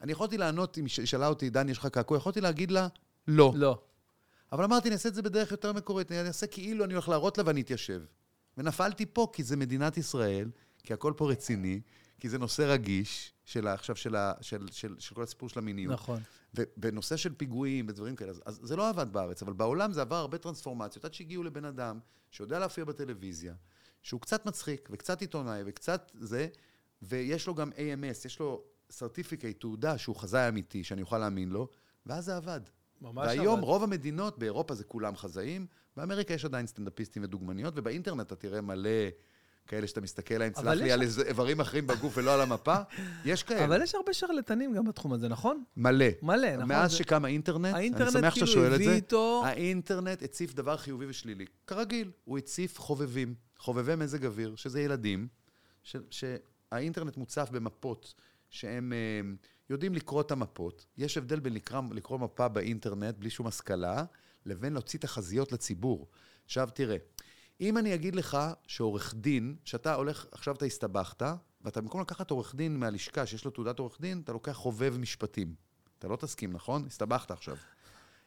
אני 0.00 0.12
יכולתי 0.12 0.38
לענות, 0.38 0.78
אם 0.78 0.84
היא 0.84 1.06
שאלה 1.06 1.28
אותי, 1.28 1.50
דני, 1.50 1.70
יש 1.70 1.78
לך 1.78 1.86
קעקוע, 1.86 2.16
יכולתי 2.16 2.40
להגיד 2.40 2.70
לה, 2.70 2.88
לא. 3.28 3.52
לא. 3.56 3.82
אבל 4.52 4.64
אמרתי, 4.64 4.88
אני 4.88 4.94
אעשה 4.94 5.08
את 5.08 5.14
זה 5.14 5.22
בדרך 5.22 5.50
יותר 5.50 5.72
מקורית, 5.72 6.12
אני 6.12 6.28
אעשה 6.28 6.46
כאילו 6.46 6.84
אני 6.84 6.92
הולך 6.92 7.08
להראות 7.08 7.38
לה 7.38 7.44
ואני 7.46 7.60
אתיישב. 7.60 8.02
ונפלתי 8.58 9.06
פה, 9.06 9.28
כי 9.32 9.42
זה 9.42 9.56
מדינת 9.56 9.96
ישראל, 9.96 10.50
כי 10.82 10.92
הכל 10.92 11.12
פה 11.16 11.30
רציני, 11.30 11.80
כי 12.20 12.28
זה 12.28 12.38
נושא 12.38 12.62
רגיש, 12.62 13.31
של, 13.44 13.66
עכשיו 13.66 13.96
של, 13.96 14.16
ה- 14.16 14.32
של, 14.40 14.66
של, 14.70 14.94
של 14.98 15.14
כל 15.14 15.22
הסיפור 15.22 15.48
של 15.48 15.58
המיניות. 15.58 15.92
נכון. 15.92 16.20
ובנושא 16.54 17.16
של 17.16 17.34
פיגועים 17.34 17.86
ודברים 17.88 18.16
כאלה, 18.16 18.30
אז, 18.30 18.42
אז 18.46 18.60
זה 18.62 18.76
לא 18.76 18.88
עבד 18.88 19.12
בארץ, 19.12 19.42
אבל 19.42 19.52
בעולם 19.52 19.92
זה 19.92 20.00
עבר 20.00 20.16
הרבה 20.16 20.38
טרנספורמציות, 20.38 21.04
עד 21.04 21.14
שהגיעו 21.14 21.42
לבן 21.42 21.64
אדם 21.64 21.98
שיודע 22.30 22.58
להופיע 22.58 22.84
בטלוויזיה, 22.84 23.54
שהוא 24.02 24.20
קצת 24.20 24.46
מצחיק, 24.46 24.88
וקצת 24.92 25.20
עיתונאי, 25.20 25.62
וקצת 25.66 26.12
זה, 26.14 26.48
ויש 27.02 27.46
לו 27.46 27.54
גם 27.54 27.70
AMS, 27.72 28.26
יש 28.26 28.38
לו 28.40 28.62
סרטיפיקט, 28.90 29.60
תעודה 29.60 29.98
שהוא 29.98 30.16
חזאי 30.16 30.48
אמיתי, 30.48 30.84
שאני 30.84 31.02
אוכל 31.02 31.18
להאמין 31.18 31.48
לו, 31.48 31.68
ואז 32.06 32.24
זה 32.24 32.36
עבד. 32.36 32.60
ממש 33.00 33.26
והיום 33.26 33.58
עבד. 33.58 33.64
רוב 33.64 33.82
המדינות, 33.82 34.38
באירופה 34.38 34.74
זה 34.74 34.84
כולם 34.84 35.16
חזאים, 35.16 35.66
באמריקה 35.96 36.34
יש 36.34 36.44
עדיין 36.44 36.66
סטנדאפיסטים 36.66 37.22
ודוגמניות, 37.24 37.74
ובאינטרנט 37.76 38.26
אתה 38.26 38.36
תראה 38.36 38.60
מלא 38.60 38.90
כאלה 39.68 39.86
שאתה 39.86 40.00
מסתכל 40.00 40.34
אבל 40.42 40.50
סלח 40.54 40.68
לי, 40.80 40.86
יש- 40.86 40.92
על 40.92 41.02
איזה 41.02 41.22
איברים 41.22 41.60
אחרים 41.60 41.86
בגוף 41.86 42.18
ולא 42.18 42.34
על 42.34 42.40
המפה, 42.40 42.76
יש 43.24 43.42
כאלה. 43.42 43.64
אבל 43.64 43.82
יש 43.82 43.94
הרבה 43.94 44.12
שרלטנים 44.12 44.72
גם 44.72 44.84
בתחום 44.84 45.12
הזה, 45.12 45.28
נכון? 45.28 45.64
מלא. 45.76 46.04
מלא, 46.22 46.56
נכון? 46.56 46.68
מאז 46.68 46.90
זה- 46.90 46.96
שקם 46.96 47.24
האינטרנט, 47.24 47.74
האינטרנט 47.74 48.02
אני 48.16 48.22
שמח 48.22 48.34
שאתה 48.34 48.46
כאילו 48.46 48.60
שואל 48.62 48.74
את 48.74 48.84
זה, 48.84 48.92
איתו- 48.94 49.42
האינטרנט 49.46 50.22
הציף 50.22 50.54
דבר 50.54 50.76
חיובי 50.76 51.06
ושלילי. 51.08 51.44
כרגיל, 51.66 52.10
הוא 52.24 52.38
הציף 52.38 52.78
חובבים, 52.80 53.34
חובבי 53.58 53.94
מזג 53.96 54.26
אוויר, 54.26 54.56
שזה 54.56 54.80
ילדים, 54.80 55.28
ש- 55.82 55.96
שהאינטרנט 56.10 57.16
מוצף 57.16 57.48
במפות 57.52 58.14
שהם 58.50 58.92
אה, 58.92 59.20
יודעים 59.70 59.94
לקרוא 59.94 60.20
את 60.20 60.30
המפות. 60.30 60.86
יש 60.98 61.16
הבדל 61.16 61.40
בין 61.40 61.52
לקרוא, 61.54 61.82
לקרוא 61.90 62.18
מפה 62.18 62.48
באינטרנט 62.48 63.14
בלי 63.18 63.30
שום 63.30 63.46
השכלה, 63.46 64.04
לבין 64.46 64.72
להוציא 64.72 64.98
תחזיות 64.98 65.52
לציבור. 65.52 66.08
עכשיו 66.44 66.68
תראה, 66.74 66.96
אם 67.62 67.78
אני 67.78 67.94
אגיד 67.94 68.16
לך 68.16 68.38
שעורך 68.66 69.14
דין, 69.14 69.56
שאתה 69.64 69.94
הולך, 69.94 70.26
עכשיו 70.32 70.54
אתה 70.54 70.64
הסתבכת, 70.64 71.22
ואתה 71.60 71.80
במקום 71.80 72.00
לקחת 72.00 72.30
עורך 72.30 72.54
דין 72.54 72.76
מהלשכה 72.76 73.26
שיש 73.26 73.44
לו 73.44 73.50
תעודת 73.50 73.78
עורך 73.78 74.00
דין, 74.00 74.20
אתה 74.24 74.32
לוקח 74.32 74.52
חובב 74.52 74.96
משפטים. 74.98 75.54
אתה 75.98 76.08
לא 76.08 76.16
תסכים, 76.16 76.52
נכון? 76.52 76.84
הסתבכת 76.86 77.30
עכשיו. 77.30 77.56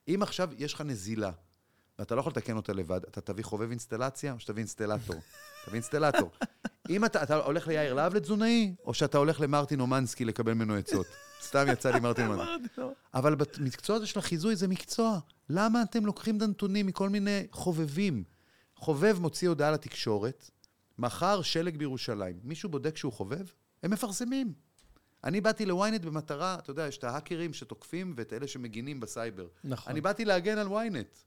אם 0.07 0.19
עכשיו 0.21 0.49
יש 0.57 0.73
לך 0.73 0.81
נזילה, 0.81 1.31
ואתה 1.99 2.15
לא 2.15 2.19
יכול 2.19 2.31
לתקן 2.31 2.57
אותה 2.57 2.73
לבד, 2.73 2.99
אתה 3.03 3.21
תביא 3.21 3.43
חובב 3.43 3.69
אינסטלציה 3.69 4.33
או 4.33 4.39
שתביא 4.39 4.59
אינסטלטור? 4.59 5.15
תביא 5.65 5.73
אינסטלטור. 5.73 6.31
אם 6.89 7.05
אתה, 7.05 7.23
אתה 7.23 7.35
הולך 7.35 7.67
ליאיר 7.67 7.93
להב 7.93 8.13
לתזונאי, 8.13 8.75
או 8.85 8.93
שאתה 8.93 9.17
הולך 9.17 9.41
למרטין 9.41 9.79
אומנסקי 9.79 10.25
לקבל 10.25 10.53
ממנו 10.53 10.75
עצות? 10.75 11.05
סתם 11.47 11.65
יצא 11.71 11.91
לי 11.91 11.99
מרטין 11.99 12.27
אומנסקי. 12.27 12.67
לו. 12.77 12.91
אבל 13.13 13.35
במקצוע 13.35 13.95
הזה 13.95 14.07
של 14.07 14.19
החיזוי 14.19 14.55
זה 14.55 14.67
מקצוע. 14.67 15.19
למה 15.49 15.81
אתם 15.81 16.05
לוקחים 16.05 16.37
את 16.37 16.41
הנתונים 16.41 16.85
מכל 16.87 17.09
מיני 17.09 17.47
חובבים? 17.51 18.34
חובב 18.85 19.19
מוציא 19.19 19.49
הודעה 19.49 19.71
לתקשורת, 19.71 20.51
מחר 20.97 21.41
שלג 21.41 21.77
בירושלים. 21.77 22.39
מישהו 22.43 22.69
בודק 22.69 22.97
שהוא 22.97 23.13
חובב? 23.13 23.45
הם 23.83 23.91
מפרסמים. 23.91 24.53
אני 25.23 25.41
באתי 25.41 25.65
לוויינט 25.65 26.01
במטרה, 26.01 26.55
אתה 26.59 26.71
יודע, 26.71 26.87
יש 26.87 26.97
את 26.97 27.03
ההאקרים 27.03 27.53
שתוקפים 27.53 28.13
ואת 28.17 28.33
אלה 28.33 28.47
שמגינים 28.47 28.99
בסייבר. 28.99 29.47
נכון. 29.63 29.91
אני 29.91 30.01
באתי 30.01 30.25
להגן 30.25 30.57
על 30.57 30.67
וויינט, 30.67 31.17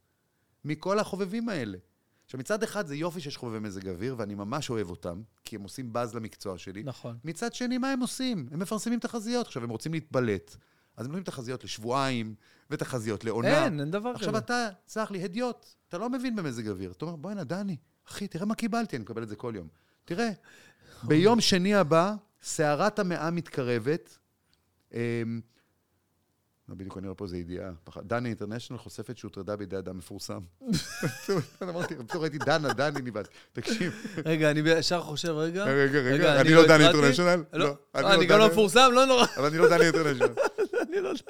מכל 0.64 0.98
החובבים 0.98 1.48
האלה. 1.48 1.78
עכשיו, 2.24 2.40
מצד 2.40 2.62
אחד 2.62 2.86
זה 2.86 2.96
יופי 2.96 3.20
שיש 3.20 3.36
חובבי 3.36 3.58
מזג 3.58 3.88
אוויר, 3.88 4.14
ואני 4.18 4.34
ממש 4.34 4.70
אוהב 4.70 4.90
אותם, 4.90 5.22
כי 5.44 5.56
הם 5.56 5.62
עושים 5.62 5.92
באז 5.92 6.14
למקצוע 6.14 6.58
שלי. 6.58 6.82
נכון. 6.82 7.18
מצד 7.24 7.54
שני, 7.54 7.78
מה 7.78 7.92
הם 7.92 8.00
עושים? 8.00 8.48
הם 8.50 8.58
מפרסמים 8.58 8.98
תחזיות. 8.98 9.46
עכשיו, 9.46 9.64
הם 9.64 9.70
רוצים 9.70 9.92
להתבלט, 9.92 10.56
אז 10.96 11.06
הם 11.06 11.12
נותנים 11.12 11.24
תחזיות 11.24 11.64
לשבועיים, 11.64 12.34
ותחזיות 12.70 13.24
לעונה. 13.24 13.64
אין, 13.64 13.80
אין 13.80 13.90
דבר 13.90 14.08
כזה. 14.14 14.18
עכשיו 14.18 14.38
אתה, 14.38 14.68
סלח 14.88 15.10
לי, 15.10 15.24
הדיוט, 15.24 15.66
אתה 15.88 15.98
לא 15.98 16.10
מבין 16.10 16.36
במזג 16.36 16.68
אוויר. 16.68 16.92
אתה 16.92 17.04
אומר, 17.04 17.16
בוא'נה, 17.16 17.44
דני, 17.44 17.76
אחי, 18.08 18.28
תראה 18.28 18.46
מה 18.46 18.54
קיבלתי, 18.54 18.96
אני 18.96 19.02
מקבל 19.02 19.22
את 19.22 19.28
זה 19.28 19.36
כל 19.36 19.52
יום. 19.56 19.68
תראה, 20.04 20.28
ביום 21.08 21.40
שני 21.40 21.74
הבא, 21.74 22.14
סערת 22.42 22.98
המאה 22.98 23.30
מתקרבת. 23.30 24.18
אמ, 24.92 25.40
לא, 26.68 26.74
בדיוק 26.74 26.98
אני 26.98 27.06
רואה 27.06 27.14
פה 27.14 27.24
איזה 27.24 27.36
ידיעה. 27.38 27.70
דני 28.02 28.28
אינטרנשיונל 28.28 28.82
חושפת 28.82 29.16
שהוטרדה 29.16 29.56
בידי 29.56 29.78
אדם 29.78 29.98
מפורסם. 29.98 30.40
אמרתי, 31.62 31.94
פתאום 31.96 32.22
ראיתי 32.22 32.38
דנה, 32.38 32.72
דני 32.72 33.00
ניבט. 33.02 33.28
תקשיב, 33.52 33.92
רגע, 34.24 34.50
אני 34.50 34.60
ישר 34.66 35.00
חושב, 35.00 35.28
רגע. 35.28 35.64
רגע, 35.64 35.98
רגע, 36.00 36.40
אני 36.40 36.54
לא 36.54 36.62
דני 36.62 36.74
הקראתי. 36.74 36.96
אינטרנשיונל? 36.96 37.44
לא, 37.52 37.58
לא, 37.58 37.76
אני 37.94 38.04
אה, 38.04 38.10
לא 38.10 38.14
אני 38.14 38.26
גם 38.26 38.38
לא 38.38 38.44
דני- 38.44 38.52
מפורסם, 38.52 38.90
לא 38.92 39.06
נורא. 39.06 39.26
אבל 39.36 39.46
אני 39.46 39.58
לא 39.58 39.68
דני 39.68 39.84
אינטרנשיונל. 39.84 40.34
אני 40.88 41.00
לא 41.00 41.08
יודע. 41.08 41.20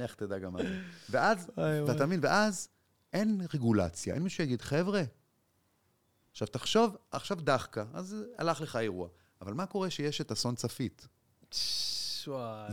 לך 0.00 0.14
תדע 0.14 0.38
גם 0.38 0.52
מה 0.52 0.62
זה. 0.62 0.80
ואז. 1.10 1.50
ואתה 1.86 2.06
מבין, 2.06 2.20
ואז 2.22 2.68
אין 3.12 3.40
רגולציה, 3.54 4.14
אין 4.14 4.22
מישהו 4.22 4.36
שיגיד, 4.36 4.62
חבר'ה, 4.62 5.02
עכשיו 6.32 6.48
תחשוב, 6.48 6.96
עכשיו 7.10 7.36
דחקה, 7.40 7.84
אז 7.94 8.16
הלך 8.38 8.60
לך 8.60 8.76
אירוע. 8.76 9.08
אבל 9.40 9.52
מה 9.54 9.66
קורה 9.66 9.90
שיש 9.90 10.20
את 10.20 10.32
אסון 10.32 10.54
צפית? 10.54 11.08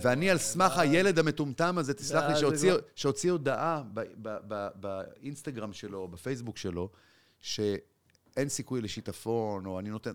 ואני 0.02 0.30
על 0.30 0.38
סמך. 0.38 0.78
הילד 0.78 1.20
המטומטם 1.20 1.78
הזה, 1.78 1.94
תסלח 1.94 2.24
לי, 2.24 2.34
ואז 2.34 2.40
שהוציא- 2.96 3.32
הודעה 3.32 3.84
באינסטגרם 4.76 5.74
שלו, 5.74 6.08
בפייסבוק 6.08 6.58
שלו, 6.58 6.90
שאין 7.40 8.50
סיכוי 8.50 8.82
לשיטפון, 8.82 9.66
או 9.66 9.80
אני 9.80 9.90
נותן, 9.90 10.12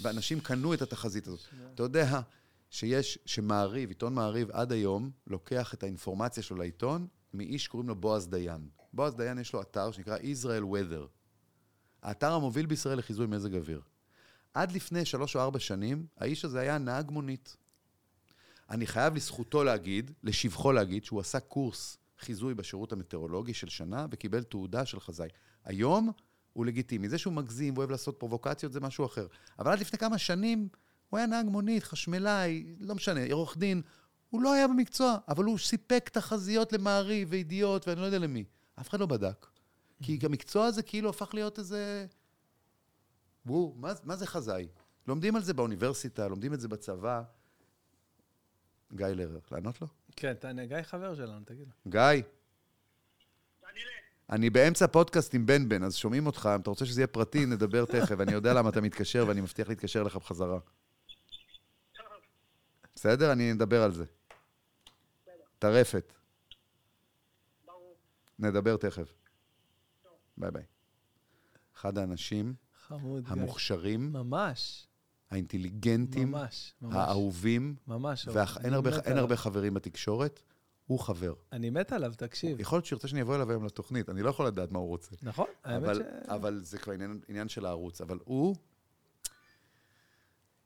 ואנשים 0.00 0.40
קנו 0.40 0.74
את 0.74 0.82
התחזית 0.82 1.26
הזאת. 1.26 1.40
אתה 1.74 1.82
יודע 1.82 2.20
שיש, 2.70 3.18
שמעריב, 3.26 3.88
עיתון 3.88 4.14
מעריב 4.14 4.50
עד 4.50 4.72
היום, 4.72 5.10
לוקח 5.26 5.74
את 5.74 5.82
האינפורמציה 5.82 6.42
שלו 6.42 6.56
לעיתון 6.56 7.06
מאיש 7.34 7.64
שקוראים 7.64 7.88
לו 7.88 7.94
בועז 7.94 8.28
דיין. 8.28 8.68
בועז 8.92 9.14
דיין 9.14 9.38
יש 9.38 9.52
לו 9.52 9.62
אתר 9.62 9.90
שנקרא 9.90 10.18
Israel 10.18 10.64
Weather. 10.72 11.06
האתר 12.02 12.32
המוביל 12.32 12.66
בישראל 12.66 12.98
לחיזוי 12.98 13.26
מזג 13.26 13.54
אוויר. 13.54 13.80
עד 14.54 14.72
לפני 14.72 15.04
שלוש 15.04 15.36
או 15.36 15.40
ארבע 15.40 15.58
שנים, 15.58 16.06
האיש 16.16 16.44
הזה 16.44 16.60
היה 16.60 16.78
נהג 16.78 17.10
מונית. 17.10 17.56
אני 18.70 18.86
חייב 18.86 19.14
לזכותו 19.14 19.64
להגיד, 19.64 20.10
לשבחו 20.22 20.72
להגיד, 20.72 21.04
שהוא 21.04 21.20
עשה 21.20 21.40
קורס 21.40 21.98
חיזוי 22.18 22.54
בשירות 22.54 22.92
המטאורולוגי 22.92 23.54
של 23.54 23.68
שנה 23.68 24.06
וקיבל 24.10 24.42
תעודה 24.42 24.86
של 24.86 25.00
חזאי. 25.00 25.28
היום 25.64 26.12
הוא 26.52 26.66
לגיטימי. 26.66 27.08
זה 27.08 27.18
שהוא 27.18 27.34
מגזים 27.34 27.74
ואוהב 27.74 27.90
לעשות 27.90 28.18
פרובוקציות 28.18 28.72
זה 28.72 28.80
משהו 28.80 29.06
אחר. 29.06 29.26
אבל 29.58 29.72
עד 29.72 29.80
לפני 29.80 29.98
כמה 29.98 30.18
שנים 30.18 30.68
הוא 31.10 31.18
היה 31.18 31.26
נהג 31.26 31.46
מונית, 31.46 31.84
חשמלאי, 31.84 32.74
לא 32.80 32.94
משנה, 32.94 33.20
עורך 33.32 33.56
דין. 33.56 33.82
הוא 34.30 34.42
לא 34.42 34.52
היה 34.52 34.68
במקצוע, 34.68 35.16
אבל 35.28 35.44
הוא 35.44 35.58
סיפק 35.58 36.10
תחזיות 36.12 36.72
למעריב 36.72 37.28
וידיעות 37.30 37.88
ואני 37.88 38.00
לא 38.00 38.06
יודע 38.06 38.18
למי. 38.18 38.44
אף 38.80 38.88
אחד 38.88 39.00
לא 39.00 39.06
בדק. 39.06 39.46
כי 40.02 40.18
המקצוע 40.22 40.66
הזה 40.66 40.82
כאילו 40.82 41.10
הפך 41.10 41.30
להיות 41.34 41.58
איזה... 41.58 42.06
וואו, 43.46 43.74
מה, 43.76 43.92
מה 44.04 44.16
זה 44.16 44.26
חזאי? 44.26 44.68
לומדים 45.06 45.36
על 45.36 45.42
זה 45.42 45.54
באוניברסיטה, 45.54 46.28
לומדים 46.28 46.54
את 46.54 46.60
זה 46.60 46.68
בצבא. 46.68 47.22
גיא 48.92 49.06
לרר, 49.06 49.38
לענות 49.52 49.80
לו? 49.80 49.86
כן, 50.16 50.34
תענה, 50.34 50.66
גיא 50.66 50.82
חבר 50.82 51.14
שלנו, 51.14 51.44
תגיד 51.44 51.66
לו. 51.66 51.90
גיא, 51.90 52.22
אני 54.30 54.50
באמצע 54.50 54.86
פודקאסט 54.86 55.34
עם 55.34 55.46
בן 55.46 55.68
בן, 55.68 55.82
אז 55.82 55.94
שומעים 55.94 56.26
אותך, 56.26 56.48
אם 56.54 56.60
אתה 56.60 56.70
רוצה 56.70 56.86
שזה 56.86 57.00
יהיה 57.00 57.06
פרטי, 57.06 57.46
נדבר 57.46 57.84
תכף. 57.84 58.20
אני 58.20 58.32
יודע 58.32 58.54
למה 58.54 58.68
אתה 58.68 58.80
מתקשר, 58.80 59.24
ואני 59.28 59.40
מבטיח 59.40 59.68
להתקשר 59.68 60.00
אליך 60.00 60.16
בחזרה. 60.16 60.58
בסדר? 63.00 63.32
אני 63.32 63.52
נדבר 63.52 63.82
על 63.82 63.92
זה. 63.92 64.04
טרפת. 65.58 66.12
נדבר 68.38 68.76
תכף. 68.76 69.12
ביי 70.36 70.50
ביי. 70.50 70.62
אחד 71.76 71.98
האנשים 71.98 72.54
חמוד. 72.86 73.24
המוכשרים, 73.26 74.12
ממש, 74.12 74.86
האינטליגנטים, 75.30 76.30
ממש, 76.30 76.74
ממש. 76.82 76.94
האהובים, 76.96 77.76
ממש. 77.86 78.28
ואין 78.28 78.72
הרבה. 78.74 78.90
הרבה 79.06 79.36
חברים 79.36 79.74
בתקשורת, 79.74 80.42
הוא 80.86 80.98
חבר. 80.98 81.34
אני 81.52 81.70
מת 81.70 81.92
עליו, 81.92 82.12
תקשיב. 82.16 82.60
יכול 82.60 82.76
להיות 82.76 82.86
שירצה 82.86 83.08
שאני 83.08 83.22
אבוא 83.22 83.34
אליו 83.34 83.50
היום 83.50 83.64
לתוכנית, 83.64 84.08
אני 84.08 84.22
לא 84.22 84.30
יכול 84.30 84.46
לדעת 84.46 84.72
מה 84.72 84.78
הוא 84.78 84.88
רוצה. 84.88 85.16
נכון, 85.22 85.46
האמת 85.64 85.82
אבל, 85.84 86.02
ש... 86.02 86.28
אבל 86.28 86.60
זה 86.62 86.78
כבר 86.78 86.92
עניין, 86.92 87.20
עניין 87.28 87.48
של 87.48 87.66
הערוץ. 87.66 88.00
אבל 88.00 88.18
הוא... 88.24 88.56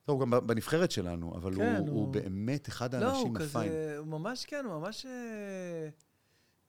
טוב, 0.05 0.21
הוא 0.23 0.31
גם 0.31 0.47
בנבחרת 0.47 0.91
שלנו, 0.91 1.35
אבל 1.37 1.55
כן, 1.57 1.77
הוא, 1.77 1.89
הוא... 1.89 2.01
הוא- 2.01 2.13
באמת 2.13 2.69
אחד 2.69 2.95
לא, 2.95 3.07
האנשים 3.07 3.37
הוא 3.37 3.45
הפיים. 3.45 3.69
כזה, 3.71 3.95
הוא 3.99 4.07
ממש 4.07 4.45
כן, 4.45 4.65
הוא 4.65 4.81
ממש... 4.81 5.07
אה, 5.07 5.89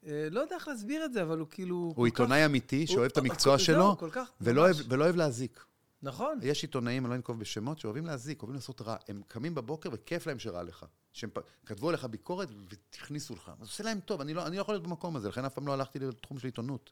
אה, 0.07 0.27
לא 0.31 0.39
יודע 0.39 0.55
איך 0.55 0.67
להסביר 0.67 1.05
את 1.05 1.13
זה, 1.13 1.21
אבל 1.23 1.39
הוא 1.39 1.47
כאילו... 1.51 1.93
הוא 1.95 2.05
עיתונאי 2.05 2.45
אמיתי 2.45 2.79
הוא- 2.79 2.87
שאוהב 2.87 3.11
את 3.11 3.17
הוא- 3.17 3.25
המקצוע 3.27 3.57
זהו, 3.57 3.65
שלו, 3.65 3.95
כל 3.99 4.09
כך, 4.11 4.31
ולא. 4.41 4.61
אוהב, 4.61 4.75
ולא 4.89 5.03
אוהב 5.03 5.15
להזיק. 5.15 5.65
נכון. 6.01 6.39
יש 6.41 6.61
עיתונאים, 6.63 7.05
אני 7.05 7.09
לא 7.09 7.15
אנקוב 7.15 7.39
בשמות, 7.39 7.79
שאוהבים 7.79 8.05
להזיק, 8.05 8.41
אוהבים 8.41 8.55
לעשות 8.55 8.81
רע. 8.81 8.95
הם 9.07 9.21
קמים 9.27 9.55
בבוקר 9.55 9.89
וכיף 9.93 10.27
להם 10.27 10.39
שרע 10.39 10.63
לך. 10.63 10.85
שהם 11.13 11.29
פ... 11.33 11.39
כתבו 11.65 11.89
עליך 11.89 12.05
ביקורת 12.05 12.49
והכניסו 12.93 13.33
לך. 13.35 13.51
אז 13.61 13.67
עושה 13.67 13.83
להם 13.83 13.99
טוב, 13.99 14.21
אני 14.21 14.33
לא, 14.33 14.47
אני 14.47 14.55
לא 14.55 14.61
יכול 14.61 14.73
להיות 14.73 14.83
במקום 14.83 15.15
הזה, 15.15 15.29
לכן 15.29 15.45
אף 15.45 15.53
פעם 15.53 15.67
לא 15.67 15.73
הלכתי 15.73 15.99
לתחום 15.99 16.39
של 16.39 16.45
עיתונות. 16.47 16.91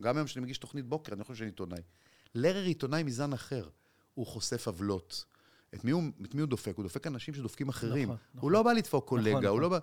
גם 0.00 0.16
היום 0.16 0.26
כשאני 0.26 0.44
מגיש 0.44 0.58
תוכנית 0.58 0.86
בוקר, 0.86 1.12
אני 1.12 1.18
לא 1.18 1.24
חושב 1.24 1.38
שאני 1.38 1.48
עיתונאי. 1.50 1.80
לרר 2.34 2.64
עיתונאי 2.64 3.02
מזן 3.02 3.32
אחר. 3.32 3.68
הוא 4.14 4.26
חושף 4.26 4.66
עוולות. 4.66 5.24
את 5.74 5.84
מי 5.84 5.90
הוא, 5.90 6.02
את 6.24 6.34
מי 6.34 6.40
הוא 6.40 6.48
דופק? 6.48 6.76
הוא 6.76 6.82
דופק 6.82 7.06
אנשים 7.06 7.34
שדופקים 7.34 7.68
אחרים. 7.68 8.02
נכון, 8.08 8.16
הוא 8.32 8.38
נכון. 8.38 8.52
לא 8.52 8.62
בא 8.62 8.72
לדפוק 8.72 9.08
קולגה, 9.08 9.30
נכון, 9.30 9.44
הוא 9.44 9.50
נכון. 9.50 9.62
לא 9.62 9.68
בא... 9.68 9.78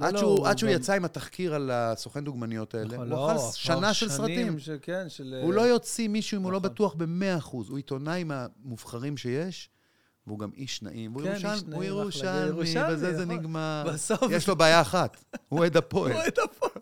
לא, 0.00 0.06
עד 0.06 0.12
לא, 0.14 0.18
שהוא, 0.18 0.30
הוא 0.38 0.48
עד 0.48 0.58
שהוא 0.58 0.70
יצא 0.70 0.92
עם 0.92 1.04
התחקיר 1.04 1.54
על 1.54 1.70
הסוכן 1.70 2.24
דוגמניות 2.24 2.74
האלה, 2.74 2.86
נכון, 2.86 2.98
הוא 2.98 3.06
לא, 3.06 3.32
אכל 3.32 3.38
כבר 3.38 3.50
שנה 3.50 3.94
של 3.94 4.08
סרטים. 4.08 4.58
ש- 4.58 4.70
כן, 4.82 5.08
של... 5.08 5.40
הוא 5.42 5.50
אה, 5.50 5.56
לא 5.56 5.62
יוציא 5.62 6.08
מישהו 6.08 6.38
אם 6.38 6.42
הוא 6.42 6.52
לא 6.52 6.58
נכון. 6.58 6.70
בטוח 6.70 6.94
במאה 6.94 7.36
אחוז. 7.38 7.68
הוא 7.68 7.76
עיתונאי 7.76 8.24
מהמובחרים 8.24 9.16
שיש, 9.16 9.70
והוא 10.26 10.38
גם 10.38 10.50
איש 10.56 10.82
נעים. 10.82 11.12
הוא 11.12 11.22
כן, 11.22 11.34
איש 11.34 11.42
הוא 11.42 11.50
נעים, 11.50 11.72
אחלה. 11.72 11.84
ירושלמי, 11.86 12.92
בזה 12.92 13.16
זה 13.16 13.24
נכון. 13.24 13.36
נגמר. 13.38 13.84
בסוף 13.92 14.22
יש 14.30 14.48
לו 14.48 14.56
בעיה 14.56 14.80
אחת, 14.80 15.24
הוא 15.48 15.58
אוהד 15.58 15.76
הפועל. 15.76 16.12
הוא 16.12 16.22
את 16.28 16.38
הפועל. 16.38 16.72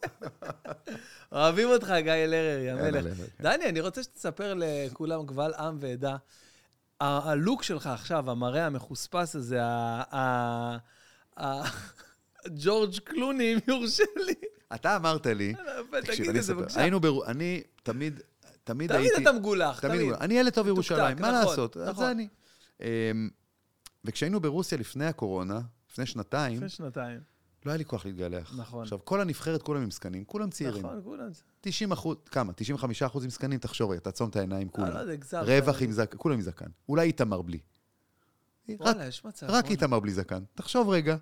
אוהבים 1.33 1.69
אותך, 1.69 1.93
גיא 2.03 2.13
לרר, 2.13 2.59
יא 2.59 2.75
מלך. 2.75 3.17
כן. 3.17 3.43
דני, 3.43 3.69
אני 3.69 3.81
רוצה 3.81 4.03
שתספר 4.03 4.55
לכולם, 4.57 5.27
קבל 5.27 5.53
עם 5.59 5.77
ועדה, 5.81 6.17
הלוק 7.05 7.63
שלך 7.63 7.87
עכשיו, 7.87 8.31
המראה 8.31 8.67
המחוספס 8.67 9.37
הזה, 9.37 9.63
ה- 9.65 10.03
ה- 10.17 10.77
ה- 11.45 11.69
ג'ורג' 12.49 12.99
קלוני, 12.99 13.55
אם 13.55 13.59
יורשה 13.69 14.05
לי. 14.27 14.35
אתה 14.75 14.97
אמרת 14.97 15.27
לי, 15.27 15.55
תקשיב, 16.03 16.15
תגיד 16.15 16.31
אני 16.31 16.39
את 16.39 16.45
זה 16.45 16.53
אספר. 16.67 16.81
היינו 16.81 17.01
בר... 17.01 17.27
אני 17.27 17.63
תמיד, 17.83 18.21
תמיד 18.65 18.93
תמיד 18.93 18.93
הייתי... 18.93 19.23
אתה 19.23 19.33
מגולח, 19.33 19.81
תמיד. 19.81 20.01
תמיד. 20.01 20.13
אני 20.13 20.35
ילד 20.35 20.53
טוב 20.53 20.67
ירושלים, 20.67 21.17
מה 21.21 21.29
נכון, 21.31 21.49
לעשות? 21.49 21.77
נכון. 21.77 22.05
זה 22.05 22.11
אני. 22.11 22.29
אמ, 22.81 22.87
וכשהיינו 24.05 24.41
ברוסיה 24.41 24.79
לפני 24.79 25.07
הקורונה, 25.07 25.61
לפני 25.91 26.07
שנתיים, 26.07 26.57
לפני 26.57 26.69
שנתיים. 26.69 27.34
לא 27.65 27.71
היה 27.71 27.79
לי 27.79 27.85
כוח 27.85 28.07
להתגלח. 28.07 28.55
נכון. 28.57 28.83
עכשיו, 28.83 28.99
כל 29.05 29.21
הנבחרת, 29.21 29.63
כולם 29.63 29.83
עם 29.83 29.91
זקנים, 29.91 30.25
כולם 30.25 30.51
צעירים. 30.51 30.87
נכון, 30.87 31.01
כולם. 31.05 31.29
90 31.61 31.93
אחוז, 31.93 32.17
כמה? 32.27 32.53
95 32.53 33.03
אחוז 33.03 33.25
עם 33.25 33.31
זקנים, 33.31 33.59
תחשוב 33.59 33.91
רגע, 33.91 34.01
תעצום 34.01 34.31
את 34.31 34.37
העיניים, 34.37 34.67
אה, 34.67 34.73
כולם. 34.73 34.89
לא 34.89 34.99
יודע, 34.99 35.13
הגזמת. 35.13 35.43
רווח 35.47 35.83
עם 35.83 35.93
זקן, 35.93 36.19
כולם 36.19 36.35
עם 36.35 36.41
זקן. 36.41 36.67
אולי 36.89 37.07
איתמר 37.07 37.43
בלי. 37.43 37.59
וואלה, 38.69 39.07
יש 39.07 39.25
מצב. 39.25 39.47
רק. 39.51 39.71
איתמר 39.71 40.01
בלי 40.01 40.13
זקן. 40.13 40.43
תחשוב 40.55 40.89
רגע. 40.89 41.17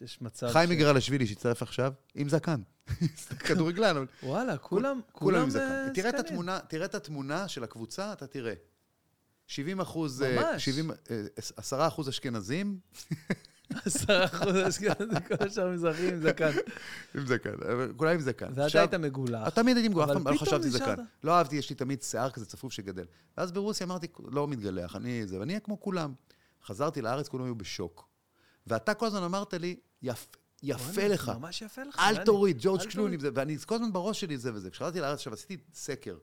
יש 0.00 0.22
מצב 0.22 0.48
חיים 0.52 0.70
מגרלשווילי 0.70 1.26
שהצטרף 1.26 1.62
עכשיו, 1.62 1.92
עם 2.14 2.28
זקן. 2.28 2.60
כדורגלן. 3.46 4.04
וואלה, 4.22 4.56
כולם, 4.56 5.00
כולם 5.12 5.42
עם 5.42 5.50
זקן. 5.50 5.62
אה, 5.62 5.86
תראה 5.94 6.10
את. 6.10 6.14
התמונה, 6.14 6.58
תראה 6.68 6.84
את 6.84 6.94
התמונה 6.94 7.48
של 7.48 7.64
הקבוצה, 7.64 8.12
אתה 8.12 8.26
תראה. 8.26 8.54
70 9.46 9.80
אחוז, 9.80 10.22
ממש. 10.22 10.64
70, 10.64 10.90
10 11.56 11.86
אחוז 11.86 12.08
אשכנזים, 12.08 12.78
עשרה 13.84 14.24
אחוז 14.24 14.56
אשכנזי, 14.68 15.14
כל 15.28 15.44
השאר 15.46 15.70
מזרחים 15.70 16.14
עם 16.14 16.20
זקן. 16.22 16.50
עם 17.14 17.26
זקן, 17.26 17.50
אבל 17.72 17.92
כולם 17.96 18.10
עם 18.10 18.20
זקן. 18.20 18.52
ואתה 18.54 18.78
היית 18.80 18.94
מגולח. 18.94 19.48
תמיד 19.48 19.76
הייתי 19.76 19.88
מגולח, 19.88 20.08
אף 20.10 20.22
פעם 20.22 20.34
לא 20.34 20.38
חשבתי. 20.38 20.70
זקן. 20.70 20.94
לא 21.24 21.32
אהבתי, 21.32 21.56
יש 21.56 21.70
לי 21.70 21.76
תמיד 21.76 22.02
שיער 22.02 22.30
כזה 22.30 22.46
צפוף 22.46 22.72
שגדל. 22.72 23.04
ואז 23.38 23.52
ברוסיה 23.52 23.86
אמרתי, 23.86 24.06
לא 24.24 24.48
מתגלח, 24.48 24.96
אני 24.96 25.26
זה, 25.26 25.40
ואני 25.40 25.52
אהיה 25.52 25.60
כמו 25.60 25.80
כולם. 25.80 26.12
חזרתי 26.64 27.02
לארץ, 27.02 27.28
כולם 27.28 27.44
היו 27.44 27.54
בשוק. 27.54 28.08
ואתה 28.66 28.94
כל 28.94 29.06
הזמן 29.06 29.22
אמרת 29.22 29.54
לי, 29.54 29.76
"יפ- 30.04 30.36
יפה 30.62 31.08
לך, 31.08 31.32
ממש 31.38 31.62
יפה 31.62 31.82
לך. 31.82 31.98
אל. 31.98 32.24
תוריד, 32.24 32.56
ג'ורג' 32.60 32.80
קלוני, 32.90 33.16
ואני 33.34 33.58
כל 33.58 33.74
הזמן 33.74 33.92
בראש 33.92 34.20
שלי 34.20 34.38
זה 34.38 34.54
וזה. 34.54 34.70
כשחזרתי 34.70 35.00
לארץ, 35.00 35.18
עכשיו 35.18 35.32
עשיתי 35.32 35.56
סקר. 35.74 36.16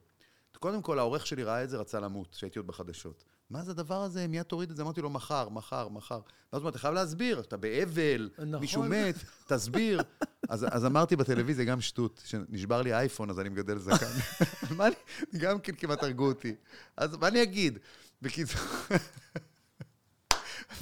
קודם 0.60 0.82
כל, 0.82 1.00
העורך 1.00 1.28
שלי 1.28 1.44
ראה 1.44 1.64
את 1.64 1.70
זה, 1.70 1.78
רצה 1.78 2.00
למות, 2.00 2.36
כשהייתי 2.36 2.60
עוד 2.60 2.68
בחדשות. 2.68 3.24
מה 3.52 3.64
זה 3.64 3.72
הדבר 3.72 4.02
הזה? 4.02 4.28
מיד 4.28 4.44
תוריד 4.44 4.69
את 4.69 4.76
זה. 4.76 4.84
אמרתי 4.84 5.02
לו, 5.02 5.10
מחר, 5.10 5.49
מחר, 5.49 5.88
מחר. 5.90 6.15
ואז 6.15 6.23
הוא 6.52 6.60
אומר, 6.60 6.69
אתה 6.69 6.80
חייב 6.80 6.94
להסביר, 6.94 7.40
אתה 7.40 7.57
באבל, 7.57 8.30
נכון. 8.38 8.56
מישהו 8.56 8.84
מת, 8.84 9.15
תסביר. 9.48 10.02
אז, 10.49 10.65
אז 10.72 10.86
אמרתי 10.86 11.15
בטלוויזיה 11.15 11.65
גם 11.65 11.82
שטות, 11.82 12.22
שנשבר 12.26 12.82
לי 12.82 12.94
אייפון, 12.94 13.30
אז 13.30 13.40
אני 13.40 13.49
מגדל 13.49 13.78
זקן. 13.78 14.06
מה 14.78 14.88
אני, 14.88 14.95
גם 15.38 15.60
כן 15.60 15.76
כמעט 15.76 16.03
הרגו 16.03 16.28
אותי. 16.28 16.56
אז 16.98 17.15
מה 17.15 17.28
אני 17.28 17.44
אגיד? 17.44 17.80
בקיצור... 18.22 18.61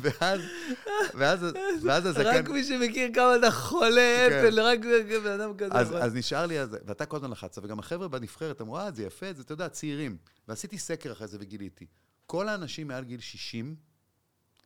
ואז, 0.01 0.41
ואז, 1.13 1.45
ואז 1.81 2.05
הזקן... 2.05 2.25
רק 2.25 2.49
מי 2.49 2.63
שמכיר 2.63 3.09
כמה 3.13 3.35
אתה 3.35 3.51
חולה 3.51 4.25
כן. 4.29 4.45
אפל, 4.45 4.59
רק 4.59 4.79
בן 5.23 5.31
אדם 5.31 5.57
כזה. 5.57 5.73
אז. 5.73 5.95
אז 6.01 6.15
נשאר 6.15 6.45
לי, 6.45 6.59
אז, 6.59 6.77
ואתה 6.85 7.05
כל 7.05 7.17
הזמן 7.17 7.31
לחצת, 7.31 7.63
וגם 7.63 7.79
החבר'ה 7.79 8.07
בנבחרת 8.07 8.61
אמרו, 8.61 8.77
אה, 8.77 8.91
זה 8.91 9.03
יפה, 9.03 9.33
זה, 9.33 9.41
אתה 9.41 9.53
יודע, 9.53 9.69
צעירים. 9.69 10.17
ועשיתי 10.47 10.77
סקר 10.77 11.11
אחרי 11.11 11.27
זה 11.27 11.37
וגיליתי. 11.39 11.85
כל 12.30 12.49
האנשים 12.49 12.88
מעל 12.88 13.03
גיל 13.03 13.19
60 13.19 13.76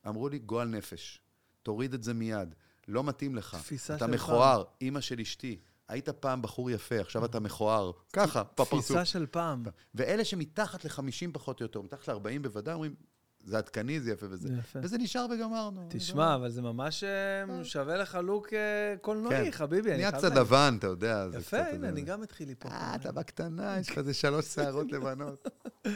אמרו 0.07 0.29
לי, 0.29 0.39
גועל 0.39 0.67
נפש, 0.67 1.21
תוריד 1.63 1.93
את 1.93 2.03
זה 2.03 2.13
מיד, 2.13 2.55
לא 2.87 3.03
מתאים 3.03 3.35
לך. 3.35 3.57
תפיסה 3.59 3.95
אתה 3.95 4.05
של 4.05 4.11
מכוער, 4.11 4.63
אימא 4.81 5.01
של 5.01 5.19
אשתי. 5.19 5.59
היית 5.87 6.09
פעם 6.09 6.41
בחור 6.41 6.71
יפה, 6.71 6.99
עכשיו 6.99 7.25
אתה 7.25 7.39
מכוער. 7.39 7.91
ככה, 8.13 8.43
בפרצוף. 8.43 8.81
תפיסה 8.85 9.05
של 9.05 9.25
פעם. 9.31 9.63
ואלה 9.95 10.25
שמתחת 10.25 10.85
ל-50 10.85 11.31
פחות 11.33 11.59
או 11.59 11.65
יותר, 11.65 11.81
מתחת 11.81 12.07
ל-40 12.07 12.39
בוודאי, 12.41 12.73
אומרים, 12.73 12.95
זה 13.43 13.57
עדכני, 13.57 13.99
זה 13.99 14.11
יפה 14.11 14.25
וזה. 14.29 14.47
זה 14.47 14.53
יפה. 14.59 14.79
וזה 14.81 14.97
נשאר 14.97 15.25
וגמרנו. 15.31 15.87
תשמע, 15.89 16.35
אבל 16.35 16.49
זה 16.49 16.61
ממש 16.61 17.03
אה, 17.03 17.63
שווה 17.63 17.97
לך 17.97 18.17
לוק 18.23 18.53
אה, 18.53 18.95
קולנועי, 19.01 19.45
כן. 19.45 19.51
חביבי. 19.51 19.91
נהיה 19.91 20.11
קצת. 20.11 20.35
לבן, 20.35 20.75
אתה 20.79 20.87
יודע. 20.87 21.29
זה 21.29 21.37
יפה, 21.37 21.61
אתה 21.61 21.69
הנה. 21.69 21.89
אני 21.89 22.01
גם 22.01 22.23
התחיל 22.23 22.47
לי 22.47 22.55
פה. 22.55 22.69
אה, 22.69 22.95
אתה 22.95 23.11
בקטנה, 23.11 23.79
יש 23.79 23.89
לך 23.89 23.97
איזה 23.97 24.13
שלוש 24.13 24.45
שערות 24.45 24.91
לבנות. 24.91 25.47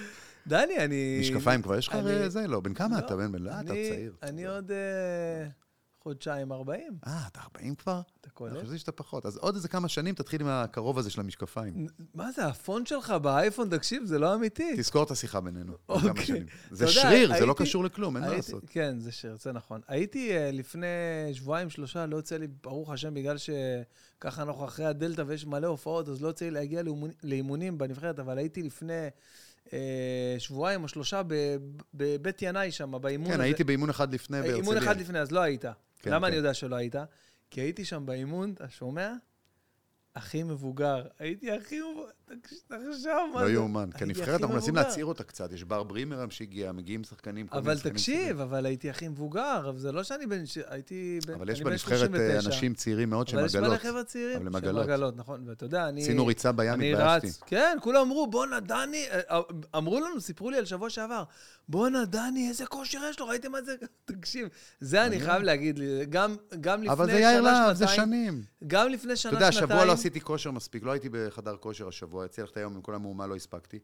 דני, 0.47 0.77
אני... 0.77 1.17
משקפיים 1.21 1.61
כבר 1.61 1.75
יש 1.77 1.87
לך 1.87 1.95
אני- 1.95 2.29
זה? 2.29 2.47
לא, 2.47 2.59
בן 2.59 2.73
כמה 2.73 2.99
לא, 3.01 3.05
אתה? 3.05 3.15
בן 3.15 3.31
בן? 3.31 3.39
לא, 3.41 3.51
אתה 3.51 3.59
אני- 3.59 3.89
צעיר. 3.89 4.15
אני 4.23 4.45
עוד 4.47 4.71
אה, 4.71 5.47
חודשיים 6.03 6.51
ארבעים, 6.51 6.97
אה, 7.07 7.27
אתה 7.27 7.39
40 7.39 7.75
כבר? 7.75 8.01
אתה 8.21 8.27
אני 8.27 8.31
קולט? 8.33 8.65
חושב 8.65 8.77
שאתה 8.77 8.91
פחות. 8.91 9.25
אז 9.25 9.37
עוד 9.37 9.55
איזה 9.55 9.67
כמה 9.67 9.87
שנים 9.87 10.15
תתחיל 10.15 10.41
עם 10.41 10.47
הקרוב 10.47 10.97
הזה 10.99 11.09
של 11.09 11.19
המשקפיים. 11.21 11.87
מה 12.13 12.31
זה, 12.31 12.45
הפונט 12.45 12.87
שלך 12.87 13.11
באייפון, 13.11 13.69
תקשיב, 13.69 14.05
זה 14.05 14.19
לא 14.19 14.35
אמיתי. 14.35 14.73
תזכור 14.77 15.03
את 15.03 15.11
השיחה 15.11 15.41
בינינו. 15.41 15.73
אוקיי. 15.89 16.43
זה 16.71 16.87
שריר, 16.87 17.37
זה 17.39 17.45
לא 17.45 17.53
קשור 17.57 17.83
לכלום, 17.83 18.17
אין 18.17 18.25
מה 18.25 18.33
לעשות. 18.35 18.63
כן, 18.67 18.99
זה 18.99 19.11
שיר, 19.11 19.37
זה 19.39 19.51
נכון. 19.51 19.81
הייתי 19.87 20.31
אה, 20.37 20.51
לפני 20.51 20.87
שבועיים, 21.33 21.69
שלושה, 21.69 22.05
לא 22.05 22.15
יוצא 22.15 22.37
לי, 22.37 22.47
ברוך 22.63 22.89
השם, 22.91 23.13
בגלל 23.13 23.35
שככה 23.37 24.41
אנחנו 24.41 24.65
אחרי 24.65 24.85
הדלתא 24.85 25.23
ויש 25.27 25.45
מלא 25.45 25.67
הופעות, 25.67 26.09
אז 26.09 26.21
לא 26.21 26.27
יוצא 26.27 26.45
לי 26.45 26.51
להגיע 26.51 26.81
לאימונים 27.23 27.77
בנבחרת, 27.77 28.19
אבל 28.19 28.37
הייתי 28.37 28.63
לפני 28.63 29.07
שבועיים 30.37 30.83
או 30.83 30.87
שלושה 30.87 31.21
בבית 31.93 32.41
ינאי 32.41 32.71
שם, 32.71 32.93
באימון 33.01 33.27
כן, 33.27 33.33
הזה. 33.33 33.43
הייתי 33.43 33.63
באימון 33.63 33.89
אחד 33.89 34.13
לפני 34.13 34.37
בהרצליה. 34.37 34.57
אימון 34.57 34.77
אחד 34.77 34.99
לפני, 34.99 35.19
אז 35.19 35.31
לא 35.31 35.39
היית. 35.39 35.65
כן, 35.99 36.11
למה 36.11 36.27
כן. 36.27 36.33
אני 36.33 36.35
יודע 36.35 36.53
שלא 36.53 36.75
היית? 36.75 36.95
כי 37.49 37.61
הייתי 37.61 37.85
שם 37.85 38.05
באימון, 38.05 38.53
אתה 38.53 38.69
שומע? 38.69 39.13
הכי 40.15 40.43
מבוגר. 40.43 41.07
הייתי 41.19 41.51
הכי 41.51 41.79
מבוגר. 41.81 42.11
תחשוב 42.67 43.31
מה 43.33 43.41
לא 43.41 43.47
זה. 43.47 43.53
יאומן. 43.53 43.89
כי 43.97 44.03
הנבחרת, 44.03 44.41
אנחנו 44.41 44.55
מנסים. 44.55 44.75
להצעיר 44.75 45.05
אותה 45.05 45.23
קצת. 45.23 45.51
יש 45.51 45.63
בר 45.63 45.83
ברימרם 45.83 46.29
שהגיע, 46.29 46.71
מגיעים 46.71 47.03
שחקנים. 47.03 47.47
אבל 47.51 47.79
תקשיב. 47.79 48.41
אבל 48.41 48.65
הייתי 48.65 48.89
הכי 48.89 49.07
מבוגר, 49.07 49.71
זה 49.77 49.91
לא 49.91 50.03
שאני 50.03 50.25
בן... 50.25 50.43
הייתי 50.67 51.19
בן... 51.27 51.33
אבל 51.33 51.49
יש 51.49 51.61
בנבחרת 51.61 51.99
39. 51.99 52.33
אה, 52.33 52.45
אנשים 52.45 52.73
צעירים 52.73 53.09
מאוד 53.09 53.27
שהם 53.27 53.39
אבל 53.39 53.47
יש 53.47 53.55
מלא 53.55 53.65
עגלות. 53.65 53.81
חבר'ה 53.81 54.03
צעירים 54.03 54.43
שהם 54.43 54.55
עגלות. 54.55 54.83
עגלות, 54.83 55.17
נכון. 55.17 55.43
ואתה 55.47 55.65
יודע, 55.65 55.89
אני... 55.89 56.01
עשינו 56.01 56.25
ריצה 56.25 56.51
בים. 56.51 56.95
רץ. 56.95 57.39
כן, 57.45 57.77
כולם 57.81 58.01
אמרו, 58.01 58.27
בואנה, 58.27 58.59
דני... 58.59 59.05
אה, 59.11 59.39
אמרו 59.77 59.99
לנו, 59.99 60.21
סיפרו 60.21 60.49
לי 60.49 60.57
על 60.57 60.65
שבוע 60.65 60.89
שעבר, 60.89 61.23
בואנה, 61.69 62.05
דני, 62.05 62.49
איזה 62.49 62.65
כושר 62.65 62.99
יש 63.09 63.19
לו, 63.19 63.27
ראיתם 63.27 63.51
מה 63.51 63.61
זה? 63.61 63.75
תקשיב, 64.05 64.47
זה 64.79 65.05
אני. 65.05 65.19
חייב 65.19 65.41
להגיד 65.41 65.79
לי, 65.79 66.05
גם 66.05 66.35
לפני 66.61 66.89
אבל 66.89 67.05
זה 67.05 67.19
יאיר 67.19 67.41
שנה, 67.41 67.51
להב, 67.51 67.75
זה 67.75 67.87
שנתיים... 67.87 68.09
שנים. 68.09 68.43
גם 68.67 68.89
לפני 68.89 69.13
אתה 69.13 69.21
שנה, 69.21 69.31
יודע, 69.31 69.51
שנתיים... 69.51 69.71
השבוע 69.71 69.85
לא 69.85 69.91
עשיתי 69.91 70.21
כושר 70.21 70.51
מספיק, 70.51 70.83
לא 70.83 70.91
הייתי 70.91 71.09
בחדר 71.11 71.55
כושר 71.57 71.87
השבוע, 71.87 72.16
יצא 72.25 72.41
ללכת 72.41 72.57
היום 72.57 72.75
עם 72.75 72.81
כל 72.81 72.95
המהומה, 72.95 73.27
לא 73.27 73.35
הספקתי. 73.35 73.79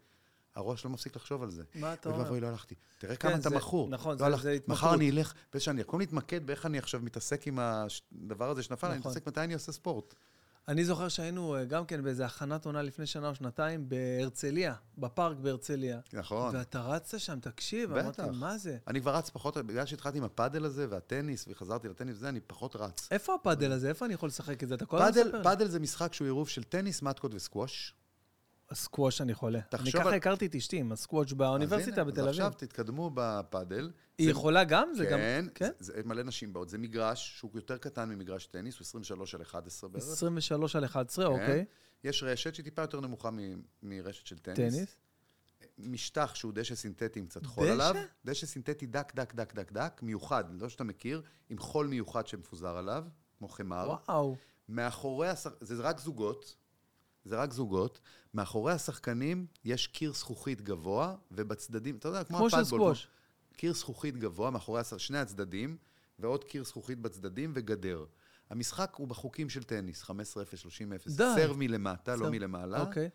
הראש 0.56 0.86
לא 0.86 0.92
מפסיק 0.92 1.16
לחשוב 1.16 1.44
על 1.44 1.50
זה. 1.52 1.64
מה 1.76 1.94
אתה 1.94 2.10
אומר? 2.10 2.20
ואבוי, 2.24 2.40
לא 2.40 2.48
הלכתי. 2.48 2.76
תראה 2.98 3.16
כן, 3.16 3.30
כמה 3.30 3.40
אתה 3.40 3.50
זה- 3.50 3.56
מכור. 3.56 3.90
נכון, 3.90 4.12
לא 4.12 4.18
זה- 4.18 4.26
הלכתי. 4.26 4.44
זה 4.44 4.52
התמכרות. 4.52 4.78
מחר 4.84 4.94
אני 4.94 5.10
אלך, 5.12 5.34
באיזה 5.54 5.66
שאני 5.66 5.82
אקום 5.82 6.00
להתמקד 6.00 6.48
באיך 6.48 6.66
אני 6.66 6.78
עכשיו 6.78 7.00
מתעסק 7.02 7.48
עם 7.48 7.60
הדבר 7.62 8.50
הזה 8.50 8.64
שנפל, 8.64 8.88
אני 8.88 8.98
נכון. 9.00 9.12
מתעסק 9.12 9.28
מתי 9.28 9.42
אני 9.42 9.54
עושה 9.54 9.72
ספורט. 9.72 10.14
אני 10.68 10.86
זוכר 10.86 11.08
שהיינו 11.08 11.56
אה, 11.56 11.66
גם 11.66 11.86
כן 11.86 12.04
באיזה 12.04 12.26
הכנת 12.26 12.66
עונה 12.66 12.82
לפני 12.82 13.06
שנה 13.06 13.30
או 13.30 13.36
שנתיים 13.36 13.90
בהרצליה, 13.90 14.74
בפארק 14.98 15.38
בהרצליה. 15.38 16.00
נכון. 16.14 16.56
ואתה 16.56 16.82
רצת 16.82 17.20
שם, 17.20 17.40
תקשיב, 17.40 17.94
בטח. 17.94 18.20
אמרתי, 18.20 18.38
מה 18.40 18.58
זה? 18.58 18.78
אני 18.88 19.02
כבר 19.02 19.16
רץ 19.16 19.30
פחות, 19.30 19.58
בגלל 19.58 19.86
שהתחלתי 19.86 20.18
עם 20.18 20.24
הפאדל 20.24 20.66
הזה 20.66 20.88
והטניס, 20.90 21.46
וחזרתי 21.48 21.88
לטניס 21.90 22.16
וזה, 22.18 22.30
אני 22.30 22.40
פחות 22.40 22.76
רץ. 22.76 23.08
איפה 23.12 23.36
הפאדל 23.36 23.72
הזה? 23.72 23.90
איפה 23.90 24.06
אני 24.06 24.14
יכול 24.14 24.28
לשחק 24.28 24.64
את 24.64 24.68
זה? 24.70 24.76
אתה 24.76 24.86
כל 24.86 25.02
הזמן 25.02 25.24
מספר? 25.26 25.44
פאדל 25.44 25.68
זה 25.68 25.80
משחק 25.80 26.14
שהוא 26.14 26.26
עירוב 26.26 26.50
של 26.50 26.64
טניס, 26.64 27.02
מתקות 27.02 27.32
וסקווש. 27.36 27.94
הסקווש 28.74 29.22
אני 29.22 29.34
חולה. 29.34 29.60
אני 29.74 29.92
ככה 29.92 30.08
על- 30.10 30.14
הכרתי 30.14 30.46
את 30.46 30.56
אשתי 30.56 30.78
עם 30.78 30.92
הסקווש 30.92 31.28
אז 31.32 31.38
באוניברסיטה 31.38 32.04
בתל 32.04 32.22
אז 32.22 32.28
אביב. 32.28 32.30
עכשיו 32.46 32.52
תתקדמו 32.58 33.12
בפאדל. 33.14 33.92
היא 34.18 34.26
זה- 34.26 34.32
יכולה 34.32 34.64
גם? 34.64 34.94
זה 34.94 35.06
גם... 35.06 35.20
כן, 35.20 35.46
כן? 35.56 35.70
זה, 35.80 35.94
זה 35.96 36.02
מלא 36.06 36.24
נשים 36.24 36.54
באות. 36.54 36.70
זה 36.70 36.78
מגרש 36.78 37.38
שהוא 37.38 37.52
יותר 37.54 37.78
קטן 37.78 38.10
ממגרש 38.10 38.46
טניס, 38.46 38.76
הוא 38.76 38.82
23 38.82 39.36
על 39.36 39.42
11 39.42 39.90
בערך. 39.90 40.04
23 40.04 40.76
על 40.76 40.86
11, 40.86 41.26
כן. 41.26 41.32
אוקיי. 41.32 41.66
יש 42.04 42.24
רשת 42.24 42.56
שהיא 42.56 42.64
טיפה 42.64 42.82
יותר 42.82 43.00
נמוכה 43.02 43.32
מ- 43.32 43.62
מרשת 43.84 44.26
של 44.26 44.38
טניס. 44.38 44.58
טניס. 44.76 44.96
משטח 45.78 46.36
שהוא 46.36 46.54
דשא 46.56 46.76
סינתטי 46.76 47.20
עם 47.20 47.26
קצת 47.26 47.46
חול 47.46 47.64
דשא? 47.66 47.74
עליו. 47.74 47.96
דשא 48.26 48.46
סינתטי 48.46 48.86
דק, 48.86 49.12
דק, 49.16 49.34
דק, 49.36 49.54
דק, 49.56 49.72
דק, 49.72 50.00
מיוחד, 50.04 50.44
לא 50.62 50.70
שאתה 50.70 50.84
מכיר, 50.84 51.22
עם 51.50 51.58
חול 51.58 51.88
מיוחד 51.88 52.28
שמפוזר 52.28 52.78
עליו, 52.78 53.04
כמו 53.38 53.48
חמר. 53.48 53.96
וואו. 54.08 54.36
מאחורי 54.70 55.30
השחקנים, 55.30 55.58
זה 55.62 55.84
רק 55.84 56.00
זוגות, 56.00 56.56
זה 57.26 57.36
רק 57.36 57.54
זוגות. 57.54 58.00
מאחורי 58.34 58.74
השחקנים 58.74 59.46
יש 59.66 59.88
קיר 59.88 60.14
זכוכית 60.14 60.62
גבוה, 60.62 61.16
ובצדדים, 61.32 61.96
אתה 61.96 62.08
יודע, 62.08 62.24
כמו 62.24 62.38
כמו 62.38 62.50
של 62.50 62.56
הפאדבול. 62.56 62.80
סקווש. 62.80 63.08
קיר 63.58 63.74
זכוכית 63.74 64.18
גבוה 64.18 64.50
מאחורי 64.52 64.82
שני 64.98 65.18
הצדדים, 65.18 65.78
ועוד 66.20 66.44
קיר 66.44 66.64
זכוכית 66.64 67.00
בצדדים 67.00 67.52
וגדר. 67.56 68.06
המשחק 68.50 68.96
הוא 68.96 69.08
בחוקים 69.08 69.50
של 69.50 69.64
טניס, 69.64 70.04
15-0, 70.04 70.06
30-0. 70.06 71.18
די. 71.18 71.34
סרב 71.36 71.58
מלמטה, 71.58 72.16
לא 72.16 72.20
סרב. 72.20 72.30
מלמעלה. 72.30 72.82
אוקיי. 72.82 73.10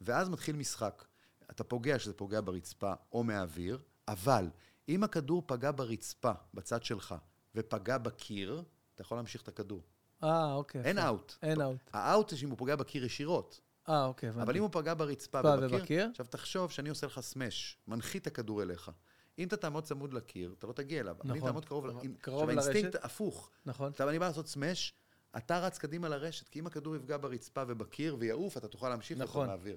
ואז 0.00 0.28
מתחיל 0.28 0.56
משחק. 0.56 1.04
אתה 1.50 1.64
פוגע 1.64 1.98
שזה 1.98 2.12
פוגע 2.12 2.40
ברצפה 2.40 2.92
או 3.12 3.24
מהאוויר, 3.24 3.78
אבל 4.08 4.48
אם 4.88 5.04
הכדור 5.04 5.42
פגע 5.46 5.70
ברצפה, 5.70 6.32
בצד 6.54 6.82
שלך, 6.82 7.14
ופגע 7.54 7.98
בקיר, 7.98 8.62
אתה 8.94 9.02
יכול 9.02 9.18
להמשיך 9.18 9.42
את 9.42 9.48
הכדור. 9.48 9.82
אה, 10.24 10.54
אוקיי. 10.54 10.80
אין. 10.84 10.98
אאוט. 10.98 11.34
אין 11.42 11.60
אאוט. 11.60 11.90
האאוט 11.92 12.28
זה 12.30 12.36
שאם 12.36 12.50
הוא 12.50 12.58
פוגע 12.58 12.76
בקיר 12.76 13.04
ישירות. 13.04 13.60
אה, 13.88 14.04
אוקיי, 14.04 14.28
הבנתי. 14.28 14.42
אבל 14.42 14.56
אם 14.56 14.62
הוא 14.62 14.70
פגע 14.72 14.94
ברצפה 14.94 15.38
ובקיר, 15.44 15.78
ובקיר? 15.78 16.08
עכשיו 16.10 16.26
תחשוב 16.26 16.70
שאני 16.70 16.88
עושה 16.88 17.06
לך 17.06 17.20
סמש, 17.20 17.78
מנחית 17.88 18.22
את 18.22 18.26
הכדור 18.26 18.62
אליך. 18.62 18.90
אם 19.38 19.48
אתה 19.48 19.56
תעמוד 19.56 19.84
צמוד 19.84 20.12
לקיר, 20.14 20.54
אתה 20.58 20.66
לא 20.66 20.72
תגיע 20.72 21.00
אליו. 21.00 21.16
אבל 21.20 21.30
אם 21.30 21.36
נכון. 21.36 21.48
תעמוד 21.48 21.64
קרוב, 21.64 21.86
אם- 21.86 22.14
קרוב 22.20 22.36
עכשיו 22.42 22.48
האינסטינקט 22.50 22.94
לרשת? 22.94 23.04
הפוך. 23.04 23.50
נכון. 23.66 23.90
עכשיו 23.90 24.08
אני 24.08 24.18
בא 24.18 24.26
לעשות 24.26 24.46
סמש, 24.48 24.92
אתה 25.36 25.58
רץ 25.60 25.78
קדימה 25.78 26.08
לרשת, 26.08 26.48
כי 26.48 26.60
אם 26.60 26.66
הכדור 26.66 26.96
יפגע 26.96 27.16
ברצפה 27.16 27.62
ובקיר 27.68 28.16
ויעוף, 28.18 28.56
אתה 28.56 28.68
תוכל 28.68 28.88
להמשיך 28.88 29.18
נכון. 29.18 29.46
באוויר. 29.46 29.76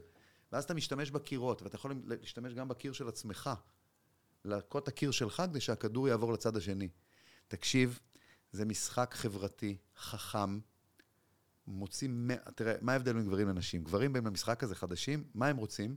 ואז 0.52 0.64
אתה 0.64 0.74
משתמש 0.74 1.12
בקירות, 1.12 1.62
ואתה 1.62 1.76
יכול 1.76 1.94
להשתמש 2.06 2.54
גם 2.54 2.68
בקיר 2.68 2.94
של 2.94 3.08
עצמך. 3.08 3.50
להכות 4.46 4.84
את 4.84 4.88
הקיר 4.88 5.12
שלך 5.12 5.44
כדי 5.50 5.60
שהכדור 5.62 6.08
יעבור 6.08 6.34
לצד 6.34 6.58
השני. 6.58 6.90
תקשיב, 7.48 8.00
זה 8.58 8.66
משחק 8.66 9.14
חברתי, 9.18 9.78
חכם, 10.00 10.60
מוציא... 11.68 12.10
מ- 12.10 12.36
תראה, 12.56 12.74
מה 12.82 12.94
ההבדל 12.94 13.14
בין 13.14 13.26
גברים 13.26 13.48
לנשים? 13.50 13.84
גברים 13.84 14.14
באים 14.14 14.26
למשחק 14.26 14.64
הזה 14.64 14.76
חדשים, 14.76 15.24
מה 15.36 15.48
הם 15.48 15.58
רוצים? 15.58 15.96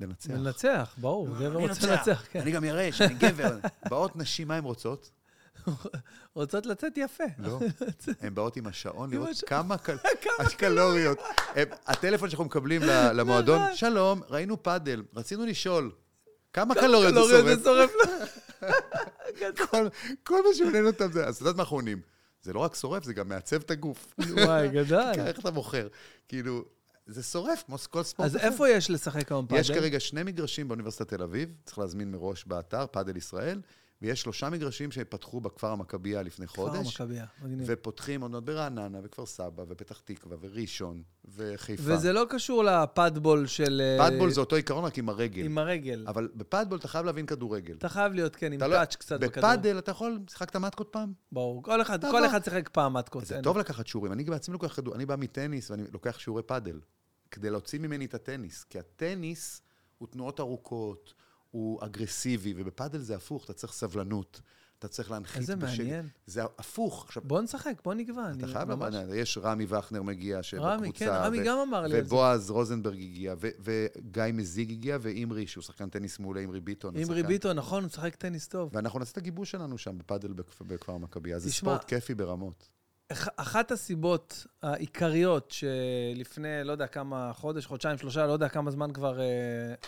לנצח. 0.00 0.30
לנצח, 0.30 0.94
ברור, 0.98 1.28
גבר 1.28 1.58
אני 1.58 1.68
רוצה. 1.68 1.86
לנצח, 1.96 2.26
כן. 2.30 2.40
אני 2.40 2.50
גם 2.50 2.64
אראה 2.64 2.92
שאני 2.92 3.14
גבר. 3.14 3.58
באות 3.90 4.16
נשים, 4.16 4.48
מה 4.48 4.56
הן 4.56 4.64
רוצות? 4.64 5.10
רוצות 6.34 6.66
לצאת 6.66 6.92
יפה. 6.96 7.24
לא, 7.38 7.58
הן 8.20 8.34
באות 8.34 8.56
עם 8.56 8.66
השעון 8.66 9.10
לראות. 9.10 9.28
כמה 9.46 9.78
קל- 9.84 9.96
כמה 10.20 10.48
קלוריות. 10.58 11.18
הטלפון 11.86 12.28
שאנחנו 12.30 12.44
מקבלים 12.44 12.82
ל- 12.82 13.12
למועדון. 13.12 13.60
שלום, 13.74 14.22
ראינו 14.28 14.62
פאדל, 14.62 15.02
רצינו 15.14 15.46
לשאול, 15.46 15.90
כמה 16.52 16.74
קלוריות 16.74 17.14
זה 17.14 17.20
שורף? 17.64 17.90
כל- 19.70 19.88
כל 20.22 20.42
מה 20.48 20.54
שמעניין 20.54 20.86
אותם 20.86 21.12
זה, 21.12 21.26
אז 21.26 21.34
את 21.34 21.40
יודעת 21.40 21.56
מה 21.56 21.62
אנחנו 21.62 21.76
עונים? 21.76 22.00
זה 22.42 22.52
לא 22.52 22.60
רק 22.60 22.74
שורף, 22.74 23.04
זה 23.04 23.14
גם 23.14 23.28
מעצב 23.28 23.56
את 23.60 23.70
הגוף. 23.70 24.14
וואי, 24.18 24.68
גדל. 24.84 25.12
ככה, 25.16 25.26
איך 25.26 25.38
אתה 25.38 25.50
מוכר? 25.50 25.88
כאילו, 26.28 26.64
זה 27.06 27.22
שורף, 27.22 27.62
כמו 27.66 27.76
כל 27.90 28.02
ספורט 28.02 28.26
אז. 28.30 28.36
איפה 28.36 28.68
יש 28.68 28.90
לשחק 28.90 29.32
היום 29.32 29.46
פאדל? 29.46 29.60
יש 29.60 29.70
כרגע 29.70 30.00
שני 30.00 30.22
מגרשים 30.22 30.68
באוניברסיטת 30.68 31.08
תל 31.08 31.22
אביב, 31.22 31.48
צריך 31.64 31.78
להזמין 31.78 32.10
מראש 32.12 32.44
באתר, 32.44 32.86
פאדל 32.86 33.16
ישראל, 33.16 33.60
ויש 34.02 34.20
שלושה 34.20 34.50
מגרשים 34.50 34.92
שפתחו 34.92 35.40
בכפר 35.40 35.70
המכבייה 35.70 36.22
לפני 36.22 36.46
כפר 36.46 36.54
חודש, 36.62 37.00
המכבייה, 37.00 37.26
מגניב. 37.42 37.66
ופותחים 37.66 38.20
עוד 38.20 38.30
מעט 38.30 38.42
ברעננה, 38.42 38.98
וכפר 39.02 39.26
סבא, 39.26 39.64
ופתח 39.68 40.00
תקווה, 40.04 40.36
וראשון, 40.40 41.02
וחיפה. 41.34 41.82
וזה 41.86 42.12
לא 42.12 42.26
קשור 42.28 42.64
לפאדבול 42.64 43.46
של... 43.46 43.82
אה, 43.84 44.08
פאדבול 44.08 44.30
זה 44.30 44.40
אותו 44.40 44.56
עיקרון, 44.56 44.84
רק 44.84 44.98
עם 44.98 45.08
הרגל. 45.08 45.44
עם 45.44 45.58
הרגל. 45.58 46.04
אבל 46.08 46.28
בפאדבול 46.34 46.78
אתה 46.78 46.88
חייב 46.88 47.06
להבין 47.06 47.26
כדורגל. 47.26 47.74
אתה 47.74 47.88
חייב 47.88 48.12
להיות, 48.12 48.36
כן, 48.36 48.52
עם 48.52 48.60
לא- 48.60 48.76
טאץ' 48.76 48.96
קצת 48.96 49.20
בכדור. 49.20 49.50
בפאדל 49.50 49.78
אתה 49.78 49.90
יכול, 49.90 50.20
שיחקת 50.30 50.56
מטקות 50.56 50.88
פעם? 50.90 51.12
ברור. 51.32 51.62
כל 51.62 51.82
אחד, 51.82 52.04
כל 52.10 52.26
אחד 52.26 52.44
שיחק 52.44 52.68
פעם 52.72 52.96
מטקות. 52.96 53.26
זה 53.26 53.34
אין. 53.34 53.44
טוב 53.44 53.58
לקחת 53.58 53.86
שיעורים. 53.86 54.12
אני 54.12 54.24
בעצמי 54.24 54.52
לוקח 54.52 54.76
כדור, 54.76 54.94
אני 54.94 55.06
בא 55.06 55.16
מטניס 55.16 55.70
ואני 55.70 55.82
לוקח 55.92 56.18
שיעורי 56.18 56.42
פאדל. 56.42 56.80
כדי 57.30 57.50
להוציא 57.50 57.78
ממני 57.78 58.04
את 58.04 58.14
הטניס. 58.14 58.64
כי 58.64 58.78
הטניס 58.78 59.62
הוא 59.98 60.08
תנועות 60.08 60.40
ארוכות, 60.40 61.14
הוא 61.50 61.84
אגרסיבי, 61.84 62.54
ובפאדל 62.56 62.98
זה 62.98 63.16
הפוך, 63.16 63.44
אתה 63.44 63.52
צריך 63.52 63.72
סבלנות. 63.72 64.40
אתה 64.78 64.88
צריך 64.88 65.10
להנחית 65.10 65.40
איזה 65.40 65.56
מעניין. 65.56 66.08
זה 66.26 66.42
הפוך. 66.58 67.04
עכשיו, 67.06 67.22
בוא 67.26 67.40
נשחק, 67.40 67.72
בוא 67.84 67.94
נקבע. 67.94 68.30
אתה 68.38 68.46
חייב 68.46 68.74
ממש- 68.74 68.94
לבוא, 68.94 69.14
יש 69.14 69.38
רמי 69.38 69.66
וכנר 69.68 70.02
מגיע, 70.02 70.42
שבקבוצה. 70.42 70.74
רמי, 70.76 70.92
כן, 70.92 71.08
רמי 71.08 71.38
גם 71.44 71.58
אמר 71.68 71.80
לי 71.86 71.96
על 71.96 72.02
זה. 72.02 72.06
ובועז 72.06 72.50
רוזנברג 72.50 72.96
הגיע, 72.96 73.34
ו- 73.40 73.48
וגיא 73.60 74.22
מזיג 74.32 74.70
הגיע, 74.70 74.98
ואימרי, 75.00 75.46
שהוא 75.46 75.62
שחקן 75.62 75.88
טניס 75.88 76.18
מעולה, 76.18 76.40
אימרי 76.40 76.60
ביטון. 76.60 76.96
אימרי 76.96 77.14
השחקן. 77.14 77.28
ביטון, 77.28 77.56
נכון, 77.56 77.82
הוא 77.82 77.86
משחק 77.88 78.14
טניס 78.16 78.48
טוב. 78.48 78.70
ואנחנו 78.72 78.98
נעשה 78.98 79.12
את 79.12 79.16
הגיבוש 79.16 79.50
שלנו 79.50 79.78
שם 79.78 79.98
בפאדל 79.98 80.32
בכפ- 80.32 80.62
בכפר 80.66 80.92
המכבייה. 80.92 81.38
זה 81.38 81.48
תשמע, 81.50 81.70
ספורט 81.70 81.84
כיפי 81.84 82.14
ברמות. 82.14 82.68
אח- 83.12 83.28
אחת 83.36 83.70
הסיבות 83.72 84.46
העיקריות 84.62 85.50
שלפני, 85.50 86.48
לא 86.64 86.72
יודע 86.72 86.86
כמה, 86.86 87.32
חודש, 87.34 87.66
חודשיים, 87.66 87.98
שלושה, 87.98 88.26
לא 88.26 88.32
יודע 88.32 88.48
כמה 88.48 88.70
זמן 88.70 88.92
כבר 88.92 89.20
אה, 89.20 89.26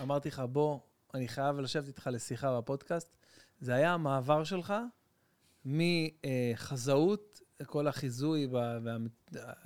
אמרתי 0.02 0.28
לך, 0.28 0.42
בוא, 0.52 0.78
אני 1.14 1.28
חייב 1.28 1.58
לשבת 1.60 1.88
איתך 1.88 2.06
לשיחה 2.12 2.58
בפודקאסט, 2.58 3.16
זה 3.60 3.74
היה 3.74 3.92
המעבר 3.94 4.44
שלך 4.44 4.74
מחזאות, 6.24 7.40
כל 7.66 7.88
החיזוי 7.88 8.46
וה- 8.46 8.78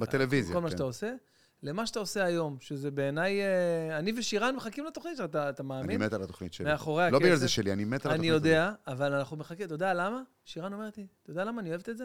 בטלוויזיה, 0.01 0.55
כל 0.55 0.61
מה 0.61 0.69
כן. 0.69 0.73
שאתה 0.73 0.83
עושה, 0.83 1.15
למה 1.63 1.87
שאתה 1.87 1.99
עושה 1.99 2.25
היום, 2.25 2.57
שזה 2.61 2.91
בעיניי, 2.91 3.43
אה, 3.43 3.99
אני 3.99 4.13
ושירן 4.19 4.57
מחכים 4.57 4.85
לתוכנית 4.87 5.17
שלך, 5.17 5.31
אתה, 5.31 5.51
אתה 5.51 5.63
אני 5.63 5.69
מאמין? 5.69 6.03
מת 6.03 6.13
על 6.13 6.23
התוכנית 6.23 6.53
שלי. 6.53 6.67
מאחורי 6.71 7.11
לא 7.11 7.19
בגלל 7.19 7.31
הכסף. 7.31 7.41
זה 7.41 7.49
שלי, 7.49 7.73
אני 7.73 7.85
מת 7.85 8.07
על 8.07 8.13
אני 8.13 8.31
התוכנית 8.31 8.31
הזאת. 8.35 8.47
יודע, 8.47 8.73
אבל 8.87 9.13
אנחנו 9.13 9.37
מחכים, 9.37 9.67
אתה 9.67 9.75
יודע 9.75 9.95
למה? 9.95 10.23
שירן 10.45 10.73
אומרת 10.73 10.99
לי, 10.99 11.07
אתה 11.23 11.31
יודע 11.31 11.45
למה 11.45 11.61
אני 11.61 11.71
אוהבת 11.71 11.89
את 11.89 11.97
זה? 11.97 12.05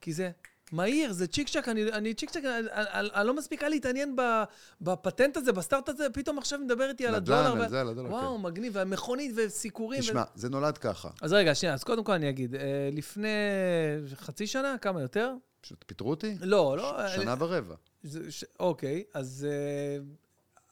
כי 0.00 0.12
זה 0.12 0.30
מהיר, 0.72 1.12
זה 1.12 1.26
צ'יק 1.26 1.48
צ'אק, 1.48 1.68
אני, 1.68 1.92
אני 1.92 2.14
צ'יק 2.14 2.30
צ'אק, 2.30 2.44
אני, 2.44 2.68
אני, 2.72 3.08
אני 3.14 3.26
לא 3.26 3.36
מספיקה 3.36 3.68
להתעניין 3.68 4.16
בפטנט 4.80 5.36
הזה, 5.36 5.52
בסטארט-אפ 5.52 5.88
הזה, 5.88 6.06
פתאום 6.12 6.38
עכשיו 6.38 6.58
מדבר 6.58 6.88
איתי 6.88 7.06
על 7.06 7.16
נדל"ן, 7.16 7.44
הדולר. 7.44 7.62
על 7.62 7.68
זה, 7.68 7.80
על 7.80 7.88
הדולר, 7.88 8.10
וואו, 8.10 8.38
מגניב, 8.38 8.72
והמכונית 8.76 9.32
וסיקורים. 9.36 10.00
תשמע, 10.00 10.22
זה 10.34 10.48
נולד 10.48 10.78
ככה. 10.78 11.08
אז 11.22 11.32
רגע, 11.32 11.54
שנייה, 11.54 11.74
אז 11.74 11.84
קודם 11.84 12.04
כל 12.04 12.12
אני 12.12 12.28
אגיד, 12.28 12.54
אה, 12.54 12.60
לפני 12.92 13.28
חצי 14.14 14.46
שנה, 14.46 14.78
כמה 14.78 15.00
יותר? 15.00 15.34
פשוט 15.60 15.84
פיטרו 15.86 16.10
אותי? 16.10 16.36
לא, 16.40 16.76
לא. 16.76 17.00
אה, 17.00 17.08
שנה 17.08 17.34
ורבע. 17.38 17.74
זה, 18.02 18.32
ש... 18.32 18.44
אוקיי, 18.60 19.04
אז 19.14 19.46
אה, 19.50 19.98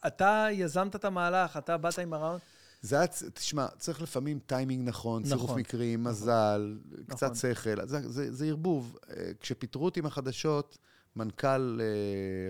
אתה 0.07 0.47
יזמת 0.51 0.97
את 0.97 1.05
המהלך, 1.05 1.57
אתה 1.57 1.77
באת 1.77 1.99
עם 1.99 2.13
הרעיון. 2.13 2.39
זה 2.83 2.97
היה, 2.99 3.07
תשמע, 3.35 3.67
צריך 3.79 4.03
לפעמים 4.03 4.39
טיימינג 4.47 4.89
נכון, 4.89 5.23
צירוף 5.25 5.43
נכון, 5.45 5.61
מקרים, 5.61 6.05
מזל, 6.05 6.79
קצת 7.09 7.23
נכון. 7.23 7.35
שכל, 7.35 7.87
זה- 7.87 8.09
זה 8.09 8.33
זה 8.33 8.47
ערבוב. 8.47 8.97
אה, 9.11 9.31
כשפיטרו 9.41 9.85
אותי 9.85 10.01
מהחדשות, 10.01 10.79
מנכ"ל 11.17 11.81
אה, 11.81 11.87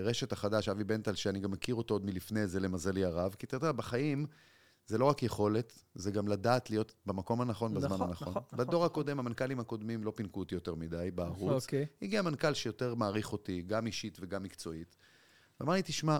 רשת 0.03 0.31
החדש, 0.31 0.69
אבי 0.69 0.83
בנטל, 0.83 1.13
שאני 1.15 1.39
גם 1.39 1.51
מכיר 1.51 1.75
אותו 1.75 1.93
עוד 1.93 2.05
מלפני 2.05 2.47
זה, 2.47 2.59
למזלי 2.59 3.05
הרב, 3.05 3.35
כי 3.39 3.45
אתה 3.45 3.55
יודע, 3.55 3.71
בחיים 3.71 4.25
זה 4.87 4.97
לא 4.97 5.05
רק 5.05 5.23
יכולת, 5.23 5.83
זה 5.95 6.11
גם 6.11 6.27
לדעת 6.27 6.69
להיות 6.69 6.93
במקום 7.05 7.41
הנכון, 7.41 7.73
בזמן 7.73 7.89
נכון, 7.89 8.07
הנכון. 8.07 8.27
נכון, 8.29 8.43
בדור 8.53 8.73
נכון. 8.73 8.85
הקודם, 8.85 9.19
המנכ"לים 9.19 9.59
הקודמים 9.59 10.03
לא 10.03 10.11
פינקו 10.15 10.39
אותי 10.39 10.55
יותר 10.55 10.75
מדי 10.75 11.09
בערוץ. 11.15 11.63
אוקיי. 11.63 11.85
הגיע 12.01 12.21
מנכ"ל 12.21 12.53
שיותר 12.53 12.95
מעריך 12.95 13.31
אותי, 13.33 13.61
גם 13.61 13.85
אישית 13.87 14.17
וגם 14.21 14.43
מקצועית. 14.43 14.95
ואמר 15.59 15.73
לי, 15.73 15.81
תשמע, 15.81 16.19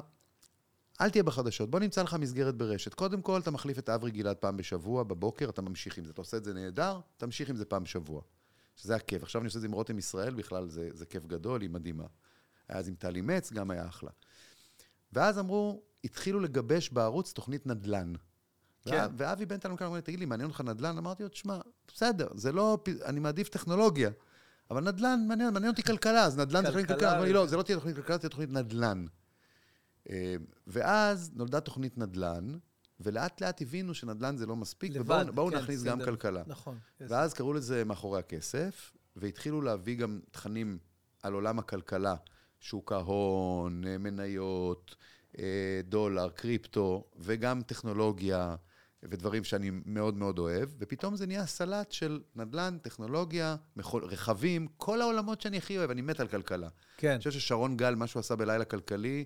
אל 1.02 1.10
תהיה 1.10 1.24
בחדשות, 1.24 1.70
בוא 1.72 1.80
נמצא 1.80 2.04
לך 2.04 2.14
מסגרת 2.14 2.56
ברשת. 2.56 2.94
קודם 2.94 3.22
כל, 3.22 3.40
אתה 3.40 3.52
מחליף 3.52 3.80
את 3.80 3.90
אברי 3.90 4.12
גלעד 4.12 4.36
פעם 4.36 4.58
בשבוע, 4.58 5.04
בבוקר, 5.04 5.50
אתה 5.50 5.62
ממשיך 5.62 5.98
עם 5.98 6.06
זה. 6.06 6.12
אתה 6.12 6.22
עושה 6.22 6.38
את 6.38 6.44
זה 6.44 6.54
נהדר, 6.54 7.00
תמשיך 7.18 7.50
עם 7.50 7.56
זה 7.56 7.66
פעם 7.66 7.84
בשבוע. 7.84 8.22
שזה 8.76 8.96
הכיף. 8.96 9.24
עכשיו 9.24 9.42
אני 9.42 9.46
עושה 9.48 9.58
את 9.58 9.62
זה 9.62 9.68
עם 9.68 9.74
רותם 9.74 9.98
ישראל, 9.98 10.34
בכלל 10.34 10.70
זה, 10.70 10.90
זה 10.94 11.06
כיף 11.06 11.26
גדול, 11.26 11.62
היא 11.62 11.70
מדהימה. 11.70 12.04
אז 12.70 12.88
עם 12.88 12.96
טלי 12.96 13.22
מצ, 13.22 13.54
גם 13.54 13.72
היה 13.72 13.88
אחלה. 13.88 14.10
ואז 15.14 15.40
אמרו, 15.40 15.82
התחילו 16.04 16.40
לגבש 16.40 16.90
בערוץ 16.90 17.34
תוכנית 17.34 17.68
נדל"ן. 17.68 18.14
כן. 18.86 19.06
ואבי 19.18 19.46
בן 19.46 19.58
כאן 19.60 19.72
אמר 19.82 19.96
לי, 19.96 20.02
תגיד 20.02 20.20
לי, 20.20 20.26
מעניין 20.26 20.50
אותך 20.50 20.62
נדל"ן? 20.62 20.98
אמרתי 20.98 21.24
לו, 21.24 21.30
תשמע, 21.30 21.60
בסדר, 21.94 22.28
זה 22.36 22.52
לא, 22.52 22.78
אני 23.06 23.20
מעדיף 23.20 23.50
טכנולוגיה. 23.50 24.10
אבל 24.72 24.84
נדל"ן, 24.84 25.20
מעניין, 25.28 25.54
מעניין 25.54 25.72
אותי 25.72 25.84
כלכלה, 25.84 26.24
אז 26.26 26.38
נדל"ן 26.38 26.62
זה 26.62 26.68
תוכנית 26.68 26.86
כלכלה, 26.88 27.00
כלכלה. 27.00 27.18
אמר 27.18 27.26
לי, 27.26 27.34
לא, 27.34 27.44
זה- 27.46 27.50
זה 27.52 27.58
לא 27.58 27.64
תהיה 27.64 27.78
תוכנית 27.78 27.96
כלכלה, 27.96 28.16
זה 28.16 28.20
תהיה 28.20 28.30
תוכנית 28.30 28.50
נדל"ן. 28.50 29.06
אה, 30.10 30.36
ואז 30.68 31.32
נולדה 31.34 31.60
תוכנית 31.60 31.98
נדל"ן, 31.98 32.58
ולאט 33.00 33.42
לאט 33.42 33.62
הבינו 33.62 33.94
שנדל"ן 33.94 34.38
זה 34.38 34.46
לא 34.46 34.56
מספיק, 34.56 34.92
לבד, 34.92 35.26
ובואו 35.28 35.52
כן, 35.52 35.58
נכניס 35.58 35.84
גם 35.84 36.00
בסדר. 36.00 36.12
כלכלה. 36.12 36.44
נכון. 36.48 36.78
ואז 37.00 37.34
קראו 37.34 37.54
לזה 37.54 37.86
מאחורי 37.86 38.20
הכסף, 38.20 38.94
והתחילו 39.16 39.62
להביא 39.62 39.98
גם 39.98 40.20
תכנים 40.32 40.78
על 41.24 41.34
עולם 41.34 41.60
הכלכלה, 41.60 42.16
שוק 42.60 42.92
ההון, 42.92 43.88
אה, 43.88 43.98
מניות, 43.98 44.96
אה, 45.40 45.82
דולר, 45.84 46.30
קריפטו, 46.30 47.04
וגם 47.20 47.62
טכנולוגיה, 47.62 48.56
ודברים 49.04 49.44
שאני 49.44 49.72
מאוד 49.86 50.18
מאוד 50.18 50.40
אוהב, 50.40 50.70
ופתאום 50.80 51.16
זה 51.16 51.28
נהיה 51.28 51.46
סלט 51.46 51.92
של 51.92 52.22
נדל"ן, 52.36 52.78
טכנולוגיה, 52.82 53.56
מחול, 53.76 54.04
רכבים, 54.04 54.68
כל 54.78 55.02
העולמות 55.02 55.42
שאני 55.42 55.58
הכי 55.58 55.78
אוהב, 55.78 55.92
אני 55.92 56.02
מת 56.02 56.20
על 56.20 56.28
כלכלה. 56.28 56.70
כן. 56.98 57.10
אני 57.10 57.18
חושב 57.18 57.32
ששרון 57.32 57.78
גל, 57.78 57.96
מה 57.96 58.08
שהוא 58.08 58.20
עשה 58.20 58.36
בלילה 58.36 58.66
כלכלי, 58.66 59.26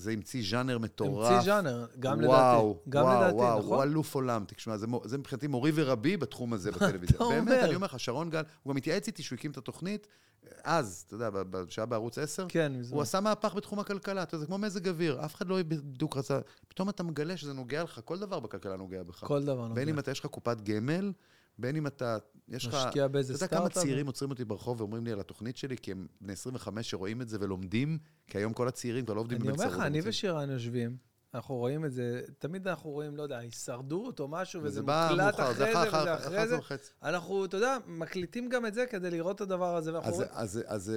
זה 0.00 0.10
המציא 0.10 0.42
ז'אנר 0.50 0.78
מטורף. 0.78 1.30
המציא 1.30 1.44
ז'אנר, 1.44 1.86
גם 2.00 2.18
וואו, 2.24 2.70
לדעתי. 2.70 2.90
גם 2.90 3.04
וואו, 3.04 3.20
לדעתי, 3.20 3.34
וואו, 3.34 3.58
נכון? 3.58 3.76
הוא 3.76 3.82
אלוף 3.82 4.14
עולם. 4.14 4.44
תשמע, 4.46 4.76
זה, 4.76 4.86
זה 5.04 5.18
מבחינתי 5.18 5.46
מורי 5.46 5.72
ורבי 5.74 6.16
בתחום 6.16 6.52
הזה 6.52 6.70
בטלוויזיה. 6.72 7.16
אתה 7.16 7.24
באמת, 7.24 7.40
אומר? 7.40 7.64
אני 7.64 7.74
אומר 7.74 7.86
לך, 7.86 8.00
שרון 8.00 8.30
גל, 8.30 8.42
הוא 8.62 8.70
גם 8.70 8.76
התייעץ 8.76 9.06
איתי 9.06 9.22
שהוא 9.22 9.36
הקים 9.36 9.50
את 9.50 9.56
התוכנית, 9.56 10.06
אז, 10.64 11.04
אתה 11.06 11.14
יודע, 11.14 11.28
שהיה 11.68 11.86
בערוץ 11.86 12.18
10, 12.18 12.46
כן, 12.48 12.72
מזמן. 12.78 12.94
הוא 12.94 13.02
עשה 13.02 13.20
מהפך 13.20 13.54
בתחום 13.54 13.78
הכלכלה, 13.78 14.22
אתה 14.22 14.34
יודע, 14.34 14.40
זה 14.40 14.46
כמו 14.46 14.58
מזג 14.58 14.88
אוויר, 14.88 15.24
אף 15.24 15.34
אחד 15.34 15.48
לא 15.48 15.62
בדיוק 15.62 16.16
רצה, 16.16 16.40
פתאום 16.68 16.88
אתה 16.88 17.02
מגלה 17.02 17.36
שזה 17.36 17.52
נוגע 17.52 17.82
לך, 17.82 18.00
כל 18.04 18.18
דבר 18.18 18.40
בכלכלה 18.40 18.76
נוגע 18.76 19.02
בך. 19.02 19.24
כל 19.24 19.42
דבר 19.42 19.62
נוגע. 19.62 19.74
בין 19.74 19.88
אם 19.88 19.98
אתה, 19.98 20.10
יש 20.10 20.20
לך 20.20 20.26
קופת 20.26 20.60
גמל, 20.60 21.12
בין 21.60 21.76
אם 21.76 21.86
אתה, 21.86 22.18
יש 22.48 22.66
לך... 22.66 22.74
משקיע 22.74 23.08
באיזה 23.08 23.34
אתה 23.34 23.44
יודע 23.44 23.56
כמה 23.56 23.58
סטארט-אפ? 23.58 23.82
צעירים 23.82 24.06
עוצרים 24.06 24.30
אותי 24.30 24.44
ברחוב 24.44 24.80
ואומרים 24.80 25.04
לי 25.04 25.12
על 25.12 25.20
התוכנית 25.20 25.56
שלי, 25.56 25.76
כי 25.76 25.90
הם 25.90 26.06
בני 26.20 26.32
25 26.32 26.90
שרואים 26.90 27.22
את 27.22 27.28
זה 27.28 27.38
ולומדים, 27.40 27.98
כי 28.26 28.38
היום 28.38 28.52
כל 28.52 28.68
הצעירים 28.68 29.04
כבר 29.04 29.14
לא 29.14 29.20
עובדים 29.20 29.42
אני 29.42 29.50
אומר. 29.50 29.66
לך, 29.66 29.78
אני 29.78 30.00
ושירן 30.04 30.50
יושבים, 30.50 30.96
אנחנו 31.34 31.54
רואים 31.54 31.84
את 31.84 31.92
זה, 31.92 32.22
תמיד 32.38 32.68
אנחנו 32.68 32.90
רואים, 32.90 33.16
לא 33.16 33.22
יודע, 33.22 33.38
הישרדות 33.38 34.20
או 34.20 34.28
משהו, 34.28 34.62
וזה 34.62 34.80
מוקלט 34.80 35.40
אחרי 35.40 35.54
זה 35.54 35.64
וזה 35.64 35.88
אחר 35.88 36.14
אחרי 36.14 36.46
זה. 36.46 36.58
אנחנו, 37.02 37.44
אתה 37.44 37.56
יודע, 37.56 37.76
מקליטים 37.86 38.48
גם 38.48 38.66
את 38.66 38.74
זה 38.74 38.86
כדי 38.86 39.10
לראות 39.10 39.36
את 39.36 39.40
הדבר 39.40 39.76
הזה, 39.76 39.92
ואנחנו 39.94 40.12
רואים... 40.12 40.28
אז, 40.34 40.92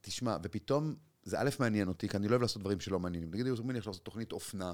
תשמע, 0.00 0.36
ופתאום, 0.42 0.94
זה 1.22 1.40
א', 1.40 1.48
מעניין 1.60 1.88
אותי, 1.88 2.08
כי 2.08 2.16
אני 2.16 2.26
לא 2.28 2.30
אוהב 2.30 2.42
לעשות 2.42 2.62
דברים 2.62 2.80
שלא 2.80 3.00
מעניינים. 3.00 3.30
נגיד, 3.30 3.46
לי 3.46 3.52
עכשיו 3.52 3.90
לעשות 3.90 4.04
תוכנית 4.04 4.32
אופנה. 4.32 4.72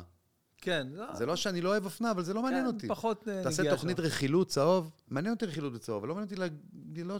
כן, 0.66 0.86
לא, 0.92 1.14
זה 1.14 1.26
לא 1.26 1.36
שאני 1.36 1.60
לא 1.60 1.68
אוהב 1.68 1.84
אופנה, 1.84 2.10
אבל 2.10 2.22
זה 2.22 2.34
לא 2.34 2.42
מעניין 2.42 2.62
כן, 2.62 2.66
אותי. 2.66 2.88
פחות 2.88 3.28
אה, 3.28 3.42
תעשה 3.42 3.62
נגיעה 3.62 3.76
תוכנית. 3.76 4.00
רכילות 4.00 4.48
צהוב, 4.48 4.90
מעניין 5.08 5.34
אותי 5.34 5.46
רכילות 5.46 5.72
בצהוב, 5.72 5.98
אבל 5.98 6.08
לא 6.08 6.14
מעניין 6.14 6.28
אותי 6.28 6.40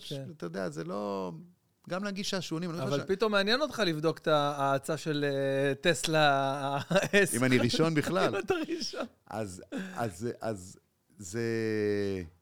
כן. 0.08 0.24
אתה 0.36 0.46
יודע, 0.46 0.70
זה 0.70 0.84
לא... 0.84 1.32
גם 1.88 2.04
להגיש 2.04 2.30
שעשועונים, 2.30 2.72
לא 2.72 2.82
אבל 2.82 3.04
פתאום 3.06 3.32
מעניין 3.32 3.60
אותך 3.60 3.82
לבדוק 3.86 4.18
את 4.18 4.28
ההאצה 4.28 4.96
של 4.96 5.24
אה, 5.24 5.74
טסלה 5.74 6.28
ה-S. 6.30 7.36
אם 7.36 7.44
אני 7.44 7.58
ראשון 7.58 7.94
בכלל. 7.94 8.36
אם 8.36 8.40
אתה 8.40 8.54
ראשון. 8.78 9.06
אז 10.40 10.78
זה... 11.18 11.42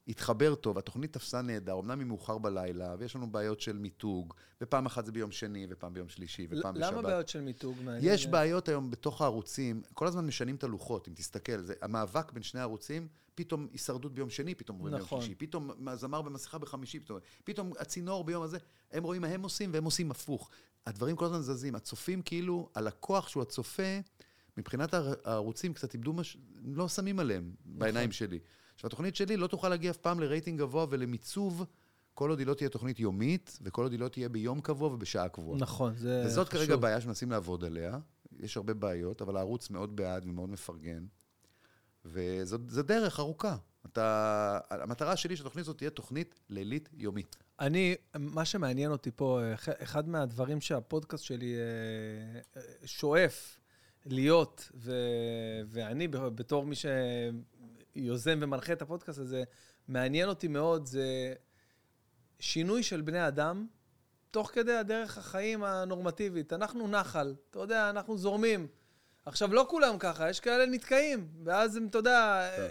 התחבר 0.08 0.54
טוב, 0.54 0.78
התוכנית 0.78 1.12
תפסה 1.12 1.42
נהדר, 1.42 1.78
אמנם 1.78 1.98
היא 1.98 2.06
מאוחר 2.06 2.38
בלילה, 2.38 2.96
ויש 2.98 3.16
לנו 3.16 3.32
בעיות 3.32 3.60
של 3.60 3.76
מיתוג, 3.76 4.34
ופעם 4.60 4.86
אחת 4.86 5.04
זה 5.06 5.12
ביום 5.12 5.30
שני, 5.30 5.66
ופעם 5.70 5.94
ביום 5.94 6.08
שלישי, 6.08 6.46
ופעם 6.50 6.74
בשבת. 6.74 6.92
למה 6.92 7.02
בעיות 7.02 7.28
של 7.28 7.40
מיתוג? 7.40 7.76
מעניין? 7.84 8.14
יש 8.14 8.26
בעיות 8.26 8.68
היום 8.68 8.90
בתוך 8.90 9.22
הערוצים, 9.22 9.82
כל 9.94 10.06
הזמן 10.06 10.26
משנים 10.26 10.54
את 10.56 10.64
הלוחות, 10.64 11.08
אם 11.08 11.14
תסתכל, 11.14 11.62
זה 11.62 11.74
המאבק 11.82 12.32
בין 12.32 12.42
שני 12.42 12.60
הערוצים, 12.60 13.08
פתאום 13.34 13.68
הישרדות 13.72 14.14
ביום 14.14 14.30
שני, 14.30 14.54
פתאום 14.54 14.78
רואים 14.78 14.94
נכון. 14.94 15.18
ביום 15.18 15.20
שלישי, 15.20 15.46
פתאום 15.46 15.70
זמר 15.94 16.22
במסכה 16.22 16.58
בחמישי, 16.58 17.00
פתאום, 17.00 17.18
פתאום 17.44 17.72
הצינור 17.78 18.24
ביום 18.24 18.42
הזה, 18.42 18.58
הם 18.92 19.04
רואים 19.04 19.22
מה 19.22 19.28
הם 19.28 19.42
עושים 19.42 19.70
והם 19.72 19.84
עושים 19.84 20.10
הפוך. 20.10 20.50
הדברים 20.86 21.16
כל 21.16 21.24
הזמן 21.24 21.40
זזים, 21.40 21.74
הצופים 21.74 22.22
כאילו, 22.22 22.68
הלקוח 22.74 23.28
שהוא 23.28 23.42
הצופה, 23.42 23.98
מבחינת 24.56 24.94
הער- 24.94 25.14
הערוצים 25.24 25.74
קצת 25.74 25.94
איבדו, 25.94 26.12
מש... 26.12 26.36
לא 26.64 26.88
שמים 26.88 27.18
עליהם 27.18 27.50
בעיניים 27.64 28.12
שלי. 28.12 28.38
עכשיו, 28.74 28.88
התוכנית 28.88 29.16
שלי 29.16 29.36
לא 29.36 29.46
תוכל 29.46 29.68
להגיע 29.68 29.90
אף 29.90 29.96
פעם 29.96 30.20
לרייטינג 30.20 30.60
גבוה 30.60 30.86
ולמיצוב, 30.90 31.64
כל 32.14 32.30
עוד 32.30 32.38
היא 32.38 32.46
לא 32.46 32.54
תהיה 32.54 32.68
תוכנית 32.70 33.00
יומית, 33.00 33.58
וכל 33.62 33.82
עוד 33.82 33.92
היא 33.92 34.00
לא 34.00 34.08
תהיה 34.08 34.28
ביום 34.28 34.60
קבוע 34.60 34.88
ובשעה 34.88 35.28
קבועה. 35.28 35.58
נכון, 35.58 35.94
זה 35.94 36.18
חשוב. 36.20 36.32
וזאת 36.32 36.48
כרגע 36.48 36.76
בעיה 36.76 37.00
שמנסים 37.00 37.30
לעבוד 37.30 37.64
עליה. 37.64 37.98
יש 38.40 38.56
הרבה 38.56 38.74
בעיות, 38.74 39.22
אבל 39.22 39.36
הערוץ 39.36 39.70
מאוד 39.70 39.96
בעד 39.96 40.24
ומאוד 40.26 40.50
מפרגן. 40.50 41.04
וזו 42.04 42.58
דרך 42.82 43.20
ארוכה. 43.20 43.56
אתה, 43.86 44.58
המטרה 44.70 45.16
שלי 45.16 45.36
שהתוכנית 45.36 45.62
הזאת 45.64 45.78
תהיה 45.78 45.90
תוכנית 45.90 46.40
לילית 46.50 46.88
יומית. 46.92 47.36
אני, 47.60 47.94
מה 48.18 48.44
שמעניין 48.44 48.90
אותי 48.90 49.10
פה, 49.16 49.40
אח- 49.54 49.68
אחד 49.82 50.08
מהדברים 50.08 50.60
שהפודקאסט 50.60 51.24
שלי 51.24 51.54
אה, 51.54 51.60
אה, 52.56 52.66
שואף 52.86 53.58
להיות, 54.06 54.70
ו, 54.74 54.92
ואני 55.66 56.08
בתור 56.08 56.66
מי 56.66 56.74
שיוזם 57.94 58.38
ומנחה 58.42 58.72
את 58.72 58.82
הפודקאסט 58.82 59.18
הזה, 59.18 59.44
מעניין 59.88 60.28
אותי 60.28 60.48
מאוד, 60.48 60.86
זה 60.86 61.34
שינוי 62.38 62.82
של 62.82 63.00
בני 63.00 63.28
אדם 63.28 63.66
תוך 64.30 64.50
כדי 64.54 64.72
הדרך 64.72 65.18
החיים 65.18 65.64
הנורמטיבית. 65.64 66.52
אנחנו 66.52 66.88
נחל, 66.88 67.34
אתה 67.50 67.58
יודע, 67.58 67.90
אנחנו 67.90 68.18
זורמים. 68.18 68.66
עכשיו, 69.26 69.54
לא 69.54 69.66
כולם 69.70 69.98
ככה, 69.98 70.30
יש 70.30 70.40
כאלה 70.40 70.66
נתקעים, 70.66 71.28
ואז 71.44 71.76
הם, 71.76 71.86
אתה 71.86 71.98
יודע, 71.98 72.50
טוב. 72.56 72.64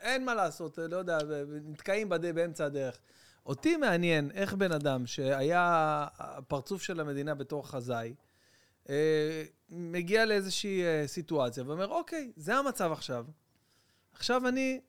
אין 0.00 0.24
מה 0.24 0.34
לעשות, 0.34 0.78
לא 0.78 0.96
יודע, 0.96 1.18
נתקעים 1.64 2.08
בד... 2.08 2.34
באמצע 2.34 2.64
הדרך. 2.64 2.98
אותי 3.46 3.76
מעניין 3.76 4.30
איך 4.34 4.54
בן 4.54 4.72
אדם 4.72 5.06
שהיה 5.06 6.06
הפרצוף 6.18 6.82
של 6.82 7.00
המדינה 7.00 7.34
בתור 7.34 7.68
חזאי, 7.68 8.14
אה, 8.88 9.44
מגיע 9.70 10.26
לאיזושהי 10.26 10.82
אה, 10.82 11.04
סיטואציה 11.06 11.64
ואומר, 11.66 11.88
אוקיי, 11.88 12.32
זה 12.36 12.56
המצב 12.56 12.92
עכשיו. 12.92 13.24
עכשיו 14.20 14.48
אני 14.48 14.80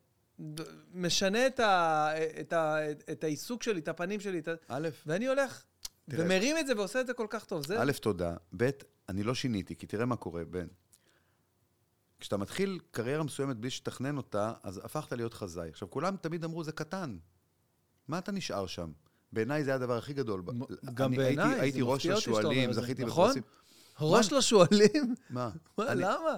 משנה 0.94 1.48
את, 1.48 1.60
ה... 1.60 2.10
את, 2.40 2.54
ה... 2.54 2.78
את 2.92 3.24
העיסוק 3.24 3.64
שלי, 3.64 3.80
את 3.80 3.88
הפנים 3.88 4.20
שלי, 4.20 4.40
את 4.40 4.48
ה... 4.48 4.54
א', 4.68 4.90
ואני 5.06 5.28
הולך 5.28 5.64
תראה. 6.10 6.26
ומרים 6.26 6.58
את 6.58 6.68
זה 6.68 6.74
ועושה 6.78 7.02
את 7.02 7.08
זה 7.08 7.14
כל 7.14 7.28
כך 7.30 7.46
טוב. 7.46 7.66
זה... 7.68 7.82
א', 7.82 7.92
תודה. 8.02 8.36
ב', 8.58 8.70
אני 9.10 9.24
לא 9.24 9.36
שיניתי, 9.36 9.76
כי 9.76 9.88
תראה 9.88 10.06
מה 10.06 10.16
קורה, 10.16 10.46
בן. 10.46 10.68
כשאתה 12.20 12.38
מתחיל 12.38 12.80
קריירה 12.92 13.24
מסוימת 13.24 13.58
בלי 13.58 13.70
שתכנן 13.70 14.18
אותה, 14.18 14.54
אז 14.64 14.82
הפכת 14.84 15.14
להיות 15.14 15.34
חזאי. 15.34 15.70
עכשיו, 15.70 15.90
כולם 15.90 16.16
תמיד 16.22 16.44
אמרו, 16.44 16.64
זה 16.64 16.72
קטן. 16.72 17.18
מה 18.08 18.18
אתה 18.18 18.32
נשאר 18.32 18.68
שם? 18.68 18.92
בעיניי 19.34 19.64
זה 19.64 19.76
הדבר 19.76 19.98
הכי 19.98 20.14
גדול. 20.14 20.44
גם 20.94 21.12
הייתי- 21.12 21.24
בעיניי, 21.24 21.56
זה 21.56 21.62
הייתי 21.62 21.80
ראש 21.82 22.06
לשועלים. 22.06 22.74
זכיתי 22.74 23.06
נכון? 23.06 23.26
בפרסים. 23.26 23.44
ראש 24.02 24.32
לשועלים? 24.32 25.16
מה? 25.30 25.50
מה, 25.78 25.94
למה? 25.94 26.38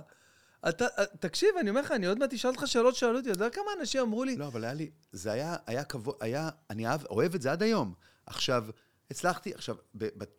אתה, 0.69 0.85
אה, 0.97 1.03
תקשיב, 1.19 1.49
אני 1.59 1.69
אומר 1.69 1.81
לך, 1.81 1.91
אני 1.91 2.05
עוד 2.05 2.19
מעט 2.19 2.33
אשאל 2.33 2.49
אותך 2.49 2.63
שאלות 2.65 2.95
שאלו 2.95 3.17
אותי, 3.17 3.31
אתה 3.31 3.43
יודע 3.43 3.55
כמה 3.55 3.65
אנשים 3.79 4.01
אמרו 4.01 4.23
לי, 4.23 4.37
לא, 4.37 4.47
אבל 4.47 4.63
היה 4.63 4.73
לי, 4.73 4.89
זה 5.11 5.31
היה, 5.31 5.55
היה 5.67 5.83
כבוד, 5.83 6.15
היה, 6.19 6.49
אני 6.69 6.87
אהב, 6.87 7.05
אוהב 7.05 7.35
את 7.35 7.41
זה 7.41 7.51
עד 7.51 7.63
היום. 7.63 7.93
עכשיו, 8.25 8.65
הצלחתי, 9.11 9.53
עכשיו, 9.53 9.75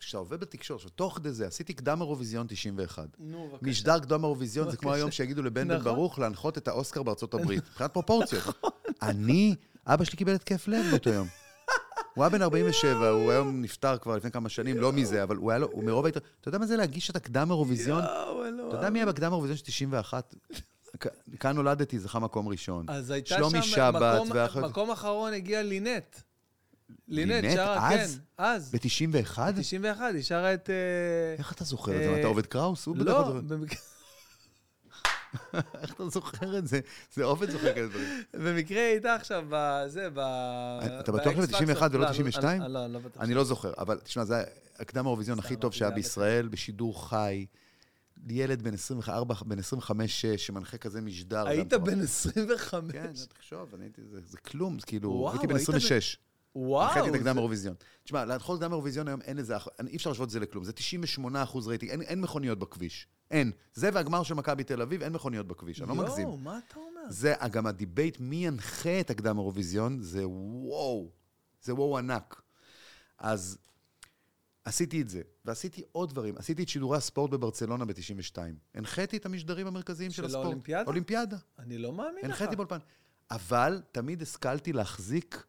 כשאתה 0.01 0.19
עובד 0.19 0.41
בתקשורת, 0.41 0.79
עכשיו, 0.79 0.91
תוך 0.91 1.17
כדי 1.17 1.33
זה, 1.33 1.47
עשיתי 1.47 1.75
קדם 1.75 2.01
אירוויזיון 2.01 2.47
91. 2.49 3.09
נו, 3.19 3.49
בבקשה. 3.49 3.67
משדר 3.67 3.99
קדם 3.99 4.25
אירוויזיון 4.25 4.71
זה 4.71 4.77
כמו. 4.77 4.93
היום 4.93 5.11
שיגידו 5.11 5.43
לבן 5.43 5.69
בן 5.69 5.75
נכון. 5.77 5.85
ברוך 5.93 6.19
להנחות 6.19 6.59
את 6.59 6.69
האוסקר 6.69 7.03
בארצות 7.03 7.35
הברית, 7.35 7.65
מבחינת 7.71 7.93
פרופורציות. 7.93 8.45
אני, 9.03 9.55
אבא 9.87 10.05
שלי 10.05 10.17
קיבל 10.17 10.35
התקף 10.35 10.69
לב 10.69 10.85
באותו 10.91 11.11
יום. 11.11 11.29
הוא 12.15 12.25
היה 12.25 12.29
בן 12.31 12.43
47, 12.43 13.09
הוא 13.09 13.31
היום 13.31 13.63
נפטר 13.63 13.99
כבר 13.99 14.17
לפני 14.17 14.31
כמה 14.31 14.49
שנים, 14.49 14.77
לא 14.79 14.93
מזה, 14.93 15.23
אבל 15.23 15.37
הוא 15.37 15.51
היה 15.51 15.59
לו, 15.59 15.69
הוא 15.73 15.85
מרוב 15.85 16.07
היתר... 16.07 16.21
אתה 16.41 16.49
יודע 16.49 16.59
מה 16.59 16.67
זה 16.67 16.77
להגיש 16.77 17.11
את 17.11 17.17
הקדם 17.17 17.51
אירוויזיון? 17.51 18.03
אתה 18.69 18.77
יודע 18.77 18.91
מי 18.91 18.99
היה 18.99 19.07
בקדם 19.07 19.33
אירוויזיון 19.33 19.57
של 19.59 19.65
91? 19.65 20.35
כ- 21.01 21.07
כאן 21.41 21.57
נולדתי, 21.57 21.99
זכה 21.99 22.19
מקום 22.19 22.49
ראשון. 22.49 22.87
אז 22.89 23.11
הייתה 23.11 23.35
שם 23.51 23.61
מקום, 24.65 24.91
אחרון 24.91 25.33
הגיע 25.33 25.63
לינט. 25.63 26.17
לינט? 27.09 27.45
שרה? 27.55 27.89
כן, 27.91 28.07
אז. 28.39 28.71
ב-91? 28.75 29.39
91, 29.57 30.15
היא 30.15 30.23
שרה 30.23 30.55
את... 30.55 30.71
אה, 30.71 30.75
איך 31.39 31.53
אתה 31.53 31.65
זוכר 31.65 31.93
את 31.93 32.03
זה? 32.03 32.09
מה, 32.09 32.15
אה, 32.15 32.19
אתה 32.21 32.27
עובד 32.29 32.47
קראוס? 32.47 32.87
הוא 32.87 32.97
לא, 32.97 33.05
זוכר. 33.05 33.41
איך 35.83 35.95
אתה 35.95 36.09
זוכר 36.09 36.59
את 36.59 36.67
זה? 36.67 36.81
זה 37.13 37.25
עובד 37.25 37.51
זוכר 37.51 37.75
כאלה 37.75 37.87
דברים. 37.89 38.09
במקרה 38.35 38.79
היא 38.81 38.87
הייתה 38.91 39.15
עכשיו 39.15 39.45
בזה, 39.49 40.09
ב... 40.15 40.19
אתה 41.01 41.13
בטוח 41.13 41.33
שזה 41.33 41.47
ב-X 41.47 41.51
Factor. 41.51 41.57
91 41.59 41.91
ולא 41.95 42.01
לא, 42.05 42.11
92? 42.13 42.63
אני- 42.63 42.73
לא, 42.73 42.87
לא 42.87 42.99
בטוח. 42.99 43.23
אני 43.23 43.35
לא 43.35 43.45
זוכר, 43.45 43.73
אבל 43.79 43.99
תשמע, 44.05 44.25
זה 44.25 44.43
הקדם 44.79 45.07
האירוויזיון 45.07 45.39
הכי 45.39 45.57
טוב 45.57 45.73
שהיה 45.73 45.91
בישראל, 45.91 46.49
בשידור 46.49 47.09
חי. 47.09 47.47
ילד 48.29 48.63
בן 48.63 48.75
24, 48.75 49.35
בן 49.47 49.59
25-6, 49.59 49.63
שמנחה 50.37 50.77
כזה 50.79 51.01
משדר. 51.01 51.49
היית. 51.49 51.73
בן 51.75 52.01
25. 52.03 52.93
כן, 52.93 53.11
תחשוב, 53.39 53.75
אני 53.75 53.85
הייתי, 53.85 54.03
זה, 54.11 54.19
זה 54.25 54.39
כלום, 54.39 54.77
כאילו, 54.87 55.31
הייתי 55.33 55.47
בן 55.47 55.57
היית 55.57 55.69
בן- 55.71 55.77
26. 55.77 56.19
וואו. 56.57 56.89
הנחיתי 56.89 57.09
את 57.09 57.15
הקדם 57.15 57.37
האירוויזיון. 57.37 57.75
תשמע, 58.05 58.25
להנחות 58.25 58.59
קדם 58.61 58.71
האירוויזיון 58.71 59.09
היום 59.09 59.21
אין 59.23 59.37
לזה, 59.37 59.57
אי 59.87 59.97
אפשר 59.97 60.11
להשוות 60.11 60.27
את 60.27 60.31
זה 60.31 60.41
לכלום. 60.41 60.65
זה 60.65 60.73
98 60.73 61.43
אחוז 61.43 61.69
רייטינג, 61.69 61.91
אין, 61.91 62.03
אין 62.03 62.21
מכוניות 62.21 62.59
בכביש. 62.59 63.07
אין. 63.31 63.53
זה 63.75 63.91
והגמר 63.93 64.23
של 64.23 64.35
מכבי 64.35 64.65
תל 64.65 64.83
אביב, 64.83 65.03
אין 65.03 65.13
מכוניות 65.13 65.47
בכביש, 65.47 65.81
אני 65.81 65.89
לא 65.89 65.95
מגזים. 65.95 66.29
יואו, 66.29 66.39
מה 66.39 66.59
אתה 66.69 66.77
אומר? 66.77 67.11
זה 67.11 67.35
גם 67.51 67.67
הדיבייט 67.67 68.21
מי 68.21 68.47
ינחה 68.47 69.01
את 69.01 69.11
הקדם 69.11 69.39
האירוויזיון, 69.39 70.01
זה 70.01 70.29
וואו. 70.29 71.11
זה 71.63 71.75
וואו 71.75 71.99
ענק. 71.99 72.43
אז 73.19 73.59
עשיתי 74.65 75.01
את 75.03 75.09
זה, 75.09 75.23
ועשיתי 75.45 75.83
עוד 75.93 76.11
דברים. 76.11 76.35
עשיתי 76.39 76.63
את 76.63 76.69
שידורי 76.69 76.97
הספורט 76.97 77.31
בברצלונה 77.31 77.85
ב-92. 77.85 78.37
הנחיתי 78.75 79.17
את 79.17 79.27
המשדרים 79.27 79.67
המרכזיים 79.67 80.11
של, 80.11 80.17
של 80.17 80.25
הספורט. 80.25 80.45
האולימפיאדה? 80.45 80.87
אולימפיאדה. 80.87 81.37
אני 81.59 81.79
לא 81.79 81.93
מאמין 81.93 82.19
לך. 82.19 82.25
הנחיתי 82.25 82.57
באולפן. 82.57 82.79
אבל 83.31 83.83
תמיד 83.93 84.23
השכלתי 84.23 84.73
להחזיק 84.73 85.47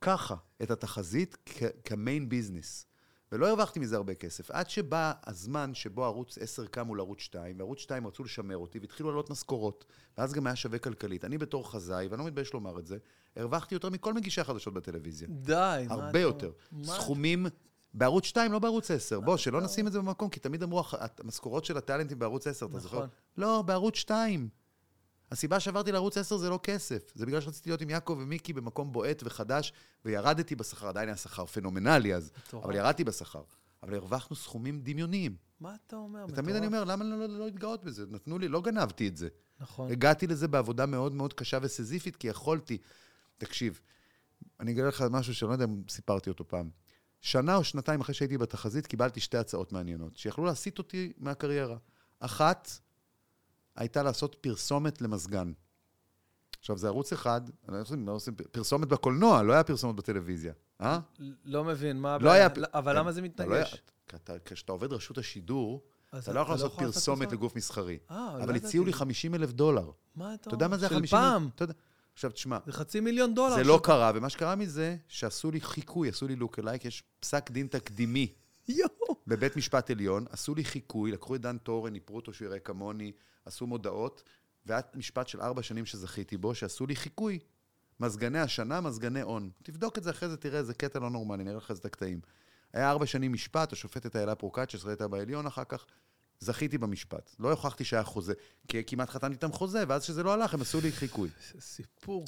ככה 0.00 0.34
את 0.62 0.70
התחזית 0.70 1.36
כ 1.84 1.99
main 1.99 2.28
business. 2.28 2.86
ולא 3.32 3.48
הרווחתי 3.48 3.80
מזה 3.80 3.96
הרבה 3.96 4.14
כסף. 4.14 4.50
עד 4.50 4.70
שבא 4.70 5.12
הזמן 5.26 5.74
שבו 5.74 6.04
ערוץ 6.04 6.38
10 6.38 6.66
קם 6.66 6.86
מול 6.86 7.00
ערוץ 7.00 7.20
2, 7.20 7.58
וערוץ 7.58 7.78
2 7.78 8.06
רצו 8.06 8.24
לשמר 8.24 8.56
אותי, 8.56 8.78
והתחילו 8.78 9.10
לעלות 9.10 9.30
משכורות. 9.30 9.84
ואז 10.18 10.32
גם 10.32 10.46
היה 10.46 10.56
שווה 10.56 10.78
כלכלית. 10.78 11.24
אני 11.24 11.38
בתור 11.38 11.70
חזאי, 11.70 12.06
ואני 12.06 12.18
לא 12.20 12.26
מתבייש 12.26 12.52
לומר 12.54 12.78
את 12.78 12.86
זה, 12.86 12.98
הרווחתי 13.36 13.74
יותר 13.74 13.90
מכל 13.90 14.14
מגישי 14.14 14.40
החדשות 14.40 14.74
בטלוויזיה. 14.74 15.28
די, 15.30 15.84
מה. 15.88 15.94
הרבה 15.94 16.20
יותר. 16.20 16.50
מה? 16.72 16.84
סכומים 16.86 17.46
בערוץ 17.94 18.24
2, 18.24 18.52
לא 18.52 18.58
בערוץ 18.58 18.90
10. 18.90 19.20
בוא, 19.20 19.36
שלא 19.36 19.60
נשים 19.60 19.86
את 19.86 19.92
זה 19.92 19.98
במקום, 19.98 20.28
כי 20.28 20.40
תמיד 20.40 20.62
אמרו, 20.62 20.80
"הח- 20.80 20.94
המשכורות 21.18 21.64
של 21.64 21.76
הטאלנטים 21.76 22.18
בערוץ 22.18 22.46
10, 22.46 22.66
אתה 22.66 22.78
זוכר? 22.78 22.96
נכון. 22.96 23.08
לא, 23.36 23.62
בערוץ 23.62 23.94
2. 23.96 24.48
הסיבה 25.30 25.60
שעברתי 25.60 25.92
לערוץ 25.92 26.16
10 26.16 26.36
זה 26.36 26.50
לא 26.50 26.60
כסף. 26.62 27.12
זה 27.14 27.26
בגלל 27.26 27.40
שרציתי 27.40 27.70
להיות 27.70 27.80
עם 27.80 27.90
יעקב 27.90 28.18
ומיקי 28.22 28.52
במקום 28.52 28.92
בועט 28.92 29.22
וחדש, 29.24 29.72
וירדתי 30.04 30.56
בשכר. 30.56 30.88
עדיין 30.88 31.08
היה 31.08 31.16
שכר 31.16 31.46
פנומנלי 31.46 32.14
אז, 32.14 32.32
מטורף. 32.46 32.64
אבל 32.64 32.74
ירדתי 32.74 33.04
בשכר. 33.04 33.42
אבל 33.82 33.94
הרווחנו 33.94 34.36
סכומים 34.36 34.80
דמיוניים. 34.80 35.36
מה 35.60 35.74
אתה 35.86 35.96
אומר? 35.96 36.24
ותמיד 36.28 36.56
אני 36.56 36.66
מטורף. 36.66 36.82
אומר, 36.82 36.92
למה 36.92 37.04
לא, 37.04 37.18
לא, 37.18 37.38
לא 37.38 37.44
להתגאות 37.44 37.84
בזה? 37.84 38.04
נתנו 38.10 38.38
לי, 38.38 38.48
לא 38.48 38.60
גנבתי 38.60 39.08
את 39.08 39.16
זה. 39.16 39.28
נכון. 39.60 39.92
הגעתי 39.92 40.26
לזה 40.26 40.48
בעבודה 40.48 40.86
מאוד 40.86 41.14
מאוד 41.14 41.32
קשה 41.32 41.58
וסיזיפית, 41.62 42.16
כי 42.16 42.28
יכולתי. 42.28 42.78
תקשיב, 43.38 43.80
אני 44.60 44.72
אגלה 44.72 44.88
לך 44.88 45.04
משהו 45.10 45.34
שאני 45.34 45.48
לא 45.48 45.54
יודע 45.54 45.64
אם 45.64 45.82
סיפרתי 45.88 46.30
אותו 46.30 46.48
פעם. 46.48 46.70
שנה 47.20 47.56
או 47.56 47.64
שנתיים 47.64 48.00
אחרי 48.00 48.14
שהייתי 48.14 48.38
בתחזית, 48.38 48.86
קיבלתי 48.86 49.20
שתי 49.20 49.38
הצעות 49.38 49.72
מעניינות, 49.72 50.16
שיכלו 50.16 50.44
להסיט 50.44 50.78
אותי 50.78 51.12
מהקריירה. 51.18 51.76
אחת 52.20 52.70
הייתה 53.76 54.02
לעשות 54.02 54.36
פרסומת 54.40 55.02
למזגן. 55.02 55.52
עכשיו, 56.60 56.78
זה 56.78 56.86
ערוץ 56.86 57.12
אחד, 57.12 57.40
לא 57.68 57.80
עושים, 57.80 58.06
לא 58.08 58.12
עושים 58.12 58.34
פרסומת 58.52 58.88
בקולנוע, 58.88 59.42
לא 59.42 59.52
היה 59.52 59.64
פרסומת 59.64 59.96
בטלוויזיה. 59.96 60.52
אה? 60.80 61.00
לא 61.44 61.64
מבין, 61.64 62.00
מה 62.00 62.08
לא 62.08 62.14
הבעיה? 62.14 62.34
היה... 62.56 62.64
אבל 62.74 62.98
למה 62.98 63.12
זה 63.12 63.20
לא 63.20 63.24
היה- 63.26 63.30
מתנגש? 63.32 63.82
כי 64.08 64.16
אתה- 64.16 64.38
כשאתה 64.44 64.72
עובד 64.72 64.92
רשות 64.92 65.18
השידור, 65.18 65.82
אתה 66.18 66.32
לא 66.32 66.40
יכול 66.40 66.54
לעשות 66.54 66.70
לעשות 66.72 66.94
פרסומת? 66.94 67.32
לגוף 67.32 67.56
מסחרי. 67.56 67.98
אה, 68.10 68.34
לא 68.38 68.44
אבל. 68.44 68.56
הציעו 68.56 68.84
לי 68.84 68.92
50 68.92 69.34
אלף 69.34 69.52
דולר. 69.52 69.90
מה 70.16 70.34
אתה 70.34 70.48
אתה 70.48 70.54
יודע 70.54 70.68
מה 70.68 70.76
זה 70.78 70.88
של 70.88 70.94
ה-50 70.94 71.06
פעם. 71.10 71.48
אתה 71.54 71.64
יודע. 71.64 71.74
עכשיו, 72.12 72.30
תשמע, 72.30 72.58
זה 72.66 72.72
חצי 72.72 73.00
מיליון 73.00 73.34
דולר. 73.34 73.54
זה 73.54 73.60
של- 73.62 73.68
לא 73.68 73.80
קרה, 73.82 74.12
ומה 74.14 74.28
שקרה 74.28 74.54
מזה, 74.56 74.96
שעשו 75.08 75.50
לי 75.50 75.60
חיקוי, 75.60 76.08
עשו 76.08 76.26
לי 76.28 76.36
לוק 76.36 76.58
אלייק, 76.58 76.84
יש 76.84 77.02
פסק 77.20 77.50
דין 77.50 77.66
תקדימי 77.66 78.32
יואו. 78.68 79.16
בבית 79.26 79.56
משפט 79.56 79.90
עליון, 79.90 80.24
עשו 80.30 80.54
לי 80.54 80.64
חיקוי, 80.64 81.10
לקחו 81.12 81.34
את 81.34 81.40
דן 81.40 81.58
טורן, 81.58 81.94
איפרו 81.94 82.16
אותו 82.16 82.32
שהוא 82.32 82.46
יראה 82.46 82.58
כמוני, 82.58 83.12
עשו 83.44 83.66
מודעות, 83.66 84.22
והיה 84.66 84.80
משפט 84.94 85.28
של 85.28 85.40
ארבע 85.40 85.62
שנים 85.62 85.86
שזכיתי 85.86 86.36
בו, 86.36 86.54
שעשו 86.54 86.86
לי 86.86 86.96
חיקוי 86.96 87.38
מזגני 88.00 88.38
השנה, 88.38 88.80
מזגני 88.80 89.22
און. 89.22 89.50
תבדוק 89.62 89.98
את 89.98 90.02
זה 90.02 90.10
אחרי 90.10 90.28
זה, 90.28 90.36
תראה 90.36 90.58
איזה 90.58 90.74
קטע 90.74 90.98
לא 90.98 91.10
נורמלי, 91.10 91.44
נראה 91.44 91.56
לך 91.56 91.70
איזה 91.70 91.82
הקטעים. 91.84 92.20
היה 92.72 92.90
ארבע 92.90 93.06
שנים 93.06 93.32
משפט, 93.32 93.72
השופטת 93.72 94.16
איילה 94.16 94.34
פרוקצ'ס, 94.34 94.86
הייתה 94.86 95.08
בעליון 95.08 95.46
אחר 95.46 95.64
כך, 95.64 95.86
זכיתי 96.40 96.78
במשפט. 96.78 97.30
לא 97.38 97.50
הוכחתי 97.50 97.84
שהיה 97.84 98.04
חוזה, 98.04 98.32
כי 98.68 98.84
כמעט 98.86 99.10
חתמתי 99.10 99.34
איתם 99.34 99.52
חוזה, 99.52 99.84
ואז 99.88 100.02
כשזה 100.02 100.22
לא 100.22 100.32
הלך, 100.32 100.54
הם 100.54 100.60
עשו 100.60 100.80
לי 100.80 100.92
חיקוי. 100.92 101.30
סיפור. 101.60 102.24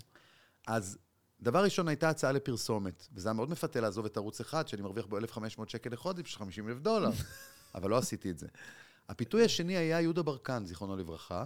אז 0.67 0.99
דבר 1.41 1.65
ראשון, 1.65 1.89
הייתה 1.89 2.09
הצעה 2.09 2.33
לפרסומת, 2.33 3.09
וזה 3.13 3.29
היה 3.29 3.35
מאוד 3.35 3.51
מפתה 3.51 3.81
לעזוב 3.81 4.05
את 4.05 4.17
ערוץ 4.17 4.41
אחד, 4.41 4.69
שאני 4.69 4.83
מרוויח 4.83 5.07
בו 5.07 5.19
1,500 5.19 5.71
שקל 5.71 5.91
לחודש 5.93 6.23
בשביל 6.23 6.39
50 6.39 6.69
אלף 6.69 6.79
דולר, 6.79 7.11
אבל 7.75 7.91
לא 7.91 7.99
עשיתי 7.99 8.31
את 8.31 8.39
זה. 8.39 8.47
הפיתוי 9.09 9.45
השני 9.45 9.77
היה 9.77 10.01
יהודה 10.01 10.23
ברקן, 10.23 10.65
זיכרונו 10.67 10.97
לברכה, 10.97 11.45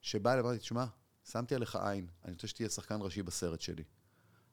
שבא 0.00 0.30
אליי, 0.32 0.42
אמרתי, 0.42 0.58
תשמע, 0.58 0.84
שמתי 1.30 1.54
עליך 1.54 1.76
עין, 1.76 2.06
אני 2.24 2.32
רוצה 2.32 2.46
שתהיה 2.46 2.68
שחקן 2.68 2.96
ראשי 3.00 3.22
בסרט 3.22 3.60
שלי. 3.60 3.82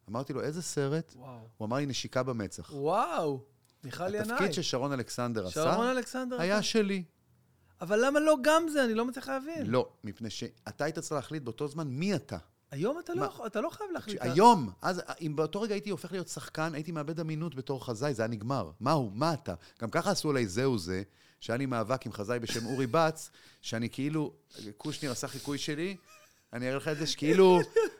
אמרתי 0.10 0.34
לו, 0.34 0.42
איזה 0.42 0.62
סרט? 0.62 1.14
וואו. 1.18 1.40
הוא 1.58 1.66
אמר 1.66 1.78
לי, 1.78 1.86
נשיקה 1.86 2.24
במצח. 2.24 2.70
וואו, 2.74 3.44
מיכל 3.84 4.16
ינאי. 4.16 4.20
התפקיד 4.34 4.52
ששרון 4.52 4.92
אלכסנדר 4.92 5.50
שרון 5.50 5.68
עשה, 5.68 5.92
אלכסנדר. 5.92 6.42
היה 6.42 6.58
עשה. 6.58 6.68
שלי. 6.68 7.04
אבל 7.82 8.06
למה 8.06 8.20
לא 8.20 8.36
גם 8.42 8.68
זה? 8.70 8.84
אני 8.86 8.94
לא 8.94 9.06
מצליח 9.06 9.28
להבין. 9.28 9.66
לא, 9.66 9.90
מפני 10.04 10.30
שאתה 10.30 10.84
היית 10.84 11.00
צריך 11.00 11.12
להחליט 11.12 11.44
באותו 11.44 11.68
זמן 11.68 11.88
מי 11.88 12.16
אתה. 12.16 12.38
היום 12.72 13.00
אתה 13.00 13.14
לא, 13.14 13.20
מה? 13.20 13.26
יכול- 13.26 13.48
אתה 13.48 13.62
לא 13.62 13.70
חייב 13.70 13.92
להחליט. 13.92 14.18
היום, 14.22 14.70
אז 14.82 15.02
אם 15.22 15.36
באותו 15.36 15.62
רגע 15.62 15.74
הייתי 15.74 15.90
הופך 15.90 16.12
להיות 16.12 16.28
שחקן, 16.28 16.74
הייתי 16.74 16.92
מאבד 16.92 17.20
אמינות 17.20 17.56
בתור 17.56 17.86
חזאי, 17.86 18.14
זה 18.14 18.22
היה 18.22 18.30
נגמר. 18.30 18.72
מה 18.80 18.92
הוא? 18.92 19.12
מה 19.14 19.34
אתה? 19.34 19.54
גם 19.82 19.90
ככה 19.90 20.12
עשו 20.12 20.30
עליי 20.30 20.48
זהו 20.48 20.78
זה, 20.78 21.04
שהיה 21.40 21.58
לי 21.58 21.66
מאבק 21.66 22.06
עם 22.06 22.12
חזאי 22.12 22.40
בשם 22.40 22.66
אורי 22.66 22.88
בץ, 22.88 23.30
שאני 23.62 23.90
כאילו, 23.90 24.34
קושניר 24.78 25.12
עשה 25.12 25.28
חיקוי 25.28 25.58
שלי, 25.58 25.96
אני 26.54 26.68
אראה 26.68 26.78
לך 26.78 26.88
את 26.88 26.98
זה, 26.98 27.08
שכאילו, 27.08 27.60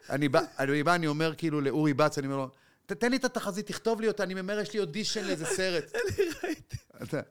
אני 0.10 0.30
בא, 0.30 0.42
אני 0.60 0.84
בא, 0.84 0.96
אני 0.96 1.08
אומר 1.08 1.34
כאילו 1.38 1.62
לאורי 1.62 1.94
בץ, 1.94 2.18
אני 2.18 2.28
אומר 2.28 2.38
לו, 2.38 2.50
"ת- 2.86 2.92
תן 2.94 3.12
לי 3.12 3.18
את 3.18 3.26
התחזית, 3.26 3.68
תכתוב 3.68 4.02
לי 4.02 4.08
אותה, 4.08 4.24
אני 4.24 4.34
ממהר, 4.34 4.60
יש 4.60 4.74
לי 4.74 4.80
אודישן 4.80 5.24
לאיזה 5.26 5.46
סרט. 5.46 5.84
אני 5.96 6.26
ראיתי, 6.44 6.78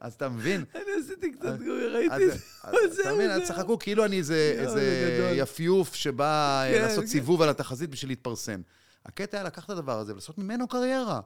אז 0.01 0.13
אתה 0.15 0.29
מבין? 0.29 0.65
אני 0.75 0.83
עשיתי 1.05 1.33
קצת 1.33 1.59
גוי, 1.59 1.87
ראיתי 1.87 2.15
את 2.27 2.33
זה. 2.33 2.39
אתה 3.03 3.13
מבין. 3.15 3.45
צחקו 3.45 3.79
כאילו 3.79 4.05
אני 4.05 4.19
איזה 4.19 4.55
גדול. 5.19 5.31
יפיוף 5.39 5.95
שבא 5.95 6.63
אה, 6.63 6.73
כן, 6.75 6.83
לעשות 6.83 7.05
כן. 7.05 7.11
סיבוב 7.11 7.43
על 7.43 7.49
התחזית 7.49 7.91
בשביל 7.91 8.11
להתפרסם. 8.11 8.61
הקטע 9.07 9.37
היה 9.37 9.45
לקחת 9.47 9.65
את 9.65 9.71
הדבר 9.71 9.99
הזה 9.99 10.13
ולעשות 10.13 10.39
ממנו 10.39 10.69
קריירה. 10.69 11.21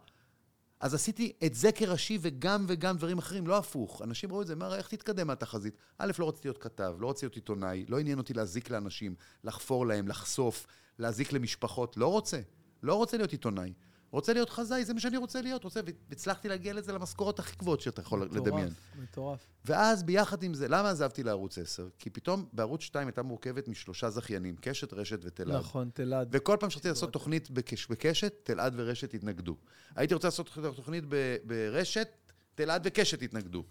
אז 0.81 0.94
עשיתי 0.94 1.32
את 1.47 1.55
זה 1.55 1.73
כראשי 1.73 2.19
וגם 2.20 2.65
וגם 2.69 2.97
דברים 2.97 3.19
אחרים, 3.19 3.47
לא 3.47 3.59
הפוך. 3.59 4.02
אנשים 4.02 4.32
ראו 4.32 4.43
את 4.43 4.47
זה, 4.47 4.57
מה, 4.57 4.77
איך 4.77 4.89
תתקדם 4.89 5.27
מהתחזית? 5.27 5.74
א', 5.98 6.12
לא 6.19 6.28
רציתי 6.28 6.48
להיות 6.48 6.59
כתב, 6.59 6.94
לא 6.98 7.11
רציתי 7.11 7.27
להיות 7.27 7.36
עיתונאי, 7.36 7.85
לא 7.89 7.98
עניין 7.98 8.19
אותי 8.19 8.35
להזיק 8.35 8.70
לאנשים, 8.70 9.15
לחפור 9.44 9.86
להם, 9.86 10.09
לחשוף, 10.09 10.66
להזיק 10.98 11.32
למשפחות, 11.32 11.97
לא 11.97 12.07
רוצה. 12.07 12.40
לא 12.82 12.94
רוצה 12.94 13.16
להיות 13.16 13.32
עיתונאי. 13.32 13.73
רוצה 14.11 14.32
להיות 14.32 14.51
חזאי, 14.51 14.85
זה 14.85 14.95
מה 14.95 15.01
שאני 15.01 15.16
רוצה 15.16 15.43
להיות, 15.43 15.65
רוצה, 15.65 15.81
והצלחתי 16.09 16.49
להגיע 16.49 16.73
לזה 16.73 16.93
למשכורות 16.93 17.39
הכי 17.39 17.57
גבוהות 17.57 17.81
שאתה 17.81 18.01
יכול 18.01 18.23
לדמיין. 18.23 18.66
מטורף, 18.66 19.03
מטורף. 19.03 19.47
ואז 19.65 20.03
ביחד 20.03 20.43
עם 20.43 20.55
זה, 20.55 20.69
למה 20.69 20.91
עזבתי 20.91 21.23
לערוץ 21.23 21.59
10? 21.59 21.89
כי 21.99 22.11
פתאום 22.11 22.47
בערוץ 22.53 22.81
2 22.81 23.09
הייתה 23.09 23.23
מורכבת 23.23 23.69
משלושה 23.69 24.11
זכיינים, 24.11 24.57
קשת, 24.61 24.93
רשת 24.93 25.19
ותלעד. 25.23 25.59
נכון, 25.59 25.91
תלעד. 25.95 26.28
וכל 26.32 26.57
פעם 26.61 26.70
שרציתי 26.70 26.89
לעשות 26.89 27.12
תוכנית 27.12 27.51
בקש, 27.51 27.87
בקשת, 27.87 28.35
תלעד 28.43 28.74
ורשת 28.77 29.15
התנגדו. 29.15 29.57
הייתי 29.97 30.15
רוצה 30.15 30.27
לעשות 30.28 30.51
תוכנית 30.77 31.05
ב, 31.09 31.37
ברשת, 31.45 32.09
תלעד 32.55 32.82
וקשת 32.85 33.23
התנגדו. 33.23 33.65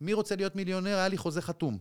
מי 0.00 0.12
רוצה 0.12 0.36
להיות 0.36 0.56
מיליונר? 0.56 0.96
היה 0.96 1.08
לי 1.08 1.16
חוזה 1.16 1.42
חתום. 1.42 1.78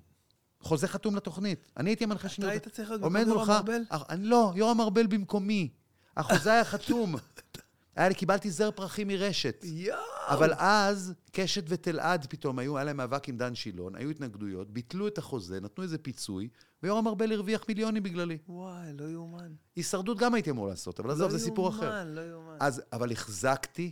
חוזה 0.61 0.87
חתום 0.87 1.15
לתוכנית. 1.15 1.71
אני 1.77 1.89
הייתי 1.89 2.03
המנחה 2.03 2.29
שלי. 2.29 2.45
אתה 2.45 2.51
היית 2.51 2.67
צריך 2.67 2.89
להיות 2.89 3.01
במקום. 3.01 3.27
יורם 3.27 3.51
ארבל? 3.51 3.81
אני 3.91 4.23
לא, 4.23 4.53
יורם 4.55 4.81
ארבל 4.81 5.07
במקומי. 5.07 5.69
החוזה 6.17 6.51
היה 6.51 6.63
חתום. 6.63 7.15
היה 7.95 8.09
לי, 8.09 8.15
קיבלתי 8.15 8.51
זר 8.51 8.71
פרחים 8.71 9.07
מרשת. 9.07 9.65
יואו! 9.67 9.99
אבל 10.27 10.53
אז 10.57 11.13
קשת 11.31 11.63
ותלעד 11.67 12.25
פתאום 12.29 12.59
היו, 12.59 12.77
היה 12.77 12.83
להם 12.83 12.97
מאבק 12.97 13.29
עם 13.29 13.37
דן 13.37 13.55
שילון, 13.55 13.95
היו 13.95 14.09
התנגדויות, 14.09 14.71
ביטלו 14.71 15.07
את 15.07 15.17
החוזה, 15.17 15.59
נתנו 15.59 15.83
איזה 15.83 15.97
פיצוי, 15.97 16.49
ויורם 16.83 17.07
ארבל 17.07 17.31
הרוויח 17.31 17.63
מיליונים 17.67 18.03
בגללי. 18.03 18.37
וואי, 18.49 18.93
לא 18.93 19.05
יאומן. 19.05 19.53
הישרדות 19.75 20.17
גם 20.17 20.33
הייתי 20.33 20.49
אמור 20.49 20.67
לעשות, 20.67 20.99
אבל 20.99 21.11
עזוב, 21.11 21.31
זה 21.31 21.39
סיפור 21.39 21.69
אחר. 21.69 21.89
לא 21.89 21.95
יאומן, 21.95 22.13
לא 22.15 22.21
יאומן. 22.21 22.57
אז, 22.59 22.81
אבל 22.93 23.11
החזקתי 23.11 23.91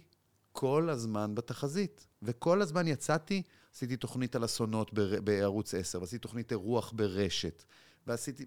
כל 0.51 0.89
הזמן 0.89 1.35
בתחזית, 1.35 2.07
וכל 2.21 2.61
הזמן 2.61 2.87
יצאתי, 2.87 3.41
עשיתי 3.75 3.97
תוכנית 3.97 4.35
על 4.35 4.45
אסונות 4.45 4.93
בר, 4.93 5.21
בערוץ 5.21 5.73
10, 5.73 6.01
ועשיתי 6.01 6.19
תוכנית 6.19 6.51
אירוח 6.51 6.93
ברשת, 6.95 7.63
ועשיתי, 8.07 8.45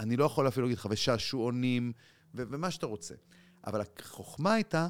אני 0.00 0.16
לא 0.16 0.24
יכול 0.24 0.48
אפילו 0.48 0.66
להגיד 0.66 0.78
לך, 0.78 0.88
ושעשועונים, 0.90 1.92
ו- 2.34 2.42
ומה 2.50 2.70
שאתה 2.70 2.86
רוצה. 2.86 3.14
אבל 3.66 3.80
החוכמה 3.80 4.54
הייתה 4.54 4.88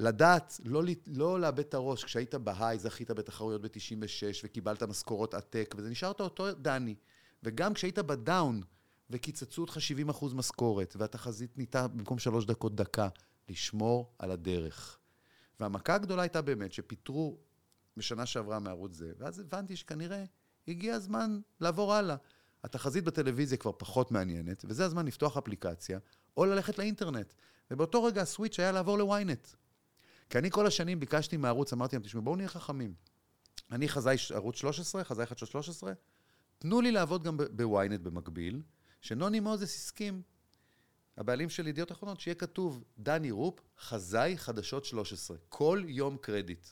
לדעת, 0.00 0.60
לא, 0.64 0.82
לא 1.06 1.40
לאבד 1.40 1.58
את 1.58 1.74
הראש. 1.74 2.04
כשהיית 2.04 2.34
בהיי, 2.34 2.78
זכית 2.78 3.10
בתחרויות 3.10 3.62
ב-96, 3.62 4.44
וקיבלת 4.44 4.82
משכורות 4.82 5.34
עתק, 5.34 5.74
וזה 5.78 5.90
נשארת 5.90 6.20
אותו 6.20 6.52
דני. 6.54 6.94
וגם 7.42 7.74
כשהיית 7.74 7.98
בדאון, 7.98 8.62
וקיצצו 9.10 9.62
אותך 9.62 9.80
70 9.80 10.08
אחוז 10.08 10.34
משכורת, 10.34 10.96
והתחזית 10.98 11.58
ניתה 11.58 11.88
במקום 11.88 12.18
שלוש 12.18 12.44
דקות 12.44 12.74
דקה, 12.74 13.08
לשמור 13.48 14.12
על 14.18 14.30
הדרך. 14.30 14.98
והמכה 15.60 15.94
הגדולה 15.94 16.22
הייתה 16.22 16.42
באמת 16.42 16.72
שפיטרו 16.72 17.38
בשנה 17.96 18.26
שעברה 18.26 18.58
מערוץ 18.58 18.94
זה, 18.94 19.12
ואז 19.18 19.38
הבנתי 19.38 19.76
שכנראה 19.76 20.24
הגיע 20.68 20.94
הזמן 20.94 21.40
לעבור 21.60 21.94
הלאה. 21.94 22.16
התחזית 22.64 23.04
בטלוויזיה 23.04 23.58
כבר 23.58 23.72
פחות 23.78 24.12
מעניינת, 24.12 24.64
וזה 24.68 24.84
הזמן 24.84 25.06
לפתוח 25.06 25.36
אפליקציה, 25.36 25.98
או 26.36 26.44
ללכת 26.44 26.78
לאינטרנט. 26.78 27.32
ובאותו 27.70 28.04
רגע 28.04 28.22
הסוויץ' 28.22 28.60
היה 28.60 28.72
לעבור 28.72 28.98
לוויינט. 28.98 29.48
כי 30.30 30.38
אני 30.38 30.50
כל 30.50 30.66
השנים 30.66 31.00
ביקשתי 31.00 31.36
מהערוץ, 31.36 31.72
אמרתי 31.72 31.96
להם, 31.96 32.02
תשמעו, 32.02 32.24
בואו 32.24 32.36
נהיה 32.36 32.48
חכמים. 32.48 32.94
אני 33.72 33.88
חזאי 33.88 34.16
ערוץ 34.34 34.56
13, 34.56 35.04
חזאי 35.04 35.26
חדשות 35.26 35.48
13, 35.48 35.92
תנו 36.58 36.80
לי 36.80 36.92
לעבוד 36.92 37.24
גם 37.24 37.36
ב- 37.36 37.42
בוויינט 37.42 38.00
במקביל, 38.00 38.62
שנוני 39.00 39.40
מוזס 39.40 39.76
הסכים, 39.76 40.22
הבעלים 41.16 41.48
של 41.48 41.66
ידיעות 41.68 41.92
אחרונות, 41.92 42.20
שיהיה 42.20 42.34
כתוב, 42.34 42.84
דני 42.98 43.30
רופ, 43.30 43.60
חזאי 43.78 44.38
חדשות 44.38 44.84
13. 44.84 45.36
כל 45.48 45.82
יום 45.86 46.16
קרדיט. 46.16 46.66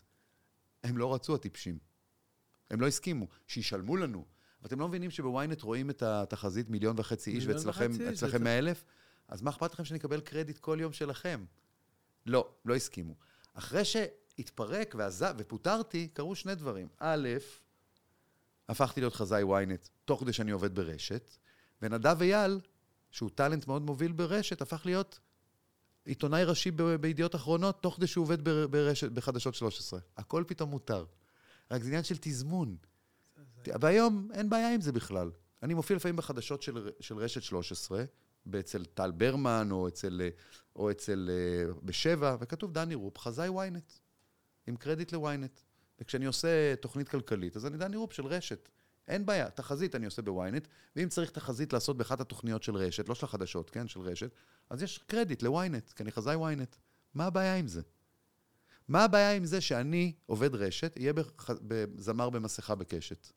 הם 0.84 0.98
לא 0.98 1.14
רצו, 1.14 1.34
הטיפשים. 1.34 1.78
הם 2.70 2.80
לא 2.80 2.86
הסכימו. 2.86 3.26
שישלמו 3.46 3.96
לנו. 3.96 4.24
ואתם 4.62 4.80
לא 4.80 4.88
מבינים 4.88 5.10
שבוויינט 5.10 5.62
רואים 5.62 5.90
את 5.90 6.02
התחזית 6.02 6.70
מיליון 6.70 6.98
וחצי 6.98 7.30
איש, 7.30 7.46
מיליון 7.46 7.66
ואצלכם. 7.66 8.44
100 8.44 8.58
אלף? 8.58 8.84
אז 9.28 9.42
מה 9.42 9.50
אכפת 9.50 9.72
לכם 9.72 9.84
שאני 9.84 9.98
אקבל 9.98 10.20
קרדיט 10.20 10.58
כל 10.58 10.78
יום 10.80 10.92
שלכם? 10.92 11.44
לא, 12.26 12.48
לא 12.64 12.74
הסכימו. 12.74 13.14
אחרי 13.54 13.84
שהתפרק 13.84 14.94
ועזב 14.98 15.34
ופוטרתי, 15.38 16.08
קרו 16.08 16.34
שני 16.34 16.54
דברים. 16.54 16.88
א', 16.98 17.28
הפכתי 18.68 19.00
להיות 19.00 19.14
חזאי 19.14 19.42
ynet, 19.42 19.88
תוך 20.04 20.20
כדי 20.20 20.32
שאני 20.32 20.50
עובד 20.50 20.74
ברשת, 20.74 21.30
ונדב 21.82 22.22
אייל, 22.22 22.60
שהוא 23.10 23.30
טאלנט 23.34 23.66
מאוד 23.66 23.82
מוביל 23.82 24.12
ברשת, 24.12 24.62
הפך 24.62 24.82
להיות 24.86 25.20
עיתונאי 26.04 26.44
ראשי 26.44 26.70
ב- 26.70 26.82
בידיעות 26.82 27.34
אחרונות, 27.34 27.82
תוך 27.82 27.96
כדי 27.96 28.06
שהוא 28.06 28.22
עובד 28.22 28.44
בר- 28.44 28.66
ברשת, 28.66 29.10
בחדשות 29.12 29.54
13. 29.54 30.00
הכל 30.16 30.44
פתאום 30.46 30.70
מותר. 30.70 31.04
רק 31.70 31.82
זה 31.82 31.88
עניין 31.88 32.04
של 32.04 32.16
תזמון. 32.20 32.76
והיום 33.80 34.28
אין 34.32 34.50
בעיה 34.50 34.74
עם 34.74 34.80
זה 34.80 34.92
בכלל. 34.92 35.30
אני 35.62 35.74
מופיע 35.74 35.96
לפעמים 35.96 36.16
בחדשות 36.16 36.62
של, 36.62 36.90
של 37.00 37.16
רשת 37.16 37.42
13, 37.42 38.04
אצל 38.58 38.84
טל 38.84 39.10
ברמן, 39.10 39.68
או 39.70 39.88
אצל, 39.88 40.20
אה, 40.24 40.28
או 40.76 40.90
אצל 40.90 41.30
אה, 41.30 41.72
בשבע, 41.82 42.36
וכתוב 42.40 42.72
דני 42.72 42.94
רופ, 42.94 43.18
חזאי 43.18 43.48
ynet, 43.48 43.98
עם 44.66 44.76
קרדיט 44.76 45.12
ל-ynet. 45.12 45.60
וכשאני 46.00 46.24
עושה 46.24 46.76
תוכנית 46.76 47.08
כלכלית, 47.08 47.56
אז 47.56 47.66
אני 47.66 47.76
דני 47.76 47.96
רופ 47.96 48.12
של 48.12 48.26
רשת. 48.26 48.68
אין 49.08 49.26
בעיה, 49.26 49.50
תחזית 49.50 49.94
אני 49.94 50.06
עושה 50.06 50.22
בוויינט, 50.22 50.68
ואם 50.96 51.08
צריך 51.08 51.30
תחזית 51.30 51.72
לעשות 51.72 51.96
באחת 51.96 52.20
התוכניות 52.20 52.62
של 52.62 52.76
רשת, 52.76 53.08
לא 53.08 53.14
של 53.14 53.26
החדשות, 53.26 53.70
כן, 53.70 53.88
של 53.88 54.00
רשת, 54.00 54.30
אז 54.70 54.82
יש 54.82 54.98
קרדיט 54.98 55.42
לוויינט, 55.42 55.92
כי 55.92 56.02
אני 56.02 56.12
חזאי 56.12 56.36
וויינט. 56.36 56.76
מה 57.14 57.26
הבעיה 57.26 57.56
עם 57.56 57.68
זה? 57.68 57.82
מה 58.88 59.04
הבעיה 59.04 59.32
עם 59.32 59.44
זה 59.44 59.60
שאני 59.60 60.12
עובד 60.26 60.54
רשת, 60.54 60.96
אהיה 60.96 61.12
בזמר 61.48 62.30
במסכה 62.30 62.74
בקשת? 62.74 63.32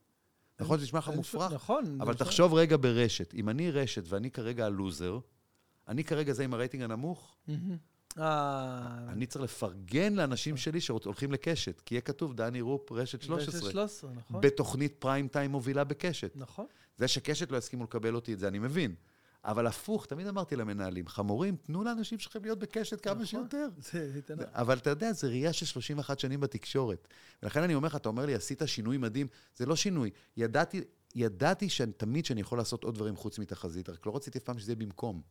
נכון, 0.59 0.77
זה 0.77 0.84
נשמע 0.84 0.99
לך 0.99 1.09
מופרך? 1.15 1.51
נכון. 1.51 1.85
אבל 1.85 2.13
נכון. 2.13 2.13
תחשוב 2.13 2.53
רגע 2.53 2.77
ברשת, 2.77 3.34
אם 3.34 3.49
אני 3.49 3.71
רשת 3.71 4.03
ואני 4.07 4.31
כרגע 4.31 4.65
הלוזר, 4.65 5.19
אני 5.88 6.03
כרגע 6.03 6.34
זה 6.34 6.43
עם 6.43 6.53
הרייטינג 6.53 6.84
הנמוך, 6.84 7.35
מהמם. 7.47 7.77
אה... 8.19 9.05
אני 9.09 9.25
צריך 9.25 9.43
לפרגן 9.43 10.13
לאנשים 10.15 10.57
שלי 10.57 10.81
שהולכים 10.81 11.31
לקשת, 11.31 11.81
כי 11.85 11.95
יהיה 11.95 12.01
כתוב 12.01 12.34
דני 12.34 12.61
רופ, 12.61 12.91
רשת 12.91 13.21
13, 13.21 13.47
רשת 13.47 13.71
13, 13.71 14.11
נכון. 14.15 14.41
בתוכנית 14.41 14.95
פריים 14.99 15.27
טיים 15.27 15.51
מובילה 15.51 15.84
בקשת. 15.84 16.31
נכון. 16.35 16.65
זה 16.97 17.07
שקשת 17.07 17.51
לא 17.51 17.57
יסכימו 17.57 17.84
לקבל 17.84 18.15
אותי, 18.15 18.34
את 18.34 18.39
זה 18.39 18.47
אני 18.47 18.59
מבין. 18.59 18.95
אבל 19.48 19.68
הפוך, 19.68 20.06
תמיד 20.06 20.28
אמרתי 20.28 20.56
למנהלים, 20.56 21.07
חמורים, 21.07 21.56
תנו 21.56 21.84
לאנשים 21.84 22.19
שלכם 22.19 22.40
להיות 22.44 22.60
בקשת 22.60 23.02
כמה 23.02 23.14
נכון. 23.14 23.26
שיותר. 23.26 23.68
אבל 24.61 24.78
אתה 24.78 24.90
יודע, 24.90 25.14
זו 25.14 25.28
ראייה 25.28 25.53
של 25.53 25.65
31 25.65 26.19
שנים 26.19 26.40
בתקשורת. 26.40 27.07
ולכן 27.44 27.64
אני 27.64 27.76
אומר 27.76 27.88
לך, 27.88 27.95
אתה 27.95 28.10
אומר 28.10 28.26
לי, 28.26 28.36
עשית 28.36 28.61
שינוי 28.65 28.98
מדהים, 28.98 29.28
זה 29.56 29.65
לא 29.65 29.76
שינוי. 29.76 30.11
ידעתי, 30.38 30.82
ידעתי 31.15 31.69
שאני, 31.69 31.91
תמיד 31.91 32.26
שאני 32.26 32.41
יכול 32.41 32.57
לעשות 32.57 32.84
עוד 32.84 32.95
דברים 32.95 33.15
חוץ 33.15 33.40
מתחזית, 33.40 33.90
רק 33.90 34.06
לא 34.06 34.15
רציתי 34.15 34.38
אף 34.38 34.44
פעם 34.44 34.60
שזה 34.60 34.72
יהיה 34.72 34.76
במקום. 34.76 35.22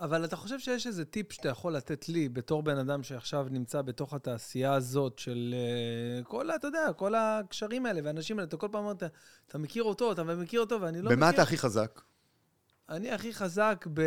אבל 0.00 0.24
אתה 0.24 0.36
חושב 0.36 0.58
שיש 0.58 0.86
איזה 0.86 1.04
טיפ 1.04 1.32
שאתה 1.32 1.48
יכול 1.48 1.72
לתת 1.76 2.08
לי, 2.08 2.28
בתור 2.28 2.62
בן 2.62 2.78
אדם 2.78 3.02
שעכשיו 3.02 3.46
נמצא 3.50 3.82
בתוך 3.82 4.14
התעשייה 4.14 4.72
הזאת 4.72 5.18
של 5.18 5.54
אה, 5.54 6.24
כל, 6.24 6.50
אתה 6.50 6.66
יודע, 6.66 6.92
כל 6.96 7.14
הקשרים 7.14 7.86
האלה 7.86 8.00
והאנשים 8.04 8.38
האלה, 8.38 8.48
אתה 8.48 8.56
כל 8.56 8.68
פעם 8.72 8.82
אומר, 8.82 8.92
אתה, 8.92 9.06
אתה 9.46 9.58
מכיר 9.58 9.82
אותו, 9.82 10.12
אתה 10.12 10.24
מכיר 10.24 10.60
אותו, 10.60 10.80
ואני 10.80 10.98
לא 10.98 11.04
מכיר. 11.04 11.16
במה 11.16 11.30
אתה 11.30 11.42
הכי 11.42 11.58
חזק? 11.58 12.00
אני 12.88 13.10
הכי 13.10 13.34
חזק 13.34 13.86
ב... 13.94 14.00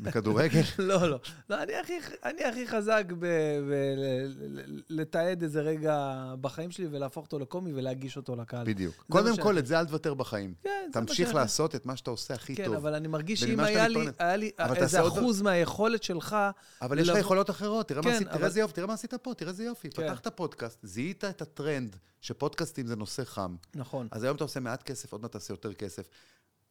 בכדורגל? 0.00 0.60
לא, 0.78 1.10
לא. 1.10 1.18
לא, 1.50 1.62
אני 1.62 1.74
הכי, 1.74 1.92
אני 2.24 2.44
הכי 2.44 2.66
חזק 2.66 3.04
ב... 3.08 3.18
ב... 3.18 3.24
ל- 3.96 4.60
ל- 4.60 4.82
לתעד 4.88 5.42
איזה 5.42 5.60
רגע 5.60 6.24
בחיים 6.40 6.70
שלי 6.70 6.86
ולהפוך 6.90 7.24
אותו 7.24 7.38
לקומי 7.38 7.72
ולהגיש 7.74 8.16
אותו 8.16 8.36
לקהל. 8.36 8.66
בדיוק. 8.66 9.04
קודם 9.10 9.36
כל, 9.36 9.58
את 9.58 9.66
זה 9.66 9.80
אל 9.80 9.86
תוותר 9.86 10.14
בחיים. 10.14 10.54
כן, 10.62 10.90
זה 10.94 11.00
מה 11.00 11.06
תמשיך 11.06 11.34
לעשות 11.34 11.74
את 11.74 11.86
מה 11.86 11.96
שאתה 11.96 12.10
עושה 12.10 12.34
הכי 12.34 12.56
כן, 12.56 12.64
טוב. 12.64 12.74
אבל 12.74 12.94
אני 12.94 13.08
מרגיש 13.08 13.40
שאם 13.40 13.60
היה 13.60 13.88
לי. 13.88 14.06
היה 14.18 14.36
לי 14.36 14.50
איזה 14.76 15.06
אחוז 15.06 15.42
מהיכולת 15.42 16.02
שלך, 16.02 16.36
אבל 16.82 16.98
יש 16.98 17.08
לך 17.08 17.18
יכולות 17.18 17.50
אחרות, 17.50 17.88
תראה 17.88 18.02
מה 18.02 18.10
כן, 18.10 18.44
איזה 18.44 18.60
יופי, 18.60 18.74
תראה 18.74 18.86
מה 18.86 18.94
עשית 18.94 19.14
פה, 19.14 19.34
תראה 19.34 19.50
איזה 19.50 19.64
יופי. 19.64 19.90
כן. 19.90 20.08
פתחת 20.08 20.26
פודקאסט, 20.36 20.78
זיהית 20.82 21.24
את 21.24 21.42
הטרנד 21.42 21.96
שפודקאסטים 22.20 22.86
זה 22.86 22.96
נושא 22.96 23.24
חם. 23.24 23.56
נכון, 23.74 24.08
אז 24.10 24.24
היום 24.24 24.36
אתה 24.36 24.44
עושה 24.44 24.60
מעט 24.60 24.82
כסף, 24.82 25.12
עוד 25.12 25.22
מעט 25.22 25.32
תעשה 25.32 25.52
יותר 25.52 25.74
כסף. 25.74 26.08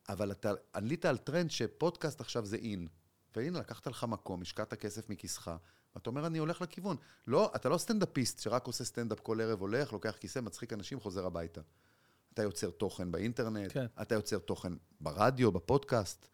אבל 0.09 0.31
אתה 0.31 0.51
עלית 0.73 1.05
על 1.05 1.17
טרנד 1.17 1.51
שפודקאסט 1.51 2.21
עכשיו 2.21 2.45
זה 2.45 2.57
in. 2.57 2.87
והנה, 3.35 3.59
לקחת 3.59 3.87
לך 3.87 4.03
מקום, 4.03 4.41
השקעת 4.41 4.73
כסף 4.73 5.09
מכיסך, 5.09 5.51
ואתה 5.95 6.09
אומר, 6.09 6.27
אני 6.27 6.37
הולך 6.37 6.61
לכיוון. 6.61 6.97
לא, 7.27 7.51
אתה 7.55 7.69
לא 7.69 7.77
סטנדאפיסט 7.77 8.39
שרק 8.39 8.67
עושה 8.67 8.83
סטנדאפ 8.83 9.19
כל 9.19 9.41
ערב, 9.41 9.61
הולך, 9.61 9.93
לוקח 9.93 10.15
כיסא, 10.19 10.39
מצחיק 10.39 10.73
אנשים, 10.73 10.99
חוזר 10.99 11.25
הביתה. 11.25 11.61
אתה 12.33 12.43
יוצר 12.43 12.69
תוכן 12.69 13.11
באינטרנט, 13.11 13.71
כן. 13.71 13.85
אתה 14.01 14.15
יוצר 14.15 14.37
תוכן 14.39 14.73
ברדיו, 15.01 15.51
בפודקאסט. 15.51 16.27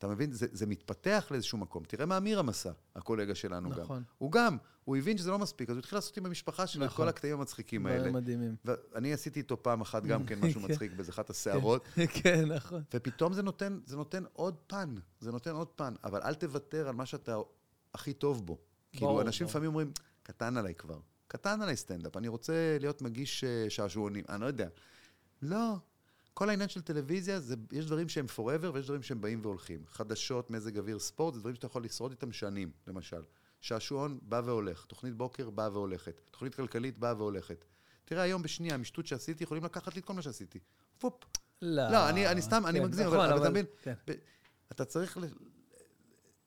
אתה 0.00 0.08
מבין? 0.08 0.32
זה, 0.32 0.46
זה 0.52 0.66
מתפתח 0.66 1.26
לאיזשהו 1.30 1.58
מקום. 1.58 1.84
תראה 1.84 2.06
מה 2.06 2.16
אמיר 2.16 2.42
עשה, 2.48 2.70
הקולגה 2.96 3.34
שלנו 3.34 3.70
גם. 3.70 3.80
נכון. 3.80 4.02
הוא 4.18 4.32
גם, 4.32 4.56
הוא 4.84 4.96
הבין 4.96 5.18
שזה 5.18 5.30
לא 5.30 5.38
מספיק, 5.38 5.70
אז 5.70 5.76
הוא 5.76 5.80
התחיל 5.80 5.96
לעשות 5.96 6.16
עם 6.16 6.26
המשפחה 6.26 6.66
שלו 6.66 6.84
את 6.84 6.90
נכון. 6.90 7.04
כל 7.04 7.08
הקטעים 7.08 7.34
המצחיקים 7.34 7.86
האלה. 7.86 8.10
מדהימים. 8.10 8.56
ואני 8.64 9.12
עשיתי 9.12 9.38
איתו 9.40 9.62
פעם 9.62 9.80
אחת 9.80 10.04
גם 10.04 10.26
כן 10.26 10.38
משהו 10.40 10.60
כן. 10.66 10.72
מצחיק 10.72 10.92
באיזה 10.92 11.12
אחת 11.12 11.30
הסערות, 11.30 11.84
כן, 12.22 12.44
נכון. 12.44 12.82
ופתאום 12.94 13.32
זה 13.32 13.42
נותן, 13.42 13.78
זה 13.86 13.96
נותן 13.96 14.24
עוד 14.32 14.54
פן, 14.66 14.94
זה 15.20 15.32
נותן 15.32 15.54
עוד 15.54 15.68
פן, 15.68 15.94
אבל 16.04 16.22
אל 16.22 16.34
תוותר 16.34 16.88
על 16.88 16.94
מה 16.94 17.06
שאתה 17.06 17.36
הכי 17.94 18.12
טוב 18.12 18.46
בו. 18.46 18.58
כאילו, 18.92 19.20
אנשים. 19.20 19.46
לפעמים 19.46 19.68
אומרים, 19.68 19.92
קטן 20.22 20.56
עליי 20.56 20.74
כבר, 20.74 20.98
קטן 21.28 21.62
עליי 21.62 21.76
סטנדאפ, 21.76 22.16
אני 22.16 22.28
רוצה 22.28 22.76
להיות 22.80 23.02
מגיש 23.02 23.44
אה, 23.44 23.70
שעשועונים, 23.70 24.24
אני 24.28 24.40
לא 24.40 24.46
יודע. 24.46 24.68
לא, 25.42 25.76
כל 26.40 26.50
העניין 26.50 26.68
של 26.68 26.80
טלוויזיה, 26.82 27.40
זה, 27.40 27.54
יש 27.72 27.86
דברים 27.86 28.08
שהם 28.08 28.26
forever 28.36 28.66
ויש 28.74 28.84
דברים 28.84 29.02
שהם 29.02 29.20
באים 29.20 29.40
והולכים. 29.42 29.84
חדשות, 29.90 30.50
מזג 30.50 30.78
אוויר, 30.78 30.98
ספורט, 30.98 31.34
זה 31.34 31.40
דברים 31.40 31.54
שאתה 31.54 31.66
יכול 31.66 31.84
לשרוד 31.84 32.10
איתם 32.10 32.32
שנים, 32.32 32.70
למשל. 32.86 33.22
שעשועון 33.60 34.18
בא 34.22 34.42
והולך, 34.44 34.84
תוכנית 34.84 35.14
בוקר 35.14 35.50
באה 35.50 35.70
והולכת, 35.72 36.20
תוכנית 36.30 36.54
כלכלית 36.54 36.98
באה 36.98 37.14
והולכת. 37.16 37.64
תראה, 38.04 38.22
היום 38.22 38.42
בשנייה, 38.42 38.76
משטות 38.76 39.06
שעשיתי, 39.06 39.44
יכולים 39.44 39.64
לקחת 39.64 39.94
לי 39.94 40.00
את 40.00 40.04
כל 40.04 40.12
מה 40.12 40.22
שעשיתי. 40.22 40.58
פופ, 40.98 41.14
לא, 41.62 41.90
לא, 41.90 42.08
אני, 42.08 42.28
אני 42.28 42.42
סתם, 42.42 42.66
אני 42.66 42.78
כן, 42.78 42.84
מגזים, 42.84 43.06
נכון, 43.06 43.18
אבל, 43.18 43.32
אבל 43.32 43.42
אתה 43.42 43.50
מבין, 43.50 43.66
כן. 43.82 43.94
אתה 44.72 44.84
צריך 44.84 45.18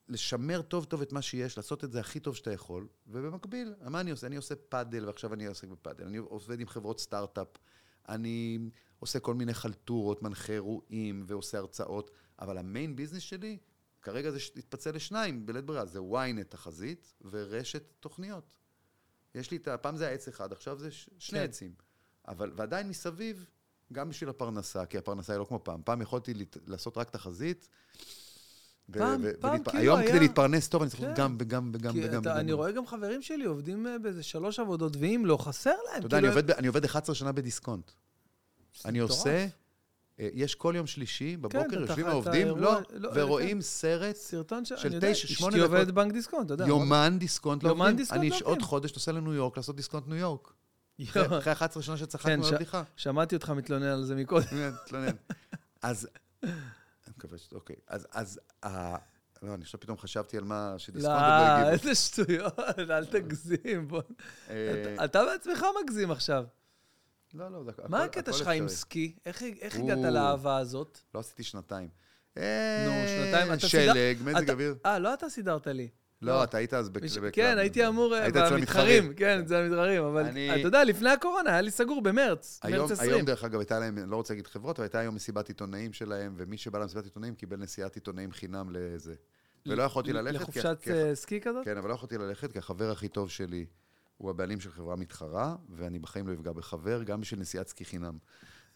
לשמר 0.10 0.62
טוב 0.62 0.86
טוב 0.86 1.02
את 1.02 1.14
מה 1.14 1.22
שיש, 1.22 1.58
לעשות 1.58 1.84
את 1.84 1.92
זה 1.92 2.00
הכי 2.00 2.20
טוב 2.20 2.36
שאתה 2.36 2.52
יכול, 2.52 2.88
ובמקביל, 3.08 3.74
מה 3.82 4.00
אני 4.00 4.12
עושה? 4.12 4.28
אני 4.28 4.36
עושה 4.36 4.56
פאדל, 4.56 5.06
ועכשיו 5.06 5.34
אני 5.34 5.46
עוסק 5.46 5.68
בפאדל. 5.68 6.04
אני 6.06 6.18
עובד 6.18 6.60
עם 6.60 6.68
חברות 6.68 7.00
סטארט-אפ, 7.00 7.48
אני 8.10 8.60
עושה 9.04 9.20
כל 9.20 9.34
מיני 9.34 9.54
חלטורות, 9.54 10.22
מנחה 10.22 10.54
אירועים 10.54 11.24
ועושה 11.28 11.58
הרצאות, 11.58 12.12
אבל 12.40 12.58
המיין 12.58 12.96
ביזנס 12.96 13.22
שלי, 13.22 13.58
כרגע 14.02 14.32
זה 14.32 14.38
התפצל 14.58 14.92
לשניים, 14.96 15.46
בלית 15.46 15.66
ברירה, 15.66 15.86
זה 15.86 16.00
ynet 16.00 16.44
תחזית 16.50 17.14
ורשת 17.32 17.84
תוכניות. 18.00 18.54
יש 19.36 19.52
לי 19.52 19.58
את 19.58 19.68
ה... 19.68 19.78
פעם 19.78 19.98
זה 19.98 20.06
היה 20.06 20.14
עץ 20.14 20.28
אחד, 20.28 20.52
עכשיו 20.52 20.78
זה 20.80 20.92
ש- 20.92 21.10
שני 21.18 21.40
כן. 21.40 21.46
עצים. 21.46 21.74
אבל, 22.28 22.52
ועדיין 22.56 22.90
מסביב, 22.90 23.46
גם 23.94 24.10
בשביל 24.10 24.30
הפרנסה, 24.30 24.86
כי 24.86 24.98
הפרנסה 24.98 25.34
היא 25.34 25.40
לא 25.40 25.46
כמו 25.46 25.60
פעם. 25.64 25.82
פעם 25.86 26.02
יכולתי 26.02 26.34
לת- 26.34 26.58
לעשות 26.68 26.98
רק 26.98 27.10
תחזית. 27.10 27.70
ו- 28.90 28.94
פעם- 29.00 29.22
ו- 29.24 29.32
פעם 29.42 29.52
ולהתפ- 29.56 29.64
כאילו 29.72 29.80
היום 29.84 30.00
היה- 30.00 30.10
כדי 30.10 30.20
להתפרנס 30.20 30.68
טוב, 30.68 30.82
אני 30.82 30.90
צריך 30.92 31.02
כן. 31.02 31.08
לעשות 31.10 31.20
גם 31.24 31.36
וגם 31.40 31.72
וגם 31.74 31.92
וגם. 31.98 32.10
אתה, 32.10 32.20
וגם. 32.30 32.38
אני 32.38 32.52
רואה 32.54 32.72
גם 32.72 32.88
חברים 32.88 33.22
שלי 33.22 33.46
עובדים 33.46 33.88
אה, 33.88 34.00
באיזה 34.00 34.24
שלוש 34.24 34.60
עבודות, 34.60 34.94
ואם 35.00 35.24
לא, 35.26 35.38
חסר 35.38 35.70
להם. 35.70 35.98
אתה 36.00 36.06
יודע, 36.06 36.18
אני 36.18 36.28
כאילו, 36.28 36.40
עובד 36.40 36.52
ב- 36.52 36.56
אני 36.56 36.68
עובד 36.68 36.86
11 36.86 37.16
שנה 37.16 37.32
בדיסקונט. 37.32 37.92
אני 38.86 39.00
מטורף. 39.02 39.12
עושה, 39.20 39.48
אה, 40.20 40.30
יש 40.34 40.56
כל 40.56 40.74
יום 40.78 40.88
שלישי, 40.88 41.38
בבוקר, 41.38 41.60
אתה- 41.68 41.76
יושבים 41.76 42.08
העובדים, 42.08 42.48
לא, 42.48 42.80
לא, 42.94 43.10
ורואים 43.16 43.62
סרט, 43.62 44.16
סרטון 44.16 44.66
ש... 44.66 44.70
של 44.74 44.88
אני 44.88 44.98
תשע, 45.02 45.28
שמונה 45.28 45.56
אשתי 45.56 45.68
דקות. 45.68 45.78
עובדת 45.78 45.94
בנק 45.94 46.12
דיסקונט, 46.14 46.46
אתה 46.46 46.54
יודע. 46.54 46.66
יומן 46.68 47.16
דיסקונט 47.20 47.64
יומן 47.64 47.76
לעובדים. 47.78 47.96
דיסקונט 47.98 48.20
אני 48.20 48.30
לעובדים. 48.30 48.48
עוד 48.50 48.62
חודש 48.62 48.94
נוסע 48.94 49.12
לניו 49.12 49.34
יורק 49.34 49.58
לעשות 49.58 49.76
דיסקונט 49.76 50.08
ניו 50.08 50.18
יורק. 50.18 50.54
אחרי 51.04 51.38
אחרי 51.40 51.54
11 51.54 51.84
שנה 51.84 51.98
כן, 51.98 52.04
שצחקנו 52.04 52.44
ש- 52.44 52.48
על 52.48 52.54
הבדיחה. 52.54 52.84
שמעתי 52.96 53.36
אותך 53.36 53.50
מתלונן 53.50 53.86
על 53.86 54.04
זה 54.04 54.16
מקודם. 54.16 54.46
באמת, 54.52 54.74
תתלונן. 54.86 55.12
אז, 55.82 56.08
אני 56.44 56.52
מקווה 57.18 57.38
ש... 57.38 57.50
אוקיי. 57.54 57.76
אז, 57.88 58.40
לא, 59.44 59.54
אני 59.54 59.62
עכשיו 59.64 59.80
פתאום 59.80 59.98
חשבתי 59.98 60.38
על 60.38 60.44
מה 60.44 60.70
לא, 60.74 60.78
שדיסקונט 60.80 61.16
עוד 61.16 61.22
לא 61.22 61.46
הגיבו. 61.48 61.70
איזה 61.70 61.96
שטויות, 61.96 62.60
אל 62.90 63.06
תגזים. 63.06 63.88
אה, 64.50 64.94
אתה- 64.96 65.06
אתה 65.06 65.24
בעצמך 65.26 65.66
מגזים 65.84 66.12
עכשיו. 66.12 66.44
לא, 67.34 67.52
לא, 67.52 67.64
זה 67.64 67.72
הכל- 67.72 67.84
מה 67.90 68.04
הקטע 68.04 68.34
שלך 68.34 68.48
עם. 68.48 68.68
סקי? 68.68 69.16
איך. 69.26 69.44
הגעת 69.76 69.98
לאהבה 70.14 70.58
הזאת? 70.58 71.00
לא 71.16 71.20
עשיתי 71.20 71.44
שנתיים. 71.44 71.88
נו, 72.36 72.42
אה, 72.42 73.06
שנתיים. 73.08 73.54
אתה 73.54 73.68
שלג, 73.68 73.94
סידר- 73.94 74.24
מזג 74.26 74.50
אוויר. 74.50 74.76
אה, 74.86 75.00
לא 75.00 75.14
אתה 75.14 75.30
סידרת 75.30 75.68
לי. 75.68 75.88
לא, 76.22 76.44
אתה 76.44 76.58
היית 76.58 76.74
אז 76.74 76.90
בקלאב. 76.90 77.30
כן, 77.34 77.58
הייתי 77.58 77.88
אמור 77.88 78.16
אה, 78.16 78.24
היית 78.24 78.36
אצל 78.38 78.56
במתחרים. 78.58 79.14
כן, 79.14 79.40
אצל 79.46 79.56
המתחרים, 79.56 80.04
אבל 80.04 80.24
אתה 80.30 80.68
יודע, 80.68 80.84
לפני 80.84 81.10
הקורונה 81.10 81.50
היה 81.50 81.62
לי 81.62 81.72
סגור 81.72 82.02
במרץ, 82.02 82.60
היום, 82.64 82.80
מרץ 82.90 83.00
היום, 83.00 83.10
20. 83.14 83.26
דרך 83.26 83.44
אגב, 83.44 83.60
הייתה 83.60 83.80
להם, 83.80 83.98
לא 84.12 84.16
רוצה 84.16 84.34
להגיד 84.34 84.48
חברות, 84.48 84.80
אבל 84.80 84.84
הייתה 84.86 85.00
היום 85.00 85.16
מסיבת 85.16 85.48
עיתונאים 85.48 85.94
שלהם, 85.94 86.34
ומי 86.38 86.58
שבא 86.58 86.80
למסיבת 86.80 87.04
עיתונאים 87.04 87.36
קיבל 87.36 87.58
נסיעת 87.58 87.96
עיתונאים 87.96 88.32
חינם 88.32 88.68
לזה. 88.72 89.16
ולא 89.66 89.84
יכולתי 89.84 90.14
ללכת. 90.14 90.42
לחופשת 90.42 90.78
אה, 90.92 91.16
סקי 91.16 91.42
כזאת? 91.42 91.66
כן, 91.66 91.78
אבל 91.78 91.90
לא 91.90 91.94
יכולתי 91.94 92.18
ללכת, 92.18 92.52
כי 92.52 92.60
החבר 92.60 92.92
הכי 92.92 93.08
טוב 93.08 93.30
שלי 93.30 93.66
הוא 94.24 94.30
הבעלים 94.30 94.60
של 94.60 94.72
חברה 94.72 94.96
מתחרה, 94.96 95.56
ואני 95.70 96.00
בחיים 96.00 96.28
לא 96.28 96.34
אפגע 96.34 96.52
בחבר, 96.52 97.04
גם 97.04 97.22
בשביל 97.22 97.40
נסיעת 97.40 97.68
סקי 97.68 97.86
חינם. 97.86 98.18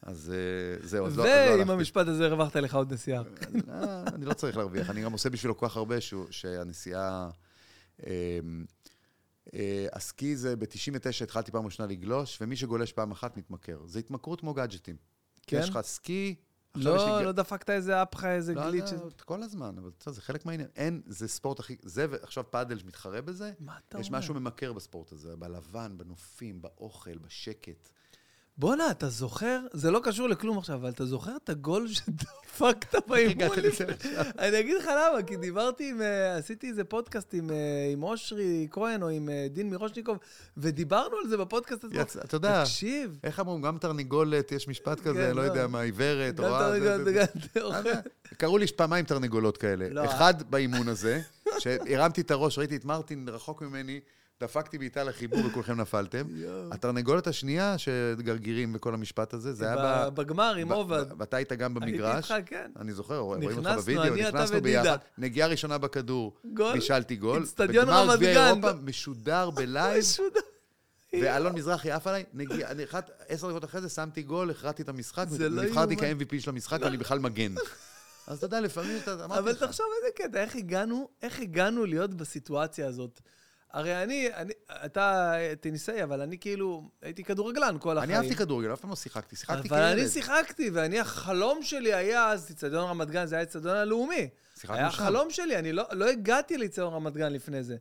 אז 0.02 0.34
אה, 0.36 0.88
זהו, 0.88 1.08
אז 1.08 1.18
לא, 1.18 1.26
לא 1.26 1.30
ועם 1.30 1.60
הלכתי. 1.60 1.72
המשפט 1.72 2.08
הזה 2.08 2.26
הרווחת 2.26 2.56
לך 2.56 2.76
עוד 2.76 2.94
נסיעה. 2.94 3.24
אה, 3.70 4.04
אני 4.16 4.26
לא 4.26 4.34
צריך 4.34 4.58
להרוויח, 4.58 4.90
אני 4.90 5.02
גם 5.02 5.12
עושה 5.12 5.30
בשבילו 5.30 5.58
כל 5.58 5.68
כך 5.70 5.78
הרבה, 5.78 5.96
שהנסיעה... 6.30 7.30
אה, 8.08 8.40
אה, 9.54 9.88
הסקי 9.94 10.36
זה, 10.36 10.56
ב-99 10.56 11.24
התחלתי 11.24 11.52
פעם 11.52 11.66
ראשונה 11.66 11.90
לגלוש, 11.90 12.38
ומי 12.42 12.56
שגולש 12.56 12.92
פעם 12.92 13.12
אחת 13.12 13.38
מתמכר. 13.38 13.82
זה 13.86 14.00
התמכרות 14.00 14.40
כמו 14.40 14.54
גאדג'טים. 14.54 14.96
כן? 15.48 15.60
יש 15.60 15.70
לך 15.70 15.80
סקי. 15.82 16.36
לא, 16.78 17.24
לא 17.24 17.32
דפקת 17.32 17.70
איזה 17.70 18.04
אפחה, 18.04 18.32
איזה 18.32 18.54
לא, 18.54 18.62
גליץ'. 18.62 18.92
לא, 18.92 19.10
כל 19.26 19.44
הזמן, 19.44 19.76
אבל 19.78 19.90
בסדר, 20.00 20.14
זה 20.14 20.22
חלק 20.22 20.46
מהעניין. 20.46 20.70
אין, 20.76 21.02
זה 21.06 21.28
ספורט 21.28 21.60
הכי... 21.60 21.76
זה, 21.82 22.06
ועכשיו 22.10 22.44
פאדל 22.52 22.80
מתחרה 22.86 23.22
בזה, 23.22 23.52
מה 23.60 23.78
אתה 23.88 24.00
יש 24.00 24.08
אומר? 24.08 24.20
משהו 24.20 24.34
ממכר 24.34 24.74
בספורט 24.74 25.12
הזה, 25.12 25.36
בלבן, 25.36 25.98
בנופים, 25.98 26.62
באוכל, 26.62 27.18
בשקט. 27.18 27.90
בואנה, 28.60 28.92
אתה 28.92 29.10
זוכר? 29.10 29.60
זה 29.74 29.92
לא 29.92 30.00
קשור 30.04 30.30
לכלום 30.30 30.58
עכשיו, 30.58 30.76
אבל 30.76 30.90
אתה 30.90 31.06
זוכר 31.06 31.36
את 31.44 31.50
הגול 31.50 31.88
שדפקת 31.94 33.08
באימון? 33.08 33.58
אני 34.40 34.60
אגיד 34.60 34.78
לך 34.78 34.86
למה, 34.86 35.24
כי 35.28 35.38
דיברתי 35.38 35.90
עם, 35.90 36.02
אה, 36.02 36.36
עשיתי 36.36 36.70
איזה 36.70 36.84
פודקאסט 36.84 37.34
עם, 37.34 37.52
אה, 37.52 37.56
עם 37.94 38.04
אושרי 38.04 38.68
כהן 38.72 39.04
או 39.04 39.10
עם 39.10 39.30
אה, 39.30 39.48
דין 39.50 39.70
מירושניקוב, 39.70 40.18
ודיברנו 40.58 41.18
על 41.24 41.30
זה 41.30 41.38
בפודקאסט 41.38 41.84
הזה. 41.84 42.02
אתה 42.02 42.36
יודע, 42.36 42.64
תקשיב. 42.64 43.20
איך 43.24 43.40
אמרו, 43.40 43.62
גם 43.62 43.78
תרנגולת, 43.78 44.52
יש 44.52 44.68
משפט 44.68 45.00
כזה, 45.00 45.28
כן, 45.30 45.36
לא 45.36 45.42
לא. 45.42 45.42
יודע 45.42 45.68
מה, 45.68 45.82
עיוורת, 45.82 46.40
רואה... 46.40 46.80
קראו 48.38 48.58
לי 48.58 48.68
פעמיים 48.68 49.06
תרנגולות 49.06 49.58
כאלה. 49.58 49.90
לא. 49.90 50.06
אחד 50.06 50.34
באימון 50.50 50.88
הזה, 50.88 51.22
שהרמתי 51.60 52.22
את 52.22 52.32
הראש, 52.32 52.58
ראיתי 52.58 52.76
את 52.76 52.86
מרטין 52.86 53.30
רחוק 53.30 53.62
ממני, 53.62 54.00
דפקתי 54.42 54.78
בעיטה 54.78 55.04
לחיבור 55.04 55.46
וכולכם 55.46 55.82
נפלתם. 55.82 56.26
התרנגולת 56.72 57.28
השנייה, 57.28 57.78
שגרגירים 57.78 58.76
וכל 58.76 58.94
המשפט 58.94 59.34
הזה, 59.34 59.54
זה 59.54 59.66
היה 59.66 60.10
ב... 60.10 60.16
בגמר 60.16 60.56
עם 60.56 60.72
עובד. 60.72 61.06
ואתה 61.18 61.38
היית 61.38 61.54
גם 61.54 61.78
הייתי 61.82 61.98
במגרש. 61.98 62.32
איתך, 62.32 62.50
כן. 62.50 62.72
אני 62.80 62.94
זוכר, 62.94 63.18
רואים 63.18 63.58
אותך 63.58 63.70
בווידאו, 63.70 64.16
נכנסנו. 64.16 64.62
ביחד. 64.62 64.98
נגיעה 65.18 65.48
ראשונה 65.48 65.78
בכדור. 65.78 66.34
בישלתי 66.74 67.16
גול. 67.16 67.44
אצטדיון 67.44 67.86
בגמר 67.86 68.04
רמת 68.04 68.16
גביע 68.16 68.34
גן. 68.34 68.46
אירופה, 68.46 68.74
משודר 68.84 69.50
בלייב, 69.50 70.00
משודר. 70.04 70.40
ואלון 71.14 71.56
מזרחי 71.56 71.92
עף 71.92 72.08
עליי, 72.08 72.24
נגיע, 72.34 72.72
אני 72.72 72.84
אחת, 72.84 73.12
עשר 73.28 73.50
דקות 73.50 73.64
אחרי 73.64 73.82
זה 73.82 73.90
שמתי 73.90 74.22
גול, 74.22 74.50
הכרעתי 74.50 74.82
את 74.84 74.90
המשחק, 74.90 75.26
זה 75.30 75.50
לא 75.50 75.62
ונבחרתי 75.62 75.94
יאומן. 75.94 76.24
כ-MVP 76.24 76.40
של 76.40 76.50
המשחק, 76.50 76.80
ואני 76.82 76.98
בכלל 76.98 77.20
מגן. 77.20 77.56
אז 78.28 78.38
אתה 78.38 78.46
יודע, 78.46 78.62
לפעמים 78.62 78.98
אתה... 79.04 79.14
אמרתי 79.14 79.40
אבל 79.40 79.52
לך. 79.52 79.64
תחשוב 79.64 79.86
איזה 79.98 80.14
קטע, 80.16 80.42
איך 80.42 80.56
הגענו, 80.56 81.10
איך 81.22 81.40
הגענו 81.40 81.86
להיות 81.86 82.14
בסיטואציה 82.14 82.88
הזאת? 82.88 83.22
הרי 83.72 84.04
אני, 84.04 84.30
אני, 84.34 84.54
אתה 84.86 85.34
טניסאי, 85.62 86.04
אבל 86.04 86.22
אני 86.22 86.38
כאילו, 86.38 86.90
הייתי 87.02 87.24
כדורגלן 87.24 87.78
כל 87.80 87.98
החיים. 87.98 88.12
אני 88.14 88.20
אהבתי 88.20 88.36
כדורגל, 88.36 88.74
אף 88.74 88.82
פעם 88.82 88.90
לא 88.90 88.96
שיחקתי, 88.96 89.36
שיחקתי 89.36 89.68
אבל 89.70 89.78
כילד. 89.78 90.00
אני 90.00 90.10
שיחקתי, 90.10 90.70
ואני, 90.70 91.00
החלום 91.00 91.64
שלי 91.64 91.94
היה 91.94 92.30
אז, 92.30 92.52
אצטדיון 92.52 92.90
רמת 92.90 93.12
גן, 93.12 93.26
זה 93.26 93.36
היה 93.36 93.44
אצטדיון 93.44 93.76
הלאומי. 93.76 94.30
שיחקנו 94.56 94.76
היה 94.78 94.92
שם. 94.92 95.04
החלום 95.04 95.32
שלי, 95.32 95.60
אני 95.60 95.74
לא, 95.74 95.84
לא 95.92 96.10
הגעתי 96.10 96.58
לאצטדיון 96.58 96.94
רמת 96.94 97.14
גן 97.14 97.34
לפני 97.34 97.64
זה. 97.64 97.78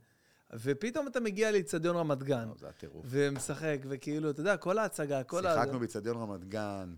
ופתאום 0.53 1.07
אתה 1.07 1.21
מגיע 1.21 1.51
לאצטדיון 1.51 1.97
רמת 1.97 2.23
גן, 2.23 2.49
לא, 2.49 2.55
זה 2.59 2.69
הטירוף. 2.69 3.07
ומשחק, 3.09 3.79
וכאילו, 3.89 4.31
אתה 4.31 4.41
יודע, 4.41 4.57
כל 4.57 4.79
ההצגה, 4.79 5.23
כל 5.23 5.47
ה... 5.47 5.55
שיחקנו 5.55 5.79
באיצטדיון 5.79 6.17
רמת 6.17 6.45
גן, 6.45 6.95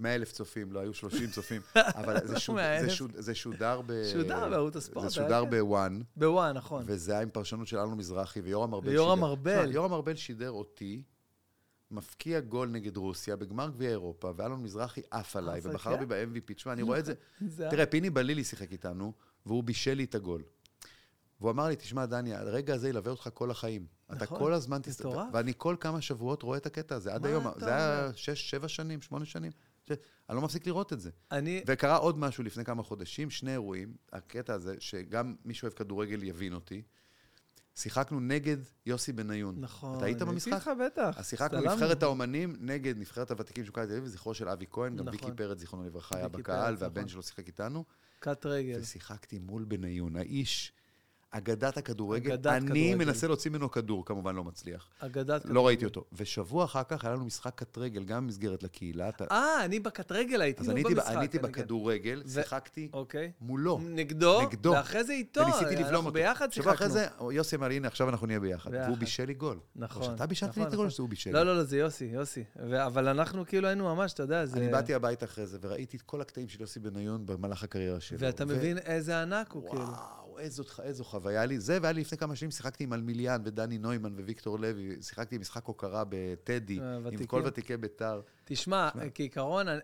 100 0.00 0.14
אלף 0.14 0.32
צופים, 0.32 0.72
לא 0.72 0.80
היו 0.80 0.94
30 0.94 1.30
צופים, 1.30 1.62
אבל 1.76 2.26
זה 2.26 2.40
שוד- 2.40 2.54
100,000. 2.56 2.88
זה 2.88 2.90
שוד- 2.94 3.12
זה 3.18 3.34
שודר 3.34 3.80
ב... 3.86 3.92
שודר 4.12 4.48
בערוץ 4.50 4.76
הספורט, 4.76 5.10
זה 5.10 5.20
היה 5.20 5.28
שודר 5.28 5.44
כן. 5.44 5.50
בוואן, 5.50 6.00
בוואן, 6.16 6.56
נכון. 6.56 6.84
וזה 6.86 7.12
היה 7.12 7.20
עם 7.22 7.30
פרשנות 7.30 7.66
של 7.66 7.78
אלון 7.78 7.98
מזרחי 7.98 8.40
ויורם 8.40 8.74
ארבל 8.74 8.88
ויורם. 8.88 9.24
ארבל. 9.24 9.70
יורם 9.72 9.92
ארבל 9.92 10.14
שידר 10.16 10.50
אותי, 10.50 11.02
מפקיע 11.90 12.40
גול 12.40 12.68
נגד 12.68 12.96
רוסיה 12.96 13.36
בגמר 13.36 13.68
גביע 13.70 13.90
אירופה, 13.90 14.32
ואלון 14.36 14.62
מזרחי 14.62 15.00
עף 15.10 15.36
עליי, 15.36 15.60
ובחר? 15.64 15.96
בי 15.96 16.06
ב-MVP. 16.06 16.54
תשמע, 16.54 16.72
אני 16.72 16.82
רואה 16.88 16.98
את 16.98 17.04
זה... 17.04 17.14
תראה, 17.70 17.86
פיני 17.86 18.10
בלילי 18.10 18.44
שיחק 18.44 18.72
איתנו, 18.72 19.12
והוא 19.46 19.64
בישל 19.64 19.94
לי 19.94 20.04
את 20.04 20.14
הגול. 20.14 20.42
והוא 21.40 21.50
אמר 21.50 21.68
לי, 21.68 21.76
תשמע, 21.76 22.06
דני, 22.06 22.34
הרגע 22.34 22.74
הזה 22.74 22.88
ילווה 22.88 23.10
אותך 23.10 23.28
כל 23.34 23.50
החיים. 23.50 23.86
אתה 24.12 24.14
נכון, 24.24 24.38
כל 24.38 24.52
הזמן 24.52 24.78
תסת... 24.82 25.00
מטורף. 25.00 25.26
ואני 25.32 25.52
כל 25.56 25.76
כמה 25.80 26.00
שבועות 26.00 26.42
רואה 26.42 26.58
את 26.58 26.66
הקטע 26.66 26.94
הזה, 26.94 27.14
עד 27.14 27.26
היום. 27.26 27.48
אתה 27.48 27.60
זה 27.60 27.74
היה? 27.76 28.10
שש, 28.14 28.50
שבע 28.50 28.68
שנים, 28.68 29.02
שמונה 29.02 29.24
שנים. 29.24 29.52
ש- 29.88 29.98
אני 30.28 30.36
לא 30.36 30.42
מפסיק 30.42 30.66
לראות 30.66 30.92
את 30.92 31.00
זה. 31.00 31.10
אני, 31.32 31.62
וקרה 31.66 31.96
עוד 31.96 32.18
משהו 32.18 32.44
לפני 32.44 32.64
כמה 32.64 32.82
חודשים, 32.82 33.30
שני 33.30 33.52
אירועים, 33.52 33.96
הקטע 34.12 34.54
הזה, 34.54 34.74
שגם 34.78 35.34
מי 35.44 35.54
שאוהב 35.54 35.72
כדורגל 35.74 36.22
יבין 36.22 36.52
אותי. 36.54 36.82
שיחקנו 37.76 38.20
נגד 38.20 38.56
יוסי 38.86 39.12
בניון. 39.12 39.54
נכון. 39.60 39.96
אתה 39.96 40.04
היית 40.04 40.20
הייתי 40.20 40.32
במשחק? 40.32 40.52
איתך, 40.52 40.70
בטח. 40.86 41.18
אז 41.18 41.28
שיחקנו. 41.28 41.60
נבחרת 41.60 42.02
האומנים 42.02 42.56
נגד 42.60 42.98
נבחרת 42.98 43.30
הוותיקים 43.30 43.64
של 43.64 43.70
מכבי 43.70 43.86
תל 43.86 43.92
אביב, 43.92 44.06
זכרו 44.06 44.34
של 44.34 44.48
אבי 44.48 44.64
כהן, 44.70 44.96
גם 44.96 45.04
נכון. 45.08 45.20
ויקי 45.24 45.36
פרץ, 45.36 45.58
זיכרונו 45.58 45.84
לברכה, 45.86 46.16
היה 46.16 46.28
בקהל, 46.28 46.76
והבן 46.78 47.00
נכון. 47.00 47.08
שלו 47.08 47.22
שיחק 47.22 47.46
איתנו. 47.46 47.84
קט 48.18 48.46
רגל. 48.46 48.78
ושיחקתי 48.80 49.38
מול 49.38 49.64
בניון, 49.64 50.16
האיש, 50.16 50.72
אגדת 51.30 51.76
הכדורגל. 51.76 52.32
אגדת 52.32 52.46
אני 52.46 52.60
כדורגל. 52.66 52.94
מנסה 52.94 53.26
להוציא 53.26 53.50
ממנו 53.50 53.70
כדור, 53.70 54.04
כמובן 54.06 54.34
לא 54.34 54.44
מצליח. 54.44 54.88
אגדת... 54.98 55.44
לא 55.44 55.66
ראיתי 55.66 55.84
אותו. 55.84 56.04
ושבוע 56.12 56.64
אחר 56.64 56.82
כך 56.82 57.04
היה 57.04 57.14
לנו 57.14 57.24
משחק 57.24 57.52
קט 57.54 57.78
רגל, 57.78 58.04
גם 58.04 58.24
במסגרת 58.26 58.62
לקהילה. 58.62 59.08
אתה- 59.08 59.24
אה, 59.30 59.64
אני 59.64 59.80
בקט 59.80 60.12
רגל 60.12 60.40
הייתי, 60.40 60.60
אז 60.62 60.66
לא 60.68 60.72
אני 60.72 60.80
הייתי 60.80 60.94
ב- 60.94 60.96
במשחק. 60.96 61.12
אני 61.12 61.20
הייתי. 61.20 61.38
בכדורגל, 61.38 62.22
ו- 62.26 62.30
שיחקתי 62.30 62.88
אוקיי. 62.92 63.32
מולו. 63.40 63.78
נגדו, 63.82 64.40
נגדו. 64.42 64.70
ואחרי 64.70 65.04
זה 65.04 65.12
איתו. 65.12 65.40
וניסיתי 65.40 65.76
לבלום 65.76 66.06
אותו. 66.06 66.14
ביחד 66.14 66.52
שבוע 66.52 66.72
שיחקנו. 66.72 66.74
אחרי 66.74 66.88
זה, 66.88 67.06
יוסי 67.36 67.56
אמר 67.56 67.70
הנה, 67.70 67.88
עכשיו 67.88 68.08
אנחנו 68.08 68.26
נהיה 68.26 68.40
ביחד. 68.40 68.70
ביחד. 68.70 68.86
והוא 68.86 68.98
בישל 68.98 69.24
לי 69.24 69.34
גול. 69.34 69.58
נכון. 69.76 70.02
או 70.02 70.06
שאתה 70.08 70.26
בישלת 70.26 70.56
לי 70.56 70.60
נכון, 70.60 70.68
את 70.68 70.72
הגול, 70.72 70.84
או 70.84 70.86
נכון. 70.86 70.90
שזה 70.94 71.02
הוא 71.02 71.10
בישל 71.10 71.30
לא, 71.32 71.38
לי? 71.40 71.44
לא, 71.46 71.56
לא, 71.56 71.62
זה 71.62 71.78
יוסי, 71.78 72.04
יוסי. 72.04 72.44
ו- 72.56 72.86
אבל 72.86 73.08
אנחנו 73.08 73.46
כאילו 73.46 73.68
היינו 73.68 73.94
ממש, 73.94 74.12
אתה 74.12 74.22
יודע, 74.22 74.46
זה... 74.46 74.56
אני 74.58 74.68
באתי 74.68 74.94
הביתה 74.94 75.24
אחרי 75.24 75.46
זה, 75.46 75.58
וראיתי 75.60 75.96
את 75.96 76.02
כל 76.02 76.20
הקטעים 76.20 76.48
של 76.48 76.60
יוסי 76.60 76.80
בניון 76.80 77.26
במהלך 77.26 77.62
הקריירה 77.64 78.00
שלו. 78.00 78.18
ואתה 78.20 78.44
ו- 78.44 78.46
מבין 78.46 78.78
איזה 78.78 79.22
ענק 79.22 79.52
הוא, 79.52 79.70
כאילו. 79.70 79.84
וואו, 80.38 80.46
איזו, 80.46 80.62
איזו 80.82 81.04
חוויה 81.04 81.46
לי. 81.46 81.58
זה, 81.60 81.78
והיה 81.82 81.92
לי 81.92 82.00
לפני 82.00 82.18
כמה 82.18 82.36
שנים, 82.36 82.50
שיחקתי 82.50 82.84
עם 82.84 82.92
אלמיליאן 82.92 83.42
ודני 83.44 83.78
נוימן 83.78 84.12
וויקטור 84.14 84.58
לוי, 84.58 84.96
שיחקתי 85.00 85.38
משחק 85.38 85.64
הוקרה 85.64 86.04
בטדי, 86.08 86.80
אה, 86.80 86.98
עם. 87.12 87.26
כל 87.26 87.42
ותיקי 87.44 87.76
בית"ר. 87.76 88.20
תשמע, 88.44 88.88
כעיקרון, 89.14 89.68
אה, 89.68 89.74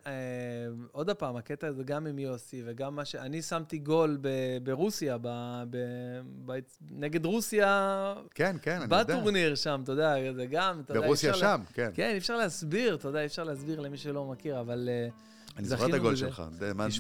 עוד 0.92 1.10
פעם, 1.10 1.36
הקטע 1.36 1.66
הזה 1.66 1.82
גם 1.84 2.06
עם 2.06 2.18
יוסי, 2.18 2.62
וגם 2.66 2.96
מה 2.96 3.04
ש... 3.04 3.14
אני 3.14 3.42
שמתי 3.42 3.78
גול 3.78 4.18
ב- 4.20 4.28
ברוסיה, 4.62 5.18
ב- 5.20 5.28
ב- 5.70 6.20
ב- 6.46 6.58
נגד 6.90 7.24
רוסיה, 7.24 8.14
כן, 8.34 8.56
כן, 8.62 8.74
אני 8.74 8.82
יודע. 8.84 9.04
בטורניר 9.04 9.54
שם, 9.54 9.80
אתה 9.84 9.92
יודע, 9.92 10.14
זה 10.36 10.46
גם, 10.46 10.80
אתה 10.80 10.92
יודע, 10.94 11.06
ברוסיה 11.06 11.30
אפשר 11.30 11.46
לה- 11.46 11.56
שם, 11.58 11.62
כן. 11.74 11.90
כן, 11.94 12.10
אי 12.12 12.18
אפשר 12.18 12.36
להסביר, 12.36 12.94
אתה 12.94 13.08
יודע, 13.08 13.20
אי 13.20 13.26
אפשר 13.26 13.44
להסביר 13.44 13.80
למי 13.80 13.96
שלא 13.96 14.24
מכיר, 14.24 14.60
אבל 14.60 14.88
אה, 14.88 15.08
אני 15.56 15.66
זוכר 15.66 15.88
את 15.88 15.94
הגול. 15.94 16.16
שלך. 16.16 16.42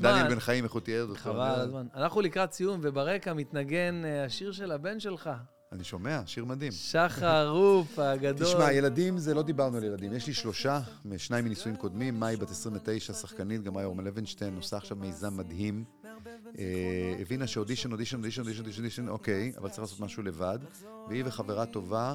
דניאל 0.00 0.28
בן 0.28 0.40
חיים, 0.40 0.64
איך 0.64 0.72
הוא 0.72 0.80
תיאר 0.80 1.02
אותו. 1.02 1.14
חבל 1.14 1.40
על 1.40 1.60
הזמן. 1.60 1.86
אנחנו 1.94 2.20
לקראת 2.20 2.52
סיום, 2.52 2.80
וברקע 2.82 3.32
מתנגן 3.32 4.02
אה, 4.04 4.24
השיר 4.24 4.52
של 4.52 4.72
הבן 4.72 5.00
שלך, 5.00 5.30
אני 5.74 5.84
שומע, 5.84 6.20
שיר 6.26 6.44
מדהים. 6.44 6.72
שחר 6.72 7.48
רופ 7.48 7.98
הגדול. 8.12 8.46
תשמע, 8.46 8.72
ילדים, 8.72 9.18
זה 9.18 9.34
לא 9.34 9.42
דיברנו 9.42 9.76
על 9.76 9.84
ילדים. 9.84 10.12
יש 10.12 10.26
לי 10.26 10.32
שלושה, 10.34 10.80
שניים 11.16 11.44
מנישואים 11.44 11.76
קודמים, 11.76 12.20
מאי 12.20 12.36
בת 12.36 12.50
29, 12.50 13.12
שחקנית, 13.12 13.62
גם 13.62 13.74
מאי 13.74 13.84
אורמן 13.84 14.04
לוינשטיין, 14.04 14.56
עושה 14.56 14.76
עכשיו 14.76 14.96
מיזם 14.96 15.36
מדהים. 15.36 15.84
אה, 16.58 17.16
הבינה 17.20 17.46
שאודישן, 17.46 17.92
אודישן, 17.92 18.16
אודישן, 18.16 18.40
אודישן, 18.42 18.60
אודישן, 18.60 18.80
אודישן, 18.82 19.08
אוקיי, 19.08 19.52
אבל 19.58 19.68
צריך 19.68 19.80
לעשות 19.80 20.00
משהו 20.00 20.22
לבד. 20.22 20.58
והיא 21.08 21.22
וחברה 21.26 21.66
טובה 21.66 22.14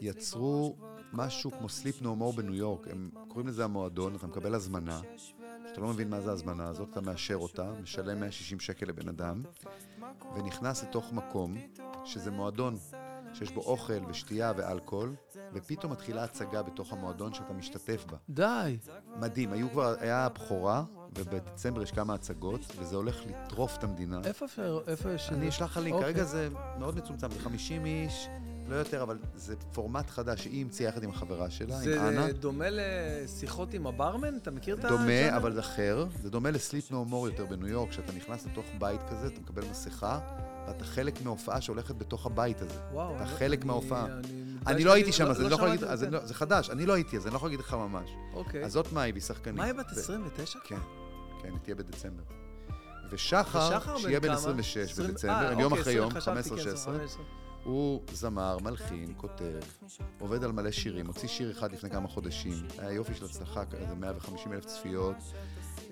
יצרו 0.00 0.76
משהו 1.12 1.50
כמו 1.50 1.68
סליפ 1.68 2.02
נו 2.02 2.16
מור 2.16 2.32
בניו 2.32 2.54
יורק. 2.54 2.88
הם 2.88 3.10
קוראים 3.28 3.48
לזה 3.48 3.64
המועדון, 3.64 4.14
אתה 4.14 4.26
מקבל 4.26 4.54
הזמנה. 4.54 5.00
שאתה 5.68 5.80
לא 5.80 5.88
מבין 5.88 6.10
מה 6.10 6.20
זה 6.20 6.30
ההזמנה 6.30 6.68
הזאת, 6.68 6.88
אתה 6.90 7.00
מאשר 7.00 7.36
אותה, 7.36 7.70
משלם 7.82 8.20
160 8.20 8.60
שקל 8.60 8.86
לבן 8.86 9.08
אדם, 9.08 9.42
ונכנס 10.34 10.82
לתוך 10.82 11.12
מקום 11.12 11.56
שזה 12.04 12.30
מועדון 12.30 12.76
שיש 13.34 13.50
בו 13.52 13.60
אוכל 13.60 14.04
ושתייה 14.08 14.52
ואלכוהול, 14.56 15.14
ופתאום 15.52 15.92
מתחילה 15.92 16.24
הצגה 16.24 16.62
בתוך 16.62 16.92
המועדון 16.92 17.34
שאתה 17.34 17.52
משתתף 17.52 18.04
בה. 18.10 18.16
די. 18.30 18.78
מדהים, 19.16 19.52
היו 19.52 19.70
כבר, 19.70 19.94
היה 20.00 20.24
הבכורה, 20.26 20.84
ובדצמבר 21.18 21.82
יש 21.82 21.92
כמה 21.92 22.14
הצגות, 22.14 22.60
וזה 22.78 22.96
הולך 22.96 23.16
לטרוף 23.26 23.76
את 23.78 23.84
המדינה. 23.84 24.20
איפה 24.24 24.44
אפשר- 24.44 24.80
איפה 24.86 25.12
יש... 25.12 25.30
אני 25.32 25.48
אשלח 25.48 25.70
לך 25.70 25.76
לינק, 25.76 25.94
אוקיי. 25.94 26.12
כרגע 26.14 26.24
זה 26.24 26.48
מאוד 26.78 26.96
מצומצם, 26.96 27.30
זה 27.30 27.40
50 27.40 27.86
איש, 27.86 28.28
לא 28.72 28.76
יותר, 28.76 29.02
אבל 29.02 29.18
זה 29.36 29.54
פורמט 29.72 30.10
חדש 30.10 30.42
שהיא 30.42 30.64
המציאה 30.64 30.88
יחד 30.88 31.02
עם 31.02 31.10
החברה 31.10 31.50
שלה, 31.50 31.80
עם 31.80 31.88
אנה. 31.92 32.26
זה 32.26 32.32
דומה 32.32 32.64
לשיחות 32.70 33.74
עם 33.74 33.86
הברמן? 33.86 34.36
אתה 34.36 34.50
מכיר 34.50 34.74
את 34.76 34.84
ה... 34.84 34.88
דומה, 34.88 35.36
אבל 35.36 35.52
זה 35.52 35.60
אחר. 35.60 36.06
זה 36.22 36.30
דומה 36.30 36.50
לסליפ 36.50 36.90
נו 36.90 37.04
מור 37.04 37.28
יותר 37.28 37.46
בניו 37.46 37.68
יורק, 37.68 37.92
שאתה 37.92 38.12
נכנס 38.12 38.46
לתוך 38.46 38.66
בית 38.78 39.00
כזה, 39.10 39.26
אתה 39.26 39.40
מקבל 39.40 39.62
מסכה, 39.70 40.20
ואתה 40.66 40.84
חלק 40.84 41.22
מההופעה 41.24 41.60
שהולכת 41.60 41.94
בתוך 41.94 42.26
הבית 42.26 42.62
הזה. 42.62 42.78
וואו. 42.92 43.14
אתה 43.16 43.24
אני- 43.24 43.30
חלק 43.30 43.64
מההופעה. 43.64 44.06
אני 44.66 44.84
לא 44.84 44.92
הייתי 44.92 45.12
שם, 45.12 45.26
אז 45.26 45.40
אני 45.40 45.50
לא 45.50 45.54
יכול 45.54 45.68
להגיד, 45.68 45.94
זה. 45.94 46.10
לא- 46.10 46.20
חדש, 46.32 46.70
אני 46.70 46.86
לא 46.86 46.92
הייתי, 46.92 47.16
אז 47.16 47.24
אני 47.26 47.32
לא 47.32 47.36
יכול 47.36 47.48
להגיד 47.48 47.60
לך 47.60 47.74
ממש. 47.74 48.10
אוקיי. 48.34 48.64
אז 48.64 48.72
זאת 48.72 48.92
מאי, 48.92 49.10
והיא 49.12 49.22
שחקנית. 49.22 49.60
היא 49.64 49.72
בת 49.72 49.86
ו- 49.96 50.00
29? 50.00 50.58
כן, 50.64 50.76
כן, 51.42 51.48
היא 51.48 51.58
תהיה 51.62 51.74
בדצמבר. 51.76 52.22
ושחר, 53.10 53.96
שיהיה 53.98 54.20
בן 54.20 54.28
כמה? 54.28 54.36
26 54.36 54.76
עשרים- 54.76 55.10
בדצמבר, 55.10 55.32
אה, 55.34 55.50
הם 55.52 55.60
יום 55.60 55.72
אוקיי, 55.72 55.82
אחרי 55.82 55.92
יום, 55.94 56.10
חשבתי, 56.10 56.48
15-16, 56.50 56.56
כן, 56.56 56.98
15. 56.98 57.22
הוא 57.64 58.02
זמר, 58.12 58.58
מלחין, 58.58 59.12
כותב, 59.16 59.60
עובד 60.18 60.44
על 60.44 60.52
מלא 60.52 60.70
שירים, 60.70 61.06
הוציא 61.06 61.28
שיר 61.28 61.50
אחד 61.50 61.72
לפני 61.72 61.90
כמה 61.90 62.08
חודשים, 62.08 62.54
היה 62.78 62.92
יופי 62.92 63.14
של 63.14 63.24
הצלחה, 63.24 63.62
איזה 63.72 63.94
150 63.94 64.52
אלף 64.52 64.64
צפיות. 64.64 65.16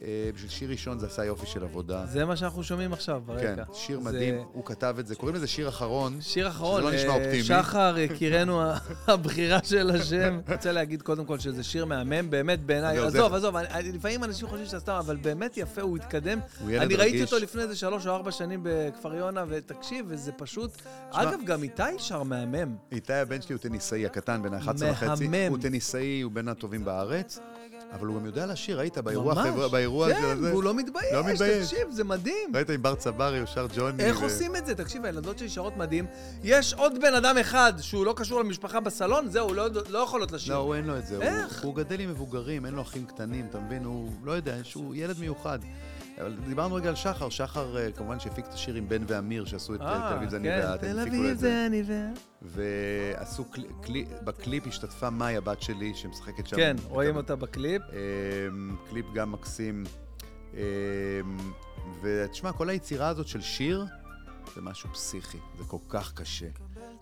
אה, 0.03 0.07
בשביל 0.35 0.51
שיר 0.51 0.71
ראשון 0.71 0.99
זה 0.99 1.07
עשה 1.07 1.25
יופי 1.25 1.47
של 1.47 1.63
עבודה. 1.65 2.07
זה 2.07 2.25
מה 2.25 2.37
שאנחנו 2.37 2.63
שומעים 2.65 2.93
עכשיו 2.93 3.23
כן, 3.27 3.33
ברקע. 3.33 3.63
שיר 3.73 3.99
זה- 4.01 4.05
מדהים, 4.05 4.35
הוא 4.53 4.65
כתב 4.65 4.97
את 5.01 5.07
זה, 5.07 5.15
קוראים 5.15 5.37
לזה 5.37 5.47
שיר 5.47 5.69
אחרון. 5.69 6.21
שיר 6.21 6.49
אחרון, 6.49 6.81
שזה 6.83 6.91
לא 6.91 6.97
נשמע 6.97 7.11
אה, 7.11 7.15
אופטימי. 7.15 7.43
שחר, 7.45 7.99
יקירנו 8.11 8.63
ה- 8.63 8.79
הבחירה 9.07 9.59
של 9.65 9.91
השם. 9.91 10.41
אני 10.47 10.55
רוצה 10.57 10.73
להגיד 10.73 11.03
קודם 11.03 11.25
כל 11.25 11.39
שזה 11.39 11.63
שיר 11.63 11.85
מהמם, 11.85 12.31
באמת 12.31 12.61
בעיניי. 12.67 12.99
עזוב, 12.99 13.35
עזוב, 13.35 13.57
אני- 13.57 13.93
לפעמים 13.93 14.25
אנשים 14.25 14.49
חושבים 14.49 14.67
שאתה 14.67 14.81
סתם, 14.81 14.93
אבל 14.93 15.17
באמת 15.17 15.57
יפה, 15.57 15.81
הוא 15.83 15.97
התקדם. 15.97 16.39
הוא 16.61 16.71
ילד 16.71 16.83
אני 16.83 16.95
ראיתי 16.95 17.17
רגיש. 17.17 17.33
אותו 17.33 17.45
לפני 17.45 17.63
איזה 17.63 17.77
שלוש 17.77 18.07
או 18.07 18.13
ארבע 18.15 18.31
שנים 18.31 18.61
בכפר 18.63 19.15
יונה, 19.15 19.45
ותקשיב, 19.49 20.07
וזה 20.09 20.33
פשוט... 20.33 20.71
אגב, 21.11 21.39
גם 21.47 21.63
איתי 21.63 21.83
שר 21.99 22.23
מהמם. 22.23 22.77
איתי 22.93 23.13
הבן 23.15 23.43
שלי 23.43 23.53
הוא 23.55 23.61
טניסאי, 23.63 24.07
הקטן, 24.07 24.43
בן 24.43 24.55
ה-11 24.55 24.69
וחצי. 24.91 25.29
מהמם. 25.29 25.49
הוא 25.49 25.59
טניסאי, 25.59 26.21
הוא 26.21 26.33
בין 26.33 26.49
הטובים 26.49 26.85
בארץ, 26.85 27.39
אבל 27.93 28.07
הוא 28.07 28.17
גם 28.21 28.27
יודע 28.27 28.47
לשיר, 28.47 28.79
ראית 28.79 28.99
באירוע, 28.99 29.35
ממש. 29.35 29.47
חבר'ה, 29.49 29.69
באירוע 29.69 30.09
של 30.09 30.15
כן, 30.15 30.37
זה. 30.41 30.51
והוא 30.51 30.63
לא 30.63 30.75
מתבייש, 30.75 31.13
לא 31.13 31.25
מתבייש. 31.25 31.65
תקשיב, 31.73 31.91
זה 31.91 32.05
מדהים. 32.05 32.53
ראית 32.55 32.71
עם 32.71 32.83
בר 32.83 32.95
צברי, 32.95 33.39
הוא 33.39 33.47
שר 33.47 33.67
ג'וני. 33.77 34.03
איך 34.05 34.21
ו- 34.21 34.25
עושים 34.25 34.57
את 34.57 34.67
זה? 34.67 34.75
תקשיב, 34.75 35.05
הילדות 35.05 35.39
שלי 35.39 35.49
שרות 35.49 35.77
מדהים. 35.77 36.07
יש 36.45 36.75
עוד 36.75 36.93
בן 37.03 37.15
אדם 37.15 37.39
אחד 37.39 37.73
שהוא 37.81 38.07
לא 38.07 38.15
קשור 38.17 38.41
למשפחה 38.41 38.81
בסלון, 38.81 39.29
זהו, 39.31 39.47
הוא 39.49 39.57
לא, 39.57 39.67
לא 39.89 39.99
יכולות 39.99 40.33
לשיר. 40.33 40.55
לא, 40.55 40.59
הוא 40.59 40.75
אין 40.75 40.85
לו 40.85 40.99
את 40.99 41.07
זה. 41.07 41.17
הוא- 41.17 41.23
איך? 41.25 41.65
הוא 41.65 41.75
גדל 41.75 42.01
עם 42.01 42.11
מבוגרים, 42.11 42.67
אין 42.67 42.75
לו 42.75 42.83
אחים 42.83 43.05
קטנים, 43.07 43.47
אתה 43.51 43.61
מבין? 43.61 43.85
הוא 43.85 44.11
לא 44.25 44.33
יודע, 44.33 44.55
שהוא 44.63 44.95
ילד 44.95 45.19
מיוחד. 45.19 45.59
אבל 46.21 46.35
דיברנו 46.49 46.75
רגע 46.75 46.89
על 46.89 46.95
שחר, 46.95 47.29
שחר 47.29 47.77
אה, 47.79 47.93
כמובן 47.93 48.21
שהפיק 48.21 48.47
את 48.47 48.53
השיר 48.53 48.75
עם 48.75 48.89
בן 48.89 49.03
ואמיר, 49.07 49.45
שעשו 49.45 49.75
את 49.75 49.81
אה, 49.81 50.09
תל 50.11 50.17
אביב 50.17 50.29
זה 50.31 50.37
אני 50.37 50.49
כן, 50.49 50.67
ואת, 50.71 50.81
תל 50.81 51.01
אביב 51.01 51.37
זה. 51.39 51.67
אני 51.67 51.83
ואת. 51.87 52.19
ועשו 52.43 53.45
קלי- 53.45 53.67
קלי- 53.83 54.05
בקליפ 54.25 54.67
השתתפה 54.67 55.11
מאי 55.11 55.37
הבת 55.37 55.63
שלי, 55.63 55.95
שמשחקת 55.95 56.47
שם. 56.47 56.57
כן, 56.57 56.77
את 56.79 56.85
רואים 56.85 57.15
ה- 57.15 57.19
אותה 57.19 57.37
בקליפ. 57.37 57.83
קליפ 58.91 59.07
גם 59.15 59.33
מקסים. 59.33 59.85
ותשמע, 62.03 62.53
כל 62.53 62.69
היצירה 62.69 63.09
הזאת 63.09 63.27
של 63.29 63.41
שיר 63.41 63.85
זה 64.55 64.61
משהו 64.63 64.89
פסיכי, 64.93 65.39
זה 65.59 65.65
כל 65.65 65.77
כך 65.89 66.13
קשה, 66.15 66.47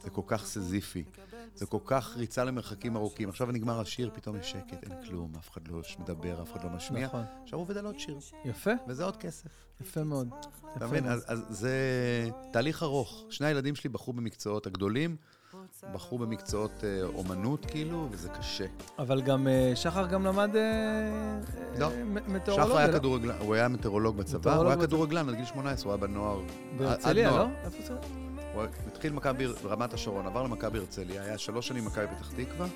זה 0.02 0.10
כל 0.10 0.22
כך 0.26 0.44
סזיפי, 0.46 1.04
זה 1.58 1.66
כל 1.66 1.78
כך 1.84 2.16
ריצה 2.16 2.44
למרחקים 2.44 2.96
ארוכים. 2.96 3.28
עכשיו 3.28 3.46
נגמר 3.46 3.80
השיר, 3.80 4.10
פתאום 4.14 4.36
יש 4.36 4.50
שקט, 4.50 4.82
אין 4.84 4.92
כלום, 5.08 5.32
אף 5.38 5.50
אחד 5.50 5.68
לא 5.68 5.80
מדבר, 5.98 6.42
אף 6.42 6.52
אחד 6.52 6.64
לא 6.64 6.70
משמיע. 6.70 7.06
נכון. 7.06 7.24
עכשיו 7.42 7.58
עובד 7.58 7.76
על 7.76 7.86
עוד 7.86 7.98
שיר, 7.98 8.18
יפה, 8.44 8.70
וזה 8.88 9.04
עוד 9.04 9.16
כסף. 9.16 9.48
יפה 9.80 10.04
מאוד. 10.04 10.28
אתה 10.76 10.86
מבין? 10.86 11.06
אז, 11.06 11.24
אז 11.26 11.44
זה 11.48 11.70
תהליך 12.52 12.82
ארוך. 12.82 13.24
שני 13.30 13.46
הילדים 13.46 13.74
שלי 13.74 13.90
בחרו 13.90 14.12
במקצועות 14.12 14.66
הגדולים, 14.66 15.16
בחור 15.94 16.18
במקצועות 16.18 16.84
אה, 16.84 17.02
אומנות, 17.14 17.66
כאילו, 17.66 18.08
וזה 18.10 18.28
קשה. 18.28 18.66
אבל 18.98 19.22
גם 19.22 19.48
אה, 19.48 19.72
שחר 19.76 20.06
גם 20.06 20.24
למד 20.26 20.56
אה, 20.56 20.62
לא. 21.78 21.90
אה, 21.90 22.04
מ- 22.04 22.14
מטאורולוגיה, 22.34 22.64
שחר 22.72 22.76
היה 22.78 22.86
לא? 22.88 22.92
כדורגלן, 22.92 23.38
הוא 23.40 23.54
היה 23.54 23.68
מטאורולוג 23.68 24.16
בצבא, 24.16 24.38
מטאורולוג 24.38 24.72
הוא 24.72 24.80
היה. 24.80 24.86
כדורגלן 24.86 25.28
עד 25.28 25.34
גיל 25.34 25.44
18, 25.44 25.92
הוא 25.92 25.98
היה 26.00 26.06
בנוער. 26.06 26.40
בהרצליה. 26.78 27.30
לא? 27.30 27.46
איפה 27.64 27.82
זה? 27.82 27.94
הוא 28.66 28.92
התחיל 28.92 29.12
מכבי 29.12 29.46
ברמת 29.62 29.94
השרון, 29.94 30.26
עבר 30.26 30.42
למכבי 30.42 30.78
הרצליה, 30.78 31.22
היה 31.22 31.38
שלוש 31.38 31.68
שנים 31.68 31.84
מכבי 31.84 32.06
פתח 32.06 32.32
תקווה, 32.36 32.66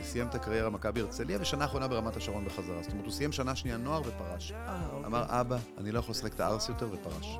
וסיים 0.00 0.26
את 0.26 0.34
הקריירה 0.34 0.70
במכבי 0.70 1.00
הרצליה, 1.00 1.38
ושנה 1.40 1.64
אחרונה 1.64 1.88
ברמת 1.88 2.16
השרון 2.16 2.44
בחזרה. 2.44 2.82
זאת 2.82 2.92
אומרת, 2.92 3.04
הוא 3.04 3.12
סיים 3.12 3.32
שנה 3.32 3.56
שנייה 3.56 3.76
נוער 3.76 4.00
ופרש. 4.00 4.52
אה, 4.52 4.86
אוקיי. 4.92 5.06
אמר, 5.06 5.24
אבא, 5.28 5.56
אני 5.78 5.92
לא 5.92 5.98
יכול 5.98 6.12
לשחק 6.12 6.34
את 6.34 6.40
הארס 6.40 6.68
יותר, 6.68 6.88
ופרש. 6.92 7.38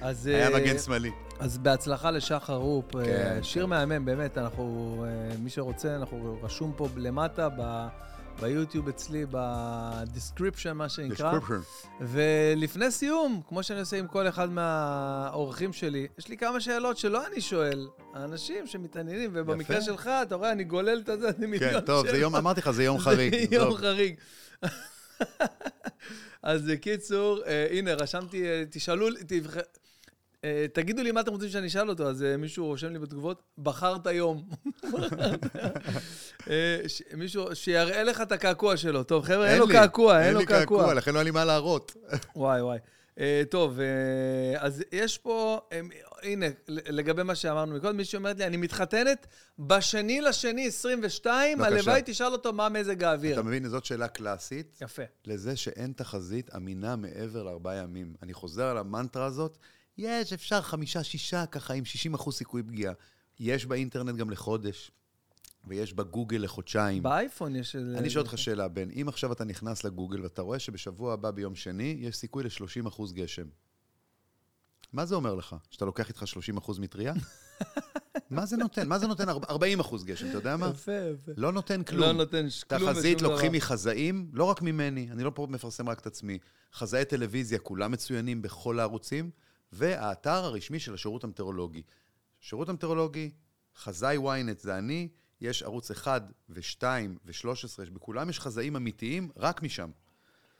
היה 0.24 0.48
אה, 0.48 0.56
מגן 0.56 0.78
שמאלי. 0.78 1.10
אז 1.38 1.58
בהצלחה 1.58 2.10
לשחר 2.10 2.56
רופ. 2.56 2.96
אה, 2.96 3.04
כן, 3.04 3.38
שיר 3.42 3.64
כן. 3.64 3.70
מהמם, 3.70 4.04
באמת, 4.04 4.38
אנחנו, 4.38 5.04
מי 5.38 5.50
שרוצה, 5.50 5.96
אנחנו 5.96 6.38
רשום 6.42 6.72
פה 6.76 6.88
למטה, 6.96 7.48
ב- 7.48 7.86
ביוטיוב 8.40 8.88
אצלי, 8.88 9.24
ב 9.30 9.41
description, 9.41 10.72
מה 10.72 10.88
שנקרא. 10.88 11.32
Description. 11.38 11.84
ולפני 12.00 12.90
סיום, 12.90 13.40
כמו 13.48 13.62
שאני 13.62 13.80
עושה 13.80 13.98
עם 13.98 14.06
כל 14.06 14.28
אחד 14.28 14.50
מהאורחים 14.50 15.72
שלי, 15.72 16.06
יש 16.18 16.28
לי 16.28 16.36
כמה 16.36 16.60
שאלות 16.60 16.98
שלא 16.98 17.26
אני 17.26 17.40
שואל, 17.40 17.88
האנשים 18.14 18.66
שמתעניינים, 18.66 19.30
ובמקרה. 19.32 19.82
שלך, 19.82 20.10
אתה 20.22 20.34
רואה, 20.34 20.52
אני 20.52 20.64
גולל 20.64 21.00
את 21.04 21.08
הזה, 21.08 21.28
אני 21.38 21.46
מיליון 21.46 21.72
כן, 21.72 21.80
טוב, 21.80 22.02
זה 22.02 22.08
שאלות. 22.08 22.22
יום, 22.22 22.36
אמרתי 22.36 22.60
לך, 22.60 22.70
זה 22.70 22.84
יום 22.84 22.98
חריג. 22.98 23.50
זה 23.50 23.56
יום. 23.56 23.74
חריג. 23.74 24.14
אז 26.42 26.62
בקיצור, 26.62 27.42
אה, 27.46 27.66
הנה, 27.70 27.94
רשמתי, 27.94 28.44
אה, 28.44 28.64
תשאלו, 28.70 29.08
אה, 29.08 29.12
תגידו 30.72 31.02
לי 31.02 31.12
מה 31.12 31.20
אתם 31.20 31.32
רוצים 31.32 31.48
שאני 31.48 31.66
אשאל 31.66 31.88
אותו, 31.88 32.08
אז 32.08 32.22
אה, 32.22 32.36
מישהו 32.36 32.66
רושם 32.66 32.92
לי 32.92 32.98
בתגובות, 32.98 33.42
בחרת 33.58 34.06
יום. 34.06 34.48
אה, 36.50 36.78
מישהו, 37.14 37.56
שיראה 37.56 38.02
לך 38.02 38.20
את 38.20 38.32
הקעקוע 38.32 38.76
שלו. 38.76 39.02
טוב, 39.02 39.24
חבר'ה, 39.24 39.50
אין 39.50 39.58
לו 39.58 39.68
קעקוע, 39.68 40.18
אין 40.18 40.24
אין 40.24 40.34
לו 40.34 40.40
לי 40.40 40.46
קעקוע. 40.46 40.78
קעקוע, 40.80 40.94
לכן 40.94 41.12
לא 41.12 41.18
היה 41.18 41.24
לי 41.24 41.30
מה 41.30 41.44
להראות. 41.44 41.96
וואי, 42.36 42.62
וואי. 42.62 42.78
אה, 43.20 43.42
טוב, 43.50 43.80
אה, 43.80 43.86
אז 44.58 44.82
יש 44.92 45.18
פה, 45.18 45.60
אה, 45.72 45.80
הנה, 46.22 46.46
לגבי 46.68 47.22
מה 47.22 47.34
שאמרנו 47.34 47.74
מקודם, 47.74 47.96
מישהי 47.96 48.16
אומרת 48.16 48.38
לי, 48.38 48.46
אני 48.46 48.56
מתחתנת 48.56 49.26
בשני 49.58 50.20
לשני 50.20 50.66
22, 50.66 51.58
בבקשה. 51.58 51.74
הלוואי 51.74 52.02
תשאל 52.04 52.32
אותו 52.32 52.52
מה 52.52 52.68
מזג 52.68 53.04
האוויר. 53.04 53.32
אתה 53.32 53.42
מבין, 53.42 53.68
זאת 53.68 53.84
שאלה 53.84 54.08
קלאסית. 54.08 54.78
יפה. 54.82 55.02
לזה 55.24 55.56
שאין 55.56 55.92
תחזית 55.96 56.54
אמינה 56.56 56.96
מעבר 56.96 57.42
לארבעה 57.42 57.76
ימים. 57.76 58.14
אני 58.22 58.34
חוזר 58.34 58.64
על 58.64 58.78
המנטרה 58.78 59.24
הזאת, 59.24 59.58
יש, 59.98 60.32
אפשר 60.32 60.60
חמישה, 60.60 61.02
שישה, 61.02 61.46
ככה 61.46 61.74
עם 61.74 61.84
60 61.84 62.14
אחוז 62.14 62.34
סיכוי 62.34 62.62
פגיעה. 62.62 62.92
יש 63.40 63.66
באינטרנט 63.66 64.16
גם 64.16 64.30
לחודש, 64.30 64.90
ויש 65.64 65.92
בגוגל 65.92 66.36
לחודשיים. 66.36 67.02
באייפון 67.02 67.56
יש... 67.56 67.76
אני 67.76 68.10
שואל 68.10 68.24
אותך 68.24 68.38
שאלה, 68.38 68.68
בן, 68.68 68.90
אם 68.90 69.08
עכשיו 69.08 69.32
אתה 69.32 69.44
נכנס 69.44 69.84
לגוגל 69.84 70.22
ואתה 70.22 70.42
רואה 70.42 70.58
שבשבוע 70.58 71.12
הבא 71.12 71.30
ביום 71.30 71.54
שני 71.54 71.96
יש 72.00 72.16
סיכוי 72.16 72.44
ל-30 72.44 72.88
אחוז 72.88 73.12
גשם, 73.12 73.46
מה 74.92 75.06
זה 75.06 75.14
אומר 75.14 75.34
לך? 75.34 75.56
שאתה 75.70 75.84
לוקח 75.84 76.08
איתך 76.08 76.26
30 76.26 76.56
אחוז 76.56 76.78
מטריה? 76.78 77.14
מה 78.30 78.46
זה 78.46 78.56
נותן? 78.56 78.88
מה 78.88 78.98
זה 78.98 79.06
נותן 79.06 79.28
40 79.28 79.80
אחוז 79.80 80.04
גשם, 80.04 80.28
אתה 80.28 80.36
יודע 80.38 80.56
מה? 80.56 80.70
יפה, 80.74 80.92
יפה. 80.92 81.32
לא 81.36 81.52
נותן 81.52 81.82
כלום. 81.82 82.00
לא 82.00 82.12
נותן 82.12 82.46
כלום 82.68 82.92
תחזית 82.92 83.16
ושום 83.16 83.30
לוקחים 83.30 83.48
דבר. 83.48 83.56
מחזאים, 83.56 84.30
לא 84.32 84.44
רק 84.44 84.62
ממני, 84.62 85.08
אני 85.10 85.24
לא 85.24 85.32
פה 85.34 85.46
מפרסם 85.50 85.88
רק 85.88 86.00
את 86.00 86.06
עצמי. 86.06 86.38
חזאי 86.74 87.04
טלוויזיה, 87.04 87.58
כולם 87.58 87.92
מצוינים 87.92 88.42
בכל 88.42 88.80
הערוצים, 88.80 89.30
והאתר 89.72 90.44
הרשמי 90.44 90.78
של 90.78 90.94
השירות 90.94 91.24
המטאורולוגי. 91.24 91.82
שירות 92.40 92.68
המטאורולוגי, 92.68 93.30
חזאי 93.76 94.16
ynet 94.16 94.60
זה 94.60 94.78
אני, 94.78 95.08
יש 95.40 95.62
ערוץ 95.62 95.90
1 95.90 96.22
ו-2 96.48 96.82
ו-13, 97.24 97.90
בכולם 97.92 98.30
יש 98.30 98.40
חזאים 98.40 98.76
אמיתיים, 98.76 99.30
רק 99.36 99.62
משם. 99.62 99.90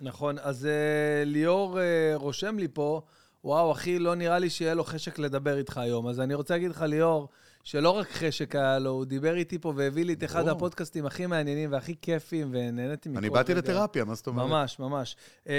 נכון, 0.00 0.38
אז 0.38 0.66
אה, 0.66 1.24
ליאור 1.24 1.80
אה, 1.80 2.12
רושם 2.14 2.58
לי 2.58 2.68
פה, 2.72 3.02
וואו, 3.44 3.72
אחי, 3.72 3.98
לא 3.98 4.14
נראה 4.14 4.38
לי 4.38 4.50
שיהיה 4.50 4.74
לו 4.74 4.84
חשק 4.84 5.18
לדבר 5.18 5.58
איתך 5.58 5.78
היום. 5.78 6.08
אז 6.08 6.20
אני 6.20 6.34
רוצה 6.34 6.54
להגיד 6.54 6.70
לך, 6.70 6.80
ליאור, 6.80 7.28
שלא 7.66 7.90
רק 7.90 8.10
חשק 8.10 8.56
היה 8.56 8.78
לו, 8.78 8.90
הוא 8.90 9.04
דיבר 9.04 9.36
איתי 9.36 9.58
פה 9.58 9.72
והביא 9.76 10.04
לי 10.04 10.12
את 10.12 10.24
אחד. 10.24 10.48
הפודקאסטים 10.48 11.06
הכי 11.06 11.26
מעניינים 11.26 11.72
והכי 11.72 11.94
כיפים, 12.02 12.48
ונהניתי 12.52 13.08
מכל 13.08 13.18
אני 13.18 13.30
באתי. 13.30 13.54
לתרפיה, 13.54 14.04
מה 14.04 14.14
זאת 14.14 14.26
אומרת? 14.26 14.48
ממש, 14.48 14.78
ממש. 14.78 15.16
אה, 15.48 15.54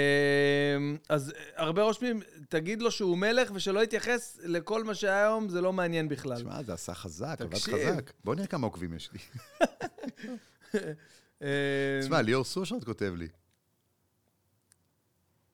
אז 1.08 1.32
הרבה 1.56 1.82
רושמים, 1.82 2.20
תגיד 2.48 2.82
לו 2.82 2.90
שהוא 2.90 3.18
מלך 3.18 3.50
ושלא 3.54 3.84
יתייחס 3.84 4.38
לכל 4.42 4.84
מה 4.84 4.94
שהיה 4.94 5.22
היום, 5.22 5.48
זה 5.48 5.60
לא 5.60 5.72
מעניין 5.72 6.08
בכלל. 6.08 6.36
תשמע, 6.36 6.62
זה 6.62 6.72
עשה 6.72 6.94
חזק, 6.94 7.36
עבד. 7.40 7.54
חזק. 7.54 8.12
בוא 8.24 8.34
נראה 8.34 8.46
כמה 8.46 8.66
עוקבים 8.66 8.94
יש 8.94 9.10
לי. 9.12 9.18
אה, 11.42 11.98
תשמע, 12.02 12.22
ליאור 12.22 12.44
סושרד 12.44 12.84
כותב 12.84 13.12
לי. 13.16 13.28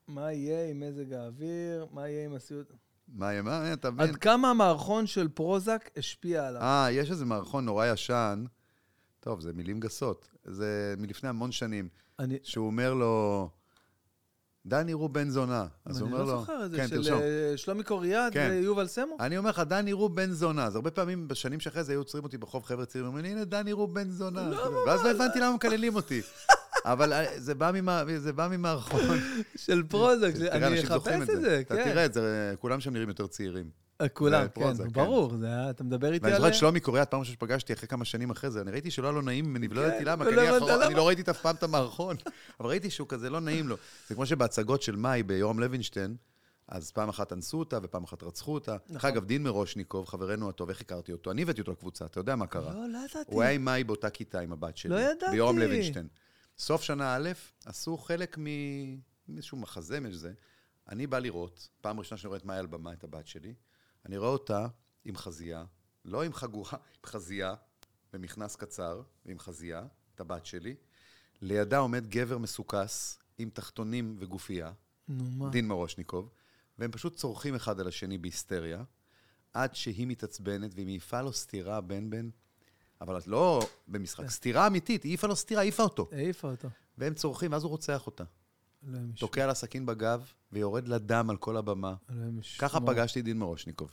מה 0.08 0.32
יהיה 0.32 0.70
עם 0.70 0.80
מזג 0.80 1.12
האוויר? 1.12 1.86
מה 1.92 2.08
יהיה 2.08 2.24
עם 2.24 2.34
הסיוט? 2.34 2.72
מה, 3.14 3.32
יהיה, 3.32 3.42
מה, 3.42 3.72
אתה 3.72 3.90
מבין? 3.90 4.08
עד 4.08 4.16
כמה 4.16 4.50
המערכון 4.50 5.06
של 5.06 5.28
פרוזק 5.28 5.90
השפיע 5.96 6.46
עליו? 6.46 6.62
אה, 6.62 6.90
יש 6.90 7.10
איזה 7.10 7.24
מערכון 7.24 7.64
נורא 7.64 7.86
ישן. 7.86 8.44
טוב, 9.20 9.40
זה 9.40 9.52
מילים 9.52 9.80
גסות. 9.80 10.28
זה 10.44 10.94
מלפני 10.98 11.28
המון 11.28 11.52
שנים. 11.52 11.88
אני 12.18 12.38
שהוא 12.42 12.66
אומר 12.66 12.94
לו, 12.94 13.48
דני 14.66 14.92
רו 14.92 15.08
בן 15.08 15.28
זונה. 15.28 15.66
אז 15.84 16.00
הוא 16.00 16.06
אני 16.08 16.14
אומר 16.14 16.24
לא 16.24 16.32
לו, 16.32 16.40
זוכר 16.40 16.64
את 16.64 16.70
זה, 16.70 16.76
כן, 16.76 16.88
של 16.88 16.96
תרשום. 16.96 17.18
אה, 17.20 17.52
שלומי 17.56 17.84
קוריאט 17.84 18.32
כן. 18.32 18.48
ויובל 18.52 18.86
סמו? 18.86 19.16
אני 19.20 19.38
אומר 19.38 19.50
לך, 19.50 19.58
דני 19.58 19.92
רו 19.92 20.08
בן 20.08 20.30
זונה. 20.30 20.64
אז 20.64 20.76
הרבה 20.76 20.90
פעמים, 20.90 21.28
בשנים 21.28 21.60
שאחרי 21.60 21.84
זה, 21.84 21.92
היו 21.92 22.00
עוצרים 22.00 22.24
אותי 22.24 22.38
ברחוב 22.38 22.64
חבר'ה 22.64 22.86
צעירים, 22.86 23.08
אומרים 23.08 23.24
לי, 23.24 23.30
הנה, 23.30 23.44
דני 23.44 23.72
רו 23.72 23.86
בן 23.86 24.10
זונה. 24.10 24.50
ואז 24.86 25.04
לא 25.04 25.10
הבנתי 25.10 25.40
למה 25.40 25.54
מקללים 25.54 25.94
אותי. 25.94 26.20
אבל 26.84 27.12
אה, 27.12 27.24
זה 27.40 27.54
בא 27.54 27.70
ממה- 27.74 28.02
זה 28.18 28.32
בא 28.32 28.48
ממערכון. 28.48 29.00
של 29.56 29.82
פרוזק, 29.88 30.34
זה- 30.34 30.46
תראה, 30.50 30.66
אני 30.68 30.80
אחפש 30.82 31.30
את 31.30 31.40
זה, 31.40 31.60
אתה 31.60 31.76
כן. 31.76 31.84
תראה 31.84 32.04
את 32.04 32.14
זה, 32.14 32.54
כולם 32.60 32.80
שם 32.80 32.92
נראים 32.92 33.08
יותר 33.08 33.26
צעירים. 33.26 33.70
אה, 34.00 34.08
כולם, 34.08 34.46
כן, 34.54 34.76
כן. 34.76 34.88
ברור, 34.92 35.36
זה 35.36 35.46
היה, 35.46 35.70
אתה 35.70 35.84
מדבר 35.84 36.12
איתי 36.12 36.24
ואני 36.24 36.32
על... 36.34 36.38
זוכר 36.40 36.48
את 36.48 36.54
שלומי 36.54 36.80
קוריאט, 36.80 37.10
פעם 37.10 37.20
ראשונה 37.20 37.34
שפגשתי 37.36 37.72
אחרי 37.72 37.88
כמה 37.88 38.04
שנים 38.04 38.30
אחרי 38.30 38.50
זה, 38.50 38.60
אני 38.60 38.70
ראיתי 38.70 38.90
שלא 38.90 39.06
היה 39.06 39.12
לו 39.12 39.22
נעים 39.22 39.44
ממני, 39.44 39.66
ולא 39.70 39.80
כן, 39.80 39.86
ידעתי 39.88 40.04
למה, 40.04 40.24
ולא 40.26 40.42
כי 40.42 40.48
אני 40.48 40.70
למה. 40.70 40.86
אני 40.86 40.94
לא 40.94 41.06
ראיתי 41.06 41.30
אף 41.30 41.40
פעם 41.40 41.54
את 41.54 41.62
המערכון, 41.62 42.16
אבל 42.60 42.68
ראיתי 42.68 42.90
שהוא 42.90 43.08
כזה 43.08 43.30
לא 43.30 43.40
נעים 43.40 43.68
לו. 43.68 43.76
זה 44.08 44.14
כמו 44.14 44.26
שבהצגות 44.26 44.82
של 44.82 44.96
מאי 44.96 45.22
ביורם 45.22 45.60
לוינשטיין, 45.60 46.16
אז 46.68 46.90
פעם 46.90 47.08
אחת 47.08 47.32
אנסו 47.32 47.58
אותה 47.58 47.78
ופעם 47.82 48.04
אחת 48.04 48.22
רצחו 48.22 48.54
אותה. 48.54 48.72
דרך 48.72 48.96
נכון. 48.96 49.10
אגב, 49.10 49.24
דין 49.24 49.42
מרושניקוב, 49.42 50.06
חברנו 50.06 50.48
הטוב, 50.48 50.68
איך 50.68 50.80
הכרתי 50.80 51.12
אותו? 51.12 51.30
אני 51.30 51.42
הבאתי 51.42 51.60
אותו 51.60 51.72
לקבוצה, 51.72 52.04
אתה 52.04 52.20
יודע 52.20 52.36
מה 52.36 52.46
קרה? 52.46 52.74
לא, 52.74 52.88
לא 52.88 52.98
ידעתי. 52.98 53.34
הוא 53.34 53.42
היה 53.42 53.50
עם 53.50 53.64
מאי 53.64 53.84
באותה 53.84 54.10
כיתה 54.10 54.40
עם 54.40 54.52
הבת 54.52 54.76
שלי. 54.76 54.90
לא 54.90 55.00
ידעתי. 55.00 55.30
ביורם 55.32 55.58
לוינשטיין. 55.58 56.06
סוף 56.58 56.82
שנה 56.82 57.16
א', 57.16 57.30
עשו 57.64 57.98
חלק 57.98 58.38
מאיזשהו 59.28 59.58
מחזמר 59.58 60.14
זה. 60.14 60.32
אני 60.88 61.06
בא 61.06 61.18
לראות, 61.18 61.68
פעם 61.80 61.98
ראשונה 61.98 62.18
שאני 62.18 62.28
רואה 62.28 62.38
את 62.38 62.44
מאי 62.44 62.56
על 62.56 62.66
במה, 62.66 62.92
את 62.92 63.04
הבת 63.04 63.26
שלי, 63.26 63.54
אני 64.06 64.16
רואה 64.16 64.30
אותה 64.30 64.66
עם 65.04 65.16
חזייה, 65.16 65.64
לא 66.04 66.22
עם 66.22 66.32
חגורה, 66.32 66.70
עם 66.96 67.06
חזייה, 67.06 67.54
במכנס 68.12 68.56
קצר, 68.56 69.02
ועם 69.26 69.38
חזייה, 69.38 69.86
את 70.14 70.20
הבת 70.20 70.46
שלי. 70.46 70.74
לידה 71.40 71.78
עומד 71.78 72.06
גבר 72.06 72.38
מסוכס, 72.38 73.18
עם 73.38 73.50
תחתונים 73.50 74.16
וגופייה, 74.18 74.72
נו, 75.08 75.24
מה? 75.24 75.50
דין 75.50 75.68
מרושניקוב, 75.68 76.30
והם 76.78 76.90
פשוט 76.90 77.16
צורכים 77.16 77.54
אחד 77.54 77.80
על 77.80 77.88
השני 77.88 78.18
בהיסטריה, 78.18 78.84
עד 79.52 79.74
שהיא 79.74 80.06
מתעצבנת 80.06 80.74
והיא 80.74 80.86
מעיפה 80.86 81.22
לו 81.22 81.32
סטירה 81.32 81.80
בן-בן, 81.80 82.30
אבל 83.04 83.18
את 83.18 83.26
לא 83.26 83.60
במשחק, 83.88 84.30
סטירה 84.30 84.66
אמיתית, 84.66 85.02
היא 85.02 85.10
העיפה 85.10 85.26
לו 85.26 85.36
סטירה, 85.36 85.60
העיפה 85.60 85.82
אותו. 85.82 86.08
העיפה 86.12 86.50
אותו. 86.50 86.68
והם 86.98 87.14
צורכים, 87.14 87.52
ואז 87.52 87.62
הוא 87.64 87.70
רוצח 87.70 88.06
אותה. 88.06 88.24
תוקע 89.18 89.46
לה 89.46 89.54
סכין 89.54 89.86
בגב, 89.86 90.24
ויורד 90.52 90.88
לה 90.88 90.98
דם 90.98 91.30
על 91.30 91.36
כל 91.36 91.56
הבמה. 91.56 91.94
ככה 92.58 92.80
פגשתי 92.80 93.22
דין 93.22 93.38
מרושניקוב. 93.38 93.90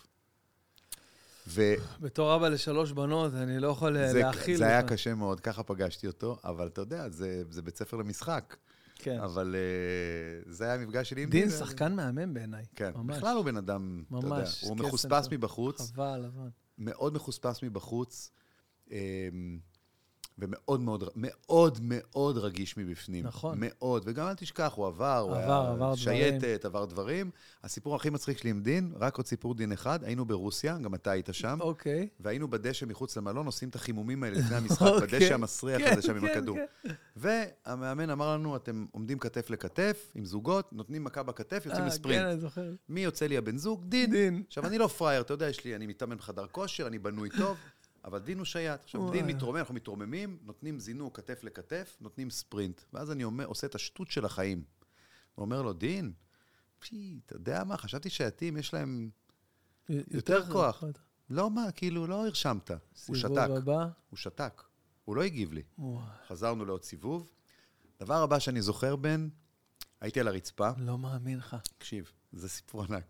וזה 1.47 1.75
בתור 1.99 2.35
אבא 2.35 2.47
לשלוש 2.49 2.91
בנות, 2.91 3.33
אני 3.33 3.59
לא 3.59 3.67
יכול 3.67 3.97
אה, 3.97 4.13
להכיל. 4.13 4.57
זה 4.57 4.65
היה. 4.67 4.83
קשה 4.87 5.15
מאוד, 5.15 5.39
ככה 5.39 5.63
פגשתי 5.63 6.07
אותו, 6.07 6.37
אבל 6.43 6.67
אתה 6.67 6.81
יודע, 6.81 7.09
זה, 7.09 7.43
זה 7.49 7.61
בית 7.61 7.77
ספר 7.77 7.97
למשחק. 7.97 8.55
כן. 8.95 9.19
אבל 9.19 9.55
אה, 9.55 10.51
זה 10.51 10.63
היה 10.65 10.73
המפגש 10.73 11.09
שלי 11.09 11.23
עם 11.23 11.29
דין 11.29 11.49
זה- 11.49 11.57
שחקן 11.57 11.95
מהמם 11.95 12.33
בעיניי. 12.33 12.65
כן, 12.75 12.91
ממש. 12.95 13.17
בכלל 13.17 13.35
הוא 13.35 13.45
בן 13.45 13.57
אדם, 13.57 14.03
אתה 14.07 14.15
יודע, 14.17 14.27
ממש, 14.27 14.61
הוא 14.61 14.77
מחוספס. 14.77 15.27
מבחוץ, 15.31 15.91
חבל, 15.91 16.21
לבן. 16.25 16.47
מאוד 16.77 17.13
מחוספס 17.13 17.63
מבחוץ, 17.63 18.31
ומאוד 20.41 20.81
מאוד, 20.81 21.09
מאוד 21.15 21.79
מאוד 21.81 22.37
רגיש 22.37 22.77
מבפנים. 22.77 23.25
נכון. 23.25 23.57
מאוד, 23.61 24.03
וגם 24.05 24.27
אל 24.27 24.33
תשכח, 24.33 24.73
הוא 24.75 24.87
עבר, 24.87 25.17
הוא 25.17 25.31
עבר, 25.31 25.61
היה 25.61 25.71
עבר 25.71 25.95
שייטת, 25.95 26.65
עבר 26.65 26.85
דברים. 26.85 27.31
הסיפור 27.63 27.95
הכי 27.95 28.09
מצחיק 28.09 28.37
שלי 28.37 28.49
עם 28.49 28.61
דין, 28.61 28.93
רק 28.95 29.17
עוד 29.17 29.25
סיפור 29.25 29.55
דין 29.55 29.71
אחד, 29.71 30.03
היינו 30.03 30.25
ברוסיה, 30.25 30.77
גם 30.77 30.95
אתה 30.95 31.11
היית 31.11 31.29
שם, 31.31 31.57
אוקיי. 31.61 32.07
והיינו 32.19 32.47
בדשא 32.47 32.85
מחוץ 32.85 33.17
למלון, 33.17 33.45
עושים 33.45 33.69
את 33.69 33.75
החימומים 33.75 34.23
האלה 34.23 34.39
לפני 34.39 34.55
המשחק, 34.55 34.87
אוקיי. 35.01 35.19
בדשא 35.19 35.33
המסריח 35.33 35.81
כן, 35.81 35.93
הזה 35.93 36.01
שם 36.01 36.15
עם 36.15 36.21
כן, 36.21 36.27
הכדור. 36.27 36.57
כן. 36.83 36.93
והמאמן 37.15 38.09
אמר 38.09 38.33
לנו, 38.33 38.55
אתם 38.55 38.85
עומדים 38.91 39.19
כתף 39.19 39.49
לכתף, 39.49 40.11
עם 40.15 40.25
זוגות, 40.25 40.73
נותנים 40.73 41.03
מכה 41.03 41.23
בכתף, 41.23 41.63
יוצאים 41.65 41.83
אה, 41.83 41.87
לספרינט. 41.87 42.21
כן, 42.21 42.27
אני 42.27 42.39
זוכר. 42.39 42.73
מי 42.89 43.03
יוצא 43.03 43.27
לי 43.27 43.37
הבן 43.37 43.57
זוג? 43.57 43.85
דין. 43.85 44.11
דין. 44.11 44.43
עכשיו, 44.47 44.65
אני 44.65 44.77
לא 44.77 44.87
פראייר, 44.87 45.21
אתה 45.21 45.33
יודע, 45.33 45.49
יש 45.49 45.65
לי, 45.65 45.75
אני 45.75 45.87
מתאמן 45.87 46.17
בחדר 46.17 46.47
כושר, 46.47 46.87
אני 46.87 46.99
בנוי 46.99 47.29
טוב, 47.37 47.57
אבל 48.05 48.19
דין 48.19 48.37
הוא 48.37 48.45
שייט. 48.45 48.81
עכשיו, 48.83 49.11
דין. 49.11 49.25
מתרומם, 49.25 49.57
אנחנו 49.57 49.75
מתרוממים, 49.75 50.37
נותנים 50.41 50.79
זינוק 50.79 51.17
כתף 51.17 51.43
לכתף, 51.43 51.97
נותנים 52.01 52.29
ספרינט. 52.29 52.81
ואז 52.93 53.11
אני 53.11 53.23
אומר, 53.23 53.45
עושה 53.45 53.67
את 53.67 53.75
השטות 53.75 54.11
של 54.11 54.25
החיים. 54.25 54.63
הוא 55.35 55.45
אומר 55.45 55.61
לו, 55.61 55.73
דין, 55.73 56.13
פי, 56.79 57.19
אתה 57.25 57.35
יודע 57.35 57.63
מה, 57.63 57.77
חשבתי 57.77 58.09
שייטים, 58.09 58.57
יש 58.57 58.73
להם... 58.73 59.09
יותר 59.89 60.51
כוח. 60.51 60.83
לא 61.29 61.51
מה, 61.51 61.71
כאילו, 61.71 62.07
לא 62.07 62.25
הרשמת. 62.25 62.71
הוא 63.07 63.15
שתק. 63.15 63.47
הבא. 63.57 63.87
הוא 64.09 64.17
שתק. 64.17 64.63
הוא 65.05 65.15
לא 65.15 65.21
הגיב 65.21 65.53
לי. 65.53 65.63
וואי, 65.77 66.03
חזרנו 66.27 66.65
לעוד 66.65 66.83
סיבוב. 66.83 67.31
דבר 67.99 68.23
הבא 68.23 68.39
שאני 68.39 68.61
זוכר, 68.61 68.95
בן, 68.95 69.29
הייתי 70.01 70.19
על 70.19 70.27
הרצפה. 70.27 70.69
לא 70.77 70.97
מאמין 70.97 71.37
לך. 71.37 71.55
תקשיב, 71.63 72.11
זה 72.31 72.49
סיפור 72.49 72.83
ענק. 72.83 73.03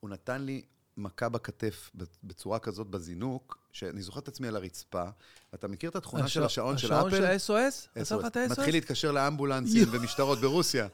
הוא 0.00 0.10
נתן 0.10 0.42
לי 0.42 0.64
מכה 0.96 1.28
בכתף 1.28 1.90
בצורה 2.24 2.58
כזאת 2.58 2.86
בזינוק, 2.86 3.59
שאני 3.72 4.02
זוכר 4.02 4.20
את 4.20 4.28
עצמי 4.28 4.48
על 4.48 4.56
הרצפה, 4.56 5.04
ואתה 5.52 5.68
מכיר 5.68 5.90
את 5.90 5.96
התכונה 5.96 6.28
של 6.28 6.42
השעון 6.44 6.78
של 6.78 6.86
אפל? 6.86 6.94
השעון 6.94 7.10
של 7.10 7.24
ה-SOS? 7.24 8.00
עשה 8.00 8.16
לך 8.16 8.26
את 8.26 8.36
ה-SOS? 8.36 8.50
מתחיל 8.50 8.74
להתקשר 8.74 9.12
לאמבולנסים 9.12 9.88
ומשטרות 9.92 10.40
ברוסיה. 10.40 10.88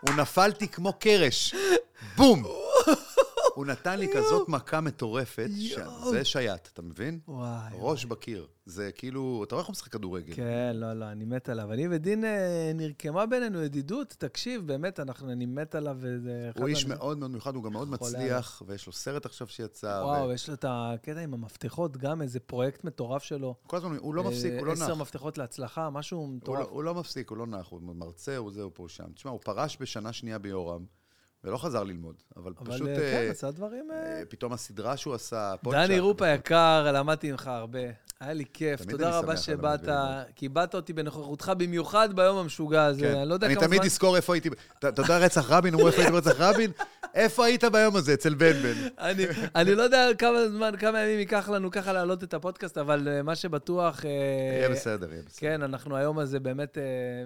הוא 0.00 0.14
נפלתי 0.14 0.68
כמו 0.68 0.92
קרש. 0.92 1.54
בום! 2.16 2.44
הוא 3.56 3.66
נתן 3.66 3.98
לי 3.98 4.08
כזאת 4.14 4.48
מכה 4.48 4.80
מטורפת. 4.80 5.48
שזה 5.58 6.24
שייט, 6.24 6.68
אתה 6.72 6.82
מבין? 6.82 7.18
וואי. 7.28 7.72
ראש 7.72 8.04
בקיר. 8.04 8.46
זה 8.66 8.90
כאילו, 8.94 9.44
אתה 9.44 9.54
רואה 9.54 9.60
איך 9.60 9.68
הוא 9.68 9.72
משחק 9.72 9.92
כדורגל. 9.92 10.34
כן, 10.34 10.72
לא, 10.74 10.92
לא, 10.92 11.04
אני 11.04 11.24
מת 11.24 11.48
עליו. 11.48 11.72
אני 11.72 11.88
ודין 11.90 12.24
אה, 12.24 12.72
נרקמה 12.74 13.26
בינינו 13.26 13.62
ידידות, 13.62 14.14
תקשיב, 14.18 14.66
באמת, 14.66 15.00
אנחנו, 15.00 15.32
אני 15.32 15.46
מת 15.46 15.74
עליו, 15.74 15.98
הוא 16.58 16.68
איש 16.68 16.86
מאוד 16.86 17.18
מאוד 17.18 17.30
מיוחד, 17.30 17.54
הוא 17.54 17.64
גם 17.64 17.72
מאוד 17.72 17.90
מצליח, 17.90 18.62
ויש 18.66 18.86
לו 18.86 18.92
סרט 18.92 19.26
עכשיו 19.26 19.46
שיצא. 19.46 20.00
וואו, 20.04 20.32
יש 20.32 20.48
לו 20.48 20.54
את 20.54 20.64
הקטע 20.68 21.20
עם 21.20 21.34
המפתחות, 21.34 21.96
גם 21.96 22.22
איזה 22.22 22.40
פרויקט 22.40 22.84
מטורף 22.84 23.22
שלו. 23.22 23.54
כל 23.66 23.76
הזמן, 23.76 23.96
הוא 23.96 24.14
לא 24.14 24.24
מפסיק, 24.24 24.52
אה, 24.52 24.58
הוא 24.58 24.66
לא 24.66 24.74
נח. 24.74 24.82
עשר 24.82 24.94
מפתחות 24.94 25.38
להצלחה, 25.38 25.90
משהו 25.90 26.18
הוא 26.18 26.28
מטורף. 26.28 26.58
לא, 26.58 26.64
הוא 26.70 26.84
לא 26.84 26.94
מפסיק, 26.94 27.30
הוא 27.30 27.38
לא 27.38 27.46
נח, 27.46 27.68
הוא 27.68 27.80
מרצה, 27.82 28.36
הוא 28.36 28.52
זה, 28.52 28.62
הוא 28.62 28.70
פה, 28.74 28.86
שם. 28.88 29.12
תשמע, 29.14 29.30
הוא 29.30 29.40
פרש 29.44 29.76
בשנה 29.80 30.12
שנייה 30.12 30.38
ביורם, 30.38 30.84
ולא 31.46 31.56
חזר 31.56 31.84
ללמוד, 31.84 32.14
אבל, 32.36 32.52
אבל 32.60 32.72
פשוט... 32.72 32.88
אה, 32.88 32.94
אה, 32.94 33.24
כן, 33.26 33.30
עשה 33.30 33.50
דברים... 33.50 33.90
אה, 33.90 34.18
אה, 34.18 34.22
פתאום 34.28 34.52
הסדרה 34.52 34.96
שהוא 34.96 35.14
עשה. 35.14 35.54
דני 35.64 35.98
רופ 35.98 36.22
היקר, 36.22 36.92
למדתי 36.92 37.30
ממך 37.30 37.46
הרבה. 37.46 37.80
היה 38.20 38.32
לי 38.32 38.44
כיף, 38.52 38.84
תודה 38.84 39.08
אני 39.08 39.16
רבה 39.16 39.36
שבאת. 39.36 39.88
כיבדת 40.36 40.74
אותי 40.74 40.92
בנוכחותך 40.92 41.52
במיוחד 41.58 42.16
ביום 42.16 42.38
המשוגע 42.38 42.84
הזה. 42.84 43.00
כן. 43.00 43.16
אני 43.16 43.28
לא 43.28 43.34
יודע 43.34 43.46
אני 43.46 43.54
כמה 43.54 43.64
זמן... 43.64 43.76
תמיד 43.76 43.84
אזכור 43.84 44.16
איפה 44.16 44.34
הייתי, 44.34 44.48
אתה 44.78 45.02
יודע 45.02 45.18
רצח 45.18 45.50
רבין, 45.50 45.74
אמרו 45.74 45.86
איפה 45.86 45.98
הייתי 45.98 46.12
ברצח 46.12 46.40
רבין? 46.40 46.70
איפה 47.16 47.44
היית 47.44 47.64
ביום 47.64 47.96
הזה, 47.96 48.14
אצל 48.14 48.34
בן 48.34 48.52
בן? 48.52 48.88
אני, 48.98 49.26
אני 49.54 49.74
לא 49.74 49.82
יודע 49.82 50.08
כמה 50.18 50.48
זמן, 50.48 50.72
כמה 50.78 51.00
ימים 51.00 51.18
ייקח 51.18 51.48
לנו 51.48 51.70
ככה 51.70 51.92
להעלות 51.92 52.24
את 52.24 52.34
הפודקאסט, 52.34 52.78
אבל 52.78 53.08
אה, 53.08 53.22
מה 53.22 53.34
שבטוח... 53.34 54.04
אה, 54.04 54.10
יהיה 54.58 54.68
בסדר, 54.68 55.12
יהיה 55.12 55.22
בסדר. 55.26 55.48
כן, 55.48 55.62
אנחנו 55.62 55.96
היום 55.96 56.18
הזה 56.18 56.40
באמת, 56.40 56.78
אה, 56.78 56.82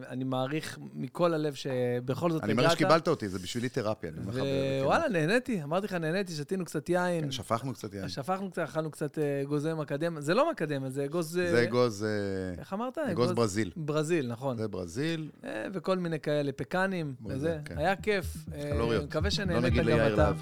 אני 0.08 0.24
מעריך 0.24 0.78
מכל 0.94 1.34
הלב 1.34 1.54
שבכל 1.54 2.30
זאת 2.30 2.44
אני 2.44 2.52
אומר 2.52 2.68
שקיבלת 2.70 3.08
אותי, 3.08 3.28
זה 3.28 3.38
בשבילי 3.38 3.68
תרפיה, 3.68 4.10
אני 4.10 4.18
אומר 4.18 4.30
לך. 4.30 4.36
בכנות. 4.36 4.48
ווואלה, 4.82 5.08
נהניתי, 5.08 5.62
אמרתי 5.62 5.86
לך, 5.86 5.94
נהניתי, 5.94 6.32
שתינו 6.32 6.64
קצת 6.64 6.88
יין, 6.88 7.24
כן, 7.24 7.30
שפכנו 7.30 7.74
קצת 7.74 7.94
יין. 7.94 8.08
שפכנו 8.08 8.50
קצת, 8.50 8.62
אכלנו 8.62 8.90
קצת 8.90 9.18
אגוזי 9.42 9.74
מקדם, 9.74 10.20
זה 10.20 10.34
לא 10.34 10.50
מקדם, 10.50 10.79
זה 10.88 11.04
אגוז... 11.04 11.38
אה, 11.38 11.50
זה 11.50 11.62
אגוז, 11.62 12.04
אה, 12.04 12.60
איך 12.60 12.72
אמרת? 12.72 12.98
אגוז 12.98 13.32
ברזיל. 13.32 13.70
ברזיל, 13.76 14.28
נכון. 14.28 14.56
זה 14.56 14.68
ברזיל. 14.68 15.30
אה, 15.44 15.66
וכל 15.72 15.98
מיני 15.98 16.20
כאלה, 16.20 16.52
פקנים, 16.52 17.14
וזה. 17.26 17.58
כן. 17.64 17.78
היה 17.78 17.96
כיף. 17.96 18.36
אה, 18.54 18.70
קלוריות. 18.72 19.04
מקווה 19.04 19.24
לא 19.24 19.30
שנהנית 19.30 19.64
נגיד 19.64 19.86
גם 19.86 19.98
אתה. 20.14 20.32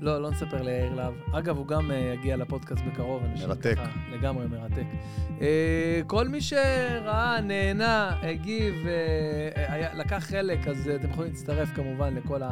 לא, 0.00 0.22
לא 0.22 0.30
נספר 0.30 0.62
ליאיר 0.62 0.94
להב. 0.94 1.14
אגב, 1.32 1.56
הוא 1.56 1.66
גם 1.66 1.90
אה, 1.90 2.14
יגיע 2.18 2.36
לפודקאסט 2.36 2.82
בקרוב. 2.92 3.22
מרתק. 3.46 3.76
לגמרי 4.12 4.46
מרתק. 4.46 4.86
אה, 5.40 6.00
כל 6.06 6.28
מי 6.28 6.40
שראה, 6.40 7.40
נהנה, 7.40 8.16
הגיב, 8.22 8.74
אה, 8.86 9.94
לקח 9.94 10.24
חלק, 10.28 10.68
אז 10.68 10.88
אה, 10.88 10.96
אתם 10.96 11.10
יכולים 11.10 11.32
להצטרף 11.32 11.68
כמובן 11.74 12.14
לכל 12.14 12.42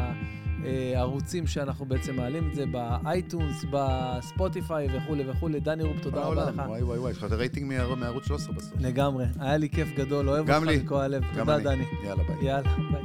הערוצים 0.64 1.46
שאנחנו 1.46 1.84
בעצם 1.86 2.16
מעלים 2.16 2.48
את 2.48 2.54
זה, 2.54 2.64
ב-iTunes, 2.66 3.64
ב-Spotify 3.70 4.88
וכולי 4.96 5.30
וכולי. 5.30 5.60
דני 5.60 5.82
רופ, 5.82 5.96
תודה 6.02 6.20
רבה 6.20 6.50
לך. 6.50 6.62
וואי 6.66 6.82
וואי 6.82 6.98
וואי, 6.98 7.10
יש 7.12 7.18
לך 7.18 7.24
את 7.24 7.32
הרייטינג 7.32 7.72
מערוץ 7.96 8.26
13 8.26 8.54
בסוף. 8.54 8.72
לגמרי, 8.80 9.24
היה 9.38 9.56
לי 9.56 9.68
כיף 9.68 9.88
גדול, 9.96 10.28
אוהב 10.28 10.50
אותך. 10.50 10.68
מכל 10.84 11.00
הלב. 11.00 11.22
תודה. 11.34 11.58
דני. 11.58 11.84
יאללה, 12.04 12.22
ביי. 12.24 12.36
יאללה, 12.46 12.68
ביי. 12.92 13.02